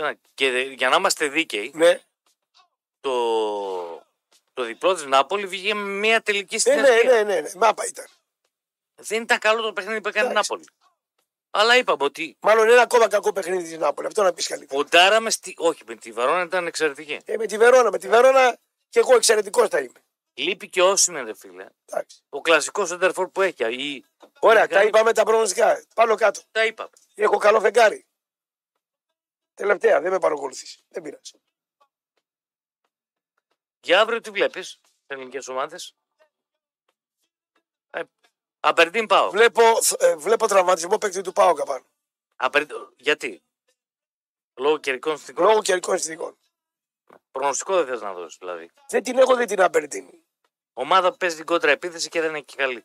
Δεν 0.00 0.08
α- 0.08 0.16
Και 0.34 0.50
δε- 0.50 0.62
για 0.62 0.88
να 0.88 0.96
είμαστε 0.96 1.28
δίκαιοι, 1.28 1.70
Ναι. 1.74 2.00
το, 3.00 3.12
το 4.54 4.62
διπλό 4.62 4.94
της 4.94 5.04
Νάπολη 5.04 5.46
βγήκε 5.46 5.74
με 5.74 5.82
μια 5.98 6.20
τελική 6.22 6.58
στην 6.58 6.72
Ε, 6.72 6.80
ναι, 6.80 6.88
αιστεία. 6.88 7.10
ναι, 7.12 7.22
ναι, 7.22 7.40
ναι. 7.40 7.50
Μάπα 7.56 7.86
ήταν. 7.86 8.06
Δεν 8.94 9.22
ήταν 9.22 9.38
καλό 9.38 9.62
το 9.62 9.72
παιχνίδι 9.72 10.00
που 10.00 10.08
έκανε 10.08 10.26
η 10.26 10.30
Εντάξει. 10.30 10.50
Νάπολη. 10.52 10.68
Αλλά 11.50 11.76
είπαμε 11.76 12.04
ότι 12.04 12.36
Μάλλον 12.40 12.68
ένα 12.70 12.82
ακόμα 12.82 13.08
κακό 13.08 13.32
παιχνίδι 13.32 13.62
της 13.62 13.78
Νάπολη. 13.78 14.06
Αυτό 14.06 14.22
να 14.22 14.32
πεις 14.32 14.46
καλύτερα. 14.46 14.82
ποντάραμε 14.82 15.30
στη. 15.30 15.54
Όχι, 15.58 15.82
με 15.86 15.94
τη 15.94 16.12
Βαρόνα 16.12 16.42
ήταν 16.42 16.66
εξαιρετική. 16.66 17.18
Ε, 17.24 17.36
με 17.36 17.46
τη 17.46 17.56
Βερόνα, 17.58 17.90
με 17.90 17.98
τη 17.98 18.08
Βερόνα 18.08 18.58
και 18.88 18.98
εγώ 18.98 19.14
εξαιρετικός 19.14 19.68
θα 19.68 19.78
είμαι. 19.78 20.02
Λείπει 20.34 20.68
και 20.68 20.82
όσοι 20.82 21.12
ρε 21.12 21.34
φίλε. 21.34 21.66
Εντάξει. 21.86 22.22
Ο 22.28 22.40
κλασικός 22.40 22.88
σεντερφόρ 22.88 23.28
που 23.28 23.42
έχει. 23.42 23.64
Ή... 23.74 24.04
Ωραία, 24.38 24.64
η- 24.64 24.66
τα 24.66 24.82
είπαμε 24.82 25.12
τα 25.12 25.22
προγνωστικά. 25.22 25.82
Πάνω 25.94 26.14
κάτω. 26.14 26.40
Τα 26.52 26.64
είπαμε. 26.64 26.90
Έχω 27.14 27.36
καλό 27.36 27.60
φεγγάρι. 27.60 28.04
Τελευταία, 29.60 30.00
δεν 30.00 30.12
με 30.12 30.18
παρακολουθείς. 30.18 30.84
Δεν 30.88 31.02
πειράζει. 31.02 31.40
Για 33.80 34.00
αύριο 34.00 34.20
τι 34.20 34.30
βλέπεις, 34.30 34.80
ελληνικές 35.06 35.48
ομάδες; 35.48 35.96
Ε, 37.90 38.02
Αμπερντίν 38.60 39.06
πάω. 39.06 39.30
Βλέπω, 39.30 39.62
ε, 39.98 40.16
βλέπω 40.16 40.46
τραυματισμό 40.46 40.98
παίκτη 40.98 41.20
του 41.20 41.32
Πάοκα 41.32 41.64
πάνω. 41.64 41.84
Απερ- 42.36 42.70
Γιατί; 42.96 43.42
Λόγω 44.54 44.78
καιρικών 44.78 45.16
συνθήκων. 45.16 45.44
Λόγω 45.44 45.62
καιρικών 45.62 45.98
συνθήκων. 45.98 46.38
Προγνωστικό 47.30 47.74
δεν 47.76 47.86
θες 47.86 48.00
να 48.00 48.12
δώσεις 48.12 48.38
δηλαδή. 48.38 48.70
Δεν 48.88 49.02
την 49.02 49.18
έχω 49.18 49.36
δει 49.36 49.44
την 49.44 49.60
Αμπερντίνη. 49.60 50.24
Ομάδα 50.72 51.10
που 51.10 51.16
παίζει 51.16 51.36
την 51.36 51.44
κόντρα 51.44 51.70
επίθεση 51.70 52.08
και 52.08 52.20
δεν 52.20 52.28
είναι 52.30 52.40
και 52.40 52.56
καλή. 52.56 52.84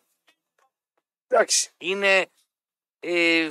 Εντάξει. 1.27 1.71
Είναι 1.77 2.31
ε, 2.99 3.49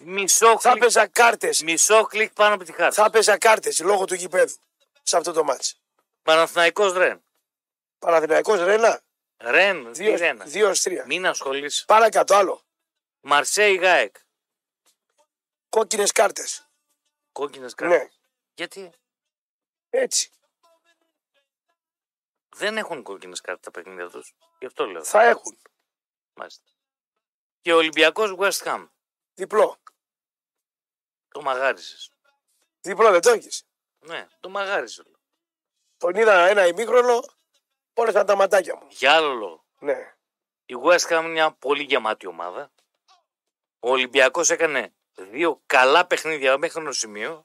μισό, 0.00 0.58
Θα 0.60 0.70
κλικ, 0.70 0.82
έπαιζα 0.82 1.06
κάρτες. 1.06 1.62
μισό 1.62 2.04
κλικ 2.04 2.32
πάνω 2.32 2.54
από 2.54 2.64
τη 2.64 2.72
χάρτη. 2.72 2.94
Θα 2.94 3.04
έπαιζα 3.04 3.38
κάρτες 3.38 3.80
λόγω 3.80 4.04
του 4.04 4.14
γηπέδου 4.14 4.54
σε 5.02 5.16
αυτό 5.16 5.32
το 5.32 5.44
μάτσο. 5.44 5.76
Παναθηναϊκός 6.22 6.92
Ρεν. 6.92 7.24
Παναθηναϊκός 7.98 8.60
Ρένα. 8.60 9.02
Ρεν, 9.36 9.92
τι 9.92 10.10
Ρένα. 10.16 10.44
2-3. 10.46 11.04
Μην 11.06 11.26
ασχολείσαι. 11.26 11.84
Παρακάτω 11.86 12.34
άλλο. 12.34 12.62
Μαρσέη 13.20 13.74
Γάεκ. 13.76 14.16
Κόκκινες 15.68 16.12
κάρτες. 16.12 16.68
κόκκινες 17.32 17.74
κάρτες. 17.74 17.98
Ναι, 17.98 18.08
Γιατί; 18.54 18.90
Έτσι. 19.90 20.30
δεν 22.48 22.76
έχουν 22.76 23.02
κόκκινες 23.02 23.40
κάρτες 23.40 23.64
τα 23.64 23.70
παιχνίδια 23.70 24.08
τους. 24.08 24.34
Γι' 24.58 24.66
αυτό 24.66 24.86
λέω. 24.86 25.04
Θα 25.04 25.22
έχουν. 25.24 25.58
Μάλιστα. 26.34 26.62
Και 27.60 27.72
ο 27.72 27.76
Ολυμπιακός 27.76 28.34
West 28.38 28.62
Ham. 28.64 28.88
Διπλό. 29.34 29.78
Το 31.32 31.42
μαγάρισες. 31.42 32.10
Διπλό 32.80 33.10
δεν 33.10 33.20
το 33.20 33.30
έχεις. 33.30 33.64
Ναι, 33.98 34.26
το 34.40 34.48
μαγάρισες. 34.48 35.04
Τον 35.96 36.14
είδα 36.14 36.48
ένα 36.48 36.66
ημίχρονο, 36.66 37.20
πόνεσαν 37.92 38.26
τα 38.26 38.36
ματάκια 38.36 38.76
μου. 38.76 38.86
Για 38.88 39.12
άλλο 39.12 39.32
λόγο. 39.32 39.64
Ναι. 39.78 40.14
Η 40.66 40.74
West 40.84 41.08
Ham 41.08 41.20
είναι 41.20 41.28
μια 41.28 41.52
πολύ 41.52 41.82
γεμάτη 41.82 42.26
ομάδα. 42.26 42.70
Ο 43.78 43.90
Ολυμπιακός 43.90 44.50
έκανε 44.50 44.92
δύο 45.14 45.62
καλά 45.66 46.06
παιχνίδια 46.06 46.58
μέχρι 46.58 46.80
ένα 46.80 46.92
σημείο. 46.92 47.44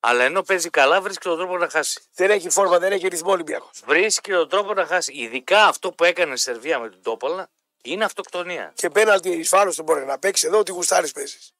Αλλά 0.00 0.24
ενώ 0.24 0.42
παίζει 0.42 0.70
καλά, 0.70 1.00
βρίσκει 1.00 1.28
τον 1.28 1.36
τρόπο 1.38 1.58
να 1.58 1.68
χάσει. 1.68 2.00
Δεν 2.14 2.30
έχει 2.30 2.50
φόρμα, 2.50 2.78
δεν 2.78 2.92
έχει 2.92 3.08
ρυθμό 3.08 3.30
Ολυμπιακός. 3.30 3.82
Βρίσκει 3.84 4.30
τον 4.30 4.48
τρόπο 4.48 4.74
να 4.74 4.86
χάσει. 4.86 5.12
Ειδικά 5.12 5.66
αυτό 5.66 5.92
που 5.92 6.04
έκανε 6.04 6.32
η 6.32 6.36
Σερβία 6.36 6.78
με 6.78 6.88
την 6.90 7.02
Τόπολα 7.02 7.50
είναι 7.82 8.04
αυτοκτονία. 8.04 8.72
Και 8.74 8.90
πέναλτι 8.90 9.30
εις 9.30 9.48
βάρος 9.48 9.76
του 9.76 9.82
μπορεί 9.82 10.04
να 10.04 10.18
παίξει 10.18 10.46
εδώ, 10.46 10.58
ότι 10.58 10.72
γουστάρεις 10.72 11.12
παίζεις. 11.12 11.52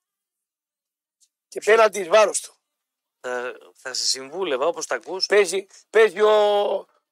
Και 1.49 1.61
πέναλτι 1.65 2.01
εις 2.01 2.09
βάρος 2.09 2.41
του. 2.41 2.55
Θα, 3.21 3.53
θα 3.75 3.93
σε 3.95 4.05
συμβούλευα 4.07 4.67
όπως 4.67 4.87
τα 4.87 4.95
ακούς. 4.95 5.27
Παίζει, 5.27 5.67
παίζει 5.91 6.21
ο, 6.21 6.31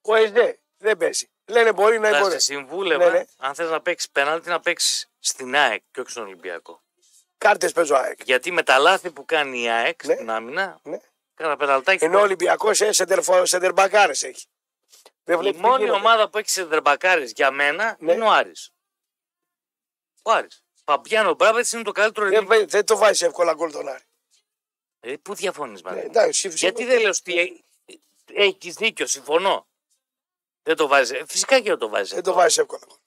ο 0.01 0.15
ΕΣΔΕ. 0.15 0.59
Δεν 0.77 0.97
παίζει. 0.97 1.29
Λένε 1.45 1.73
μπορεί 1.73 1.99
να 1.99 2.09
Θα 2.11 2.19
μπορεί. 2.19 2.31
σε 2.31 2.39
συμβούλευα 2.39 3.05
Ναι, 3.05 3.17
ναι. 3.17 3.25
αν 3.37 3.55
θες 3.55 3.69
να 3.69 3.81
παίξεις 3.81 4.09
πέναλτι 4.09 4.49
να 4.49 4.59
παίξεις 4.59 5.09
στην 5.19 5.55
ΑΕΚ 5.55 5.83
και 5.91 5.99
όχι 6.01 6.09
στον 6.11 6.23
Ολυμπιακό. 6.23 6.81
Κάρτες 7.37 7.71
παίζω 7.71 7.95
ΑΕΚ. 7.95 8.23
Γιατί 8.23 8.51
με 8.51 8.63
τα 8.63 8.77
λάθη 8.77 9.11
που 9.11 9.25
κάνει 9.25 9.61
η 9.61 9.69
ΑΕΚ 9.69 10.05
Ναι. 10.05 10.13
στην 10.13 10.29
άμυνα, 10.29 10.79
Ναι. 10.83 10.97
κάνα 11.33 11.57
πεναλτάκι. 11.57 12.03
Ενώ 12.05 12.17
ο 12.19 12.21
Ολυμπιακός 12.21 12.81
ε, 12.81 12.91
σεντερφο- 12.91 13.45
σεντερμπακάρες 13.45 14.23
έχει. 14.23 14.45
Δεν 15.23 15.35
Η 15.35 15.39
βλέπεις 15.39 15.59
τι 15.61 15.65
μόνη 15.67 15.83
γίνεται. 15.83 15.97
ομάδα 15.97 16.29
που 16.29 16.37
έχει 16.37 16.49
σεντερμπακάρες 16.49 17.31
για 17.31 17.51
μένα 17.51 17.95
Ναι. 17.99 18.13
είναι 18.13 18.23
ο 18.25 18.31
Άρης. 18.31 18.71
Ο 20.23 20.31
Άρης. 20.31 20.63
Παμπιάνο 20.83 21.33
Μπράβετς 21.33 21.71
είναι 21.71 21.83
το 21.83 21.91
καλύτερο 21.91 22.25
δεν, 22.25 22.35
ελληνικό. 22.35 22.59
βα- 22.59 22.65
δεν 22.65 22.85
το 22.85 22.97
βάζεις 22.97 23.21
εύκολα 23.21 23.53
γκολ 23.53 23.71
τον 23.71 23.87
Άρη. 23.87 24.03
Ε, 24.99 25.17
πού 25.17 25.35
διαφωνείς 25.35 25.81
μαζί 25.81 25.95
Ναι, 25.97 26.03
μου; 26.03 26.09
εντάξει, 26.09 26.49
Γιατί 26.49 26.85
δεν 26.85 26.99
λέω 27.01 27.09
ότι 27.09 27.65
έχεις 28.25 28.75
δίκιο, 28.75 29.07
συμφωνώ. 29.07 29.67
Δεν 30.63 30.75
το 30.75 30.87
βάζεις. 30.87 31.19
Ε, 31.19 31.25
Φυσικά 31.25 31.59
και 31.59 31.69
δεν 31.69 31.77
το 31.77 31.89
βάζεις. 31.89 32.13
δεν 32.13 32.23
το 32.23 32.33
βάζεις 32.33 32.57
εύκολα. 32.57 32.85
γκολ. 32.87 32.97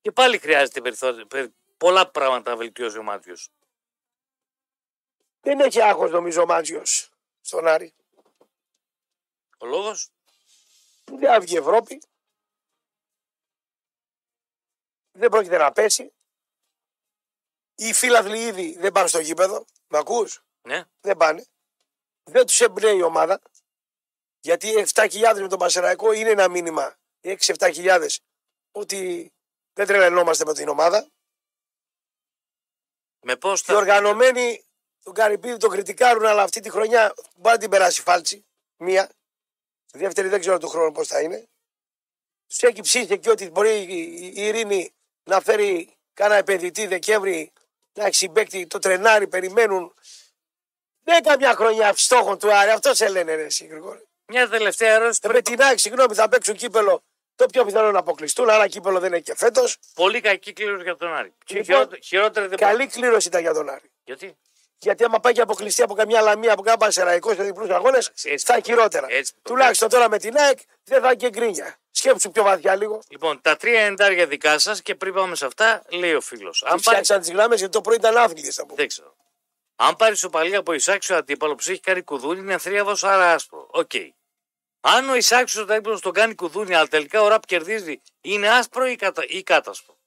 Και 0.00 0.12
πάλι 0.12 0.38
χρειάζεται 0.38 0.80
περιθώριο, 0.80 1.26
περι- 1.26 1.52
πολλά 1.76 2.10
πράγματα 2.10 2.50
να 2.50 2.56
βελτιώσει 2.56 2.98
ο 2.98 3.02
Μάτιος. 3.02 3.50
Δεν 5.40 5.60
έχει 5.60 5.82
άγχος 5.82 6.10
νομίζω 6.10 6.42
ο 6.42 6.46
Μάτζιος 6.46 7.10
στον 7.40 7.66
Άρη. 7.66 7.94
Ο 9.58 9.66
λόγος, 9.66 10.10
Δεν 11.04 11.18
θα 11.20 11.40
βγει 11.40 11.54
η 11.54 11.58
Ευρώπη. 11.58 12.02
Δεν 15.12 15.28
πρόκειται 15.30 15.56
να 15.56 15.72
πέσει. 15.72 16.12
Οι 17.74 17.92
φίλαθλοι 17.92 18.38
ήδη 18.46 18.76
δεν 18.78 18.92
πάνε 18.92 19.08
στο 19.08 19.18
γήπεδο. 19.18 19.64
Μ' 19.88 19.96
ακούς; 19.96 20.42
Ναι, 20.62 20.84
Δεν 21.00 21.16
πάνε. 21.16 21.44
Δεν 22.24 22.46
τους 22.46 22.60
εμπνέει 22.60 22.96
η 22.96 23.02
ομάδα. 23.02 23.40
Γιατί 24.40 24.86
7.000 24.94 25.40
με 25.40 25.48
τον 25.48 25.58
Πασεραϊκό 25.58 26.12
είναι 26.12 26.30
ένα 26.30 26.48
μήνυμα. 26.48 26.98
6-7.000 27.22 28.06
ότι 28.72 29.32
δεν 29.72 29.86
τρελαινόμαστε 29.86 30.44
με 30.44 30.54
την 30.54 30.68
ομάδα. 30.68 31.08
με 33.20 33.36
πώς 33.36 33.60
Οι 33.60 33.64
θα... 33.64 33.76
οργανωμένοι 33.76 34.64
τον 35.02 35.14
Καρυπίδη 35.14 35.56
τον 35.56 35.70
κριτικάρουν, 35.70 36.26
αλλά 36.26 36.42
αυτή 36.42 36.60
τη 36.60 36.70
χρονιά 36.70 37.14
μπορεί 37.36 37.54
να 37.54 37.58
την 37.60 37.70
περάσει 37.70 38.02
φάλτσι. 38.02 38.46
Μία. 38.76 39.10
Δεύτερη 39.92 40.28
δεν 40.28 40.40
ξέρω 40.40 40.58
του 40.58 40.68
χρόνου 40.68 40.92
πώς 40.92 41.08
θα 41.08 41.20
είναι. 41.20 41.48
Τους 42.46 42.62
έχει 42.62 42.80
ψήσει 42.80 43.12
εκεί 43.12 43.28
ότι 43.28 43.50
μπορεί 43.50 43.82
η 43.82 44.32
η 44.36 44.46
Ειρήνη 44.46 44.94
να 45.24 45.40
φέρει 45.40 45.96
κάνα 46.14 46.34
επενδυτή 46.34 46.86
Δεκέμβρη 46.86 47.52
να 47.92 48.04
έχει 48.04 48.14
συμπέκτη 48.14 48.66
το 48.66 48.78
τρενάρι, 48.78 49.28
περιμένουν. 49.28 49.94
Δεν 51.08 51.16
είναι 51.16 51.28
καμιά 51.28 51.54
χρονιά 51.54 51.92
στόχων 51.96 52.38
του 52.38 52.54
Άρη. 52.54 52.70
Αυτό 52.70 52.94
σε 52.94 53.08
λένε, 53.08 53.34
ρε, 53.34 53.42
εσύ, 53.44 53.66
Γρηγόρη. 53.66 54.08
Μια 54.26 54.48
τελευταία 54.48 54.94
ερώτηση. 54.94 55.20
Ε, 55.22 55.28
Με 55.28 55.40
την 55.40 55.62
ΑΕΚ, 55.62 55.78
συγγνώμη, 55.78 56.14
θα 56.14 56.28
παίξουν 56.28 56.54
κύπελο. 56.54 57.02
Το 57.36 57.46
πιο 57.46 57.64
πιθανό 57.64 57.90
να 57.90 57.98
αποκλειστούν, 57.98 58.48
αλλά 58.50 58.68
κύπελο 58.68 58.98
δεν 58.98 59.08
είναι 59.08 59.20
και 59.20 59.34
φέτος. 59.36 59.76
Πολύ 59.94 60.20
κακή 60.20 60.52
κλήρωση 60.52 60.82
για 60.82 60.96
τον 60.96 61.14
Άρη. 61.14 61.32
Και 61.44 61.54
Λοιπόν, 61.54 61.64
χειρότερη, 61.74 62.00
χειρότερη 62.04 62.46
δεν 62.46 62.58
Καλή 62.58 62.86
κλήρωση 62.86 63.28
ήταν 63.28 63.40
για 63.40 63.54
τον 63.54 63.68
Άρη. 63.68 63.90
Γιατί; 64.04 64.36
Γιατί 64.78 65.04
άμα 65.04 65.20
πάει 65.20 65.32
και 65.32 65.40
αποκλειστεί 65.40 65.82
από 65.82 65.94
καμιά 65.94 66.20
λαμία, 66.20 66.52
από 66.52 66.62
κάνα 66.62 66.76
πασεραϊκό 66.76 67.34
σε 67.34 67.42
διπλούς 67.42 67.70
αγώνες, 67.70 68.10
έτσι. 68.22 68.46
θα 68.46 68.52
είναι 68.54 68.62
χειρότερα. 68.64 69.06
Έτσι. 69.10 69.32
Τουλάχιστον 69.42 69.88
τώρα 69.88 70.08
με 70.08 70.18
την 70.18 70.36
ΑΕΚ 70.38 70.58
δεν 70.84 71.00
θα 71.00 71.06
είναι 71.06 71.16
και 71.16 71.28
γκρίνια. 71.28 71.76
Σκέψου 71.90 72.30
πιο 72.30 72.42
βαθιά 72.42 72.76
λίγο. 72.76 73.00
Λοιπόν, 73.08 73.40
τα 73.42 73.56
τρία 73.56 73.80
εντάρια 73.80 74.26
δικά 74.26 74.58
σας 74.58 74.82
και 74.82 74.94
πριν 74.94 75.14
πάμε 75.14 75.36
σε 75.36 75.46
αυτά, 75.46 75.82
λέει 75.88 76.14
ο 76.14 76.20
φίλος. 76.20 76.62
Αν 76.62 76.68
πάρει. 76.68 76.82
Φτιάξαν 76.82 77.20
τις 77.20 77.30
γράμμε 77.30 77.54
γιατί 77.54 77.72
το 77.72 77.80
πρωί 77.80 77.96
ήταν 77.96 78.16
άθλιες 78.16 78.54
θα 78.54 78.62
πούμε. 78.62 78.74
Δεν 78.76 78.88
ξέρω. 78.88 79.16
Αν 79.80 79.96
πάρεις 79.96 80.16
ισοπαλία 80.16 80.58
από 80.58 80.72
εισάξιο 80.72 81.16
αντίπαλο 81.16 81.54
που 81.54 81.62
σε 81.62 81.72
έχει 81.72 81.80
κάνει 81.80 82.02
κουδούνι, 82.02 82.40
είναι 82.40 82.58
θρίαμβος 82.58 82.94
άρα 83.00 83.32
άσπρο. 83.32 83.68
Οκ. 83.70 83.90
Αν 84.80 85.08
ο 85.08 85.14
εισάξιος 85.14 85.68
αντίπαλος 85.68 86.00
τον 86.00 86.12
κάνει 86.12 86.34
κουδούνι, 86.34 86.74
αλλά 86.74 86.86
τελικά 86.88 87.22
ο 87.22 87.28
ραπ 87.28 87.46
κερδίζει, 87.46 88.02
είναι 88.20 88.48
άσπρο 88.50 88.86
ή, 88.86 88.96
κατα... 88.96 89.24
ή 89.26 89.42
κάτασπρο; 89.42 89.98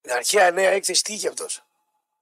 Την 0.00 0.12
αρχαία 0.12 0.50
νέα 0.50 0.70
έκθεση 0.70 1.02
τι 1.02 1.12
είχε 1.12 1.28
αυτός; 1.28 1.62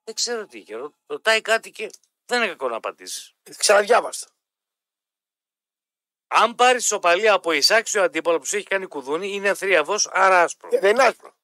Δεν 0.05 0.15
ξέρω 0.15 0.47
τι 0.47 0.59
είχε. 0.59 0.75
Ρω- 0.75 0.95
Ρωτάει 1.07 1.41
κάτι 1.41 1.71
και 1.71 1.91
δεν 2.27 2.39
είναι 2.39 2.51
κακό 2.51 2.69
να 2.69 2.77
απαντήσεις. 2.77 3.35
Ξαναδιάβαστο. 3.57 4.31
Αν 6.27 6.55
πάρεις 6.55 6.87
ισοπαλία 6.87 7.33
από 7.33 7.53
εισάξιο 7.53 8.03
αντίπαλο 8.03 8.39
που 8.39 8.45
σε 8.45 8.57
έχει 8.57 8.67
κάνει 8.67 8.87
κουδούνι, 8.87 9.33
είναι 9.33 9.55
θρίαμβος 9.55 9.97
άρα 10.11 10.43
άσπρο. 10.43 10.69
Ε, 10.73 10.79
δεν 10.79 10.91
είναι 10.91 11.03
άσπρο. 11.03 11.35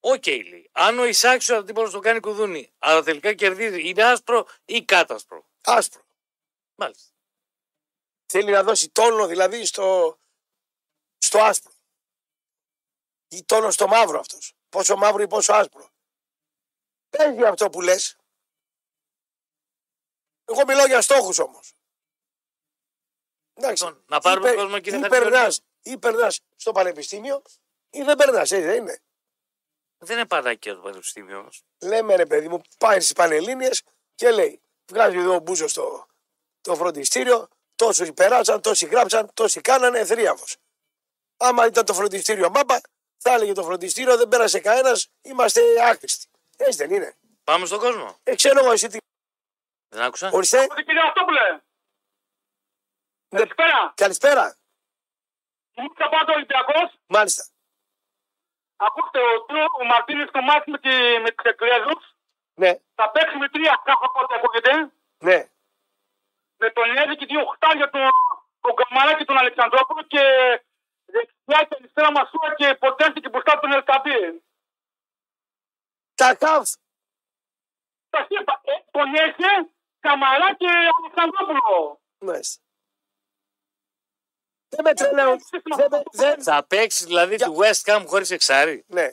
Οκ, 0.00 0.26
λέει. 0.26 0.70
Αν 0.72 0.98
ο 0.98 1.04
εισάξιο 1.04 1.56
αντίπαλο 1.56 1.90
τον 1.90 2.00
κάνει 2.00 2.20
κουδούνι, 2.20 2.72
αλλά 2.78 3.02
τελικά 3.02 3.34
κερδίζει, 3.34 3.88
είναι 3.88 4.04
άσπρο 4.04 4.46
ή 4.64 4.84
κάτασπρο; 4.84 5.46
Άσπρο. 5.60 6.02
Μάλιστα. 6.74 7.10
Θέλει 8.26 8.50
να 8.50 8.62
δώσει 8.62 8.88
τόνο 8.90 9.26
δηλαδή 9.26 9.64
στο, 9.64 10.18
στο 11.18 11.38
άσπρο. 11.38 11.72
Ή 13.28 13.44
τόνο 13.44 13.70
στο 13.70 13.86
μαύρο 13.86 14.18
αυτός. 14.18 14.54
Πόσο 14.68 14.96
μαύρο 14.96 15.22
ή 15.22 15.26
πόσο 15.26 15.52
άσπρο. 15.52 15.90
Παίζει 17.10 17.42
αυτό 17.44 17.70
που 17.70 17.80
λες. 17.80 18.16
Εγώ 20.44 20.64
μιλάω 20.66 20.86
για 20.86 21.00
στόχους 21.00 21.38
όμως. 21.38 21.72
Εντάξει. 23.54 23.84
Λοιπόν, 23.84 24.04
να 24.08 24.20
πάρουμε 24.20 24.48
Ή 24.48 24.52
πε- 24.52 24.60
κόσμο, 24.62 24.78
κύριε 24.80 24.98
ή 24.98 25.02
Χατζηδάκη. 25.02 25.30
περνάς, 25.30 25.62
ή 25.82 25.98
περνάς 25.98 26.40
στο 26.56 26.72
πανεπιστήμιο 26.72 27.42
ή 27.90 28.02
δεν 28.02 28.16
περνάς, 28.16 28.50
έτσι 28.50 28.66
δεν 28.66 28.76
είναι. 28.76 29.02
Δεν 30.02 30.16
είναι 30.16 30.26
πανάκια 30.26 30.74
το 30.74 30.80
πανεπιστήμιο 30.80 31.38
όμως. 31.38 31.62
Λέμε 31.82 32.16
ρε 32.16 32.26
παιδί 32.26 32.48
μου, 32.48 32.60
πάει 32.78 33.00
στις 33.00 33.12
Πανελλήνιες 33.12 33.82
και 34.14 34.30
λέει, 34.30 34.62
βγάζει 34.90 35.16
εδώ 35.18 35.34
ο 35.34 35.38
Μπούζος 35.38 35.70
στο 35.70 36.06
το 36.60 36.74
φροντιστήριο, 36.74 37.48
τόσοι 37.74 38.12
περάσαν, 38.12 38.60
τόσοι 38.60 38.86
γράψαν, 38.86 39.30
τόσοι 39.34 39.60
κάνανε, 39.60 40.04
θρίαμβος. 40.04 40.56
Άμα 41.36 41.66
ήταν 41.66 41.84
το 41.84 41.94
φροντιστήριο 41.94 42.50
μάπα, 42.50 42.80
θα 43.16 43.32
έλεγε 43.32 43.52
το 43.52 43.62
φροντιστήριο, 43.62 44.16
δεν 44.16 44.28
πέρασε 44.28 44.60
κανένας, 44.60 45.08
είμαστε 45.22 45.60
άχρηστοι. 45.82 46.26
Έτσι 46.56 46.76
δεν 46.78 46.90
είναι. 46.92 47.16
Πάμε 47.44 47.66
στον 47.66 47.78
κόσμο. 47.78 48.18
Ε, 48.22 48.34
ξέρω 48.34 48.58
εγώ 48.60 48.72
εσύ 48.72 48.88
τι. 48.88 48.98
Δεν 49.88 50.02
άκουσα. 50.02 50.30
Ορίστε, 50.32 50.66
Ότι 50.70 50.82
κύριε 50.84 51.02
Αυτόπουλε, 51.08 51.40
Ναι. 53.28 53.38
καλησπέρα. 53.38 53.92
καλησπέρα. 53.96 54.56
Μου 55.74 55.94
θα 55.96 56.08
πάω 56.08 56.24
το 56.24 56.32
Ολυμπιακός. 56.32 56.98
Μάλιστα. 57.06 57.44
Ακούστε, 58.86 59.18
ο, 59.20 59.34
ο 59.80 59.84
Μαρτίνης 59.84 60.28
στο 60.28 60.40
μάτι 60.48 60.70
με, 60.70 60.78
τη, 60.78 60.92
με 61.24 61.30
τις 61.30 61.44
Εκκλέζους 61.50 62.02
Ναι, 62.62 62.72
θα 62.94 63.10
παίξει 63.10 63.36
με 63.36 63.48
τρία 63.48 63.74
κάθε 63.84 64.04
από 64.08 64.18
ό,τι 64.22 64.34
ακούγεται. 64.38 64.72
ναι. 65.28 65.38
Με 66.62 66.70
τον 66.70 66.94
Ιέδη 66.94 67.16
και 67.16 67.26
δύο 67.26 67.44
χτάρια 67.44 67.90
τον, 67.90 68.08
τον 68.60 68.74
Καμαρά 68.74 69.12
και 69.18 69.24
τον 69.24 69.38
Αλεξανδρόπουλο 69.38 70.02
και 70.02 70.22
δεξιά 71.04 71.60
και 71.68 71.76
αριστερά 71.78 72.10
Μασούρα 72.12 72.54
και 72.54 72.74
Ποντέντη 72.74 73.20
και 73.20 73.28
μπροστά 73.28 73.60
τον 73.60 73.72
Ελκαμπή. 73.72 74.42
Τα 76.14 76.34
καφ. 76.34 76.68
Τα 78.10 78.26
είπα, 78.28 78.60
ε, 78.64 78.72
τον 78.90 79.14
Ιέδη, 79.14 79.72
Καμαρά 80.00 80.54
και 80.54 80.70
Αλεξανδρόπουλο. 80.98 82.00
Μάλιστα. 82.18 82.62
Δεν 84.72 84.80
με 84.84 84.94
τρελαίνω. 84.94 85.36
Δεν 85.50 85.86
με, 85.90 86.02
δεν, 86.12 86.42
Θα 86.42 86.64
παίξεις 86.64 87.04
δηλαδή 87.06 87.34
Για- 87.34 87.46
του 87.46 87.56
West 87.60 87.82
Ham 87.94 88.04
χωρίς 88.06 88.30
εξάρι. 88.30 88.84
ναι. 88.86 89.10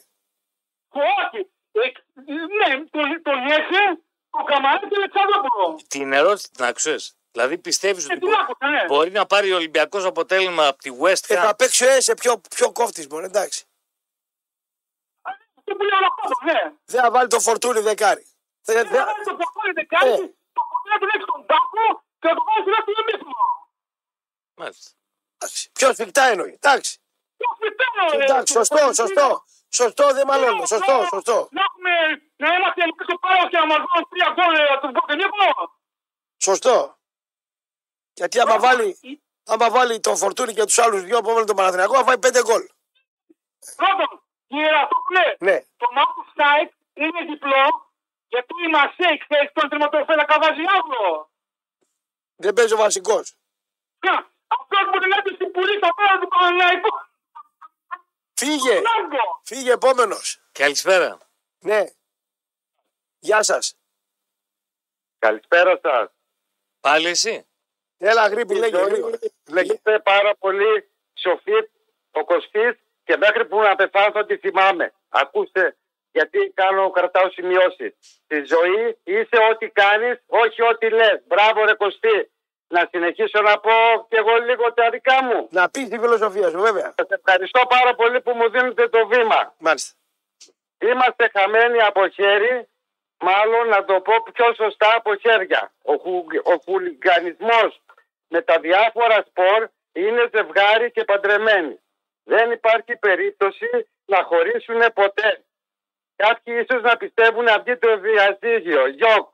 Όχι, 0.89 1.49
ε, 1.71 1.91
ναι, 2.33 2.85
τον, 2.89 3.21
τον 3.23 3.47
Ιέδη, 3.47 4.01
τον 4.29 4.45
Καμαρά 4.45 4.79
και 4.79 4.95
Αλεξανδρόπουλο. 4.95 5.79
Την 5.87 6.13
ερώτηση 6.13 6.49
την 6.51 6.63
άκουσες. 6.65 7.15
Δηλαδή 7.31 7.57
πιστεύεις 7.57 8.03
Ε, 8.09 8.11
ότι 8.13 8.19
την 8.19 8.29
μπο- 8.29 8.39
άκουσα, 8.39 8.67
ναι. 8.69 8.85
μπορεί 8.85 9.11
να 9.11 9.25
πάρει 9.25 9.51
ο 9.51 9.55
Ολυμπιακός 9.55 10.05
αποτέλεσμα 10.05 10.67
από 10.67 10.77
τη 10.77 10.91
West 11.01 11.23
Ε, 11.29 11.35
Ham; 11.39 11.41
θα 11.45 11.55
παίξει 11.55 11.85
ο 11.85 11.89
Έσε 11.89 12.13
πιο, 12.13 12.41
πιο 12.55 12.71
κόφτης 12.71 13.07
μπορεί, 13.07 13.25
εντάξει. 13.25 13.65
Αυτό 15.57 15.75
που 15.75 15.83
λέω 15.83 15.97
αυτό, 16.21 16.43
ναι. 16.45 16.73
Δεν 16.85 17.01
θα 17.01 17.11
βάλει 17.11 17.27
το 17.27 17.39
φορτούνι 17.39 17.79
δεκάρι. 17.79 18.25
Θε- 18.61 18.75
Δεν 18.75 18.87
θε- 18.87 18.97
θα 18.97 19.05
βάλει 19.05 19.23
το 19.23 19.35
πορτόλι 19.35 19.73
δεκάρι, 19.73 20.09
Ε. 20.09 20.15
το 20.57 20.61
πορτόλι 20.69 20.89
να 20.93 20.97
τον 20.99 21.09
έχει 21.13 21.23
στον 21.29 21.45
τάφο 21.45 21.83
και 22.19 22.27
να 22.29 22.35
το 22.37 22.43
βάλει 22.47 22.61
στη 22.63 22.71
δεύτερη 22.75 23.03
μύθμο. 23.11 23.41
Μάλιστα. 24.59 24.89
Πιο 25.73 25.93
σφιχτά 25.93 26.23
εννοεί. 26.23 26.51
Εντάξει. 26.61 26.97
Το 27.37 27.45
φυτέο, 27.59 28.17
ρε. 28.19 28.23
Εντάξει, 28.23 28.53
σωστό, 28.53 28.93
σωστό. 28.93 29.43
Σωστό, 29.69 30.13
δεν 30.13 30.27
μαλώνω. 30.27 30.65
Σωστό, 30.65 31.05
σωστό. 31.09 31.47
Να 31.51 31.61
έχουμε, 31.67 31.91
να 32.35 32.47
είμαστε 32.55 32.81
εμείς 32.83 32.95
στο 33.07 33.17
πάγο 33.17 33.49
και 33.49 33.57
να 33.57 33.65
μας 33.65 33.77
βάλουν 33.87 34.07
τρία 34.09 34.29
γκολ 34.35 34.55
ε, 34.55 34.63
από 34.73 34.81
τον 34.81 34.91
Πορτενίκο. 34.93 35.37
Σωστό. 36.37 36.97
Γιατί 38.13 38.39
άμα 38.39 38.59
βάλει, 38.59 38.99
άμα 39.45 39.69
βάλει 39.69 39.99
τον 39.99 40.17
Φορτούνη 40.17 40.53
και 40.53 40.63
τους 40.65 40.77
άλλους 40.77 41.01
δυο 41.03 41.21
που 41.21 41.29
έβαλε 41.29 41.45
τον 41.45 41.55
Παναθηναϊκό, 41.55 41.93
θα 41.95 42.03
φάει 42.03 42.17
πέντε 42.17 42.41
γκολ. 42.41 42.63
Πρώτον, 43.75 44.23
κύριε 44.47 44.69
Ραστόπουλε, 44.71 45.35
Ναι. 45.39 45.57
το 45.77 45.87
Μάρκο 45.93 46.25
Σάιτ 46.35 46.71
είναι 46.93 47.21
διπλό 47.31 47.65
γιατί 48.27 48.53
η 48.65 48.69
Μασέη 48.69 49.17
χθες 49.23 49.51
τον 49.53 49.69
τερματοφέλα 49.69 50.25
Καβαζιάδο. 50.25 51.31
Δεν 52.35 52.53
παίζει 52.53 52.73
ο 52.73 52.77
βασικός. 52.77 53.35
Αυτός 54.47 54.83
που 54.91 54.99
την 54.99 55.11
έπεισε 55.17 55.35
στην 55.35 55.51
πουλή 55.51 55.77
στα 55.77 55.89
πέρα 55.95 56.19
του 56.19 56.27
Παναναϊκού. 56.27 56.89
Φύγε. 58.33 58.73
Λάγκο. 58.73 59.41
Φύγε 59.43 59.71
επόμενος. 59.71 60.41
Καλησπέρα. 60.51 61.17
Ναι. 61.59 61.83
Γεια 63.19 63.43
σας. 63.43 63.77
Καλησπέρα 65.19 65.79
σας. 65.81 66.09
Πάλι 66.79 67.07
εσύ. 67.07 67.47
Έλα, 67.97 68.27
γρήπη, 68.27 68.55
λέγε. 68.55 68.77
γρήγορα. 68.77 69.17
Λέγε. 69.49 69.73
Είστε 69.73 69.99
πάρα 69.99 70.35
πολύ 70.35 70.89
σοφοί, 71.13 71.69
ο 72.11 72.25
Κωστής 72.25 72.75
και 73.03 73.17
μέχρι 73.17 73.45
που 73.45 73.59
να 73.61 73.75
πεθάνω 73.75 74.11
θα 74.11 74.25
τη 74.25 74.37
θυμάμαι. 74.37 74.93
Ακούστε, 75.09 75.77
γιατί 76.11 76.51
κάνω, 76.55 76.91
κρατάω 76.91 77.29
σημειώσεις. 77.31 77.93
Στη 78.23 78.43
ζωή 78.43 78.97
είσαι 79.03 79.37
ό,τι 79.51 79.69
κάνεις, 79.69 80.23
όχι 80.25 80.61
ό,τι 80.61 80.89
λες. 80.89 81.21
Μπράβο 81.27 81.65
ρε 81.65 81.73
Κωστή. 81.73 82.31
Να 82.67 82.87
συνεχίσω 82.91 83.41
να 83.41 83.59
πω 83.59 83.71
και 84.09 84.17
εγώ 84.17 84.35
λίγο 84.45 84.73
τα 84.73 84.89
δικά 84.89 85.23
μου. 85.23 85.47
Να 85.51 85.69
πεις 85.69 85.89
τη 85.89 85.99
φιλοσοφία 85.99 86.49
σου, 86.49 86.59
βέβαια. 86.59 86.93
Σας 86.97 87.09
ευχαριστώ 87.09 87.61
πάρα 87.69 87.95
πολύ 87.95 88.21
που 88.21 88.31
μου 88.31 88.49
δίνετε 88.49 88.87
το 88.89 89.07
βήμα. 89.07 89.53
Μάλιστα. 89.57 89.95
Είμαστε 90.77 91.29
χαμένοι 91.33 91.81
από 91.81 92.07
χέρι, 92.07 92.67
μάλλον 93.19 93.67
να 93.67 93.85
το 93.85 94.01
πω 94.01 94.13
πιο 94.33 94.53
σωστά 94.53 94.95
από 94.95 95.15
χέρια. 95.15 95.71
Ο, 95.81 95.93
χου, 95.97 96.25
ο 96.43 96.53
χουλιγανισμός 96.65 97.81
με 98.27 98.41
τα 98.41 98.59
διάφορα 98.59 99.25
σπορ 99.27 99.67
είναι 99.91 100.29
ζευγάρι 100.33 100.91
και 100.91 101.03
παντρεμένοι. 101.03 101.79
Δεν 102.23 102.51
υπάρχει 102.51 102.95
περίπτωση 102.95 103.87
να 104.05 104.23
χωρίσουν 104.23 104.81
ποτέ. 104.93 105.41
Κάποιοι 106.15 106.65
ίσως 106.67 106.81
να 106.81 106.97
πιστεύουν 106.97 107.47
αυτή 107.47 107.77
το 107.77 107.97
διαζύγιο, 107.97 108.87
γιοκ. 108.87 109.27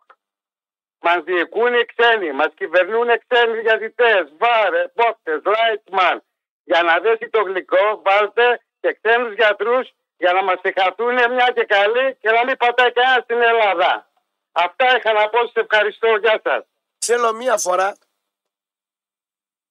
Μας 1.05 1.23
διοικούν 1.23 1.73
οι 1.73 1.85
ξένοι, 1.85 2.31
μας 2.31 2.51
κυβερνούν 2.55 3.07
ξένοι 3.27 3.59
διαζητές, 3.59 4.23
βάρε, 4.37 4.87
πόκτες, 4.87 5.41
λάιτσμαν. 5.45 6.23
Για 6.63 6.81
να 6.83 6.99
δέσει 6.99 7.29
το 7.29 7.41
γλυκό, 7.41 8.01
βάλτε 8.05 8.61
και 8.79 8.97
ξένους 9.01 9.33
γιατρούς 9.33 9.93
για 10.17 10.33
να 10.33 10.43
μας 10.43 10.59
συγχαθούν 10.63 11.13
μια 11.13 11.51
και 11.55 11.63
καλή 11.63 12.15
και 12.21 12.31
να 12.31 12.45
μην 12.45 12.57
πατάει 12.57 12.91
κανένα 12.91 13.21
στην 13.23 13.41
Ελλάδα. 13.41 14.11
Αυτά 14.51 14.97
είχα 14.97 15.13
να 15.13 15.29
πω, 15.29 15.39
σας 15.45 15.53
ευχαριστώ, 15.53 16.15
γεια 16.15 16.41
σας. 16.43 16.63
Θέλω 16.97 17.33
μία 17.33 17.57
φορά. 17.57 17.97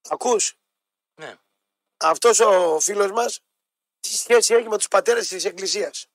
Ακούς; 0.09 0.55
Ναι. 1.14 1.35
Αυτός 1.97 2.41
ο 2.41 2.80
φίλος 2.80 3.11
μας 3.11 3.41
τι 4.01 4.09
σχέση 4.09 4.55
έχει 4.55 4.68
με 4.68 4.76
τους 4.76 4.89
πατέρες 4.89 5.28
της 5.28 5.45
Εκκλησίας; 5.45 6.09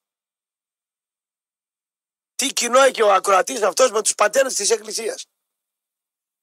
Τι 2.38 2.54
κοινό 2.54 2.80
έχει 2.80 3.02
ο 3.02 3.14
ακροατής 3.14 3.62
αυτός 3.62 3.92
με 3.92 4.02
τους 4.02 4.16
πατέρες 4.16 4.54
της 4.54 4.70
Εκκλησίας 4.70 5.26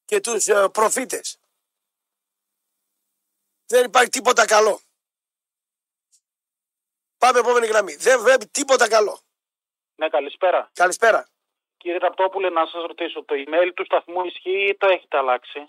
και 0.04 0.20
τους 0.20 0.46
ε, 0.46 0.68
προφήτες. 0.68 1.38
Δεν 3.66 3.84
υπάρχει 3.84 4.10
τίποτα 4.10 4.44
καλό. 4.44 4.80
Πάμε 7.18 7.38
επόμενη 7.38 7.66
γραμμή. 7.66 7.94
Δεν 7.94 8.20
βλέπει 8.20 8.46
τίποτα 8.46 8.88
καλό. 8.88 9.20
Ναι, 9.94 10.08
καλησπέρα. 10.08 10.70
Καλησπέρα. 10.72 11.28
Κύριε 11.76 11.98
Ραπτόπουλε, 11.98 12.50
να 12.50 12.66
σας 12.66 12.82
ρωτήσω, 12.86 13.24
το 13.24 13.34
email 13.34 13.72
του 13.74 13.84
σταθμού 13.84 14.24
ισχύει 14.24 14.68
ή 14.68 14.76
το 14.76 14.86
έχετε 14.86 15.16
αλλάξει; 15.18 15.68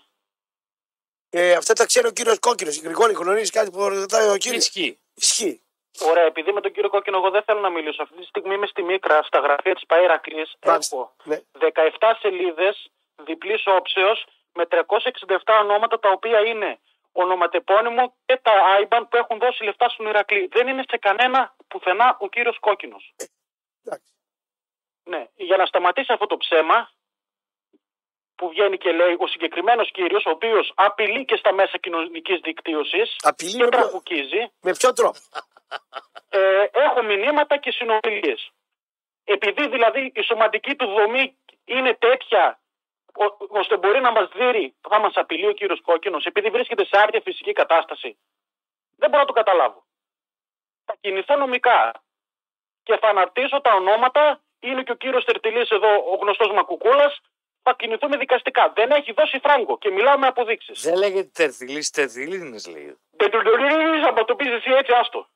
Ε, 1.30 1.52
αυτά 1.52 1.74
τα 1.74 1.86
ξέρει 1.86 2.06
ο 2.06 2.10
κύριος 2.10 2.38
Κόκκινος. 2.38 2.76
Η 2.76 2.80
Γρηγόρη 2.80 3.12
γνωρίζει 3.12 3.50
κάτι 3.50 3.70
που 3.70 3.88
ρωτάει 3.88 4.28
ο 4.28 4.36
κύριος. 4.36 4.64
Ισχύει. 4.64 4.98
Ισχύει. 5.14 5.65
Ωραία, 6.00 6.24
επειδή 6.24 6.52
με 6.52 6.60
τον 6.60 6.72
κύριο 6.72 6.90
Κόκκινο 6.90 7.16
εγώ 7.16 7.30
δεν 7.30 7.42
θέλω 7.42 7.60
να 7.60 7.70
μιλήσω. 7.70 8.02
Αυτή 8.02 8.16
τη 8.16 8.24
στιγμή 8.24 8.54
είμαι 8.54 8.66
στη 8.66 8.82
Μίκρα, 8.82 9.22
στα 9.22 9.38
γραφεία 9.38 9.74
της 9.74 9.84
Παΐρακλης. 9.88 10.50
Μάλιστα. 10.64 10.96
Έχω 10.96 11.14
Ναι. 11.24 11.40
17 11.58 12.14
σελίδες 12.20 12.90
διπλής 13.24 13.62
όψεως 13.66 14.26
με 14.54 14.66
367 14.66 15.58
ονόματα 15.60 15.98
τα 15.98 16.10
οποία 16.10 16.40
είναι 16.40 16.78
ονοματεπώνυμο 17.12 18.14
και 18.26 18.36
τα 18.42 18.52
IBAN 18.80 19.02
που 19.10 19.16
έχουν 19.16 19.38
δώσει 19.38 19.64
λεφτά 19.64 19.88
στον 19.88 20.06
Ηρακλή. 20.06 20.46
Δεν 20.52 20.68
είναι 20.68 20.84
σε 20.88 20.96
κανένα 20.96 21.54
πουθενά 21.68 22.16
ο 22.20 22.28
κύριος 22.28 22.58
Κόκκινος. 22.58 23.14
Εντάξει. 23.84 24.12
Ναι, 25.04 25.26
για 25.34 25.56
να 25.56 25.66
σταματήσει 25.66 26.12
αυτό 26.12 26.26
το 26.26 26.36
ψέμα 26.36 26.90
που 28.36 28.48
βγαίνει 28.48 28.78
και 28.78 28.92
λέει 28.92 29.16
ο 29.18 29.26
συγκεκριμένος 29.26 29.90
κύριος, 29.90 30.24
ο 30.26 30.30
οποίος 30.30 30.72
απειλεί 30.74 31.24
και 31.24 31.36
στα 31.36 31.52
μέσα 31.52 31.78
κοινωνικής 31.78 32.40
δικτύωσης 32.40 33.16
Απειλεί 33.22 33.50
και 33.50 33.62
με 33.64 33.68
ποιο, 33.68 33.78
τραγουκίζει, 33.80 34.42
με 34.62 34.72
ποιο 34.72 34.92
τρόπο; 34.92 35.18
ε, 36.28 36.64
έχω 36.72 37.02
μηνύματα 37.02 37.56
και 37.56 37.70
συνομιλίες. 37.70 38.50
Επειδή 39.24 39.68
δηλαδή 39.68 40.12
η 40.14 40.22
σωματική 40.22 40.74
του 40.76 40.86
δομή 40.86 41.36
είναι 41.64 41.94
τέτοια 41.94 42.60
ο- 43.24 43.58
ώστε 43.58 43.76
μπορεί 43.76 44.00
να 44.00 44.12
μας 44.12 44.28
δείρει, 44.34 44.74
θα 44.88 44.98
μας 45.00 45.12
απειλεί 45.14 45.46
ο 45.46 45.52
κύριος 45.52 45.80
Κόκκινος, 45.80 46.24
επειδή 46.24 46.50
βρίσκεται 46.50 46.84
σε 46.84 46.98
άρια 46.98 47.20
φυσική 47.20 47.52
κατάσταση. 47.52 48.18
Δεν 48.96 49.10
μπορώ 49.10 49.20
να 49.22 49.26
το 49.28 49.32
καταλάβω. 49.32 49.84
Θα 50.84 50.96
κινηθώ 51.00 51.36
νομικά 51.36 51.92
και 52.82 52.96
θα 53.00 53.08
αναρτήσω 53.08 53.60
τα 53.60 53.74
ονόματα. 53.74 54.40
Είναι 54.60 54.82
και 54.82 54.92
ο 54.92 54.94
κύριος 54.94 55.24
Τερτιλής 55.24 55.68
εδώ, 55.70 55.88
ο 56.12 56.14
γνωστός 56.20 56.50
Μακουκούλας. 56.52 57.20
Θα 57.68 57.74
κινηθούμε 57.74 58.16
δικαστικά. 58.16 58.72
Δεν 58.74 58.90
έχει 58.90 59.12
δώσει 59.12 59.38
φράγκο 59.38 59.78
και 59.78 59.90
μιλάω 59.90 60.18
με 60.18 60.26
αποδείξεις. 60.26 60.82
Δεν 60.82 60.96
λέγεται 60.96 61.30
τερθιλής, 61.32 61.90
τερθιλίνης 61.90 62.66
λέγεται. 62.66 62.96
Δεν 63.10 63.30
του 63.30 63.40
λέει, 63.58 64.02
άμα 64.08 64.24
το 64.24 64.34
πεις 64.36 64.48
εσύ 64.48 64.70
έτσι, 64.70 64.92
άστο. 64.92 65.28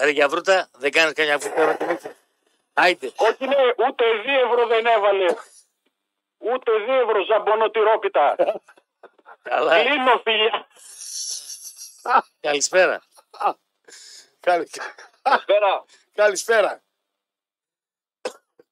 Ρε 0.00 0.10
για 0.10 0.28
βρούτα, 0.28 0.68
δεν 0.72 0.90
κάνεις 0.90 1.12
καμιά 1.12 1.38
βούτα. 1.38 1.76
Άιτε. 2.74 3.12
Όχι 3.16 3.46
ναι, 3.46 3.56
ούτε 3.88 4.04
δύο 4.24 4.40
ευρώ 4.46 4.66
δεν 4.66 4.86
έβαλε. 4.86 5.26
Ούτε 6.38 6.72
δύο 6.84 6.94
ευρώ 7.00 7.24
ζαμπονοτυρόπιτα. 7.24 8.36
Καλά. 9.42 9.82
Κλείνω 9.84 10.20
φιλιά. 10.24 10.66
Καλησπέρα. 12.40 13.02
Καλη- 14.40 14.70
Καλησπέρα. 15.22 15.84
Καλησπέρα. 16.14 16.82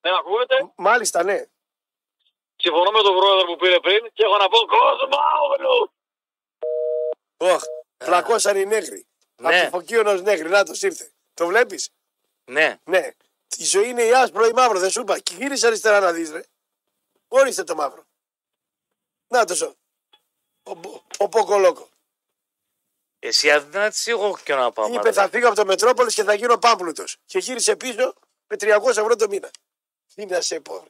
Ναι, 0.01 0.11
ακούγεται; 0.18 0.72
Μάλιστα, 0.76 1.22
ναι. 1.22 1.44
Συμφωνώ 2.68 2.90
με 2.90 3.02
τον 3.02 3.16
πρόεδρο 3.16 3.46
που 3.46 3.56
πήρε 3.56 3.80
πριν 3.80 4.10
και 4.12 4.24
έχω 4.24 4.36
να 4.36 4.48
πω 4.48 4.58
Κοσμάουλου. 4.58 5.92
Οχ, 7.36 7.62
πλακώσαν 7.96 8.56
οι 8.56 8.66
νέγροι. 8.66 9.06
Ναι. 9.36 9.48
Από 9.48 9.64
το 9.64 9.78
φωκίωνος 9.78 10.22
νέγρη, 10.22 10.48
να 10.48 10.64
το 10.64 10.72
ήρθε. 10.80 11.12
Το 11.34 11.46
βλέπεις; 11.46 11.90
Ναι. 12.44 12.78
Ναι. 12.84 13.10
Η 13.56 13.64
ζωή 13.64 13.88
είναι 13.88 14.02
η 14.02 14.14
άσπρο 14.14 14.46
ή 14.46 14.52
μαύρο, 14.52 14.78
δεν 14.78 14.90
σου 14.90 15.00
είπα. 15.00 15.18
Και 15.18 15.34
γύρισε 15.34 15.66
αριστερά 15.66 16.00
να 16.00 16.12
δεις, 16.12 16.30
ρε. 16.30 16.42
Ορίστε 17.28 17.64
το 17.64 17.74
μαύρο. 17.74 18.04
Να 19.28 19.44
το 19.44 19.54
ζω. 19.54 19.74
Ο, 20.62 20.70
ο, 20.70 21.02
ο 21.18 21.28
Ποκολόκο. 21.28 21.88
Εσύ 23.18 23.50
αδυνάτης 23.50 24.06
ή 24.06 24.10
εγώ 24.10 24.38
και 24.44 24.54
να 24.54 24.72
πάω. 24.72 24.86
Είπε 24.86 24.96
μάλλον. 24.96 25.12
θα 25.12 25.28
φύγω 25.28 25.46
από 25.46 25.56
το 25.56 25.64
Μετρόπολης 25.64 26.14
και 26.14 26.22
θα 26.22 26.34
γίνω 26.34 26.58
πάμπλουτος. 26.58 27.16
Και 27.26 27.38
γύρισε 27.38 27.76
πίσω 27.76 28.14
με 28.46 28.56
300 28.60 28.86
ευρώ 28.88 29.16
το 29.16 29.28
μήνα. 29.28 29.50
Τι 30.14 30.26
να 30.26 30.40
σε 30.40 30.60
πω. 30.60 30.86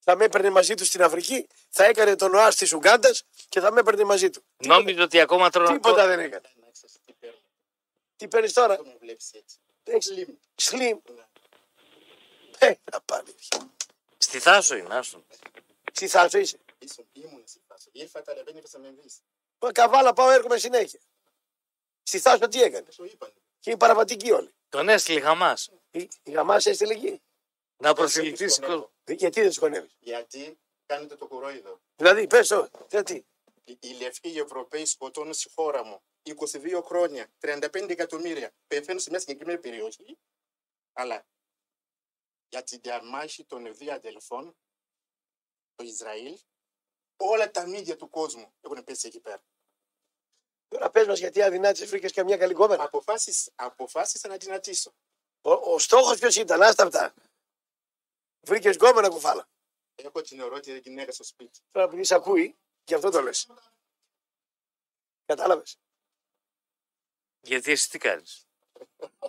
Θα 0.00 0.16
με 0.16 0.24
έπαιρνε 0.24 0.50
μαζί 0.50 0.74
του 0.74 0.84
στην 0.84 1.02
Αφρική, 1.02 1.46
θα 1.68 1.84
έκανε 1.84 2.16
τον 2.16 2.34
ΟΑΣ 2.34 2.56
τη 2.56 2.74
Ουγγάντα 2.74 3.10
και 3.48 3.60
θα 3.60 3.72
με 3.72 3.80
έπαιρνε 3.80 4.04
μαζί 4.04 4.30
του. 4.30 4.42
Νόμιζε 4.56 5.02
ότι 5.02 5.20
ακόμα 5.20 5.50
τρώνε 5.50 5.72
Τίποτα 5.72 6.06
δεν 6.06 6.18
έκανε. 6.18 6.48
Τι 8.16 8.28
παίρνεις 8.28 8.52
τώρα; 8.52 8.78
Έχεις 9.84 10.26
Slim. 10.62 10.98
Ε, 12.58 12.74
να 12.92 13.00
πάνε. 13.00 13.34
Στη 14.18 14.38
Θάσο 14.38 14.76
είναι, 14.76 14.94
άστον. 14.94 15.24
Τι 15.92 16.08
θα 16.08 16.28
σου 16.28 16.38
είσαι. 16.38 16.58
Ήσουν, 16.78 17.06
ήμουν 17.12 17.42
στη 17.46 17.60
φάση. 17.68 17.88
Ήρθα 17.92 18.22
τα 18.22 18.34
λεβένια 18.34 18.60
και 18.60 18.78
με 18.78 18.94
βρεις. 19.00 19.20
Μα 19.58 19.72
καβάλα 19.72 20.12
πάω 20.12 20.30
έρχομαι 20.30 20.58
συνέχεια. 20.58 21.00
Στη 22.02 22.18
Θάσο 22.18 22.48
τι 22.48 22.62
έκανες; 22.62 22.96
Το 22.96 23.04
είπαν. 23.04 23.32
Και 23.60 23.70
οι 23.70 23.76
παραβατικοί 23.76 24.30
όλοι. 24.32 24.54
Τον 24.68 24.88
έστειλε 24.88 25.18
η 25.18 25.22
Χαμάς. 25.22 25.70
Η, 25.90 26.08
η 26.22 26.32
Χαμάς 26.32 26.66
έστειλε 26.66 26.92
εκεί. 26.92 27.22
Να 27.80 27.94
προσελκύσει 27.94 28.60
κόσμο. 28.60 28.90
Γιατί 29.04 29.40
δεν 29.40 29.52
σκονεύει. 29.52 29.90
Γιατί 29.98 30.58
κάνετε 30.86 31.16
το 31.16 31.26
κορόιδο. 31.26 31.80
Δηλαδή, 31.96 32.26
πες 32.26 32.48
το. 32.48 32.68
Γιατί; 32.88 33.26
Οι, 33.64 33.78
οι 33.80 33.92
λευκοί 33.92 34.28
Ευρωπαίοι 34.28 34.84
σκοτώνουν 34.84 35.32
στη 35.32 35.50
χώρα 35.54 35.84
μου 35.84 36.02
22 36.22 36.80
χρόνια, 36.84 37.32
35 37.40 37.88
εκατομμύρια. 37.88 38.54
Πεθαίνουν 38.66 39.00
σε 39.00 39.10
μια 39.10 39.18
συγκεκριμένη 39.18 39.58
περιοχή. 39.58 40.18
Αλλά 40.92 41.26
για 42.48 42.62
τη 42.62 42.78
διαμάχη 42.78 43.44
των 43.44 43.74
δύο 43.74 43.92
αδελφών, 43.92 44.56
το 45.74 45.84
Ισραήλ, 45.84 46.38
όλα 47.16 47.50
τα 47.50 47.66
μίδια 47.66 47.96
του 47.96 48.08
κόσμου 48.08 48.52
έχουν 48.60 48.84
πέσει 48.84 49.06
εκεί 49.06 49.20
πέρα. 49.20 49.42
Τώρα 50.68 50.90
πες 50.90 51.06
μας 51.06 51.18
γιατί 51.18 51.42
αδυνάτησες 51.42 51.88
βρήκες 51.88 52.12
καμιά 52.12 52.36
καλή 52.36 52.54
κόμενα. 52.54 52.82
Αποφάσισα, 52.82 53.50
αποφάσισα 53.54 54.28
να 54.28 54.36
δυνατήσω. 54.36 54.92
Ο, 55.42 55.52
ο 55.52 55.78
στόχος 55.78 56.18
ποιος 56.18 56.36
ήταν, 56.36 56.62
άστα 56.62 56.84
αυτά. 56.84 57.14
Βρήκες 58.40 58.76
γκόμενα 58.76 59.08
κουφάλα. 59.08 59.48
Έχω 59.94 60.20
την 60.20 60.40
ερώτηση 60.40 60.78
γυναίκα 60.78 61.12
στο 61.12 61.24
σπίτι. 61.24 61.60
Τώρα 61.70 61.86
επειδή 61.86 62.04
σε 62.04 62.14
ακούει, 62.14 62.58
γι' 62.84 62.94
αυτό 62.94 63.10
το 63.10 63.20
λες. 63.22 63.46
Κατάλαβες. 65.24 65.78
Γιατί 67.40 67.70
εσύ 67.70 67.90
τι 67.90 67.98
κάνεις; 67.98 68.46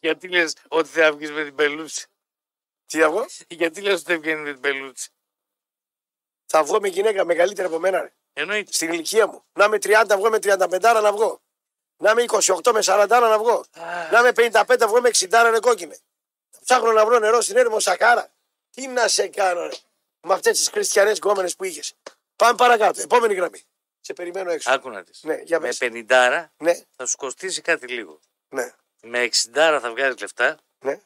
Γιατί 0.00 0.28
λες 0.28 0.56
ότι 0.68 0.88
θα 0.88 1.12
βγεις 1.12 1.30
με 1.30 1.44
την 1.44 1.54
πελούτσι; 1.54 2.06
Τι 2.86 3.00
θα 3.00 3.10
βγω, 3.10 3.26
Γιατί 3.48 3.80
λες 3.80 3.94
ότι 3.94 4.04
δεν 4.04 4.20
βγαίνει 4.20 4.40
με 4.40 4.52
την 4.52 4.60
πελούτσι; 4.60 5.10
θα 6.46 6.64
βγω 6.64 6.80
με 6.80 6.88
γυναίκα 6.88 7.24
μεγαλύτερη 7.24 7.66
από 7.66 7.78
μένα. 7.78 8.00
Ρε. 8.00 8.14
Εννοείται. 8.32 8.72
Στην 8.72 8.92
ηλικία 8.92 9.26
μου. 9.26 9.44
Να 9.52 9.64
είμαι 9.64 9.76
30, 9.76 10.04
βγω 10.16 10.30
με 10.30 10.38
35 10.42 10.80
να 10.80 11.12
βγω. 11.12 11.42
Να 11.96 12.10
είμαι 12.10 12.24
28 12.26 12.72
με 12.72 12.80
40 12.82 13.06
να 13.08 13.38
βγω. 13.38 13.64
Να 14.10 14.18
είμαι 14.18 14.32
55, 14.34 14.84
βγω 14.86 15.00
με 15.00 15.10
60 15.12 15.48
ρε 15.50 15.60
κόκκινε. 15.60 15.98
Θα 16.56 16.60
ψάχνω 16.64 16.92
να 16.92 17.04
βρω 17.06 17.18
νερό 17.18 17.40
στην 17.40 17.56
έρημο 17.56 17.80
Σακάρα. 17.80 18.28
Τι 18.70 18.86
να 18.86 19.08
σε 19.08 19.28
κάνω, 19.28 19.60
ρε. 19.66 19.74
Με 20.20 20.34
αυτές 20.34 20.58
τις 20.58 20.68
χριστιανές 20.68 21.16
γκόμενες 21.18 21.56
που 21.56 21.64
είχες. 21.64 21.94
Πάμε 22.36 22.54
παρακάτω. 22.56 23.00
Επόμενη 23.00 23.34
γραμμή. 23.34 23.62
Σε 24.00 24.12
περιμένω 24.12 24.50
έξω. 24.50 24.70
Άκου 24.72 24.90
να 24.90 25.00
δεις. 25.02 25.22
Ναι, 25.22 25.34
για 25.34 25.60
Με 25.60 25.66
πες. 25.66 25.78
50 25.80 26.50
Ναι, 26.56 26.72
θα 26.96 27.06
σου 27.06 27.16
κοστίσει 27.16 27.60
κάτι 27.60 27.86
λίγο. 27.86 28.20
ναι, 28.48 28.72
Με 29.02 29.22
60 29.22 29.78
θα 29.82 29.90
βγάλεις 29.90 30.20
λεφτά 30.20 30.56
ναι. 30.78 31.00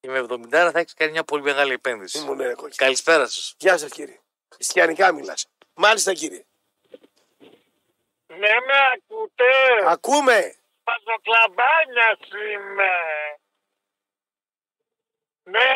και 0.00 0.08
με 0.08 0.18
70 0.30 0.48
θα 0.50 0.72
έχεις 0.74 0.94
κάνει 0.94 1.12
μια 1.12 1.24
πολύ 1.24 1.42
μεγάλη 1.42 1.72
επένδυση. 1.72 2.18
Ήμουν 2.18 2.38
ρε 2.38 2.48
κόκκινε. 2.54 2.74
Καλησπέρα 2.76 3.26
σας. 3.26 3.54
Γεια 3.58 3.78
σας 3.78 3.90
κύριε. 3.90 4.20
Χριστιανικά 4.54 5.12
μιλάς. 5.12 5.46
Μάλιστα 5.74 6.12
κύριε. 6.12 6.44
Ναι, 8.26 8.36
με 8.66 8.74
ακούτε. 8.94 9.44
Ακούμε. 9.86 10.54
Παζοκλαμπάνιας 10.84 12.18
είμαι. 12.52 12.90
Ναι. 15.50 15.68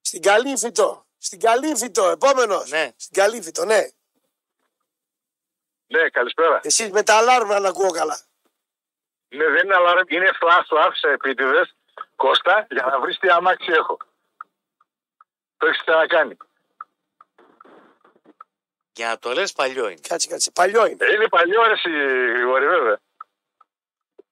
Στην 0.00 0.22
Καλύφιτο. 0.22 1.06
Στην 1.18 1.40
Καλύφιτο. 1.40 2.08
Επόμενος. 2.08 2.70
Ναι. 2.70 2.92
Στην 2.96 3.22
Καλύφιτο, 3.22 3.64
ναι. 3.64 3.88
Ναι, 5.86 6.08
καλησπέρα. 6.10 6.60
Εσείς 6.62 6.90
με 6.90 7.02
τα 7.02 7.16
αλάρμα 7.16 7.58
να 7.58 7.68
ακούω 7.68 7.90
καλά. 7.90 8.20
Ναι, 9.28 9.44
δεν 9.44 9.64
είναι 9.64 9.74
αλάρμ, 9.74 10.04
είναι 10.08 10.32
φλάσ 10.32 10.66
του 10.66 10.80
άφησα 10.80 11.08
επίτηδες. 11.08 11.74
Κώστα, 12.16 12.66
για 12.70 12.82
να 12.82 13.00
βρεις 13.00 13.18
τι 13.18 13.28
αμάξι 13.28 13.72
έχω. 13.72 13.96
Το 15.56 15.66
έχεις 15.66 15.80
ξανακάνει. 15.80 16.36
Για 18.92 19.08
να 19.08 19.18
το 19.18 19.32
λες 19.32 19.52
παλιό 19.52 19.88
είναι. 19.88 20.00
Κάτσε, 20.08 20.28
κάτσε. 20.28 20.50
Παλιό 20.50 20.86
είναι. 20.86 21.04
Ε, 21.04 21.14
Είναι 21.14 21.28
παλιό 21.28 21.62
ρε 21.66 21.72
εσύ, 21.72 21.90
Γρηγόρη, 22.32 22.66
βέβαια. 22.66 23.00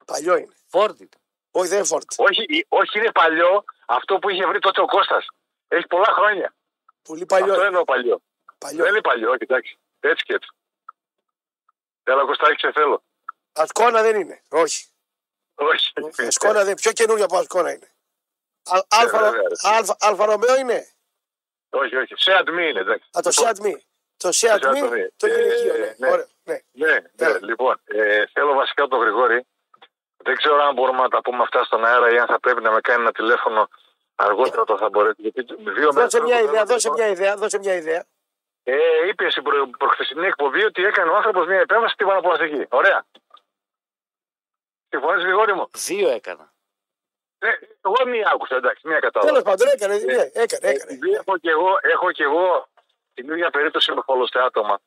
Παλιό 0.04 0.36
είναι. 0.36 0.54
Φόρτι. 0.66 1.08
Όχι, 1.56 1.68
δεν 1.68 1.78
είναι 1.78 1.86
φόρτ. 1.86 2.10
Όχι, 2.16 2.66
όχι, 2.68 2.98
είναι 2.98 3.12
παλιό 3.12 3.64
αυτό 3.86 4.18
που 4.18 4.28
είχε 4.28 4.46
βρει 4.46 4.58
τότε 4.58 4.80
ο 4.80 4.86
Κώστας. 4.86 5.26
Έχει 5.68 5.86
πολλά 5.86 6.12
χρόνια. 6.12 6.54
Πολύ 7.02 7.26
παλιό. 7.26 7.46
Αυτό 7.46 7.58
είναι. 7.58 7.66
εννοώ 7.66 7.84
παλιό. 7.84 8.20
Παλιό. 8.58 8.82
Δεν 8.82 8.92
είναι 8.92 9.00
παλιό, 9.00 9.28
όχι, 9.30 9.38
εντάξει. 9.42 9.78
Έτσι 10.00 10.24
και 10.24 10.34
έτσι. 10.34 10.48
Έλα, 12.02 12.24
Κωστάκη, 12.24 12.58
σε 12.60 12.72
θέλω. 12.72 13.04
Ασκόνα 13.52 14.02
δεν 14.02 14.20
είναι. 14.20 14.42
Όχι. 14.50 14.86
Όχι. 15.54 15.92
Ασκόνα 16.26 16.64
δεν 16.64 16.74
Πιο 16.74 16.92
καινούργια 16.92 17.24
από 17.24 17.36
Ασκόνα 17.38 17.72
είναι. 17.72 17.88
Α- 18.70 18.86
Αλφα, 18.88 19.18
βέβαια, 19.18 19.48
ρε. 19.48 19.54
αλφα, 19.76 19.96
αλφα 20.00 20.24
Ρωμαίο 20.24 20.56
είναι; 20.56 20.88
όχι, 21.70 21.96
όχι. 21.96 22.14
Σε 22.16 22.32
admin 22.40 22.68
είναι, 22.68 22.80
εντάξει. 22.80 23.08
Α, 23.18 23.20
το 23.22 23.30
Λοιπόν, 23.36 23.52
Seat 23.54 23.66
Me. 23.66 23.80
Το 24.16 24.28
Seat 24.28 24.58
Seat 24.58 24.64
Me, 24.64 24.92
Me. 24.92 25.06
το 25.16 25.26
Ε, 25.26 25.30
γυναικείο. 25.42 25.72
Ναι. 25.76 25.94
ναι. 25.98 26.10
Ωραία, 26.10 26.26
ναι. 26.42 26.58
Ναι, 26.70 26.92
ναι, 26.92 27.26
Έλα. 27.26 27.38
λοιπόν. 27.42 27.80
Ε, 27.84 28.24
θέλω 28.32 28.54
βασικά 28.54 28.86
τον 28.86 29.00
Γρηγόρη. 29.00 29.46
Δεν 30.24 30.34
ξέρω 30.36 30.62
αν 30.62 30.74
μπορούμε 30.74 31.02
να 31.02 31.08
τα 31.08 31.20
πούμε 31.20 31.42
αυτά 31.42 31.64
στον 31.64 31.84
αέρα 31.84 32.10
ή 32.14 32.18
αν 32.18 32.26
θα 32.26 32.40
πρέπει 32.40 32.62
να 32.62 32.70
με 32.70 32.80
κάνει 32.80 33.00
ένα 33.02 33.12
τηλέφωνο 33.12 33.68
αργότερα 34.14 34.60
όταν 34.62 34.78
θα 34.78 34.88
μπορέσει. 34.88 35.14
Γιατί 35.22 35.54
δύο 35.54 35.92
μέρες 35.92 36.12
Δώσε 36.12 36.20
μια 36.22 36.36
πριν 36.36 36.48
ιδέα, 36.48 36.60
το 36.60 36.72
δώσε 36.72 36.88
θέμα- 36.88 36.94
μια 36.98 37.08
ιδέα, 37.08 37.36
δώσε 37.36 37.58
μια 37.58 37.74
ιδέα. 37.74 38.04
Ε, 38.62 38.76
είπε 39.08 39.30
στην 39.30 39.42
προ... 39.42 39.70
προχθεσινή 39.78 40.26
εκπομπή 40.26 40.64
ότι 40.64 40.84
έκανε 40.84 41.10
ο 41.10 41.16
άνθρωπος 41.16 41.46
μια 41.46 41.58
επέμβαση 41.60 41.92
στη 41.92 42.04
Βανοπολαστική. 42.04 42.66
Ωραία. 42.70 43.06
Συμφωνείς, 44.88 45.22
Γρηγόρη 45.22 45.52
μου; 45.54 45.68
Δύο 45.72 46.08
έκανα. 46.08 46.52
Ε, 47.38 47.48
εγώ 47.82 48.06
μία 48.06 48.30
άκουσα, 48.34 48.56
εντάξει, 48.56 48.88
μία 48.88 48.98
κατάλαβα. 48.98 49.30
Τέλος 49.32 49.44
πάντων, 49.48 49.68
έκανε, 49.74 49.94
ναι, 49.96 50.12
έκανε, 50.12 50.68
έκανε. 50.72 50.92
Επειδή 50.92 51.10
έχω 51.10 51.38
και 51.38 51.50
εγώ, 51.50 51.78
έχω 51.80 52.10
και 52.12 52.22
εγώ 52.22 52.68
την 53.14 53.30
ίδια 53.30 53.50
περίπτωση 53.50 53.92
με 53.92 54.02
πολλωστέ 54.06 54.40
άτομα. 54.42 54.80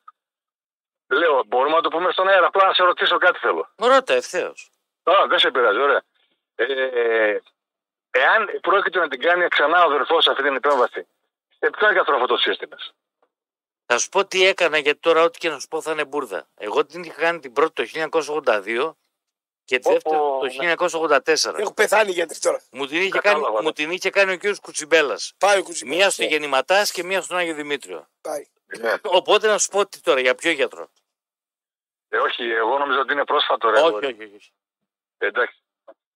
Λέω, 1.08 1.42
μπορούμε 1.46 1.76
να 1.76 1.82
το 1.82 1.88
πούμε 1.88 2.12
στον 2.12 2.28
αέρα. 2.28 2.46
Απλά 2.46 2.66
να 2.66 2.74
σε 2.74 2.82
ρωτήσω 2.82 3.18
κάτι 3.18 3.38
θέλω. 3.38 3.68
Ρώτα 3.76 4.14
ευθέως. 4.14 4.70
Α, 5.10 5.26
δεν 5.26 5.38
σε 5.38 5.50
πειράζει, 5.50 5.78
ωραία. 5.78 6.02
Ε, 6.54 7.38
εάν 8.10 8.58
πρόκειται 8.60 8.98
να 8.98 9.08
την 9.08 9.20
κάνει 9.20 9.48
ξανά 9.48 9.84
ο 9.84 9.86
αδερφός 9.86 10.26
αυτή 10.26 10.42
την 10.42 10.54
επέμβαση, 10.54 11.06
σε 11.58 11.70
ποιον 11.70 11.92
γιατρό 11.92 12.18
θα 12.18 12.26
το 12.26 12.36
σύστημα. 12.36 12.76
Θα 13.86 13.98
σου 13.98 14.08
πω 14.08 14.26
τι 14.26 14.46
έκανα 14.46 14.78
γιατί 14.78 14.98
τώρα 14.98 15.22
ό,τι 15.22 15.38
και 15.38 15.48
να 15.48 15.58
σου 15.58 15.68
πω 15.68 15.80
θα 15.80 15.92
είναι 15.92 16.04
μπουρδα. 16.04 16.48
Εγώ 16.56 16.86
την 16.86 17.02
είχα 17.02 17.20
κάνει 17.20 17.38
την 17.38 17.52
πρώτη 17.52 17.72
το 17.72 18.08
1982 18.44 18.94
και 19.64 19.78
τη 19.78 19.92
δεύτερη 19.92 20.16
Όπο, 20.16 20.40
το 20.40 20.98
1984. 21.16 21.58
Έχω 21.58 21.74
πεθάνει 21.74 22.10
γιατροί 22.10 22.38
τώρα. 22.38 22.60
Μου 22.70 22.86
την, 22.86 23.00
είχε 23.00 23.08
Κατάλαβα, 23.10 23.44
κάνει, 23.44 23.56
ναι. 23.56 23.62
μου 23.62 23.72
την 23.72 23.90
είχε 23.90 24.10
κάνει 24.10 24.32
ο 24.32 24.38
κ. 24.38 24.42
Κουτσιμπέλας. 24.62 25.34
Πάει 25.38 25.58
ο 25.58 25.62
κουτσί. 25.62 25.86
Μία 25.86 26.10
στο 26.10 26.24
Γεννηματάς 26.24 26.92
και 26.92 27.04
μία 27.04 27.22
στον 27.22 27.36
Άγιο 27.36 27.54
Δημήτριο. 27.54 28.08
Πάει. 28.20 28.46
Ναι. 28.78 28.94
Οπότε 29.02 29.46
να 29.46 29.58
σου 29.58 29.68
πω 29.68 29.86
τι 29.86 30.00
τώρα, 30.00 30.20
για 30.20 30.34
ποιο 30.34 30.50
γιατρό. 30.50 30.90
Ε, 32.08 32.18
όχι, 32.18 32.42
εγώ 32.42 32.78
νομίζω 32.78 33.00
ότι 33.00 33.12
είναι 33.12 33.24
πρόσφατο 33.24 33.70
ρε. 33.70 33.78
όχι, 33.78 33.86
αγόρι. 33.86 34.06
όχι, 34.06 34.22
όχι. 34.36 34.52
Ε, 35.18 35.26
εντάξει, 35.26 35.62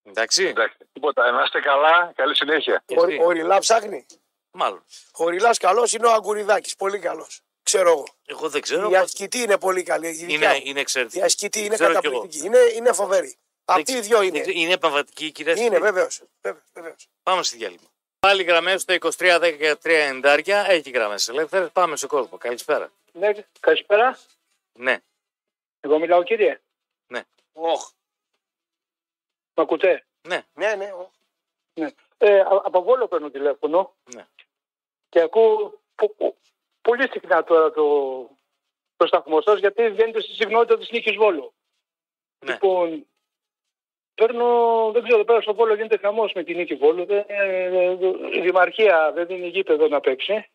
Εντάξει. 0.02 0.44
εντάξει. 0.44 0.76
Τίποτα. 0.92 1.30
Να 1.30 1.42
είστε 1.42 1.60
καλά. 1.60 2.12
Καλή 2.14 2.36
συνέχεια. 2.36 2.82
Και 2.86 2.94
Ο, 2.98 3.06
εσύ. 3.06 3.18
ο 3.22 3.30
Ριλά 3.30 3.58
ψάχνει. 3.58 4.06
Μάλλον. 4.50 4.84
Ο 5.16 5.28
Ριλάς 5.28 5.58
καλός 5.58 5.92
είναι 5.92 6.06
ο 6.06 6.12
Αγκουριδάκης. 6.12 6.76
Πολύ 6.76 6.98
καλός. 6.98 7.40
Ξέρω 7.62 7.88
εγώ. 7.90 8.06
Εγώ 8.24 8.48
δεν 8.48 8.60
ξέρω. 8.60 8.90
Η 8.90 8.96
ασκητή 8.96 9.38
είναι 9.38 9.58
πολύ 9.58 9.82
καλή. 9.82 10.08
η 10.08 10.10
δικιά 10.12 10.34
Είναι, 10.34 10.46
μου. 10.48 10.60
είναι 10.64 10.78
Η 10.78 10.80
εξαιρετική. 10.80 11.22
ασκητή 11.22 11.64
είναι 11.64 11.74
Ξέρω 11.74 11.90
κι 12.00 12.06
εγώ. 12.06 12.14
καταπληκτική. 12.14 12.46
Είναι, 12.46 12.58
είναι 12.76 12.92
φοβερή. 12.92 13.36
Αυτοί 13.64 13.90
οι 13.92 13.94
Δεν- 13.94 14.02
δυο 14.04 14.18
δεν 14.18 14.26
είναι. 14.28 14.40
ξέρω, 14.40 14.58
Είναι 14.58 14.72
επαγγελματική 14.72 15.26
η 15.26 15.30
κυρία. 15.30 15.54
Είναι 15.64 15.78
βεβαίως. 15.78 16.22
Βεβαίως. 16.72 17.08
Πάμε 17.22 17.42
στη 17.42 17.56
διάλειμμα. 17.56 17.88
Πάλι 18.20 18.42
γραμμές 18.42 18.82
στο 18.82 18.92
23 18.92 19.38
10 19.38 19.56
και 19.58 19.76
3 19.82 19.90
εντάρια. 20.08 20.64
Έχει 20.68 20.90
γραμμές 20.90 21.28
ελεύθερες. 21.28 21.70
Πάμε 21.72 21.96
σε 21.96 22.06
κόσμο. 22.06 22.38
Καλησπέρα. 22.38 22.92
Ναι, 23.12 23.30
καλησπέρα. 23.60 24.18
Ναι. 24.72 24.98
Εγώ 25.80 25.98
μιλάω 25.98 26.22
κύριε. 26.22 26.60
Οχ. 27.52 27.90
Μ' 29.54 29.60
ακούτε; 29.60 30.04
Ναι. 30.28 30.42
Ναι, 30.54 30.74
ναι. 30.74 30.92
οχ. 30.92 31.10
Ε, 32.18 32.40
α- 32.40 32.62
από 32.64 32.82
Βόλο 32.82 33.08
παίρνω 33.08 33.30
τηλέφωνο. 33.30 33.94
Ναι. 34.14 34.26
Και 35.08 35.20
ακούω 35.20 35.80
πο- 35.94 36.14
πο- 36.16 36.36
πολύ 36.82 37.08
συχνά 37.10 37.44
τώρα 37.44 37.70
το, 37.70 38.28
το 38.96 39.06
σταθμό 39.06 39.40
σας 39.40 39.58
γιατί 39.58 39.90
βγαίνετε 39.90 40.20
στη 40.20 40.32
συχνότητα 40.32 40.78
τη 40.78 40.86
νίκη 40.92 41.10
Βόλου. 41.12 41.52
Ναι. 42.44 42.52
Λοιπόν, 42.52 43.06
παίρνω, 44.14 44.90
δεν 44.92 45.02
ξέρω, 45.02 45.24
πέρα 45.24 45.40
στο 45.40 45.54
Βόλο 45.54 45.74
γίνεται 45.74 45.96
χαμός 45.96 46.32
με 46.32 46.42
τη 46.44 46.54
νίκη 46.54 46.74
Βόλου. 46.74 47.04
Δεν, 47.04 47.24
ε, 47.26 47.98
η 48.32 48.40
Δημαρχία 48.40 49.12
δεν 49.12 49.26
δίνει 49.26 49.48
γήπεδο 49.48 49.88
να 49.88 50.00
παίξει. 50.00 50.50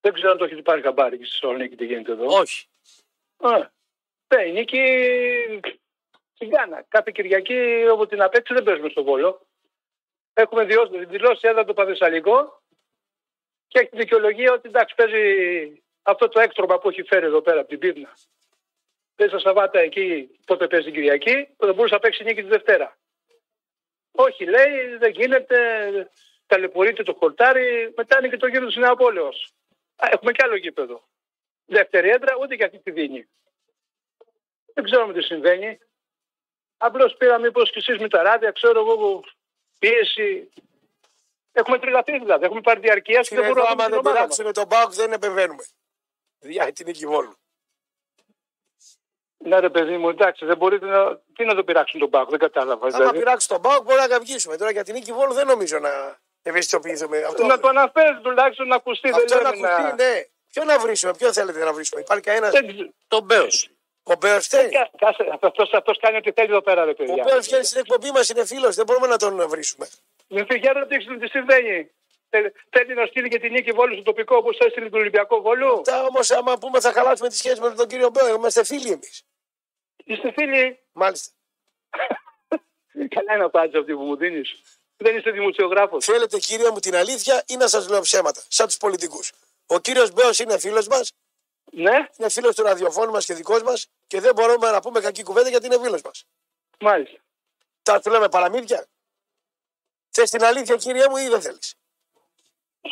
Δεν 0.00 0.12
ξέρω 0.12 0.30
αν 0.30 0.38
το 0.38 0.44
έχετε 0.44 0.62
πάρει 0.62 0.82
χαμπάρι 0.82 1.18
και 1.18 1.24
στη 1.24 1.32
Θεσσαλονίκη 1.32 1.76
τι 1.76 1.86
γίνεται 1.86 2.12
εδώ. 2.12 2.26
Όχι. 2.26 2.66
Α, 3.36 3.70
ναι, 4.34 4.42
η 4.42 4.52
νίκη 4.52 4.80
στην 6.42 6.54
Γκάνα. 6.54 6.84
Κάθε 6.88 7.10
Κυριακή 7.14 7.86
όπου 7.92 8.06
την 8.06 8.22
απέξει 8.22 8.54
δεν 8.54 8.62
παίζουμε 8.62 8.88
στο 8.88 9.02
Βόλο. 9.02 9.46
Έχουμε 10.32 10.64
δηλώσει, 10.64 11.04
δηλώσει 11.04 11.48
έδρα 11.48 11.64
το 11.64 11.74
Παδεσσαλικό 11.74 12.62
και 13.68 13.78
έχει 13.78 13.90
δικαιολογία 13.92 14.52
ότι 14.52 14.68
εντάξει 14.68 14.94
παίζει 14.94 15.22
αυτό 16.02 16.28
το 16.28 16.40
έκτρωμα 16.40 16.78
που 16.78 16.88
έχει 16.88 17.02
φέρει 17.02 17.26
εδώ 17.26 17.40
πέρα 17.40 17.60
από 17.60 17.68
την 17.68 17.78
Πύρνα. 17.78 18.16
Παίζει 19.16 19.32
στα 19.32 19.42
Σαββάτα 19.42 19.78
εκεί, 19.78 20.38
τότε 20.44 20.66
παίζει 20.66 20.84
την 20.84 20.94
Κυριακή, 20.94 21.48
που 21.56 21.66
δεν 21.66 21.74
μπορούσε 21.74 21.94
να 21.94 22.00
παίξει 22.00 22.24
νίκη 22.24 22.42
τη 22.42 22.48
Δευτέρα. 22.48 22.96
Όχι, 24.12 24.44
λέει, 24.44 24.96
δεν 24.98 25.10
γίνεται, 25.10 25.56
ταλαιπωρείται 26.46 27.02
το 27.02 27.14
χορτάρι, 27.14 27.92
μετά 27.96 28.18
είναι 28.18 28.28
και 28.28 28.36
το 28.36 28.46
γύρο 28.46 28.66
της 28.66 28.76
Νεαπόλεως. 28.76 29.52
Α, 29.96 30.08
Έχουμε 30.12 30.32
κι 30.32 30.42
άλλο 30.42 30.56
γήπεδο. 30.56 31.02
Δεύτερη 31.66 32.08
έντρα, 32.08 32.36
ούτε 32.40 32.56
και 32.56 32.64
αυτή 32.64 32.78
τη 32.78 32.90
δίνει. 32.90 33.28
Δεν 34.74 34.84
ξέρουμε 34.84 35.12
τι 35.12 35.22
συμβαίνει. 35.22 35.78
Απλώς 36.84 37.14
πήρα 37.16 37.38
μήπω 37.38 37.62
και 37.62 37.78
εσεί 37.78 37.92
με 38.00 38.08
τα 38.08 38.22
ράδια, 38.22 38.50
ξέρω 38.50 38.80
εγώ, 38.80 39.24
πίεση. 39.78 40.50
Έχουμε 41.52 41.78
τριγαθείς 41.78 42.18
δηλαδή. 42.18 42.44
Έχουμε 42.44 42.60
πάρει 42.60 42.80
διαρκεία 42.80 43.20
και 43.20 43.26
Φίλε, 43.26 43.40
δεν 43.40 43.50
εδώ 43.50 43.54
μπορούμε 43.60 43.74
να 43.74 43.84
άμα 43.84 43.84
δούμε 43.84 43.94
δεν 43.94 44.00
την 44.02 44.08
ομάδα 44.10 44.26
μας. 44.26 44.36
πειράξουμε 44.36 44.52
τον 44.52 44.66
Μπάουκ 44.66 44.92
δεν 44.92 45.12
επεμβαίνουμε. 45.12 45.64
Για 46.38 46.72
την 46.72 46.86
νίκη 46.86 47.06
Βόλου. 47.06 47.36
Ναι, 49.44 49.58
ρε 49.58 49.70
παιδί 49.70 49.96
μου, 49.96 50.08
εντάξει, 50.08 50.44
δεν 50.44 50.56
μπορείτε 50.56 50.86
να. 50.86 51.16
Τι 51.16 51.44
να 51.44 51.54
το 51.54 51.64
πειράξουν 51.64 52.00
τον 52.00 52.10
Πάοκ, 52.10 52.30
δεν 52.30 52.38
κατάλαβα. 52.38 52.86
Άμα 52.86 52.96
δηλαδή. 52.96 53.18
πειράξει 53.18 53.48
τον 53.48 53.60
Πάοκ, 53.60 53.82
μπορεί 53.82 53.98
να 53.98 54.08
βγούμε. 54.08 54.56
Τώρα 54.56 54.70
για 54.70 54.84
την 54.84 54.94
νίκη 54.94 55.12
Βόλου 55.12 55.32
δεν 55.32 55.46
νομίζω 55.46 55.78
να 55.78 56.18
ευαισθητοποιηθούμε. 56.42 57.18
Αυτό, 57.22 57.46
Να 57.46 57.60
το 57.60 57.68
αναφέρει 57.68 58.20
τουλάχιστον 58.20 58.66
να 58.68 58.76
ακουστεί. 58.76 59.08
αυτό 59.08 59.24
δεν 59.26 59.42
να 59.42 59.50
λέμε 59.50 59.68
ακουστεί, 59.68 59.82
να... 59.82 59.94
ναι. 59.94 60.24
Ποιο 60.52 60.64
να 60.64 60.78
βρίσουμε, 60.78 61.12
ποιο 61.14 61.32
θέλετε 61.32 61.64
να 61.64 61.72
βρίσουμε. 61.72 62.00
Υπάρχει 62.00 62.22
κανένας; 62.24 62.50
Δεν 62.50 62.66
ξέρω. 62.66 62.88
Τον 63.08 63.24
Μπέο. 63.24 63.70
Ο 64.02 64.14
Μπέο 64.14 64.40
φταίει. 64.40 64.68
Κα- 64.68 64.90
Κάσε, 64.98 65.38
αυτός, 65.42 65.72
αυτός 65.72 65.98
κάνει 65.98 66.16
ό,τι 66.16 66.32
θέλει 66.32 66.48
εδώ 66.50 66.62
πέρα, 66.62 66.84
ρε 66.84 66.90
Ο 66.90 66.94
παιδιά. 66.94 67.22
Μπέο 67.26 67.40
βγαίνει 67.40 67.64
στην 67.64 67.78
εκπομπή 67.78 68.10
μας, 68.10 68.28
είναι 68.28 68.44
φίλος, 68.46 68.74
δεν 68.76 68.84
μπορούμε 68.84 69.06
να 69.06 69.16
τον 69.16 69.48
βρίσουμε. 69.48 69.88
Με 70.28 70.44
φυγιά 70.48 70.72
ρωτήξτε 70.72 71.16
τι 71.18 71.28
συμβαίνει. 71.28 71.90
Θε- 72.30 72.52
Θέλει 72.70 72.94
να 72.94 73.06
στείλει 73.06 73.28
και 73.28 73.38
την 73.38 73.52
νίκη 73.52 73.70
Βόλου 73.72 73.94
στο 73.94 74.02
τοπικό 74.02 74.36
όπως 74.36 74.58
έστειλε 74.58 74.88
τον 74.90 75.00
Ολυμπιακό 75.00 75.40
Βόλου. 75.40 75.80
Τα 75.84 76.04
όμως, 76.04 76.30
άμα 76.30 76.58
πούμε, 76.58 76.80
θα 76.80 76.92
χαλάσουμε 76.92 77.28
τη 77.28 77.36
σχέση 77.36 77.60
με 77.60 77.70
τον 77.74 77.86
κύριο 77.88 78.08
Μπέο. 78.10 78.34
Είμαστε 78.34 78.64
φίλοι 78.64 78.90
εμείς. 78.90 79.22
Είστε 80.04 80.32
φίλοι; 80.32 80.78
Μάλιστα. 80.92 81.30
Καλά 83.14 83.34
είναι 83.34 83.44
απάντηση 83.44 83.78
αυτή 83.78 83.94
που 83.94 84.02
μου 84.02 84.16
δίνεις. 84.16 84.62
Δεν 84.96 85.16
είστε 85.16 85.30
δημοσιογράφος. 85.30 86.04
Θέλετε, 86.04 86.38
κύριε 86.38 86.70
μου, 86.70 86.78
την 86.78 86.94
αλήθεια 86.96 87.42
ή 87.46 87.56
να 87.56 87.68
σας 87.68 87.88
λέω 87.88 88.00
ψέματα, 88.00 88.42
σαν 88.48 88.66
τους 88.66 88.76
πολιτικούς. 88.76 89.32
Ο 89.66 89.78
κύριος 89.78 90.10
Μπέος 90.12 90.38
είναι 90.38 90.58
φίλος 90.58 90.88
μας, 90.88 91.12
Ναι, 91.74 92.06
είναι 92.18 92.28
φίλος 92.28 92.54
του 92.54 92.62
ραδιοφώνου 92.62 93.12
μας 93.12 93.24
και 93.24 93.34
δικός 93.34 93.62
μας 93.62 93.88
και 94.06 94.20
δεν 94.20 94.34
μπορούμε 94.34 94.70
να 94.70 94.80
πούμε 94.80 95.00
κακή 95.00 95.22
κουβέντα 95.22 95.48
γιατί 95.48 95.66
είναι 95.66 95.78
φίλος 95.82 96.02
μας. 96.02 96.24
μάλιστα. 96.80 97.18
Τα 97.82 98.00
του 98.00 98.10
λέμε 98.10 98.28
παραμύθια. 98.28 98.86
Θες 100.10 100.30
την 100.30 100.44
αλήθεια, 100.44 100.76
κύριε 100.76 101.08
μου, 101.08 101.16
ή 101.16 101.28
δεν 101.28 101.40
θέλεις; 101.40 101.74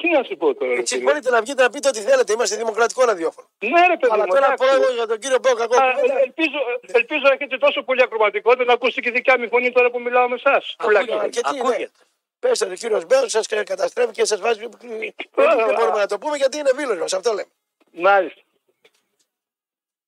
Τι 0.01 0.11
να 0.11 0.23
σου 0.23 0.37
πω 0.37 0.55
τώρα. 0.55 0.73
ρε 0.73 0.79
Έτσι 0.79 0.95
φίλε. 0.95 1.05
μπορείτε 1.07 1.31
να 1.31 1.41
βγείτε 1.41 1.63
να 1.63 1.71
πείτε 1.71 1.89
ό,τι 1.89 2.01
θέλετε. 2.01 2.33
Είμαστε 2.33 2.57
δημοκρατικό 2.57 3.05
ραδιόφωνο. 3.05 3.49
Ναι, 3.59 3.87
ρε 3.87 3.97
παιδί 3.97 4.13
Αλλά 4.13 4.25
μου. 4.27 4.33
τώρα 4.35 4.55
πω 4.55 4.65
εντάξει. 4.65 4.83
εγώ 4.83 4.93
για 4.93 5.07
τον 5.07 5.19
κύριο 5.19 5.39
Μπέο 5.39 5.55
κακό. 5.55 5.77
Α, 5.83 5.93
κουβέντα. 5.95 6.19
ε, 6.19 6.23
ελπίζω, 6.23 6.59
ελπίζω 6.87 7.21
να 7.23 7.33
έχετε 7.33 7.59
τόσο 7.59 7.83
πολύ 7.83 8.03
ακροματικότητα 8.03 8.65
να 8.65 8.73
ακούσετε 8.73 9.01
και 9.01 9.09
η 9.09 9.13
δικιά 9.13 9.39
μου 9.39 9.49
φωνή 9.49 9.73
τώρα 9.73 9.91
που 9.91 10.01
μιλάω 10.01 10.29
με 10.29 10.35
εσάς. 10.35 10.75
Ακούγεται. 10.79 11.15
αρκετή, 11.19 11.53
ναι. 11.53 11.59
Ακούγεται. 11.61 11.91
Πέστε 12.39 12.65
ο 12.65 12.75
κύριος 12.75 13.05
Μπέος, 13.07 13.31
σας 13.31 13.47
καταστρέφει 13.47 14.13
και 14.13 14.25
σας 14.25 14.41
βάζει. 14.41 14.61
Δεν 14.61 15.75
μπορούμε 15.77 15.99
να 15.99 16.07
το 16.07 16.19
πούμε 16.19 16.37
γιατί 16.37 16.59
είναι 16.59 16.71
φίλος 16.77 16.99
μας. 16.99 17.13
Αυτό 17.13 17.31
λέμε. 17.31 17.51
Μάλιστα. 17.93 18.41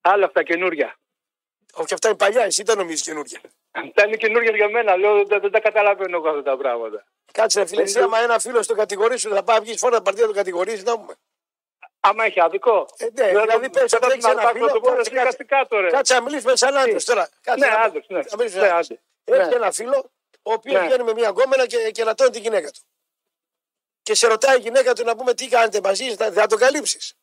Άλλα 0.04 0.26
αυτά 0.26 0.42
καινούρια. 0.42 0.96
Όχι, 1.74 1.94
αυτά 1.94 2.08
είναι 2.08 2.16
παλιά, 2.16 2.42
εσύ 2.42 2.62
τα 2.62 2.74
νομίζεις 2.74 3.02
καινούργια. 3.02 3.40
Αυτά 3.70 4.06
είναι 4.06 4.16
καινούργια 4.16 4.56
για 4.56 4.68
μένα. 4.68 4.96
Λέω 4.96 5.24
δεν, 5.26 5.40
δεν 5.40 5.50
τα 5.50 5.60
καταλαβαίνω 5.60 6.16
εγώ 6.16 6.28
αυτά 6.28 6.42
τα 6.42 6.56
πράγματα. 6.56 7.04
Κάτσε 7.32 7.60
ρε 7.60 7.66
φίλε, 7.66 7.82
εσύ 7.82 7.98
άμα 8.00 8.18
ένα 8.18 8.38
φίλο 8.38 8.66
το 8.66 8.74
κατηγορήσει, 8.74 9.28
θα 9.28 9.42
πάει 9.42 9.60
βγεις 9.60 9.78
φόρα 9.78 10.02
παρτίδα 10.02 10.26
το 10.26 10.32
κατηγορήσει, 10.32 10.82
να 10.82 10.98
πούμε. 10.98 11.14
Άμα 12.00 12.24
έχει 12.24 12.40
άδικο. 12.40 12.86
Ε, 12.96 13.06
ναι, 13.12 13.28
δηλαδή 13.28 13.70
πες 13.70 13.92
ότι 13.92 14.06
έχεις 14.10 14.24
ένα 14.24 14.48
φίλο, 14.48 14.66
Το 14.66 14.80
πω 14.80 14.86
κάτσε, 14.86 14.96
κάτσε. 14.96 15.10
δικαστικά 15.10 15.66
τώρα. 15.68 15.88
Κάτσε 15.90 16.14
να 16.14 16.20
μιλήσουμε 16.22 16.56
σαν 16.56 16.76
άντρες 16.76 17.04
τώρα. 17.04 17.28
Κάτσε 17.40 17.66
Ναι, 17.66 17.72
να- 17.72 17.80
άντρες, 17.80 18.04
ναι. 18.08 18.18
να 18.18 18.36
μιλήσουμε 18.36 18.62
Ναι, 18.62 18.68
σαν 18.68 18.76
άντρες. 18.78 18.98
άντρες. 19.24 19.40
Έχει 19.40 19.48
Ναι. 19.48 19.54
ένα 19.56 19.72
φίλο, 19.72 20.10
ο 20.42 20.52
οποίος 20.52 20.80
Ναι. 20.80 20.86
βγαίνει 20.86 21.02
με 21.02 21.12
μια 21.12 21.28
γκόμενα 21.28 21.66
και, 21.66 21.90
και 21.90 22.04
λατώνει 22.04 22.30
τη 22.30 22.38
γυναίκα 22.40 22.70
του. 22.70 22.80
Και 24.02 24.14
σε 24.14 24.26
ρωτάει 24.26 24.56
η 24.56 24.60
γυναίκα 24.60 24.92
του 24.94 25.04
να 25.04 25.16
πούμε 25.16 25.34
τι 25.34 25.48
κάνετε 25.48 25.80
μαζί, 25.82 26.14
θα, 26.16 26.32
θα 26.32 26.46
το 26.46 26.56
καλύψεις. 26.56 27.14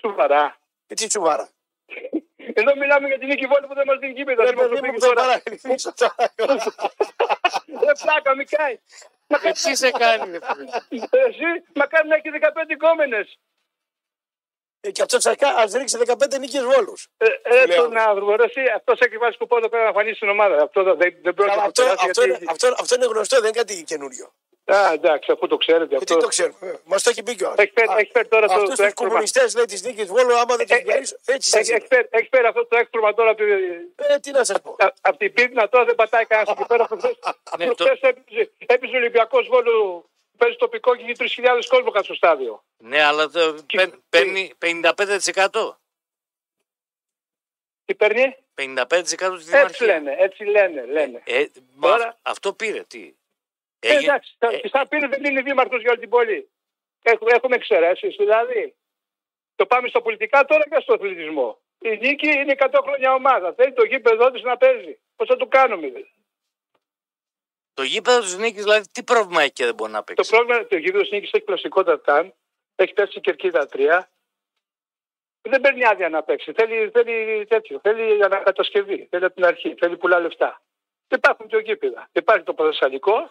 Σοβαρά. 0.00 0.59
Ε, 0.90 0.94
τι 0.94 1.10
σοβαρά. 1.10 1.48
Εδώ 2.54 2.76
μιλάμε 2.76 3.06
για 3.08 3.18
την 3.18 3.28
νίκη 3.28 3.46
Βόλου 3.46 3.66
που 3.68 3.74
δεν 3.74 3.86
μας 3.86 3.98
δίνει 3.98 4.14
κήπεδα. 4.14 4.44
Ρε 4.44 4.50
Τι 4.50 4.56
μας 4.56 4.68
παιδί 4.68 4.80
το 4.80 4.86
μου, 4.86 4.92
πήγε 4.92 4.98
το 4.98 5.06
τώρα. 5.06 5.22
παρακολουθήσω 5.26 5.92
τώρα. 5.94 6.14
Δεν 7.84 7.94
πλάκα, 8.02 8.34
μη 8.36 8.44
κάει. 8.44 8.78
Ε, 9.42 9.50
Τι 9.52 9.76
σε 9.76 9.90
κάνει, 9.90 10.30
ρε 10.30 10.38
φίλε. 10.46 10.64
Εσύ, 11.26 11.48
μακάρι 11.74 12.08
να 12.08 12.14
έχει 12.14 12.28
15 12.30 12.76
κόμενες. 12.78 13.38
Ε, 14.80 14.90
Και 14.90 15.02
αυτό 15.02 15.16
ας 15.56 15.72
ρίξει 15.72 15.98
15 16.06 16.38
νίκες 16.38 16.62
βόλους. 16.64 17.08
Ε, 17.16 17.26
ε, 17.42 17.66
Λέω. 17.66 17.82
τον 17.82 17.98
άνθρωπο, 17.98 18.36
ρε, 18.36 18.44
εσύ, 18.44 18.60
αυτός 18.76 18.98
έχει 19.00 19.16
βάλει 19.18 19.32
σκοπό 19.34 19.56
εδώ 19.56 19.68
πέρα 19.68 19.84
να 19.84 19.92
φανεί 19.92 20.12
στην 20.14 20.28
ομάδα. 20.28 20.62
Αυτό 20.62 20.82
δεν, 20.82 20.96
δεν 21.22 21.34
πρόκειται 21.34 21.56
να 21.56 21.62
Αυτό, 21.62 21.82
περάσει. 21.82 22.06
αυτό, 22.08 22.22
είναι, 22.22 22.30
γιατί- 22.30 22.46
αυτό, 22.50 22.74
αυτό 22.80 22.94
είναι 22.94 23.06
γνωστό, 23.06 23.36
δεν 23.40 23.48
είναι 23.48 23.58
κάτι 23.62 23.82
καινούριο. 23.84 24.32
Α, 24.74 24.92
εντάξει, 24.92 25.32
αφού 25.32 25.46
το 25.46 25.56
ξέρετε 25.56 25.84
Γιατί 25.84 26.04
αυτό. 26.12 26.16
το 26.24 26.26
ξέρουμε. 26.28 26.80
Μας 26.84 27.02
το 27.02 27.10
έχει 27.10 27.22
πει 27.22 27.34
κιόλα. 27.34 27.54
Έχεις 27.58 27.72
φέρει- 27.74 27.90
έχεις 27.98 28.10
φέρει 28.12 28.28
τώρα 28.28 28.46
το- 28.46 28.52
Αυτούς 28.52 28.68
το 28.68 28.74
τους 28.76 28.84
έκτρωμα. 28.84 29.08
κομμουνιστές 29.10 29.54
λέει 29.54 29.64
της 29.64 29.82
νίκης 29.82 30.06
Βόλου, 30.06 30.38
άμα 30.38 30.56
δεν 30.56 30.66
του 30.66 30.74
Ε, 30.74 30.76
ε, 30.76 30.82
διαλύσω. 30.82 31.16
Έτσι 31.24 31.50
Έχεις, 31.58 31.68
σα 31.68 31.74
έχει, 31.76 31.86
φέρει, 31.86 32.08
έχεις 32.10 32.28
φέρει 32.30 32.46
αυτό 32.46 32.66
το 32.66 32.76
έκτρωμα 32.76 33.14
τώρα 33.14 33.30
από, 33.30 33.42
Ε, 33.42 34.18
τι 34.22 34.30
να 34.30 34.44
σας 34.44 34.60
πω. 34.62 34.76
από 35.00 35.16
την 35.16 35.32
πίπνα 35.32 35.68
τώρα 35.68 35.84
δεν 35.84 35.94
πατάει 35.94 36.24
κανένας 36.26 36.50
εκεί 36.56 36.64
πέρα. 36.66 36.86
Προχθές- 36.86 37.18
Ναι, 37.58 37.64
προχθές 37.64 38.00
έπαιζε, 38.00 38.50
έπαιζε 38.66 38.94
ο 38.94 38.98
Ολυμπιακός 38.98 39.46
Βόλου, 39.48 40.04
παίζει 40.38 40.56
τοπικό 40.56 40.96
και 40.96 41.02
έχει 41.02 41.12
3.000 41.12 41.66
κόσμο 41.68 41.90
κάτω 41.90 42.04
στο 42.04 42.14
στάδιο. 42.14 42.62
Ναι, 42.78 43.02
αλλά 43.02 43.28
το 43.30 43.56
παίρ- 43.72 43.94
παίρνει 44.08 44.52
55%. 44.58 45.78
Τι 47.84 47.94
παίρνει, 47.96 48.36
55% 48.54 49.06
στη 49.06 49.24
έτσι 49.26 49.44
Δημαρχία. 49.50 49.86
λένε, 49.86 50.14
έτσι 50.18 50.44
λένε, 50.44 50.84
λένε. 50.86 51.22
Ε, 51.24 51.44
μα 51.74 51.88
Τώρα- 51.88 52.18
αυτό 52.22 52.52
πήρε, 52.52 52.82
τι; 52.82 53.14
Ε, 53.80 53.88
Έγινε- 53.88 54.02
εντάξει, 54.02 54.34
θα- 54.38 54.48
ε, 54.52 54.68
σαν 54.68 54.88
πήρε 54.88 55.06
δεν 55.08 55.24
είναι 55.24 55.42
δήμαρχος 55.42 55.80
για 55.80 55.90
όλη 55.90 56.00
την 56.00 56.08
πόλη. 56.08 56.50
Έχουμε, 57.02 57.30
έχουμε 57.34 57.56
εξαιρέσεις, 57.56 58.16
δηλαδή. 58.16 58.74
Το 59.54 59.66
πάμε 59.66 59.88
στα 59.88 60.02
πολιτικά 60.02 60.44
τώρα 60.44 60.64
και 60.68 60.78
στο 60.80 60.92
αθλητισμό. 60.94 61.60
Η 61.78 61.96
νίκη 61.96 62.28
είναι 62.28 62.52
100 62.52 62.80
χρόνια 62.82 63.14
ομάδα. 63.14 63.52
Θέλει 63.54 63.72
το 63.72 63.84
γήπεδο 63.84 64.30
της 64.30 64.42
να 64.42 64.56
παίζει. 64.56 64.98
Πώς 65.16 65.28
θα 65.28 65.36
το 65.36 65.46
κάνουμε, 65.46 65.86
δηλαδή; 65.86 66.10
Το 67.74 67.82
γήπεδο 67.82 68.20
της 68.20 68.36
νίκης, 68.36 68.62
δηλαδή, 68.62 68.88
τι 68.92 69.02
πρόβλημα 69.02 69.42
έχει 69.42 69.52
και 69.52 69.64
δεν 69.64 69.74
μπορεί 69.74 69.92
να 69.92 69.98
Το 69.98 70.04
παίξει; 70.04 70.30
πρόβλημα 70.30 70.54
είναι 70.54 70.64
ότι 70.64 70.74
ο 70.74 70.78
γήπεδο 70.78 71.04
νίκης 71.10 71.30
έχει 71.32 71.44
πλαστικό 71.44 71.82
τατάν, 71.82 72.34
έχει 72.76 72.92
πέσει 72.92 73.18
η 73.18 73.20
κερκίδα 73.20 73.66
3. 73.66 74.10
Δεν 75.42 75.60
παίρνει 75.60 75.84
άδεια 75.86 76.08
να 76.08 76.22
παίξει. 76.22 76.52
Θέλει, 76.52 76.90
θέλει 76.90 77.46
τέτοιο. 77.46 77.80
Θέλει 77.82 78.24
ανακατασκευή. 78.24 79.06
Θέλει 79.10 79.24
από 79.24 79.34
την 79.34 79.44
αρχή. 79.44 79.74
Θέλει 79.78 79.96
πολλά 79.96 80.18
λεφτά. 80.20 80.62
Δεν 81.08 81.18
υπάρχουν 81.18 81.48
δύο 81.48 81.58
γήπεδα. 81.58 82.08
Υπάρχει 82.12 82.44
το 82.44 82.54
Παδεσσαλικό 82.54 83.30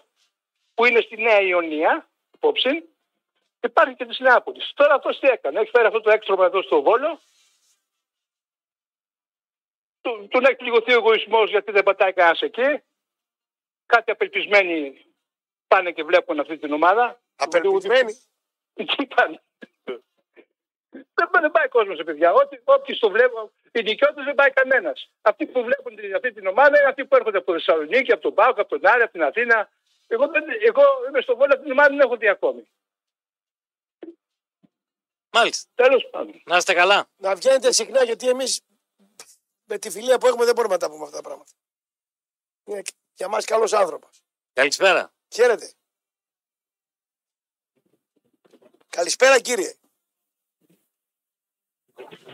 που 0.79 0.85
είναι 0.85 1.01
στη 1.01 1.21
Νέα 1.21 1.41
Ιωνία, 1.41 2.09
υπόψη. 2.33 2.89
Υπάρχει 3.61 3.95
και 3.95 4.05
της 4.05 4.19
Νεάπολης. 4.19 4.71
Τώρα 4.75 4.93
αυτός 4.93 5.19
τι 5.19 5.27
έκανε. 5.27 5.59
Έχει 5.59 5.69
φέρει 5.69 5.85
αυτό 5.85 6.01
το 6.01 6.09
έξτρωμα 6.09 6.45
εδώ 6.45 6.61
στο 6.61 6.81
Βόλο. 6.81 7.19
Του, 10.01 10.27
τον 10.31 10.45
έχει 10.45 10.55
πληγωθεί 10.55 10.91
ο 10.91 10.97
εγωισμός 10.97 11.49
γιατί 11.49 11.71
δεν 11.71 11.83
πατάει 11.83 12.13
κανένα 12.13 12.37
εκεί. 12.39 12.83
Κάτι 13.85 14.11
απελπισμένοι 14.11 15.05
πάνε 15.67 15.91
και 15.91 16.03
βλέπουν 16.03 16.39
αυτή 16.39 16.57
την 16.57 16.73
ομάδα. 16.73 17.21
Απελπισμένοι; 17.35 18.13
Τι 18.73 19.05
πάνε. 19.15 19.41
Δεν 20.91 21.29
δεν 21.41 21.51
πάει 21.51 21.67
κόσμος, 21.67 22.03
παιδιά. 22.03 22.33
Ό,τι, 22.33 22.57
όποιοι 22.63 22.97
το 22.97 23.09
βλέπουν, 23.09 23.51
οι 23.71 23.81
δικαιώτες 23.81 24.23
δεν 24.25 24.35
πάει 24.35 24.49
κανένας. 24.51 25.11
Αυτοί 25.21 25.45
που 25.45 25.63
βλέπουν 25.63 25.95
την- 25.95 26.15
αυτή 26.15 26.33
την 26.33 26.47
ομάδα 26.47 26.79
είναι 26.79 26.89
αυτοί 26.89 27.05
που 27.05 27.15
έρχονται 27.15 27.37
από 27.37 27.51
Θεσσαλονίκη, 27.53 28.11
από 28.11 28.21
τον 28.21 28.33
Πάοκ, 28.33 28.59
από 28.59 28.69
τον 28.69 28.91
Άρη, 28.91 29.01
από 29.01 29.11
την 29.11 29.23
Αθήνα. 29.23 29.69
Εγώ, 30.11 30.27
δεν, 30.27 30.43
εγώ 30.67 30.81
είμαι 31.07 31.21
στο 31.21 31.35
Βόλο, 31.35 31.51
αυτή 31.53 31.63
την 31.63 31.71
ομάδα 31.71 31.89
δεν 31.89 31.99
έχω 31.99 32.17
δει 32.17 32.27
ακόμη. 32.27 32.69
Μάλιστα. 35.29 35.69
Τέλος 35.75 36.07
πάντων. 36.11 36.41
Να 36.45 36.57
είστε 36.57 36.73
καλά. 36.73 37.09
Να 37.15 37.35
βγαίνετε 37.35 37.71
συχνά 37.71 38.03
γιατί 38.03 38.29
εμείς 38.29 38.61
με 39.63 39.77
τη 39.77 39.89
φιλία 39.89 40.17
που 40.17 40.27
έχουμε 40.27 40.45
δεν 40.45 40.55
μπορούμε 40.55 40.73
να 40.73 40.79
τα 40.79 40.89
πούμε 40.89 41.03
αυτά 41.03 41.15
τα 41.15 41.23
πράγματα. 41.23 41.51
Είναι 42.63 42.81
για 43.13 43.27
μας 43.27 43.45
καλός 43.45 43.73
άνθρωπος. 43.73 44.23
Καλησπέρα. 44.53 45.13
Χαίρετε. 45.33 45.73
Καλησπέρα 48.89 49.39
κύριε. 49.39 49.73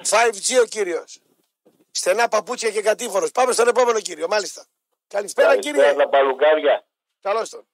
5G 0.09 0.61
ο 0.61 0.65
κύριος. 0.65 1.19
Στενά 1.91 2.27
παπούτσια 2.27 2.71
και 2.71 2.81
κατήφορος. 2.81 3.31
Πάμε 3.31 3.51
στον 3.53 3.67
επόμενο 3.67 3.99
κύριο, 3.99 4.27
μάλιστα. 4.27 4.65
Καλησπέρα 5.07 5.57
κύριε. 5.59 5.93
τα 5.93 6.09
παλουκάρια. 6.09 6.85
Καλώς 7.25 7.49
τον. 7.49 7.67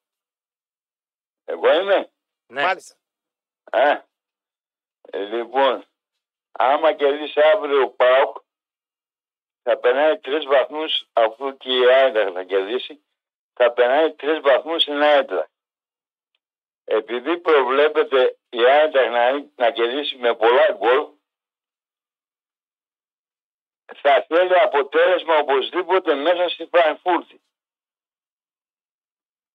Εγώ 1.45 1.73
είμαι; 1.79 2.11
Ναι. 2.47 2.61
Μάλιστα. 2.61 2.95
Α, 3.71 3.89
ε, 5.01 5.17
λοιπόν, 5.17 5.85
άμα 6.51 6.93
κερδίσει 6.93 7.39
αύριο 7.53 7.81
ο 7.81 7.89
ΠΑΟΚ, 7.89 8.37
θα 9.63 9.77
περνάει 9.77 10.19
τρεις 10.19 10.45
βαθμούς 10.45 11.07
αφού 11.13 11.57
και 11.57 11.77
η 11.77 11.93
Άιντρα 11.93 12.31
θα 12.31 12.43
κερδίσει, 12.43 13.03
θα 13.53 13.71
περνάει 13.71 14.13
τρεις 14.13 14.39
βαθμούς 14.39 14.81
στην 14.81 15.01
Άιντρα. 15.01 15.49
Επειδή 16.83 17.37
προβλέπεται 17.37 18.37
η 18.49 18.65
Άιντρα 18.65 19.09
να, 19.09 19.49
να 19.55 19.71
κερδίσει 19.71 20.17
με 20.17 20.35
πολλά 20.35 20.71
γκολ, 20.71 21.09
θα 23.95 24.25
θέλει 24.27 24.59
αποτέλεσμα 24.59 25.37
οπωσδήποτε 25.37 26.15
μέσα 26.15 26.49
στη 26.49 26.65
Φραγκφούρτη. 26.65 27.41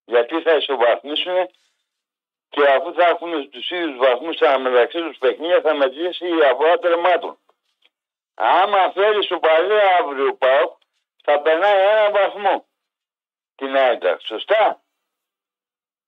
Γιατί 0.07 0.43
θα 0.43 0.55
ισοβαθμίσουν 0.57 1.51
και 2.49 2.63
αφού 2.77 2.93
θα 2.95 3.05
έχουν 3.07 3.51
τους 3.51 3.71
ίδιους 3.71 3.97
βαθμούς 3.97 4.39
μεταξύ 4.61 4.99
τους 4.99 5.19
παιχνίδια, 5.19 5.61
θα 5.61 5.75
μετρήσει 5.75 6.27
η 6.29 6.45
αγορά 6.45 6.79
τερμάτων. 6.79 7.39
Άμα 8.35 8.93
φέρει 8.93 9.25
σου 9.25 9.39
παλί 9.39 9.81
αύριο 10.01 10.35
πάω, 10.35 10.77
θα 11.25 11.41
περνάει 11.41 11.81
ένα 11.81 12.11
βαθμό 12.11 12.67
την 13.55 13.77
Άιντα. 13.77 14.19
Σωστά; 14.21 14.83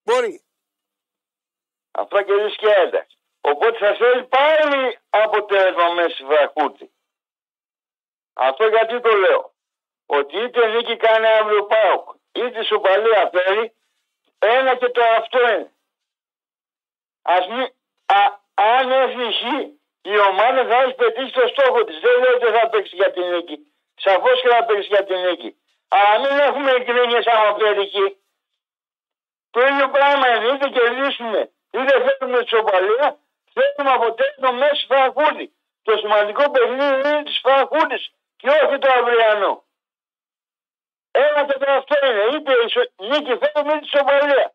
Μπορεί. 0.05 0.43
Αυτό 1.91 2.23
και 2.23 2.33
η 2.33 2.73
Άιντα. 2.79 3.07
Οπότε 3.41 3.79
θα 3.79 3.95
θέλει 3.95 4.25
πάλι 4.25 4.99
αποτέλεσμα 5.11 5.89
μέσα 5.89 6.09
στη 6.09 6.25
Φραγκούρτη. 6.25 6.93
Αυτό 8.33 8.67
γιατί 8.67 9.01
το 9.01 9.17
λέω. 9.17 9.53
Ότι 10.07 10.37
είτε 10.37 10.67
νίκη 10.67 10.97
κάνει 10.97 11.27
αύριο 11.27 11.65
ΠΑΟΚ, 11.65 12.09
είτε 12.33 12.65
σοπαλία 12.65 13.31
φέρει, 13.33 13.73
ένα 14.39 14.77
και 14.77 14.89
το 14.89 15.03
αυτό 15.19 15.41
είναι. 15.49 15.73
Ας 17.23 17.47
μη, 17.47 17.65
α, 18.07 18.21
αν 18.55 18.91
έρθει 18.91 19.33
χ, 19.33 19.43
η 20.03 20.19
ομάδα 20.19 20.67
θα 20.67 20.77
έχει 20.83 20.95
πετύχει 20.95 21.33
το 21.33 21.47
στόχο 21.47 21.85
της. 21.85 21.99
Δεν 22.01 22.21
λέω 22.21 22.35
ότι 22.35 22.47
θα 22.59 22.69
παίξει 22.69 22.97
για 22.97 23.11
την 23.11 23.25
νίκη. 23.31 23.57
Σαφώς 23.95 24.41
και 24.43 24.49
θα 24.49 24.65
παίξει 24.65 24.89
για 24.89 25.05
την 25.05 25.19
νίκη. 25.21 25.57
Αλλά 25.89 26.19
μην 26.19 26.39
έχουμε 26.39 26.71
εγκρίνειες 26.71 27.27
άμα 27.27 27.55
πέτυχε. 27.55 28.17
Το 29.51 29.61
ίδιο 29.67 29.89
πράγμα 29.89 30.29
είναι. 30.29 30.47
Είτε 30.53 30.69
κερδίσουμε, 30.69 31.51
είτε 31.71 31.93
θέλουμε 32.05 32.43
τη 32.43 32.49
σοπαλία, 32.49 33.19
θέλουμε 33.55 33.93
αποτέλεσμα 33.95 34.51
μέσα 34.51 34.75
στη 34.75 34.87
Φραγκούρτη. 34.87 35.53
Το 35.83 35.97
σημαντικό 35.97 36.51
παιχνίδι 36.51 37.09
είναι 37.09 37.23
της 37.23 37.39
Φραγκούρτη 37.43 37.99
και 38.37 38.49
όχι 38.49 38.79
το 38.79 38.89
αυριανό. 38.99 39.65
Ένα 41.25 41.41
και 41.47 41.59
το 41.59 41.71
αυτό 41.81 41.95
είναι. 42.07 42.23
Είτε 42.37 42.53
η 42.65 42.69
σο- 42.75 42.91
νίκη 43.11 43.33
θέλουμε 43.43 43.73
είτε 43.73 43.81
τη 43.81 43.89
σοπαλία. 43.97 44.55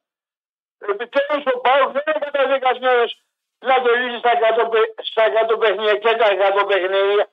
Επιτέλους 0.78 1.44
ο 1.54 1.60
Πάουκ 1.60 1.92
δεν 1.92 2.04
είναι 2.08 2.20
καταδικασμένος 2.32 3.22
να 3.60 3.82
κερδίσει 3.84 4.18
στα 4.20 4.32
100, 4.32 4.70
παι- 4.72 5.04
στα 5.06 5.24
100 5.24 5.58
παιχνίδια 5.60 5.98
και 5.98 6.16
τα 6.22 6.28
100 6.32 6.66
παιχνίδια. 6.68 7.32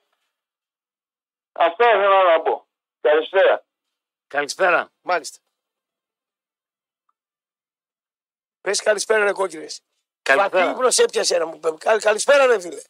Αυτό 1.51 1.83
ήθελα 1.85 2.23
να 2.23 2.41
πω. 2.41 2.67
Καλησπέρα. 3.01 3.65
Καλησπέρα. 4.27 4.91
Μάλιστα. 5.01 5.39
Πες 8.61 8.81
καλησπέρα 8.81 9.23
ρε 9.23 9.31
κόκκινες. 9.31 9.81
Βαθύ 10.29 10.37
Καλησπέρα. 10.49 10.71
ύπνος 10.71 10.97
έπιασε 10.97 11.37
να 11.37 11.45
μου 11.45 11.59
πει. 11.59 11.77
Καλ- 11.77 12.01
Καλησπέρα 12.01 12.45
ρε 12.45 12.59
φίλε. 12.59 12.81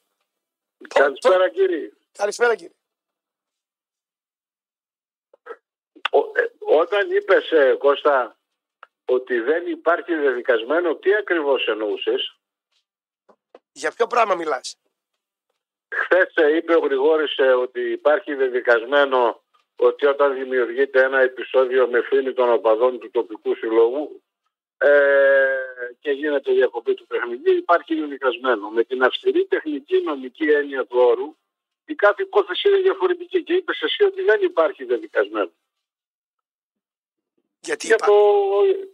Καλησπέρα 0.88 1.50
κύριε. 1.50 1.90
Καλησπέρα 2.12 2.56
κύριε. 2.56 2.76
Ο- 5.32 5.52
ε, 5.52 6.01
όταν 6.60 7.12
είπες 7.12 7.52
ε, 7.52 7.76
Κώστα 7.80 8.38
ότι 9.06 9.40
δεν 9.40 9.68
υπάρχει 9.68 10.16
δεδικασμένο, 10.16 10.96
τι 10.96 11.16
ακριβώς 11.16 11.68
εννοούσες; 11.68 12.36
Για 13.72 13.92
ποιο 13.92 14.08
πράγμα 14.08 14.36
μιλάς; 14.36 14.78
Χθες 15.94 16.34
είπε 16.58 16.76
ο 16.76 16.80
Γρηγόρης 16.80 17.38
ε, 17.38 17.54
ότι 17.54 17.92
υπάρχει 17.92 18.34
δεδικασμένο 18.34 19.44
ότι 19.76 20.06
όταν 20.06 20.34
δημιουργείται 20.34 21.04
ένα 21.04 21.20
επεισόδιο 21.20 21.88
με 21.88 22.02
φίλοι 22.02 22.34
των 22.34 22.52
οπαδών 22.52 23.00
του 23.00 23.12
τοπικού 23.12 23.56
συλλόγου 23.56 24.22
ε, 24.78 24.90
και 26.00 26.12
γίνεται 26.12 26.52
διακοπή 26.52 26.94
του 26.94 27.08
παιχνιδιού 27.08 27.54
υπάρχει 27.58 27.96
δεδικασμένο. 27.96 28.70
Με 28.70 28.84
την 28.84 29.04
αυστηρή 29.04 29.46
τεχνική 29.46 30.02
νομική 30.02 30.50
έννοια 30.50 30.86
του 30.86 30.98
όρου 31.00 31.36
η 31.86 31.96
κάθε 31.96 32.22
υπόθεση 32.22 32.68
είναι 32.68 32.78
διαφορετική 32.78 33.44
και 33.44 33.54
είπες 33.54 33.82
εσύ 33.82 34.04
ότι 34.04 34.22
δεν 34.22 34.42
υπάρχει 34.42 34.84
δεδικασμένο. 34.84 35.52
Γιατί 37.62 37.86
Για 37.86 37.96
υπάρχει. 37.96 38.16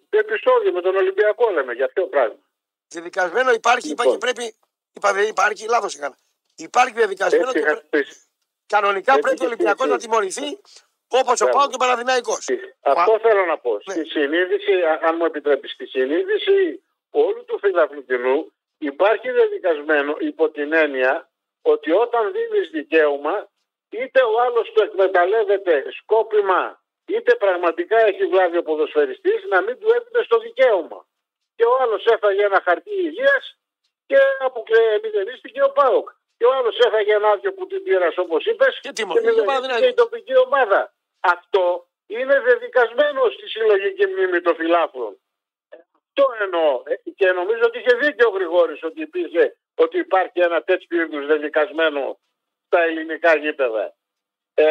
το 0.10 0.18
επεισόδιο 0.18 0.72
με 0.72 0.81
τον 0.81 0.95
Ολυμπιακό 0.95 1.49
λέμε, 1.49 1.73
για 1.73 1.88
ποιο 1.88 2.07
πράγμα. 2.07 2.39
Διαδικασμένο 2.88 3.52
υπάρχει, 3.52 3.89
είπα 3.89 4.03
Λοιπόν. 4.03 4.19
και 4.19 4.26
πρέπει. 4.26 4.56
Είπα 4.94 5.14
δεν 5.14 5.27
υπάρχει, 5.27 5.68
λάθος 5.68 5.95
έκανα. 5.95 6.18
Υπάρχει 6.56 6.94
διαδικασμένο 6.94 7.49
Έτσι 7.49 7.60
και 7.61 7.65
είχα 7.69 7.81
πρέ- 7.89 8.03
πει. 8.06 8.14
κανονικά 8.68 9.11
έτσι 9.11 9.22
πρέπει 9.22 9.41
ο 9.41 9.44
είχα 9.45 9.53
Ολυμπιακός 9.53 9.85
πει. 9.85 9.91
να 9.91 9.98
τιμωρηθεί 9.98 10.48
όπως 11.07 11.41
ο 11.41 11.44
Μπράβο. 11.44 11.57
Πάο 11.60 11.68
και 11.69 11.76
ο 11.76 11.77
Παναδημαϊκός. 11.77 12.45
Αυτό 12.81 13.19
θέλω 13.19 13.45
να 13.45 13.57
πω. 13.57 13.72
Ναι. 13.85 13.94
Στη 13.94 14.06
συνείδηση, 14.06 14.73
α- 14.73 14.99
αν 15.07 15.15
μου 15.18 15.26
επιτρέπεις, 15.26 15.72
στη 15.72 15.85
συνείδηση 15.85 16.84
όλου 17.10 17.45
του 17.45 17.60
φιλαθλητινού 17.60 18.52
υπάρχει 18.77 19.30
δεδικασμένο 19.31 20.15
υπό 20.19 20.49
την 20.49 20.73
έννοια 20.73 21.30
ότι 21.61 21.91
όταν 21.91 22.31
δίνεις 22.31 22.69
δικαίωμα 22.69 23.49
είτε 23.89 24.22
ο 24.23 24.41
άλλος 24.41 24.72
το 24.73 24.84
εκμεταλλεύεται 24.84 25.84
σκόπιμα 26.02 26.81
είτε 27.07 27.35
πραγματικά 27.35 27.97
έχει 27.97 28.25
βλάβει 28.25 28.57
ο 28.57 28.63
ποδοσφαιριστής 28.63 29.43
να 29.49 29.61
μην 29.61 29.79
του 29.79 29.88
έδινε 29.95 30.23
στο 30.23 30.39
δικαίωμα. 30.39 31.05
Και 31.55 31.65
ο 31.65 31.77
άλλος 31.81 32.05
έφαγε 32.05 32.43
ένα 32.43 32.61
χαρτί 32.65 32.89
υγείας 32.89 33.57
και 34.05 34.17
αποκλειστήκε 34.39 35.63
ο 35.63 35.71
ΠΑΟΚ. 35.71 36.09
Και 36.38 36.45
ο 36.45 36.53
άλλος 36.53 36.79
έφαγε 36.79 37.13
ένα 37.13 37.29
άδειο 37.29 37.53
κουτί 37.53 37.79
μπύρας 37.79 38.17
όπως 38.17 38.45
είπες 38.45 38.79
Και 38.81 38.91
τιμωρήθηκε 38.91 39.31
ο 39.31 39.34
μηδενίστηκε 39.34 39.67
Παναθηναϊκός. 39.67 39.89
η 39.89 39.93
τοπική 39.93 40.38
ομάδα. 40.38 40.93
Αυτό 41.19 41.88
είναι 42.07 42.39
δεδικασμένο 42.39 43.29
στη 43.29 43.47
συλλογική 43.49 44.05
μνήμη 44.07 44.41
των 44.41 44.55
φιλάθλων. 44.55 45.19
Αυτό 45.97 46.23
εννοώ. 46.39 46.84
Ε, 46.85 46.95
Και 47.15 47.31
νομίζω 47.31 47.63
ότι 47.63 47.77
είχε 47.79 47.95
δίκιο 47.95 48.27
ο 48.27 48.31
Γρηγόρης 48.31 48.84
ότι 48.84 49.01
υπήρχε, 49.01 49.57
ότι 49.75 49.97
υπάρχει 49.97 50.39
ένα 50.39 50.61
τέτοιο 50.61 51.01
είδους 51.01 51.25
δεδικασμένο 51.25 52.19
στα 52.65 52.81
ελληνικά 52.81 53.35
γήπεδα. 53.35 53.95
Ε, 54.59 54.67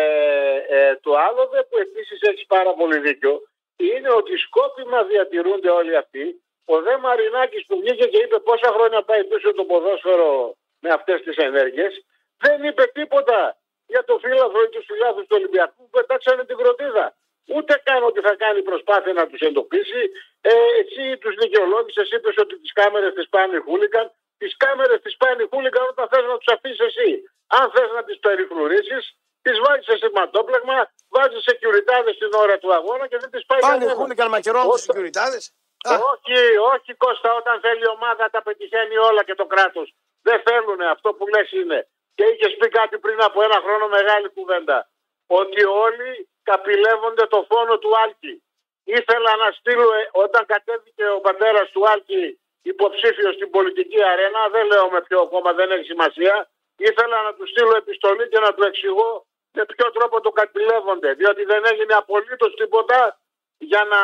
ε, 0.78 0.96
το 1.04 1.10
άλλο 1.26 1.42
δε 1.52 1.62
που 1.68 1.78
επίσης 1.78 2.20
έχει 2.30 2.46
πάρα 2.46 2.72
πολύ 2.74 2.98
δίκιο 2.98 3.42
είναι 3.76 4.10
ότι 4.10 4.36
σκόπιμα 4.36 5.02
διατηρούνται 5.02 5.70
όλοι 5.70 5.96
αυτοί. 5.96 6.24
Ο 6.64 6.80
Δε 6.82 6.96
Μαρινάκης 6.96 7.66
που 7.66 7.76
βγήκε 7.80 8.06
και 8.06 8.18
είπε 8.24 8.38
πόσα 8.38 8.70
χρόνια 8.76 9.02
πάει 9.02 9.24
πίσω 9.24 9.52
το 9.54 9.64
ποδόσφαιρο 9.64 10.56
με 10.80 10.90
αυτές 10.90 11.22
τις 11.22 11.36
ενέργειες 11.36 12.04
δεν 12.44 12.64
είπε 12.64 12.84
τίποτα 12.98 13.56
για 13.86 14.04
το 14.04 14.18
φύλαθρο 14.22 14.62
ή 14.62 14.68
τους 14.68 14.84
φιλάθλου 14.88 15.26
του 15.28 15.36
Ολυμπιακού 15.40 15.82
που 15.82 15.90
πετάξανε 15.90 16.44
την 16.44 16.56
κροτίδα. 16.56 17.16
Ούτε 17.54 17.82
καν 17.84 18.02
ότι 18.02 18.20
θα 18.20 18.34
κάνει 18.42 18.62
προσπάθεια 18.62 19.12
να 19.12 19.26
τους 19.26 19.40
εντοπίσει. 19.40 20.02
Ε, 20.40 20.52
εσύ 20.80 21.18
τους 21.18 21.34
δικαιολόγησες, 21.42 22.10
είπες 22.10 22.36
ότι 22.36 22.58
τις 22.60 22.72
κάμερες 22.72 23.12
τις 23.14 23.28
πάνε 23.28 23.56
οι 23.56 23.60
χούλιγκαν. 23.60 24.06
Τις 24.38 24.56
κάμερες 24.56 25.00
τις 25.00 25.16
πάνε 25.16 25.42
οι 25.42 25.48
χούλιγκαν 25.52 25.86
όταν 25.92 26.08
θες 26.08 26.24
να 26.30 26.36
τους 26.38 26.52
αφήσεις 26.54 26.80
εσύ. 26.88 27.10
Αν 27.46 27.70
θες 27.74 27.90
να 27.96 28.02
τις 28.04 28.18
περιφρουρήσεις, 28.18 29.02
τις 29.47 29.56
βάζεις 29.64 29.85
σε 29.90 29.97
σηματόπλεγμα, 30.02 30.77
βάζεις 31.14 31.43
σε 31.47 31.52
κιουριτάδε 31.59 32.10
την 32.23 32.32
ώρα 32.44 32.56
του 32.62 32.70
αγώνα 32.78 33.05
και 33.10 33.18
δεν 33.23 33.31
τις 33.35 33.44
πάει 33.48 33.60
Πάνε 33.60 33.73
κανένα. 33.73 33.94
χούλικαν 33.98 34.28
μακερών 34.36 34.62
τους 34.62 34.70
Όταν- 34.73 34.85
συγκουριτάδες. 34.86 35.44
Όχι, 36.12 36.39
όχι 36.73 36.90
Κώστα, 37.05 37.28
όταν 37.40 37.55
θέλει 37.64 37.82
η 37.89 37.90
ομάδα 37.97 38.24
τα 38.35 38.40
πετυχαίνει 38.47 38.97
όλα 39.09 39.23
και 39.28 39.35
το 39.40 39.47
κράτος. 39.52 39.89
Δεν 40.28 40.39
θέλουν 40.47 40.81
αυτό 40.94 41.09
που 41.16 41.24
λες 41.35 41.48
είναι. 41.60 41.78
Και 42.16 42.24
είχες 42.32 42.52
πει 42.59 42.68
κάτι 42.78 42.97
πριν 43.05 43.18
από 43.28 43.39
ένα 43.47 43.59
χρόνο 43.64 43.85
μεγάλη 43.98 44.28
κουβέντα. 44.36 44.78
Ότι 45.40 45.60
όλοι 45.86 46.10
καπηλεύονται 46.51 47.27
το 47.35 47.39
φόνο 47.51 47.74
του 47.82 47.90
Άλκη. 48.02 48.35
Ήθελα 48.98 49.31
να 49.43 49.48
στείλω, 49.59 49.86
ε, 50.01 50.09
όταν 50.24 50.43
κατέβηκε 50.52 51.05
ο 51.16 51.20
πατέρας 51.27 51.66
του 51.74 51.82
Άλκη 51.93 52.40
υποψήφιος 52.73 53.35
στην 53.35 53.51
πολιτική 53.51 54.01
αρένα, 54.12 54.40
δεν 54.55 54.64
λέω 54.70 54.86
με 54.94 55.01
ποιο 55.06 55.28
κόμμα, 55.32 55.52
δεν 55.52 55.70
έχει 55.70 55.85
σημασία. 55.93 56.35
Ήθελα 56.89 57.16
να 57.27 57.32
του 57.35 57.47
στείλω 57.47 57.77
επιστολή 57.77 58.28
και 58.28 58.39
να 58.39 58.51
του 58.55 58.62
εξηγώ 58.70 59.27
με 59.56 59.64
ποιο 59.72 59.86
τρόπο 59.96 60.16
το 60.20 60.30
καπηλεύονται. 60.38 61.10
Διότι 61.20 61.42
δεν 61.44 61.62
έγινε 61.72 61.94
απολύτως 62.02 62.54
τίποτα 62.60 62.98
για 63.70 63.82
να 63.92 64.00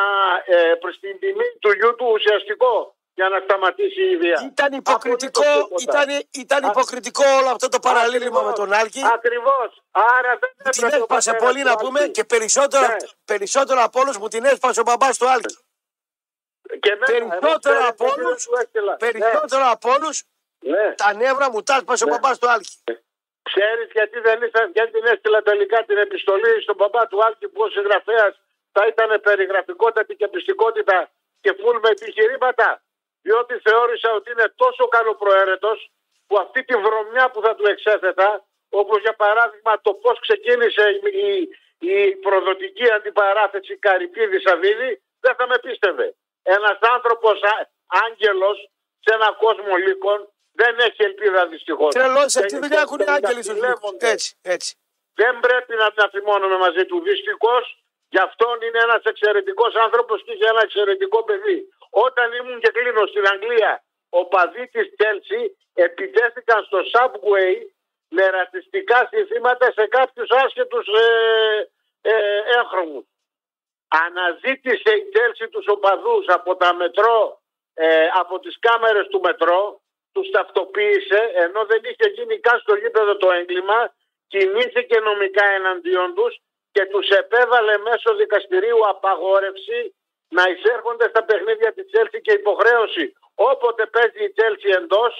ε, 0.55 0.75
προς 0.81 0.99
την 0.99 1.19
τιμή 1.19 1.47
του 1.61 1.71
γιού 1.77 1.95
του 1.95 2.07
ουσιαστικό 2.15 2.95
για 3.15 3.29
να 3.29 3.39
σταματήσει 3.39 4.01
η 4.13 4.17
βία. 4.17 4.39
Ήταν 4.51 4.71
υποκριτικό, 4.73 5.41
Απολύτως 5.41 5.79
τίποτα. 5.83 6.01
ήταν, 6.03 6.23
ήταν 6.43 6.61
υποκριτικό 6.69 7.23
όλο 7.39 7.49
αυτό 7.55 7.67
το 7.69 7.79
παραλήλημα 7.79 8.41
με 8.41 8.53
τον 8.53 8.73
Άλκη. 8.73 9.01
Ακριβώς. 9.13 9.69
Άρα 9.91 10.31
δεν 10.41 10.71
Την 10.71 10.83
έπρεπε 10.83 10.95
ο 10.95 10.99
έσπασε 11.01 11.31
πατέρας 11.31 11.51
πολύ 11.51 11.61
του 11.63 11.69
να 11.69 11.75
πούμε 11.75 11.99
Άλκη. 11.99 12.11
και 12.11 12.23
περισσότερο, 12.23 12.87
Ναι. 12.87 12.95
περισσότερο 13.25 13.83
από 13.83 13.99
όλους 13.99 14.17
μου 14.17 14.27
την 14.27 14.43
έσπασε 14.45 14.79
ο 14.79 14.83
μπαμπάς 14.83 15.17
του 15.17 15.29
Άλκη. 15.29 15.57
Και 16.79 16.91
εμένα, 16.91 17.05
Περισσότερο 17.39 17.75
εγώ 17.79 17.87
από 17.87 18.05
ξέρω, 18.05 18.27
όλους, 18.27 18.43
του 18.43 18.53
έστειλα. 18.61 18.95
περισσότερο 18.95 19.63
από 19.71 19.89
όλους 19.91 20.23
Ναι, 20.59 20.71
ναι. 20.87 20.93
τα 20.95 21.13
νεύρα 21.13 21.51
μου 21.51 21.63
τα 21.63 21.75
έσπασε 21.75 22.03
ο 22.03 22.07
Ναι. 22.07 22.13
μπαμπάς 22.13 22.39
του 22.39 22.49
Άλκη. 22.49 22.77
Ξέρεις 23.49 23.89
γιατί 23.91 24.19
δεν 24.19 24.41
ήρθα, 24.41 24.69
γιατί 24.73 24.91
την 24.91 25.05
έστειλα 25.05 25.41
τελικά 25.41 25.83
την 25.83 25.97
επιστολή 25.97 26.61
στον 26.61 26.77
παπά 26.77 27.07
του 27.07 27.23
Άλκη 27.25 27.47
που 27.47 27.61
ο 27.61 27.69
συγγραφέας 27.69 28.33
θα 28.71 28.87
ήταν 28.87 29.21
περιγραφικότατη 29.21 30.15
και 30.15 30.27
πιστικότητα 30.27 31.11
και 31.41 31.55
φουλ 31.59 31.77
με 31.83 31.89
επιχειρήματα; 31.89 32.83
Διότι 33.21 33.59
θεώρησα 33.65 34.13
ότι 34.13 34.31
είναι 34.31 34.53
τόσο 34.55 34.87
καλοπροαίρετος 34.87 35.91
που 36.27 36.37
αυτή 36.37 36.63
τη 36.63 36.75
βρωμιά 36.75 37.29
που 37.31 37.41
θα 37.41 37.55
του 37.55 37.67
εξέθετα, 37.67 38.45
όπως 38.69 39.01
για 39.01 39.13
παράδειγμα 39.15 39.81
το 39.81 39.93
πώς 39.93 40.19
ξεκίνησε 40.19 40.83
η, 40.89 40.99
η, 41.27 41.49
η 41.91 42.15
προδοτική 42.15 42.91
αντιπαράθεση 42.91 43.77
Καρυπίδη 43.77 44.39
Σαββίδη, 44.39 45.01
δεν 45.19 45.35
θα 45.35 45.47
με 45.47 45.59
πίστευε. 45.59 46.15
Ένας 46.43 46.77
άνθρωπος 46.81 47.41
α- 47.43 47.69
άγγελος 48.05 48.69
σε 48.99 49.13
έναν 49.13 49.35
κόσμο 49.37 49.75
λύκων 49.75 50.32
δεν 50.61 50.79
έχει 50.79 51.03
ελπίδα 51.03 51.47
δυστυχώς. 51.47 51.93
Τρελός, 51.93 52.33
Και 52.33 52.39
αυτή 52.39 52.53
τη 52.53 52.59
δουλειά 52.65 52.81
έχουν 52.81 52.99
οι 52.99 53.03
τα 53.03 53.13
άγγελοι 53.13 53.43
στους 53.43 53.55
λύκους. 53.55 53.59
ζηλεύονται. 53.59 54.09
Έτσι, 54.09 54.29
έτσι. 54.41 54.71
Δεν 55.21 55.39
πρέπει 55.39 55.73
να 55.75 55.87
την 55.91 56.03
αφημώνουμε 56.07 56.57
μαζί 56.57 56.85
του. 56.85 57.01
Δυστυχώς, 57.01 57.63
γι' 58.09 58.19
αυτόν 58.27 58.61
είναι 58.61 58.79
ένας 58.87 59.03
εξαιρετικός 59.11 59.75
άνθρωπος 59.75 60.23
και 60.23 60.31
είχε 60.31 60.47
ένα 60.53 60.61
εξαιρετικό 60.67 61.23
παιδί. 61.23 61.59
Όταν 61.89 62.33
ήμουν 62.33 62.59
και 62.59 62.71
κλείνω 62.71 63.05
στην 63.05 63.25
Αγγλία, 63.33 63.83
ο 64.09 64.25
παδί 64.25 64.67
της 64.67 64.95
Τσέλσι 64.95 65.57
επιτέθηκαν 65.73 66.63
στο 66.63 66.79
Subway 66.93 67.53
με 68.15 68.25
ρατσιστικά 68.29 69.07
συνθήματα 69.11 69.71
σε 69.71 69.87
κάποιους 69.87 70.29
άσχετους 70.29 70.87
ε, 70.87 71.69
ε, 72.01 72.13
έγχρωμους. 72.57 73.05
Αναζήτησε 73.87 74.91
η 74.99 75.09
Τσέλσι 75.11 75.47
τους 75.49 75.65
οπαδούς 75.67 76.25
από 76.27 76.55
τα 76.55 76.73
μετρό, 76.73 77.41
ε, 77.73 78.07
από 78.19 78.39
τις 78.39 78.59
κάμερες 78.59 79.07
του 79.07 79.19
μετρό, 79.19 79.81
τους 80.13 80.29
ταυτοποίησε, 80.29 81.19
ενώ 81.45 81.65
δεν 81.65 81.81
είχε 81.89 82.07
γίνει 82.15 82.39
καν 82.39 82.59
στο 82.59 82.75
γήπεδο 82.75 83.17
το 83.17 83.31
έγκλημα 83.31 83.79
κινήθηκε 84.27 84.99
νομικά 84.99 85.45
εναντίον 85.45 86.13
τους 86.17 86.33
και 86.71 86.85
τους 86.85 87.07
επέβαλε 87.09 87.77
μέσω 87.77 88.15
δικαστηρίου 88.15 88.81
απαγόρευση 88.93 89.79
να 90.37 90.43
εισέρχονται 90.51 91.07
στα 91.09 91.23
παιχνίδια 91.23 91.73
της 91.73 91.85
Τσέλσι 91.89 92.21
και 92.21 92.33
υποχρέωση 92.41 93.13
όποτε 93.35 93.85
παίζει 93.85 94.23
η 94.23 94.31
Τσέλσι 94.35 94.69
εντός 94.79 95.13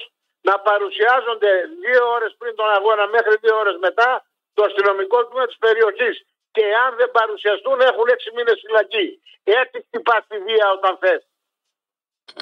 να 0.48 0.54
παρουσιάζονται 0.68 1.52
δύο 1.82 2.02
ώρες 2.16 2.32
πριν 2.38 2.54
τον 2.54 2.70
αγώνα 2.70 3.06
μέχρι 3.06 3.34
δύο 3.42 3.56
ώρες 3.62 3.76
μετά 3.86 4.10
το 4.54 4.62
αστυνομικό 4.68 5.26
τμήμα 5.26 5.46
της 5.46 5.58
περιοχής 5.66 6.16
και 6.52 6.64
αν 6.84 6.90
δεν 6.96 7.10
παρουσιαστούν 7.10 7.80
έχουν 7.80 8.06
έξι 8.14 8.30
μήνες 8.34 8.58
φυλακή. 8.64 9.06
Έτσι 9.44 9.76
χτυπάς 9.86 10.22
τη 10.28 10.38
βία 10.38 10.66
όταν 10.76 10.92
θες. 11.02 11.22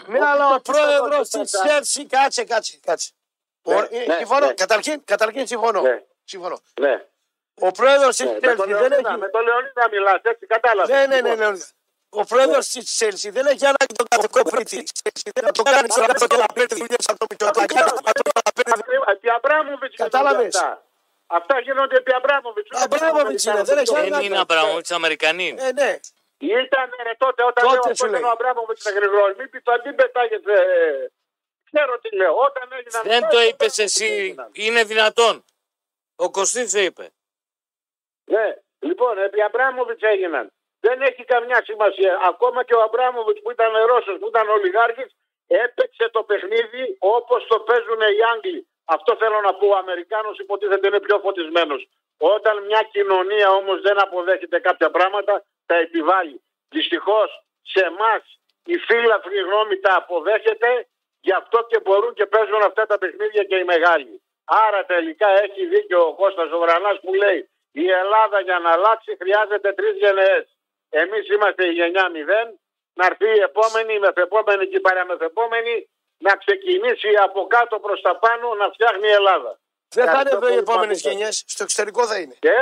Ναι, 0.07 0.25
αλλά 0.25 0.55
ο 0.55 0.61
πρόεδρος 0.61 1.29
το 1.29 1.41
της 1.41 1.51
κατά. 1.53 1.65
Τσέλσι, 1.69 2.07
κάτσε, 2.07 2.45
κάτσε. 2.45 2.79
κάτσε. 2.87 3.11
Ναι, 3.63 3.75
Ο- 3.75 3.89
ε, 3.91 4.05
ναι, 4.07 4.15
συμφωνώ. 4.17 4.47
ναι. 4.47 4.53
Καταρχήν, 4.55 5.03
καταρχήν 5.05 5.47
συμφωνώ. 5.47 5.81
Ναι. 5.81 6.03
συμφωνώ. 6.25 6.61
Ναι. 6.81 7.05
Ο 7.61 7.71
πρόεδρος 7.71 8.17
της 8.17 8.27
Ναι, 8.27 8.33
με, 8.33 8.39
Τσέλσι 8.39 8.57
τον 8.57 8.69
δεν 8.69 8.79
Λεωνίδα, 8.79 9.09
έχει. 9.11 9.19
με 9.19 9.29
τον 9.29 9.43
Λεωνίδα 9.45 9.89
μιλάς, 9.91 10.21
έτσι 10.23 10.47
κατάλαβες. 10.47 10.97
Ναι, 10.97 11.07
ναι, 11.07 11.21
ναι, 11.21 11.35
Λοιπόν, 11.35 11.53
ναι. 11.53 11.59
Ο 12.15 12.25
πρόεδρος 12.25 12.69
της 12.69 12.85
Τσέλσι 12.95 13.31
δεν 13.31 13.47
έχει 13.47 13.65
ανάγκη 13.65 13.95
τον 13.97 14.07
κατοκόπρη 14.09 14.65
της. 14.65 14.91
Δεν 15.35 15.45
θα 15.45 15.53
το 15.53 15.63
κάνει 15.63 15.91
στον 15.91 16.03
άνθρωπο 16.03 16.27
και 16.27 16.37
να 16.37 16.47
παίρνει 16.47 16.69
δουλειέ 16.81 16.97
από 17.07 17.19
το 17.19 17.27
Μητσοτάκι. 17.31 17.79
Ακριβώς, 17.79 17.99
Επί 19.13 19.31
Αμπράμοβιτς 19.31 19.95
γίνονται 19.97 20.17
Κατάλαβες. 20.19 20.57
αυτά. 20.57 20.83
Αυτά 21.27 21.61
γίνονται 21.61 21.97
επί 21.97 22.13
Αμπράμοβιτς. 22.15 22.69
ούτε 22.71 22.85
επί 22.85 23.05
Αμπράμοβιτς 23.05 23.45
είναι, 23.45 23.63
δεν 23.63 23.79
έχει 23.79 23.91
Αμερικάνου. 23.95 24.17
Δεν 24.23 24.25
είναι 24.31 24.39
Αμπραμόβιτ, 24.39 24.93
Αμερικανοί 24.93 25.49
είναι. 25.49 25.63
Ε, 25.67 25.73
ναι. 25.73 26.01
Ήταν 26.47 26.89
ρε 27.03 27.15
τότε 27.19 27.43
όταν 27.51 27.65
Τότε 27.65 27.67
λέω 27.75 27.81
αυτό 27.81 27.95
σου 27.95 28.07
ήταν 28.07 28.21
λέει. 28.21 28.23
ο 28.23 28.31
Αμπράμοβιτς 28.31 28.91
γρηγορός. 28.91 29.35
Μην 29.39 29.51
πεις, 29.51 29.63
μην 29.85 29.95
πετάγεσαι. 29.95 30.53
ε, 30.53 31.07
Ξέρω 31.71 31.99
τι 31.99 32.17
λέω. 32.17 32.35
Όταν 32.37 32.69
έγιναν... 32.79 33.03
Δεν 33.03 33.29
το 33.29 33.41
είπες 33.41 33.79
εσύ. 33.79 34.35
Είναι 34.53 34.85
δυνατόν. 34.85 35.45
Ο 36.17 36.31
Κωστής 36.31 36.73
το 36.73 36.79
είπε. 36.81 37.11
Ναι, 38.25 38.57
λοιπόν, 38.79 39.19
επί 39.19 39.43
Αμπράμοβιτς 39.43 40.03
έγιναν. 40.03 40.53
Δεν 40.81 41.03
έχει 41.03 41.25
καμιά 41.25 41.63
σημασία. 41.65 42.19
Ακόμα 42.29 42.65
και 42.65 42.75
ο 42.75 42.83
Αμπράμοβιτς 42.83 43.41
που 43.43 43.51
ήταν 43.51 43.71
Ρώσος, 43.87 44.19
που 44.19 44.29
ήταν 44.29 44.49
ολιγάρχης, 44.49 45.11
έπαιξε 45.47 46.09
το 46.13 46.23
παιχνίδι 46.23 46.97
όπως 46.99 47.47
το 47.47 47.61
παίζουν 47.61 48.01
οι 48.01 48.23
Άγγλοι. 48.35 48.67
Αυτό 48.85 49.17
θέλω 49.17 49.41
να 49.41 49.55
πω. 49.55 49.67
Ο 49.69 49.77
Αμερικάνος 49.77 50.39
υποτίθεται 50.39 50.87
είναι 50.87 51.01
πιο 51.01 51.19
φωτισμένος. 51.19 51.89
Όταν 52.19 52.65
μια 52.65 52.83
κοινωνία 52.93 53.51
όμως 53.51 53.81
δεν 53.81 54.01
αποδέχεται 54.03 54.59
κάποια 54.61 54.91
πράγματα, 54.91 55.45
τα 55.73 55.79
επιβάλλει. 55.87 56.39
Δυστυχώς 56.77 57.31
σε 57.73 57.81
εμάς 57.91 58.23
η 58.75 58.77
φύλαθρη 58.87 59.37
γνώμη 59.47 59.77
τα 59.85 59.93
αποδέχεται, 60.01 60.71
γι' 61.27 61.37
αυτό 61.41 61.59
και 61.71 61.79
μπορούν 61.85 62.13
και 62.19 62.27
παίζουν 62.27 62.63
αυτά 62.71 62.83
τα 62.91 62.97
παιχνίδια 62.99 63.43
και 63.45 63.57
οι 63.57 63.65
μεγάλοι. 63.65 64.15
Άρα 64.45 64.81
τελικά 64.93 65.29
έχει 65.45 65.63
δίκιο 65.67 66.01
ο 66.11 66.15
Κώστας 66.21 66.51
ο 66.57 66.59
Βρανάς 66.59 66.99
που 67.05 67.15
λέει 67.15 67.41
η 67.73 67.87
Ελλάδα 68.03 68.39
για 68.41 68.59
να 68.65 68.71
αλλάξει 68.77 69.11
χρειάζεται 69.21 69.73
τρεις 69.73 69.95
γενναίες. 70.03 70.47
Εμείς 70.91 71.25
είμαστε 71.35 71.63
η 71.71 71.73
γενιά 71.79 72.07
0, 72.11 72.59
να 72.99 73.07
έρθει 73.07 73.29
η 73.39 73.43
επόμενη, 73.51 73.95
η 73.95 73.99
μεθεπόμενη 73.99 74.65
και 74.71 74.77
η 74.77 74.81
παραμεθεπόμενη 74.89 75.75
να 76.27 76.33
ξεκινήσει 76.43 77.11
από 77.27 77.47
κάτω 77.47 77.79
προς 77.85 78.01
τα 78.01 78.19
πάνω 78.19 78.55
να 78.55 78.67
φτιάχνει 78.75 79.09
η 79.09 79.17
Ελλάδα. 79.21 79.53
Δεν 79.95 80.05
θα 80.05 80.11
είναι 80.11 80.21
Ευχαριστώ 80.21 80.37
εδώ 80.37 80.47
οι 80.47 80.51
πολύ, 80.51 80.63
επόμενες 80.67 81.03
Μάκη. 81.03 81.09
γενιές. 81.09 81.45
Στο 81.47 81.63
εξωτερικό 81.63 82.03
θα 82.07 82.17
είναι. 82.21 82.37
Και, 82.47 82.59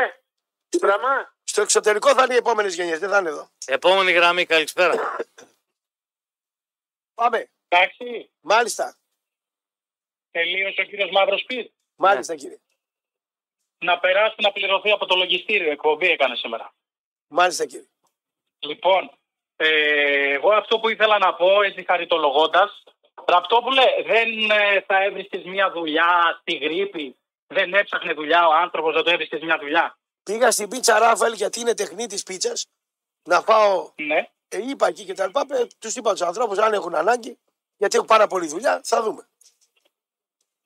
τι 0.68 0.78
πράγμα, 0.78 1.12
Στο 1.50 1.62
εξωτερικό 1.62 2.14
θα 2.14 2.22
είναι 2.22 2.34
οι 2.34 2.36
επόμενες 2.36 2.74
γενιές. 2.74 2.98
Δεν 2.98 3.10
θα 3.10 3.18
είναι 3.18 3.28
εδώ. 3.28 3.48
Επόμενη 3.66 4.12
γραμμή, 4.12 4.44
καλησπέρα. 4.46 4.94
Πάμε. 7.14 7.50
Εντάξει, 7.68 8.30
Μάλιστα. 8.40 8.96
τελείωσε 10.30 10.80
ο 10.80 10.84
κύριος 10.84 11.10
Μαύρος 11.10 11.44
Πύρ. 11.46 11.66
Μάλιστα 11.94 12.34
κύριε. 12.34 12.58
Να 13.78 13.98
περάσει 13.98 14.34
να 14.38 14.52
πληρωθεί 14.52 14.90
από 14.90 15.06
το 15.06 15.16
λογιστήριο. 15.16 15.70
Εκπομπή 15.70 16.06
έκανε 16.10 16.36
σήμερα. 16.36 16.74
Μάλιστα 17.26 17.66
κύριε. 17.66 17.88
Λοιπόν, 18.58 19.10
ε, 19.56 20.32
εγώ 20.32 20.52
αυτό 20.52 20.80
που 20.80 20.88
ήθελα 20.88 21.18
να 21.18 21.34
πω, 21.34 21.62
έτσι 21.62 21.84
χαριτολογώντα, 21.84 22.70
Ραπτόπουλε, 23.26 23.84
δεν 24.06 24.50
ε, 24.50 24.80
θα 24.80 25.02
έβρισκες 25.02 25.42
μια 25.44 25.70
δουλειά 25.70 26.38
στη 26.40 26.56
γρήπη. 26.56 27.16
Δεν 27.46 27.74
έψαχνε 27.74 28.12
δουλειά 28.12 28.46
ο 28.48 28.52
άνθρωπος, 28.52 28.94
δεν 28.94 29.02
το 29.02 29.10
έβρισκες 29.10 29.40
μια 29.40 29.58
δουλειά. 29.58 29.99
Πήγα 30.22 30.50
στην 30.50 30.68
πίτσα 30.68 30.98
Ράφαλ 30.98 31.32
γιατί 31.32 31.60
είναι 31.60 31.74
τεχνή 31.74 32.06
της 32.06 32.22
πίτσας. 32.22 32.66
Να 33.22 33.40
φάω. 33.40 33.92
Ναι. 33.96 34.28
Ε, 34.48 34.58
είπα 34.68 34.86
εκεί 34.86 35.04
και 35.04 35.14
τα 35.14 35.26
λοιπά. 35.26 35.46
Τους 35.78 35.94
είπα 35.94 36.10
τους 36.10 36.22
ανθρώπους 36.22 36.58
αν 36.58 36.72
έχουν 36.72 36.94
ανάγκη. 36.94 37.38
Γιατί 37.76 37.96
έχω 37.96 38.04
πάρα 38.04 38.26
πολλή 38.26 38.46
δουλειά. 38.46 38.80
Θα 38.84 39.02
δούμε. 39.02 39.28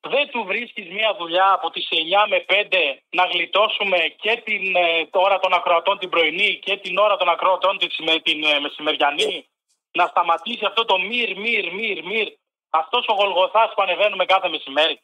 Δεν 0.01 0.28
του 0.31 0.44
βρίσκεις 0.44 0.90
μια 0.90 1.16
δουλειά 1.18 1.52
από 1.52 1.70
τις 1.70 1.89
9 1.90 2.26
με 2.28 2.44
5 2.48 2.98
να 3.10 3.24
γλιτώσουμε 3.24 3.98
και 3.98 4.43
την 4.44 4.76
ε, 4.76 5.09
ώρα 5.12 5.39
των 5.39 5.52
ακροατών 5.52 5.98
την 5.98 6.09
πρωινή 6.09 6.59
και 6.59 6.76
την 6.76 6.98
ώρα 6.98 7.16
των 7.16 7.28
ακροατών 7.28 7.78
την, 7.78 7.90
με, 8.05 8.20
την 8.20 8.44
ε, 8.44 8.60
μεσημεριανή. 8.60 9.48
Να 9.90 10.06
σταματήσει 10.06 10.64
αυτό 10.64 10.85
το 10.85 10.98
μυρ, 10.98 11.36
μυρ, 11.36 11.72
μυρ, 11.72 12.05
μυρ. 12.05 12.28
Αυτός 12.70 13.06
ο 13.09 13.12
γολγοθάς 13.12 13.72
που 13.74 13.82
ανεβαίνουμε 13.82 14.24
κάθε 14.24 14.48
μεσημέρι. 14.48 15.02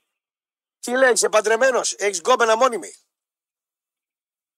Τι 0.81 0.97
λέει, 0.97 1.13
είσαι 1.13 1.29
παντρεμένος. 1.29 1.93
Έχεις 1.93 2.19
γκόμενα 2.19 2.57
μόνιμη. 2.57 2.93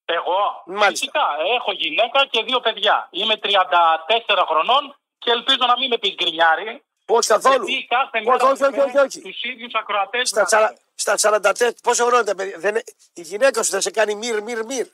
Εγώ, 0.04 0.62
Μάλιστα. 0.66 0.90
φυσικά, 0.90 1.26
έχω 1.56 1.72
γυναίκα 1.72 2.26
και 2.26 2.42
δύο 2.42 2.60
παιδιά. 2.60 3.08
Είμαι 3.10 3.36
34 3.42 4.44
χρονών 4.48 4.96
και 5.18 5.30
ελπίζω 5.30 5.64
να 5.66 5.78
μην 5.78 5.88
με 5.88 5.98
πεις 5.98 6.14
γκρινιάρι. 6.14 6.82
Όχι 7.06 7.28
καθόλου; 7.28 7.66
Γιατί 7.68 7.86
κάθε 7.86 8.18
Όχι, 8.18 8.26
μέρα 8.28 8.44
όχι, 8.44 8.62
όχι, 8.64 8.80
όχι, 8.80 8.98
όχι. 8.98 9.20
τους 9.20 9.42
ίδιους 9.42 9.72
ακροατές 9.74 10.28
Στα, 10.28 10.40
να- 10.40 10.46
τσαρα, 10.46 10.74
στα 10.94 11.16
44, 11.16 11.74
πόσο 11.82 12.02
χρόνο 12.04 12.16
είναι 12.16 12.26
τα 12.26 12.34
παιδιά. 12.34 12.58
Δεν, 12.58 12.76
η 13.14 13.20
γυναίκα 13.22 13.62
σου 13.62 13.70
δεν 13.70 13.80
σε 13.80 13.90
κάνει 13.90 14.14
μυρ, 14.14 14.42
μυρ, 14.42 14.64
μυρ; 14.64 14.86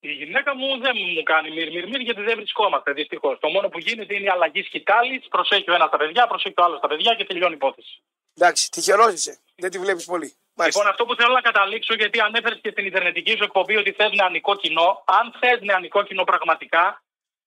Η 0.00 0.12
γυναίκα 0.12 0.56
μου 0.56 0.78
δεν 0.78 0.92
μου 0.96 1.22
κάνει 1.22 1.50
μυρ, 1.50 1.70
μυρ, 1.72 1.88
μυρ 1.88 2.00
γιατί 2.00 2.22
δεν 2.22 2.36
βρισκόμαστε 2.36 2.92
δυστυχώς. 2.92 3.38
Το 3.40 3.48
μόνο 3.48 3.68
που 3.68 3.78
γίνεται 3.78 4.14
είναι 4.14 4.24
η 4.24 4.28
αλλαγή 4.28 4.62
σκητάλης. 4.62 5.28
Προσέχει 5.28 5.70
ο 5.70 5.74
ένας 5.74 5.90
τα 5.90 5.96
παιδιά, 5.96 6.26
προσέχει 6.26 6.54
ο 6.58 6.64
άλλος 6.64 6.80
τα 6.80 6.88
παιδιά 6.88 7.14
και 7.14 7.24
τελειώνει 7.24 7.52
η 7.52 7.56
υπόθεση. 7.56 8.02
Εντάξει, 8.34 8.70
τυχερός 8.70 9.12
είσαι. 9.12 9.38
Δεν 9.56 9.70
τη 9.70 9.78
βλέπεις 9.78 10.04
πολύ. 10.04 10.34
Μάλιστα. 10.58 10.80
Λοιπόν, 10.80 10.92
αυτό 10.92 11.04
που 11.04 11.14
θέλω 11.14 11.32
να 11.32 11.40
καταλήξω, 11.40 11.94
γιατί 11.94 12.20
ανέφερε 12.20 12.54
και 12.54 12.70
στην 12.70 12.84
ιντερνετική 12.86 13.36
σου 13.36 13.44
εκπομπή 13.44 13.76
ότι 13.76 13.92
θες 13.92 14.10
νεανικό 14.12 14.56
κοινό. 14.56 15.04
Αν 15.04 15.34
θες 15.40 15.60
νεανικό 15.60 16.02
κοινό 16.02 16.24
πραγματικά, 16.24 17.02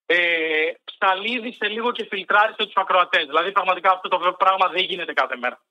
ε, 0.05 0.71
ψαλίδισε 0.83 1.67
λίγο 1.67 1.91
και 1.91 2.05
φιλτράρισε 2.05 2.63
τους 2.65 2.75
ακροατές. 2.75 3.25
Δηλαδή, 3.25 3.51
πραγματικά 3.51 3.91
αυτό 3.91 4.07
το 4.09 4.17
πράγμα 4.37 4.67
δεν 4.67 4.83
γίνεται 4.83 5.13
κάθε 5.13 5.35
μέρα. 5.35 5.61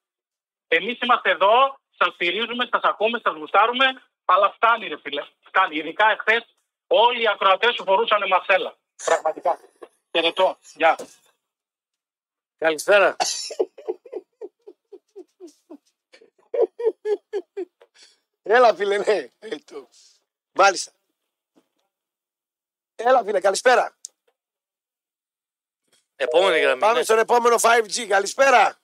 Εμείς 0.69 0.99
είμαστε 1.01 1.31
εδώ, 1.31 1.79
σας 1.99 2.15
στηρίζουμε, 2.15 2.69
σας 2.71 2.83
ακούμε, 2.83 3.21
σας 3.23 3.35
γουστάρουμε, 3.35 3.87
αλλά 4.25 4.53
φτάνει, 4.53 4.89
ρε 4.89 4.99
φίλε. 5.03 5.23
Φτάνει. 5.47 5.77
Ειδικά 5.77 6.11
εχθές 6.11 6.45
όλοι 6.87 7.23
οι 7.23 7.29
ακροατές 7.29 7.75
σου 7.75 7.85
φορούσαν 7.85 8.29
μασέλα. 8.29 8.77
Πραγματικά. 9.05 9.59
Χαιρετώ. 10.11 10.59
Γεια. 10.75 10.97
Καλησπέρα. 12.59 13.17
Έλα, 18.43 18.75
φίλε, 18.75 18.99
ναι. 18.99 19.29
Ε, 19.39 19.57
το- 19.65 19.89
Μάλιστα. 20.53 20.93
Έλα, 22.97 23.25
φίλε, 23.25 23.41
καλησπέρα. 23.41 23.97
Επόμενη 26.17 26.59
γραμμή. 26.59 26.81
Πάμε 26.81 26.99
ναι. 26.99 27.03
στον 27.05 27.19
επόμενο 27.19 27.57
5G. 27.61 28.07
Καλησπέρα. 28.09 28.79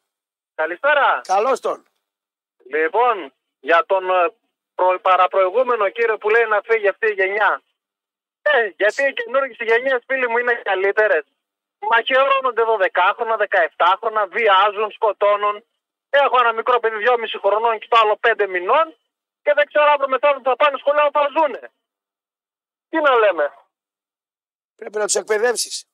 Καλησπέρα. 0.54 1.20
Καλώς 1.24 1.60
τον. 1.60 1.84
Λοιπόν, 2.70 3.32
για 3.60 3.84
τον 3.86 4.10
ε, 4.10 4.32
προ, 4.74 4.98
παραπροηγούμενο 5.00 5.88
κύριο 5.88 6.18
που 6.18 6.30
λέει 6.30 6.44
να 6.44 6.60
φύγει 6.64 6.88
αυτή 6.88 7.06
η 7.06 7.12
γενιά. 7.12 7.62
Ε, 8.42 8.66
γιατί 8.76 9.02
οι 9.02 9.12
καινούργιες 9.12 9.56
γενιές, 9.60 10.02
φίλοι 10.06 10.28
μου, 10.28 10.38
είναι 10.38 10.54
καλύτερες. 10.64 11.24
Μαχαιρώνονται 11.78 12.62
12χρονα, 12.66 13.36
17χρονα, 13.38 14.26
βιάζουν, 14.30 14.90
σκοτώνουν. 14.90 15.64
Έχω 16.22 16.36
ένα 16.42 16.52
μικρό 16.52 16.80
παιδί 16.80 16.96
2,5 17.08 17.40
χρονών 17.44 17.78
και 17.78 17.86
το 17.90 17.96
άλλο 18.02 18.18
5 18.26 18.46
μηνών 18.48 18.86
και 19.42 19.52
δεν 19.56 19.66
ξέρω 19.66 19.84
αύριο 19.94 20.08
μετά 20.08 20.40
θα 20.44 20.56
πάνε 20.56 20.76
σχολείο 20.78 21.08
θα 21.12 21.22
ζούνε. 21.36 21.62
Τι 22.88 22.96
να 23.00 23.12
λέμε. 23.22 23.46
Πρέπει 24.76 24.98
να 24.98 25.04
τους 25.04 25.14
εκπαιδεύσεις. 25.14 25.86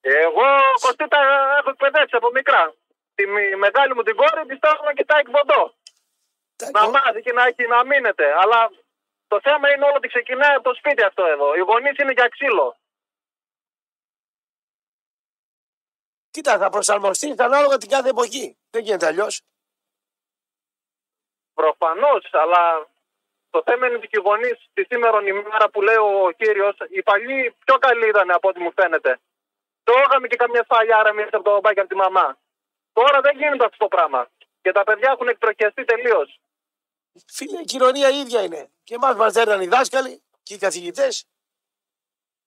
Εγώ 0.00 0.46
κοστί 0.80 1.08
τα 1.08 1.20
έχω 1.58 1.70
εκπαιδεύσει 1.70 2.16
από 2.16 2.30
μικρά. 2.30 2.74
Τη 3.14 3.26
μη- 3.26 3.56
μεγάλη 3.56 3.94
μου 3.94 4.02
την 4.02 4.16
κόρη 4.16 4.46
τη 4.46 4.56
στέλνω 4.56 4.92
και 4.98 5.04
τα 5.04 5.16
εκβοντώ. 5.18 5.62
να 6.72 6.88
μάθει 6.88 7.20
και 7.22 7.32
να 7.32 7.42
έχει 7.46 7.66
να 7.66 7.84
μείνετε. 7.84 8.26
Αλλά 8.40 8.70
το 9.28 9.40
θέμα 9.40 9.70
είναι 9.72 9.84
όλο 9.84 9.94
ότι 9.96 10.08
ξεκινάει 10.08 10.54
από 10.54 10.68
το 10.68 10.74
σπίτι 10.74 11.02
αυτό 11.02 11.24
εδώ. 11.24 11.54
Οι 11.54 11.60
γονείς 11.60 11.96
είναι 11.98 12.12
για 12.12 12.28
ξύλο. 12.28 12.76
Κοίτα, 16.38 16.58
θα 16.58 16.70
προσαρμοστεί 16.70 17.34
ανάλογα 17.38 17.76
την 17.78 17.88
κάθε 17.88 18.08
εποχή. 18.08 18.56
Δεν 18.70 18.82
γίνεται 18.82 19.06
αλλιώς. 19.06 19.42
Προφανώς, 21.54 22.28
αλλά 22.30 22.88
το 23.50 23.62
θέμα 23.64 23.86
είναι 23.86 23.96
ότι 23.96 24.06
και 24.06 24.18
οι 24.18 24.22
γονείς 24.24 24.58
τη 24.72 24.84
σήμερα 24.84 25.18
ημέρα 25.22 25.70
που 25.70 25.82
λέει 25.82 25.96
ο 25.96 26.30
κύριος, 26.36 26.76
οι 26.88 27.02
παλιοί 27.02 27.56
πιο 27.64 27.78
καλοί 27.78 28.08
ήταν 28.08 28.30
από 28.30 28.48
ό,τι 28.48 28.60
μου 28.60 28.72
φαίνεται. 28.72 29.20
Τρώγαμε 29.82 30.26
και 30.26 30.36
καμιά 30.36 30.62
σφαλιάρα 30.62 31.12
μέσα 31.12 31.30
από 31.32 31.42
το 31.42 31.60
μπάκι 31.60 31.80
από 31.80 31.88
τη 31.88 31.94
μαμά. 31.94 32.38
Τώρα 32.92 33.20
δεν 33.20 33.36
γίνεται 33.36 33.64
αυτό 33.64 33.76
το 33.78 33.88
πράγμα. 33.88 34.30
Και 34.60 34.72
τα 34.72 34.84
παιδιά 34.84 35.10
έχουν 35.10 35.28
εκτροχιαστεί 35.28 35.84
τελείως. 35.84 36.40
Φίλε, 37.26 37.60
η 37.60 37.64
κοινωνία 37.64 38.08
η 38.10 38.18
ίδια 38.18 38.42
είναι. 38.42 38.70
Και 38.84 38.94
εμάς 38.94 39.14
μας 39.16 39.32
δέρναν 39.32 39.60
οι 39.60 39.66
δάσκαλοι 39.66 40.22
και 40.42 40.54
οι 40.54 40.58
καθηγητές. 40.58 41.28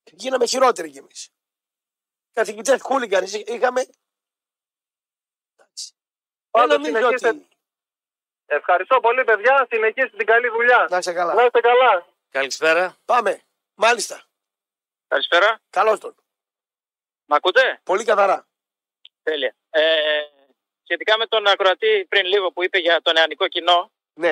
Γίναμε 0.04 0.46
χειρότεροι 0.46 0.90
κι 0.90 0.98
εμείς. 0.98 1.31
Καθηγητέ 2.32 2.78
χούλιγκαν 2.78 3.24
είχαμε. 3.24 3.82
Δεν 3.84 3.96
Πάντως 6.50 6.76
νομίζω 6.76 6.96
συνεχίστε. 6.96 7.28
ότι. 7.28 7.48
Ευχαριστώ 8.46 9.00
πολύ, 9.00 9.24
παιδιά. 9.24 9.66
Συνεχίστε 9.70 10.16
την 10.16 10.26
καλή 10.26 10.48
δουλειά. 10.48 10.86
Να 10.90 10.98
είσαι 10.98 11.12
καλά. 11.12 11.34
Να 11.34 11.44
είστε 11.44 11.60
καλά. 11.60 12.06
Καλησπέρα. 12.30 12.96
Πάμε. 13.04 13.42
Μάλιστα. 13.74 14.22
Καλησπέρα. 15.08 15.60
Καλώς 15.70 16.00
τον. 16.00 16.14
Μ' 17.24 17.34
ακούτε; 17.34 17.80
Πολύ 17.84 18.04
καθαρά. 18.04 18.46
Τέλεια. 19.22 19.54
Ε, 19.70 19.82
σχετικά 20.82 21.18
με 21.18 21.26
τον 21.26 21.46
ακροατή 21.46 22.06
πριν 22.08 22.26
λίγο 22.26 22.52
που 22.52 22.64
είπε 22.64 22.78
για 22.78 23.02
το 23.02 23.12
νεανικό 23.12 23.48
κοινό, 23.48 23.90
Ναι. 24.14 24.30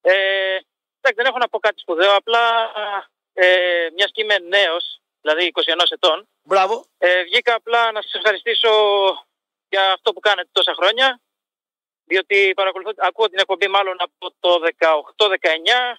ε, 0.00 0.54
εντάξει, 1.00 1.14
δεν 1.16 1.26
έχω 1.26 1.38
να 1.38 1.48
πω 1.48 1.58
κάτι 1.58 1.80
σπουδαίο, 1.80 2.16
απλά 2.16 2.72
ε, 3.32 3.88
μιας 3.92 4.10
και 4.12 4.22
είμαι 4.22 4.38
νέος, 4.38 5.00
δηλαδή 5.20 5.52
21 5.54 5.90
ετών, 5.90 6.28
Μπράβο. 6.44 6.86
ε, 6.98 7.22
βγήκα 7.22 7.54
απλά 7.54 7.92
να 7.92 8.02
σας 8.02 8.14
ευχαριστήσω 8.14 8.70
για 9.68 9.92
αυτό 9.92 10.12
που 10.12 10.20
κάνετε 10.20 10.48
τόσα 10.52 10.74
χρόνια, 10.74 11.20
διότι 12.04 12.52
παρακολουθώ, 12.56 12.92
ακούω 12.96 13.28
την 13.28 13.38
εκπομπή 13.38 13.68
μάλλον 13.68 13.96
από 13.98 14.34
το 14.40 14.58
18-19, 14.58 15.98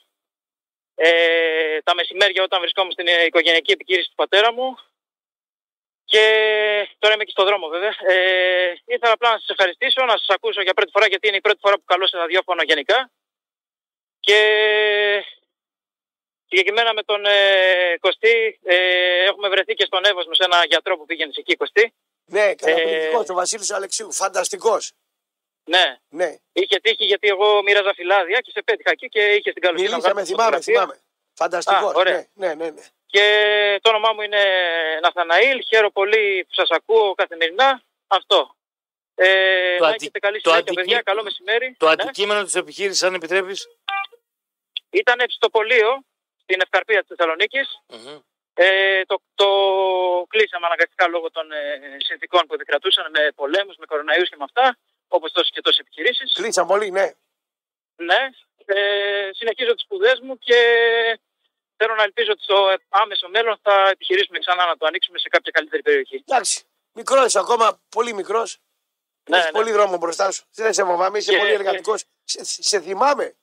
ε, 0.95 1.81
τα 1.81 1.95
μεσημέρια 1.95 2.43
όταν 2.43 2.59
βρισκόμουν 2.59 2.91
στην 2.91 3.07
οικογενειακή 3.25 3.71
επικήρυξη 3.71 4.09
του 4.09 4.15
πατέρα 4.15 4.53
μου 4.53 4.77
και 6.05 6.23
τώρα 6.99 7.13
είμαι 7.13 7.23
και 7.23 7.31
στον 7.31 7.45
δρόμο 7.45 7.67
βέβαια. 7.67 7.95
Ε, 8.07 8.73
ήθελα 8.85 9.11
απλά 9.11 9.31
να 9.31 9.39
σας 9.39 9.49
ευχαριστήσω, 9.49 10.05
να 10.05 10.17
σας 10.17 10.29
ακούσω 10.29 10.61
για 10.61 10.73
πρώτη 10.73 10.91
φορά 10.91 11.07
γιατί 11.07 11.27
είναι 11.27 11.37
η 11.37 11.41
πρώτη 11.41 11.59
φορά 11.61 11.75
που 11.75 11.83
καλώ 11.85 12.07
σε 12.07 12.17
ραδιόφωνο 12.17 12.63
γενικά 12.63 13.11
και 14.19 14.39
συγκεκριμένα 16.47 16.93
με 16.93 17.03
τον 17.03 17.25
ε, 17.25 17.97
Κωστή 17.99 18.59
ε, 18.63 18.75
έχουμε 19.23 19.49
βρεθεί 19.49 19.73
και 19.73 19.85
στον 19.85 20.05
Εύωσμο 20.05 20.33
σε 20.33 20.43
ένα 20.43 20.65
γιατρό 20.65 20.97
που 20.97 21.05
πήγαινε 21.05 21.31
εκεί 21.37 21.55
Κωστή. 21.55 21.93
Ναι, 22.25 22.55
καταπληκτικό. 22.55 23.19
Ε, 23.27 23.31
ο 23.31 23.33
Βασίλης 23.33 23.71
Αλεξίου. 23.71 24.11
Φανταστικός. 24.11 24.91
Ναι, 25.69 25.97
Ναι. 26.09 26.35
είχε 26.53 26.79
τύχει 26.79 27.05
γιατί 27.05 27.27
εγώ 27.27 27.63
μοίραζα 27.63 27.93
φυλάδια 27.93 28.39
και 28.39 28.51
σε 28.53 28.61
πέτυχα 28.61 28.91
εκεί 28.91 29.07
και 29.07 29.21
είχε 29.21 29.49
στην 29.51 29.61
καλοσύνη 29.61 29.89
να 29.89 29.95
Μιλήσαμε, 29.95 30.21
βγάλει 30.21 30.27
θυμάμαι, 30.27 30.55
φωτογραφία. 30.57 30.73
θυμάμαι. 30.73 30.99
Φανταστικός. 31.33 31.91
Α, 31.91 31.95
ωραία. 31.95 32.25
Ναι, 32.33 32.47
ναι, 32.47 32.53
ναι. 32.53 32.69
ναι. 32.69 32.81
Και 33.05 33.25
το 33.81 33.89
όνομά 33.89 34.13
μου 34.13 34.21
είναι 34.21 34.43
Ναθαναήλ. 35.01 35.63
Χαίρομαι 35.67 35.89
πολύ 35.89 36.43
που 36.47 36.53
σας 36.53 36.69
ακούω 36.69 37.13
καθημερινά. 37.15 37.83
Αυτό. 38.07 38.55
Ε, 39.15 39.77
Το 39.77 39.83
να 39.83 39.89
αντι- 39.89 40.01
έχετε 40.01 40.19
καλή 40.19 40.41
το 40.41 40.49
συνέχεια, 40.49 40.71
αντικεί- 40.71 40.75
παιδιά. 40.89 41.01
Καλό 41.01 41.23
μεσημέρι. 41.23 41.75
Το 41.77 41.85
Ναι. 41.85 41.91
αντικείμενο 41.91 42.43
τη 42.43 42.59
επιχείρηση, 42.59 43.05
αν 43.05 43.13
επιτρέπεις; 43.13 43.67
Ήταν 44.89 45.19
στο 45.27 45.49
Πολείο, 45.49 46.03
στην 46.45 46.61
Ευκαρπία 46.61 46.99
της 46.99 47.07
Θεσσαλονίκης. 47.15 47.67
Ε, 48.57 49.01
το, 49.05 49.21
το 49.35 49.47
κλείσαμε 50.29 50.65
αναγκαστικά 50.65 51.07
λόγω 51.07 51.31
των 51.31 51.51
ε, 51.51 51.97
συνθήκων 52.07 52.41
που 52.47 52.53
επικρατούσαν 52.53 53.11
με 53.11 53.31
πολέμους, 53.35 53.75
με 53.77 53.85
κοροναϊούς 53.85 54.29
και 54.29 54.35
με 54.37 54.43
αυτά, 54.43 54.77
όπως 55.07 55.31
τόσες 55.31 55.49
και 55.53 55.61
τόσες 55.61 55.79
επιχειρήσεις. 55.79 56.33
Κλείσαν 56.33 56.67
πολύ, 56.67 56.91
ναι. 56.91 57.11
Ναι, 57.95 58.21
ε, 58.65 59.29
συνεχίζω 59.33 59.73
τις 59.73 59.83
σπουδές 59.83 60.19
μου 60.19 60.37
και 60.37 60.59
θέλω 61.77 61.95
να 61.95 62.03
ελπίζω 62.03 62.31
ότι 62.31 62.43
στο 62.43 62.75
άμεσο 62.89 63.29
μέλλον 63.29 63.59
θα 63.61 63.89
επιχειρήσουμε 63.89 64.39
ξανά 64.39 64.65
να 64.65 64.77
το 64.77 64.85
ανοίξουμε 64.85 65.17
σε 65.19 65.29
κάποια 65.29 65.51
καλύτερη 65.51 65.81
περιοχή. 65.81 66.23
Εντάξει. 66.27 66.63
Μικρός 66.91 67.25
είσαι 67.25 67.39
ακόμα, 67.39 67.81
πολύ 67.89 68.13
μικρός. 68.13 68.57
Ναι, 69.29 69.37
Έχεις 69.37 69.51
ναι. 69.51 69.57
πολύ 69.57 69.71
δρόμο 69.71 69.97
μπροστά 69.97 70.31
σου. 70.31 70.43
Δεν 70.53 70.73
σε 70.73 70.83
φοβάμαι, 70.83 71.17
είσαι 71.17 71.31
Και- 71.31 71.37
πολύ 71.37 71.51
εργατικός. 71.51 72.03
Σε, 72.23 72.43
σε 72.43 72.81
θυμάμαι. 72.81 73.35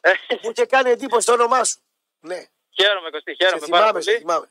Ε, 0.00 0.12
Μου 0.42 0.50
είχε 0.50 0.66
κάνει 0.66 0.90
εντύπωση 0.90 1.26
το 1.26 1.32
όνομά 1.32 1.64
σου. 1.64 1.83
Ναι, 2.30 2.40
χαίρομαι 2.76 3.10
Κωστή, 3.10 3.30
σε 3.30 3.36
χαίρομαι 3.44 3.66
πάρα 3.66 3.82
θυμάμαι, 3.84 4.00
σε 4.00 4.10
πολύ. 4.10 4.20
θυμάμαι. 4.22 4.48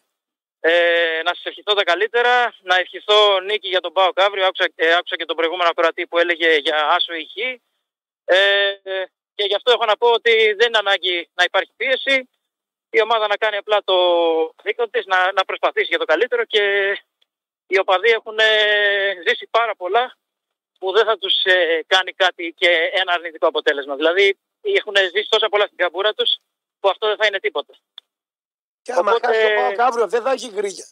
Ε, 0.60 1.22
να 1.24 1.34
σας 1.34 1.46
ευχηθώ 1.46 1.74
τα 1.74 1.84
καλύτερα, 1.84 2.54
να 2.62 2.76
ευχηθώ 2.76 3.40
νίκη 3.40 3.68
για 3.68 3.82
τον 3.82 3.94
Πάο 3.94 4.10
αύριο. 4.16 4.46
Άκουσα, 4.46 4.66
ε, 4.76 4.94
άκουσα 4.94 5.16
και 5.16 5.26
τον 5.26 5.36
προηγούμενο 5.36 5.70
ακροατή 5.70 6.08
που 6.08 6.18
έλεγε 6.18 6.56
για 6.56 6.88
άσο 6.96 7.14
ή 7.14 7.26
χ. 7.26 7.36
Ε, 8.26 8.38
ε, 8.84 9.04
και 9.36 9.44
γι' 9.44 9.56
αυτό 9.56 9.72
έχω 9.72 9.86
να 9.86 9.98
πω 9.98 10.08
ότι 10.08 10.54
δεν 10.54 10.68
είναι 10.68 10.78
ανάγκη 10.78 11.30
να 11.34 11.44
υπάρχει 11.44 11.72
πίεση. 11.78 12.30
Η 12.90 13.02
ομάδα 13.02 13.28
να 13.28 13.38
κάνει 13.38 13.58
απλά 13.58 13.84
το 13.84 13.96
δίκιο 14.64 14.90
της, 14.90 15.06
να, 15.06 15.32
να 15.32 15.46
προσπαθήσει 15.46 15.86
για 15.90 15.98
το 15.98 16.06
καλύτερο 16.06 16.46
και 16.46 16.64
οι 17.68 17.80
οπαδοί 17.80 18.10
έχουν 18.10 18.40
ε, 18.40 18.48
ζήσει 19.28 19.48
πάρα 19.52 19.76
πολλά 19.76 20.18
που 20.80 20.92
δεν 20.92 21.06
θα 21.06 21.18
τους 21.18 21.44
ε, 21.44 21.84
κάνει 21.88 22.12
κάτι 22.14 22.54
και 22.58 22.70
ένα 22.94 23.14
αρνητικό 23.14 23.48
αποτέλεσμα. 23.48 23.96
Δηλαδή 23.96 24.38
έχουν 24.62 24.96
ζήσει 25.14 25.30
τόσα 25.30 25.50
πολλά 25.50 25.66
στην 25.66 25.78
καμπούρα 25.78 26.14
τους 26.14 26.36
που 26.80 26.90
αυτό 26.90 27.08
δεν 27.08 27.18
θα 27.18 27.26
είναι 27.26 27.40
τίποτα. 27.40 27.74
Και 28.82 28.93
άμα 29.08 29.18
Οπότε- 29.18 29.36
χάσει 29.36 29.56
το 29.56 29.76
πάω 29.76 29.88
αύριο 29.88 30.08
δεν 30.08 30.22
θα 30.24 30.32
έχει 30.32 30.50
γκρίνια. 30.50 30.86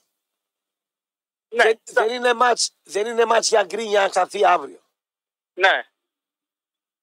Ναι, 1.55 1.63
δεν, 1.63 1.79
δεν, 1.83 2.09
είναι 2.09 2.33
μάτς, 2.33 2.75
δεν 2.83 3.05
είναι 3.05 3.25
μάτς 3.25 3.47
για 3.49 3.63
γκρίνια 3.63 4.03
αν 4.03 4.11
χαθεί 4.11 4.45
αύριο. 4.45 4.79
Ναι. 5.53 5.85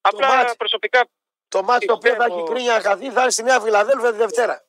Απλά 0.01 0.29
μάτς. 0.37 0.57
προσωπικά 0.57 1.09
Το 1.49 1.63
μάτς 1.63 1.87
το 1.87 1.93
οποίο 1.93 2.11
θα 2.15 2.17
Πιστεύω- 2.17 2.43
έχει 2.43 2.53
γκρίνια 2.53 2.75
αν 2.75 2.83
χαθεί 2.83 3.11
θα 3.11 3.21
είναι 3.23 3.31
στη 3.31 3.43
Νέα 3.43 3.61
Φιλαδέλφια 3.61 4.11
τη 4.11 4.17
Δευτέρα. 4.17 4.65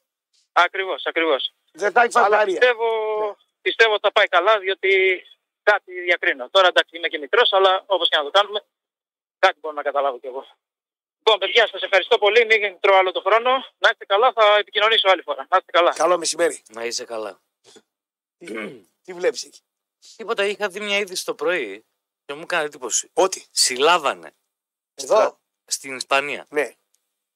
ακριβώς, 0.51 1.05
ακριβώς. 1.05 1.53
Δεν 1.71 1.91
θα 1.91 2.01
έχει 2.03 2.17
Αλλά 2.17 2.25
φανταρία. 2.27 2.59
πιστεύω, 2.59 2.85
Ναι. 3.27 3.33
πιστεύω 3.61 3.91
ότι 3.93 4.01
θα 4.01 4.11
πάει 4.11 4.27
καλά 4.27 4.59
διότι 4.59 5.23
κάτι 5.63 6.01
διακρίνω. 6.01 6.49
Τώρα 6.49 6.67
εντάξει 6.67 6.97
είμαι 6.97 7.07
και 7.07 7.17
μικρός 7.17 7.53
αλλά 7.53 7.83
όπως 7.85 8.09
και 8.09 8.17
να 8.17 8.23
το 8.23 8.29
κάνουμε 8.31 8.63
κάτι 9.39 9.59
μπορώ 9.59 9.75
να 9.75 9.81
καταλάβω 9.81 10.19
κι 10.19 10.27
εγώ. 10.27 10.45
Λοιπόν, 11.31 11.47
παιδιά, 11.47 11.67
σας 11.67 11.81
ευχαριστώ 11.81 12.17
πολύ. 12.17 12.45
Μην 12.45 12.79
τρώω 12.79 12.97
άλλο 12.97 13.11
το 13.11 13.21
χρόνο. 13.21 13.51
Να 13.77 13.89
είστε 13.91 14.05
καλά, 14.05 14.33
θα 14.33 14.55
επικοινωνήσω 14.55 15.09
άλλη 15.09 15.21
φορά. 15.21 15.47
Να 15.49 15.57
είστε 15.57 15.71
καλά. 15.71 15.93
Καλό 15.93 16.17
μεσημέρι. 16.17 16.63
Να 16.69 16.85
είσαι 16.85 17.05
καλά. 17.05 17.41
Τι, 18.37 18.53
τι 19.01 19.13
βλέπεις 19.13 19.43
εκεί; 19.43 19.61
Τίποτα, 20.15 20.45
είχα 20.45 20.69
δει 20.69 20.79
μια 20.79 20.97
είδηση 20.97 21.25
το 21.25 21.35
πρωί 21.35 21.85
και 22.25 22.33
μου 22.33 22.41
έκανε 22.41 22.63
εντύπωση. 22.63 23.09
Ότι; 23.13 23.45
Συλλάβανε 23.51 24.35
Εδώ; 24.93 25.39
στην 25.65 25.95
Ισπανία 25.95 26.45
Ναι. 26.49 26.75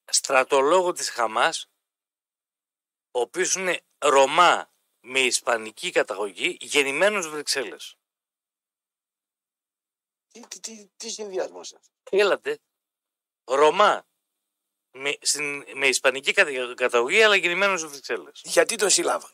στρατολόγο 0.05 0.91
της 0.91 1.09
Χαμάς, 1.09 1.69
ο 3.11 3.19
οποίος 3.19 3.55
είναι 3.55 3.81
Ρωμά 3.97 4.71
με 4.99 5.19
ισπανική 5.19 5.91
καταγωγή, 5.91 6.57
γεννημένος 6.61 7.29
Βρυξέλλες. 7.29 7.97
Τι, 10.31 10.47
τι, 10.47 10.59
τι, 10.59 10.89
τι 10.97 11.09
συνδυασμός 11.09 11.71
είναι. 11.71 11.81
Έλατε. 12.09 12.59
Ρωμά. 13.43 14.07
Με, 14.95 15.17
στην, 15.21 15.77
με 15.77 15.87
ισπανική 15.87 16.33
κατα- 16.33 16.73
καταγωγή, 16.75 17.23
αλλά 17.23 17.35
γεννημένος 17.35 17.79
στις 17.79 17.91
Βρυξέλλες. 17.91 18.41
Γιατί 18.43 18.75
τον 18.75 18.89
συλλάβανε. 18.89 19.33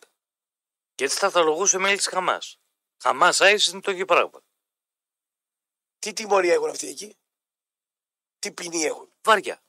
Και 0.95 1.03
έτσι 1.03 1.15
σταθολογούσε 1.17 1.77
μέλη 1.77 1.97
της 1.97 2.07
Χαμάς. 2.07 2.59
Χαμάς 3.03 3.41
Άις 3.41 3.67
είναι 3.67 3.81
το 3.81 3.91
ίδιο 3.91 4.05
πράγμα. 4.05 4.41
Τι 5.99 6.13
τιμωρία 6.13 6.53
έχουν 6.53 6.69
αυτοί 6.69 6.87
εκεί; 6.87 7.17
Τι 8.39 8.51
ποινή 8.51 8.83
έχουν; 8.83 9.11
Βάρια. 9.21 9.63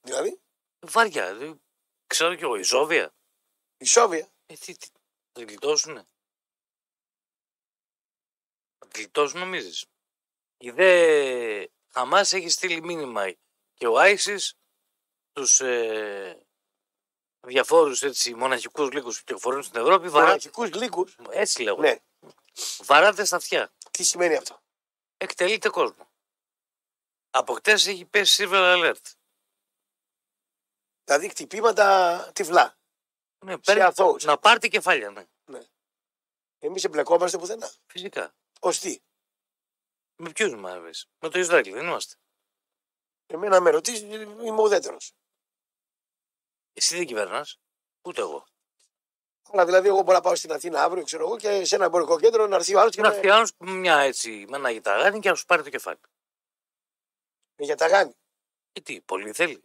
Δηλαδή, 0.00 0.40
Βάρια. 0.86 1.34
δεν- 1.34 1.62
Ξέρω 2.06 2.34
κι 2.34 2.42
εγώ, 2.42 2.56
η 2.56 2.62
Ζόβια. 2.62 3.14
η 3.76 3.84
Σόβια; 3.84 4.32
Ε, 4.46 4.54
τι, 4.54 4.76
τι, 4.76 4.88
θα 5.32 5.42
γλιτώσουνε. 5.44 6.08
Θα 8.78 8.88
γλιτώσουν 8.94 9.40
νομίζεις. 9.40 9.86
Η 10.56 10.70
δε 10.70 11.66
Χαμάς 11.88 12.32
έχει 12.32 12.48
στείλει 12.48 12.82
μήνυμα 12.82 13.34
και 13.78 13.86
ο 13.86 13.98
Άισις 13.98 14.54
τους 15.32 15.60
ε, 15.60 16.46
διαφόρους 17.46 18.02
έτσι, 18.02 18.34
μοναχικούς 18.34 18.92
λύκους 18.92 19.14
που 19.18 19.24
κυκλοφορούν 19.24 19.62
στην 19.62 19.80
Ευρώπη 19.80 20.08
βαρά, 20.08 20.26
Μοναχικούς 20.26 20.68
γλύκου. 20.68 21.06
έτσι 21.30 21.62
λέγω, 21.62 21.80
Ναι. 21.80 21.96
βαράτε 22.84 23.24
στα 23.24 23.36
αυτιά. 23.36 23.72
Τι 23.90 24.02
σημαίνει 24.04 24.34
αυτό; 24.36 24.60
Εκτελείται 25.16 25.68
κόσμο. 25.68 26.10
Από 27.30 27.54
χτες 27.54 27.86
έχει 27.86 28.04
πέσει 28.04 28.44
silver 28.48 28.76
alert. 28.76 29.12
Δηλαδή 31.04 31.28
χτυπήματα 31.28 32.30
τυφλά. 32.34 32.78
Ναι, 33.44 33.52
Σε 33.52 33.58
παίρνει- 33.58 33.84
αθώους. 33.84 34.24
να 34.24 34.38
πάρει 34.38 34.68
κεφάλια, 34.68 35.10
ναι. 35.10 35.60
Εμείς 36.58 36.84
εμπλεκόμαστε 36.84 37.38
πουθενά. 37.38 37.72
Φυσικά. 37.86 38.34
Ω 38.60 38.70
τι; 38.70 39.00
Με 40.16 40.32
ποιους 40.32 40.54
μας 40.54 41.08
Με 41.20 41.28
το 41.28 41.38
Ισραήλ 41.38 41.72
δεν 41.72 41.86
είμαστε. 41.86 42.16
Εμένα 43.30 43.60
με 43.60 43.70
ρωτήσεις, 43.70 44.00
είμαι 44.00 44.60
ουδέτερος. 44.62 45.12
Εσύ 46.72 46.96
δεν 46.96 47.06
κυβερνάς, 47.06 47.58
ούτε 48.02 48.20
εγώ. 48.20 48.46
Αλλά 49.52 49.64
δηλαδή, 49.64 49.88
εγώ 49.88 50.00
μπορώ 50.02 50.16
να 50.16 50.20
πάω 50.22 50.34
στην 50.34 50.52
Αθήνα 50.52 50.82
αύριο, 50.82 51.04
ξέρω 51.04 51.24
εγώ, 51.26 51.36
και 51.36 51.64
σε 51.64 51.74
ένα 51.74 51.84
εμπορικό 51.84 52.20
κέντρο 52.20 52.46
να 52.46 52.56
έρθει 52.56 52.74
ο 52.74 52.80
άλλος 52.80 52.94
και 52.94 53.00
Να 53.00 53.08
να 53.08 53.14
έρθει 53.14 53.28
άλλος 53.28 53.52
με 53.58 53.70
μια 53.70 53.98
έτσι, 53.98 54.44
με 54.48 54.56
ένα 54.56 54.70
γηταγάνι 54.70 55.18
και 55.20 55.28
να 55.28 55.34
σου 55.34 55.44
πάρει 55.44 55.62
το 55.62 55.70
κεφάλι. 55.70 55.98
με 57.56 57.64
για 57.64 57.76
τα 57.76 57.86
γάνη. 57.86 58.14
Και 58.72 58.80
τι, 58.80 59.00
πολύ 59.00 59.32
θέλει. 59.32 59.62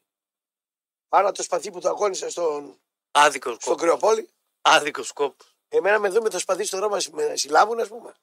Άρα 1.10 1.31
το 1.31 1.44
σπαθί 1.44 1.72
που 1.72 1.80
το 1.80 1.90
αγώνισα 1.90 2.30
στον, 2.30 2.81
Άδικος 3.11 3.52
στον 3.53 3.61
σκόπο. 3.61 3.80
Κρεοπόλη, 3.80 4.30
Άδικος 4.61 5.07
σκόπο. 5.07 5.44
εμένα 5.68 5.99
με 5.99 6.10
δούμε 6.10 6.30
το 6.30 6.40
σπαθί 6.40 6.64
στον 6.64 6.80
δρόμο 6.80 6.95
με 7.11 7.35
συλλάβουν, 7.35 7.80
ας 7.80 7.88
πούμε. 7.88 8.15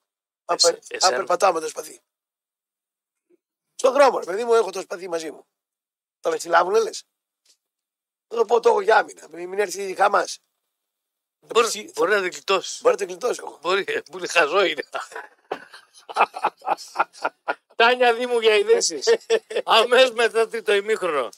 Αν 0.45 0.57
Εσέ- 0.57 0.75
πε- 0.75 0.85
εσένα. 0.93 1.13
αν 1.13 1.19
περπατάω 1.19 1.53
με 1.53 1.61
το 1.61 1.69
σπαθί. 1.69 2.01
Στον 3.81 3.93
δρόμο, 3.93 4.19
ρε 4.19 4.25
παιδί 4.25 4.45
μου, 4.45 4.55
έχω 4.55 4.71
το 4.71 4.81
σπαθί 4.81 5.09
μαζί 5.09 5.31
μου. 5.31 5.47
Θα 6.21 6.31
με 6.31 6.39
συλλάβουν, 6.39 6.75
λες. 6.75 7.05
Θα 8.29 8.37
το 8.37 8.45
πω 8.45 8.61
το 8.61 8.69
έχω 8.69 8.81
για 8.81 8.97
άμυνα. 8.97 9.27
Μην 9.31 9.49
μην 9.49 9.59
έρθει 9.59 9.83
η 9.83 9.95
Χαμά. 9.95 10.25
Μπορεί, 11.41 11.93
μπορεί 11.95 12.11
να 12.11 12.23
την 12.23 12.31
κλειτώσεις. 12.31 12.81
Μπορεί 12.83 12.95
να 12.95 13.07
την 13.07 13.07
κλειτώσει 13.07 13.41
εγώ. 13.45 13.59
Μπορεί, 13.63 13.85
που 14.11 14.19
είναι 14.19 14.27
χαζό 14.27 14.65
είναι. 14.65 14.83
Τάνια 17.77 18.15
Δήμου 18.15 18.41
για 18.41 18.55
ειδήσεις. 18.55 19.09
Αμέσως 19.65 20.11
μετά 20.11 20.49
τρίτο 20.49 20.75
ημίχρονο. 20.75 21.29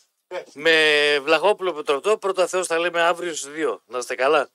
Με 0.53 1.19
Βλαχόπουλο 1.23 1.73
Πετροτό, 1.73 2.19
πρώτα 2.19 2.47
Θεός 2.47 2.67
θα 2.67 2.79
λέμε 2.79 3.01
αύριο 3.01 3.35
στις 3.35 3.51
2. 3.55 3.79
Να 3.87 3.99
είστε 3.99 4.15
καλά. 4.15 4.51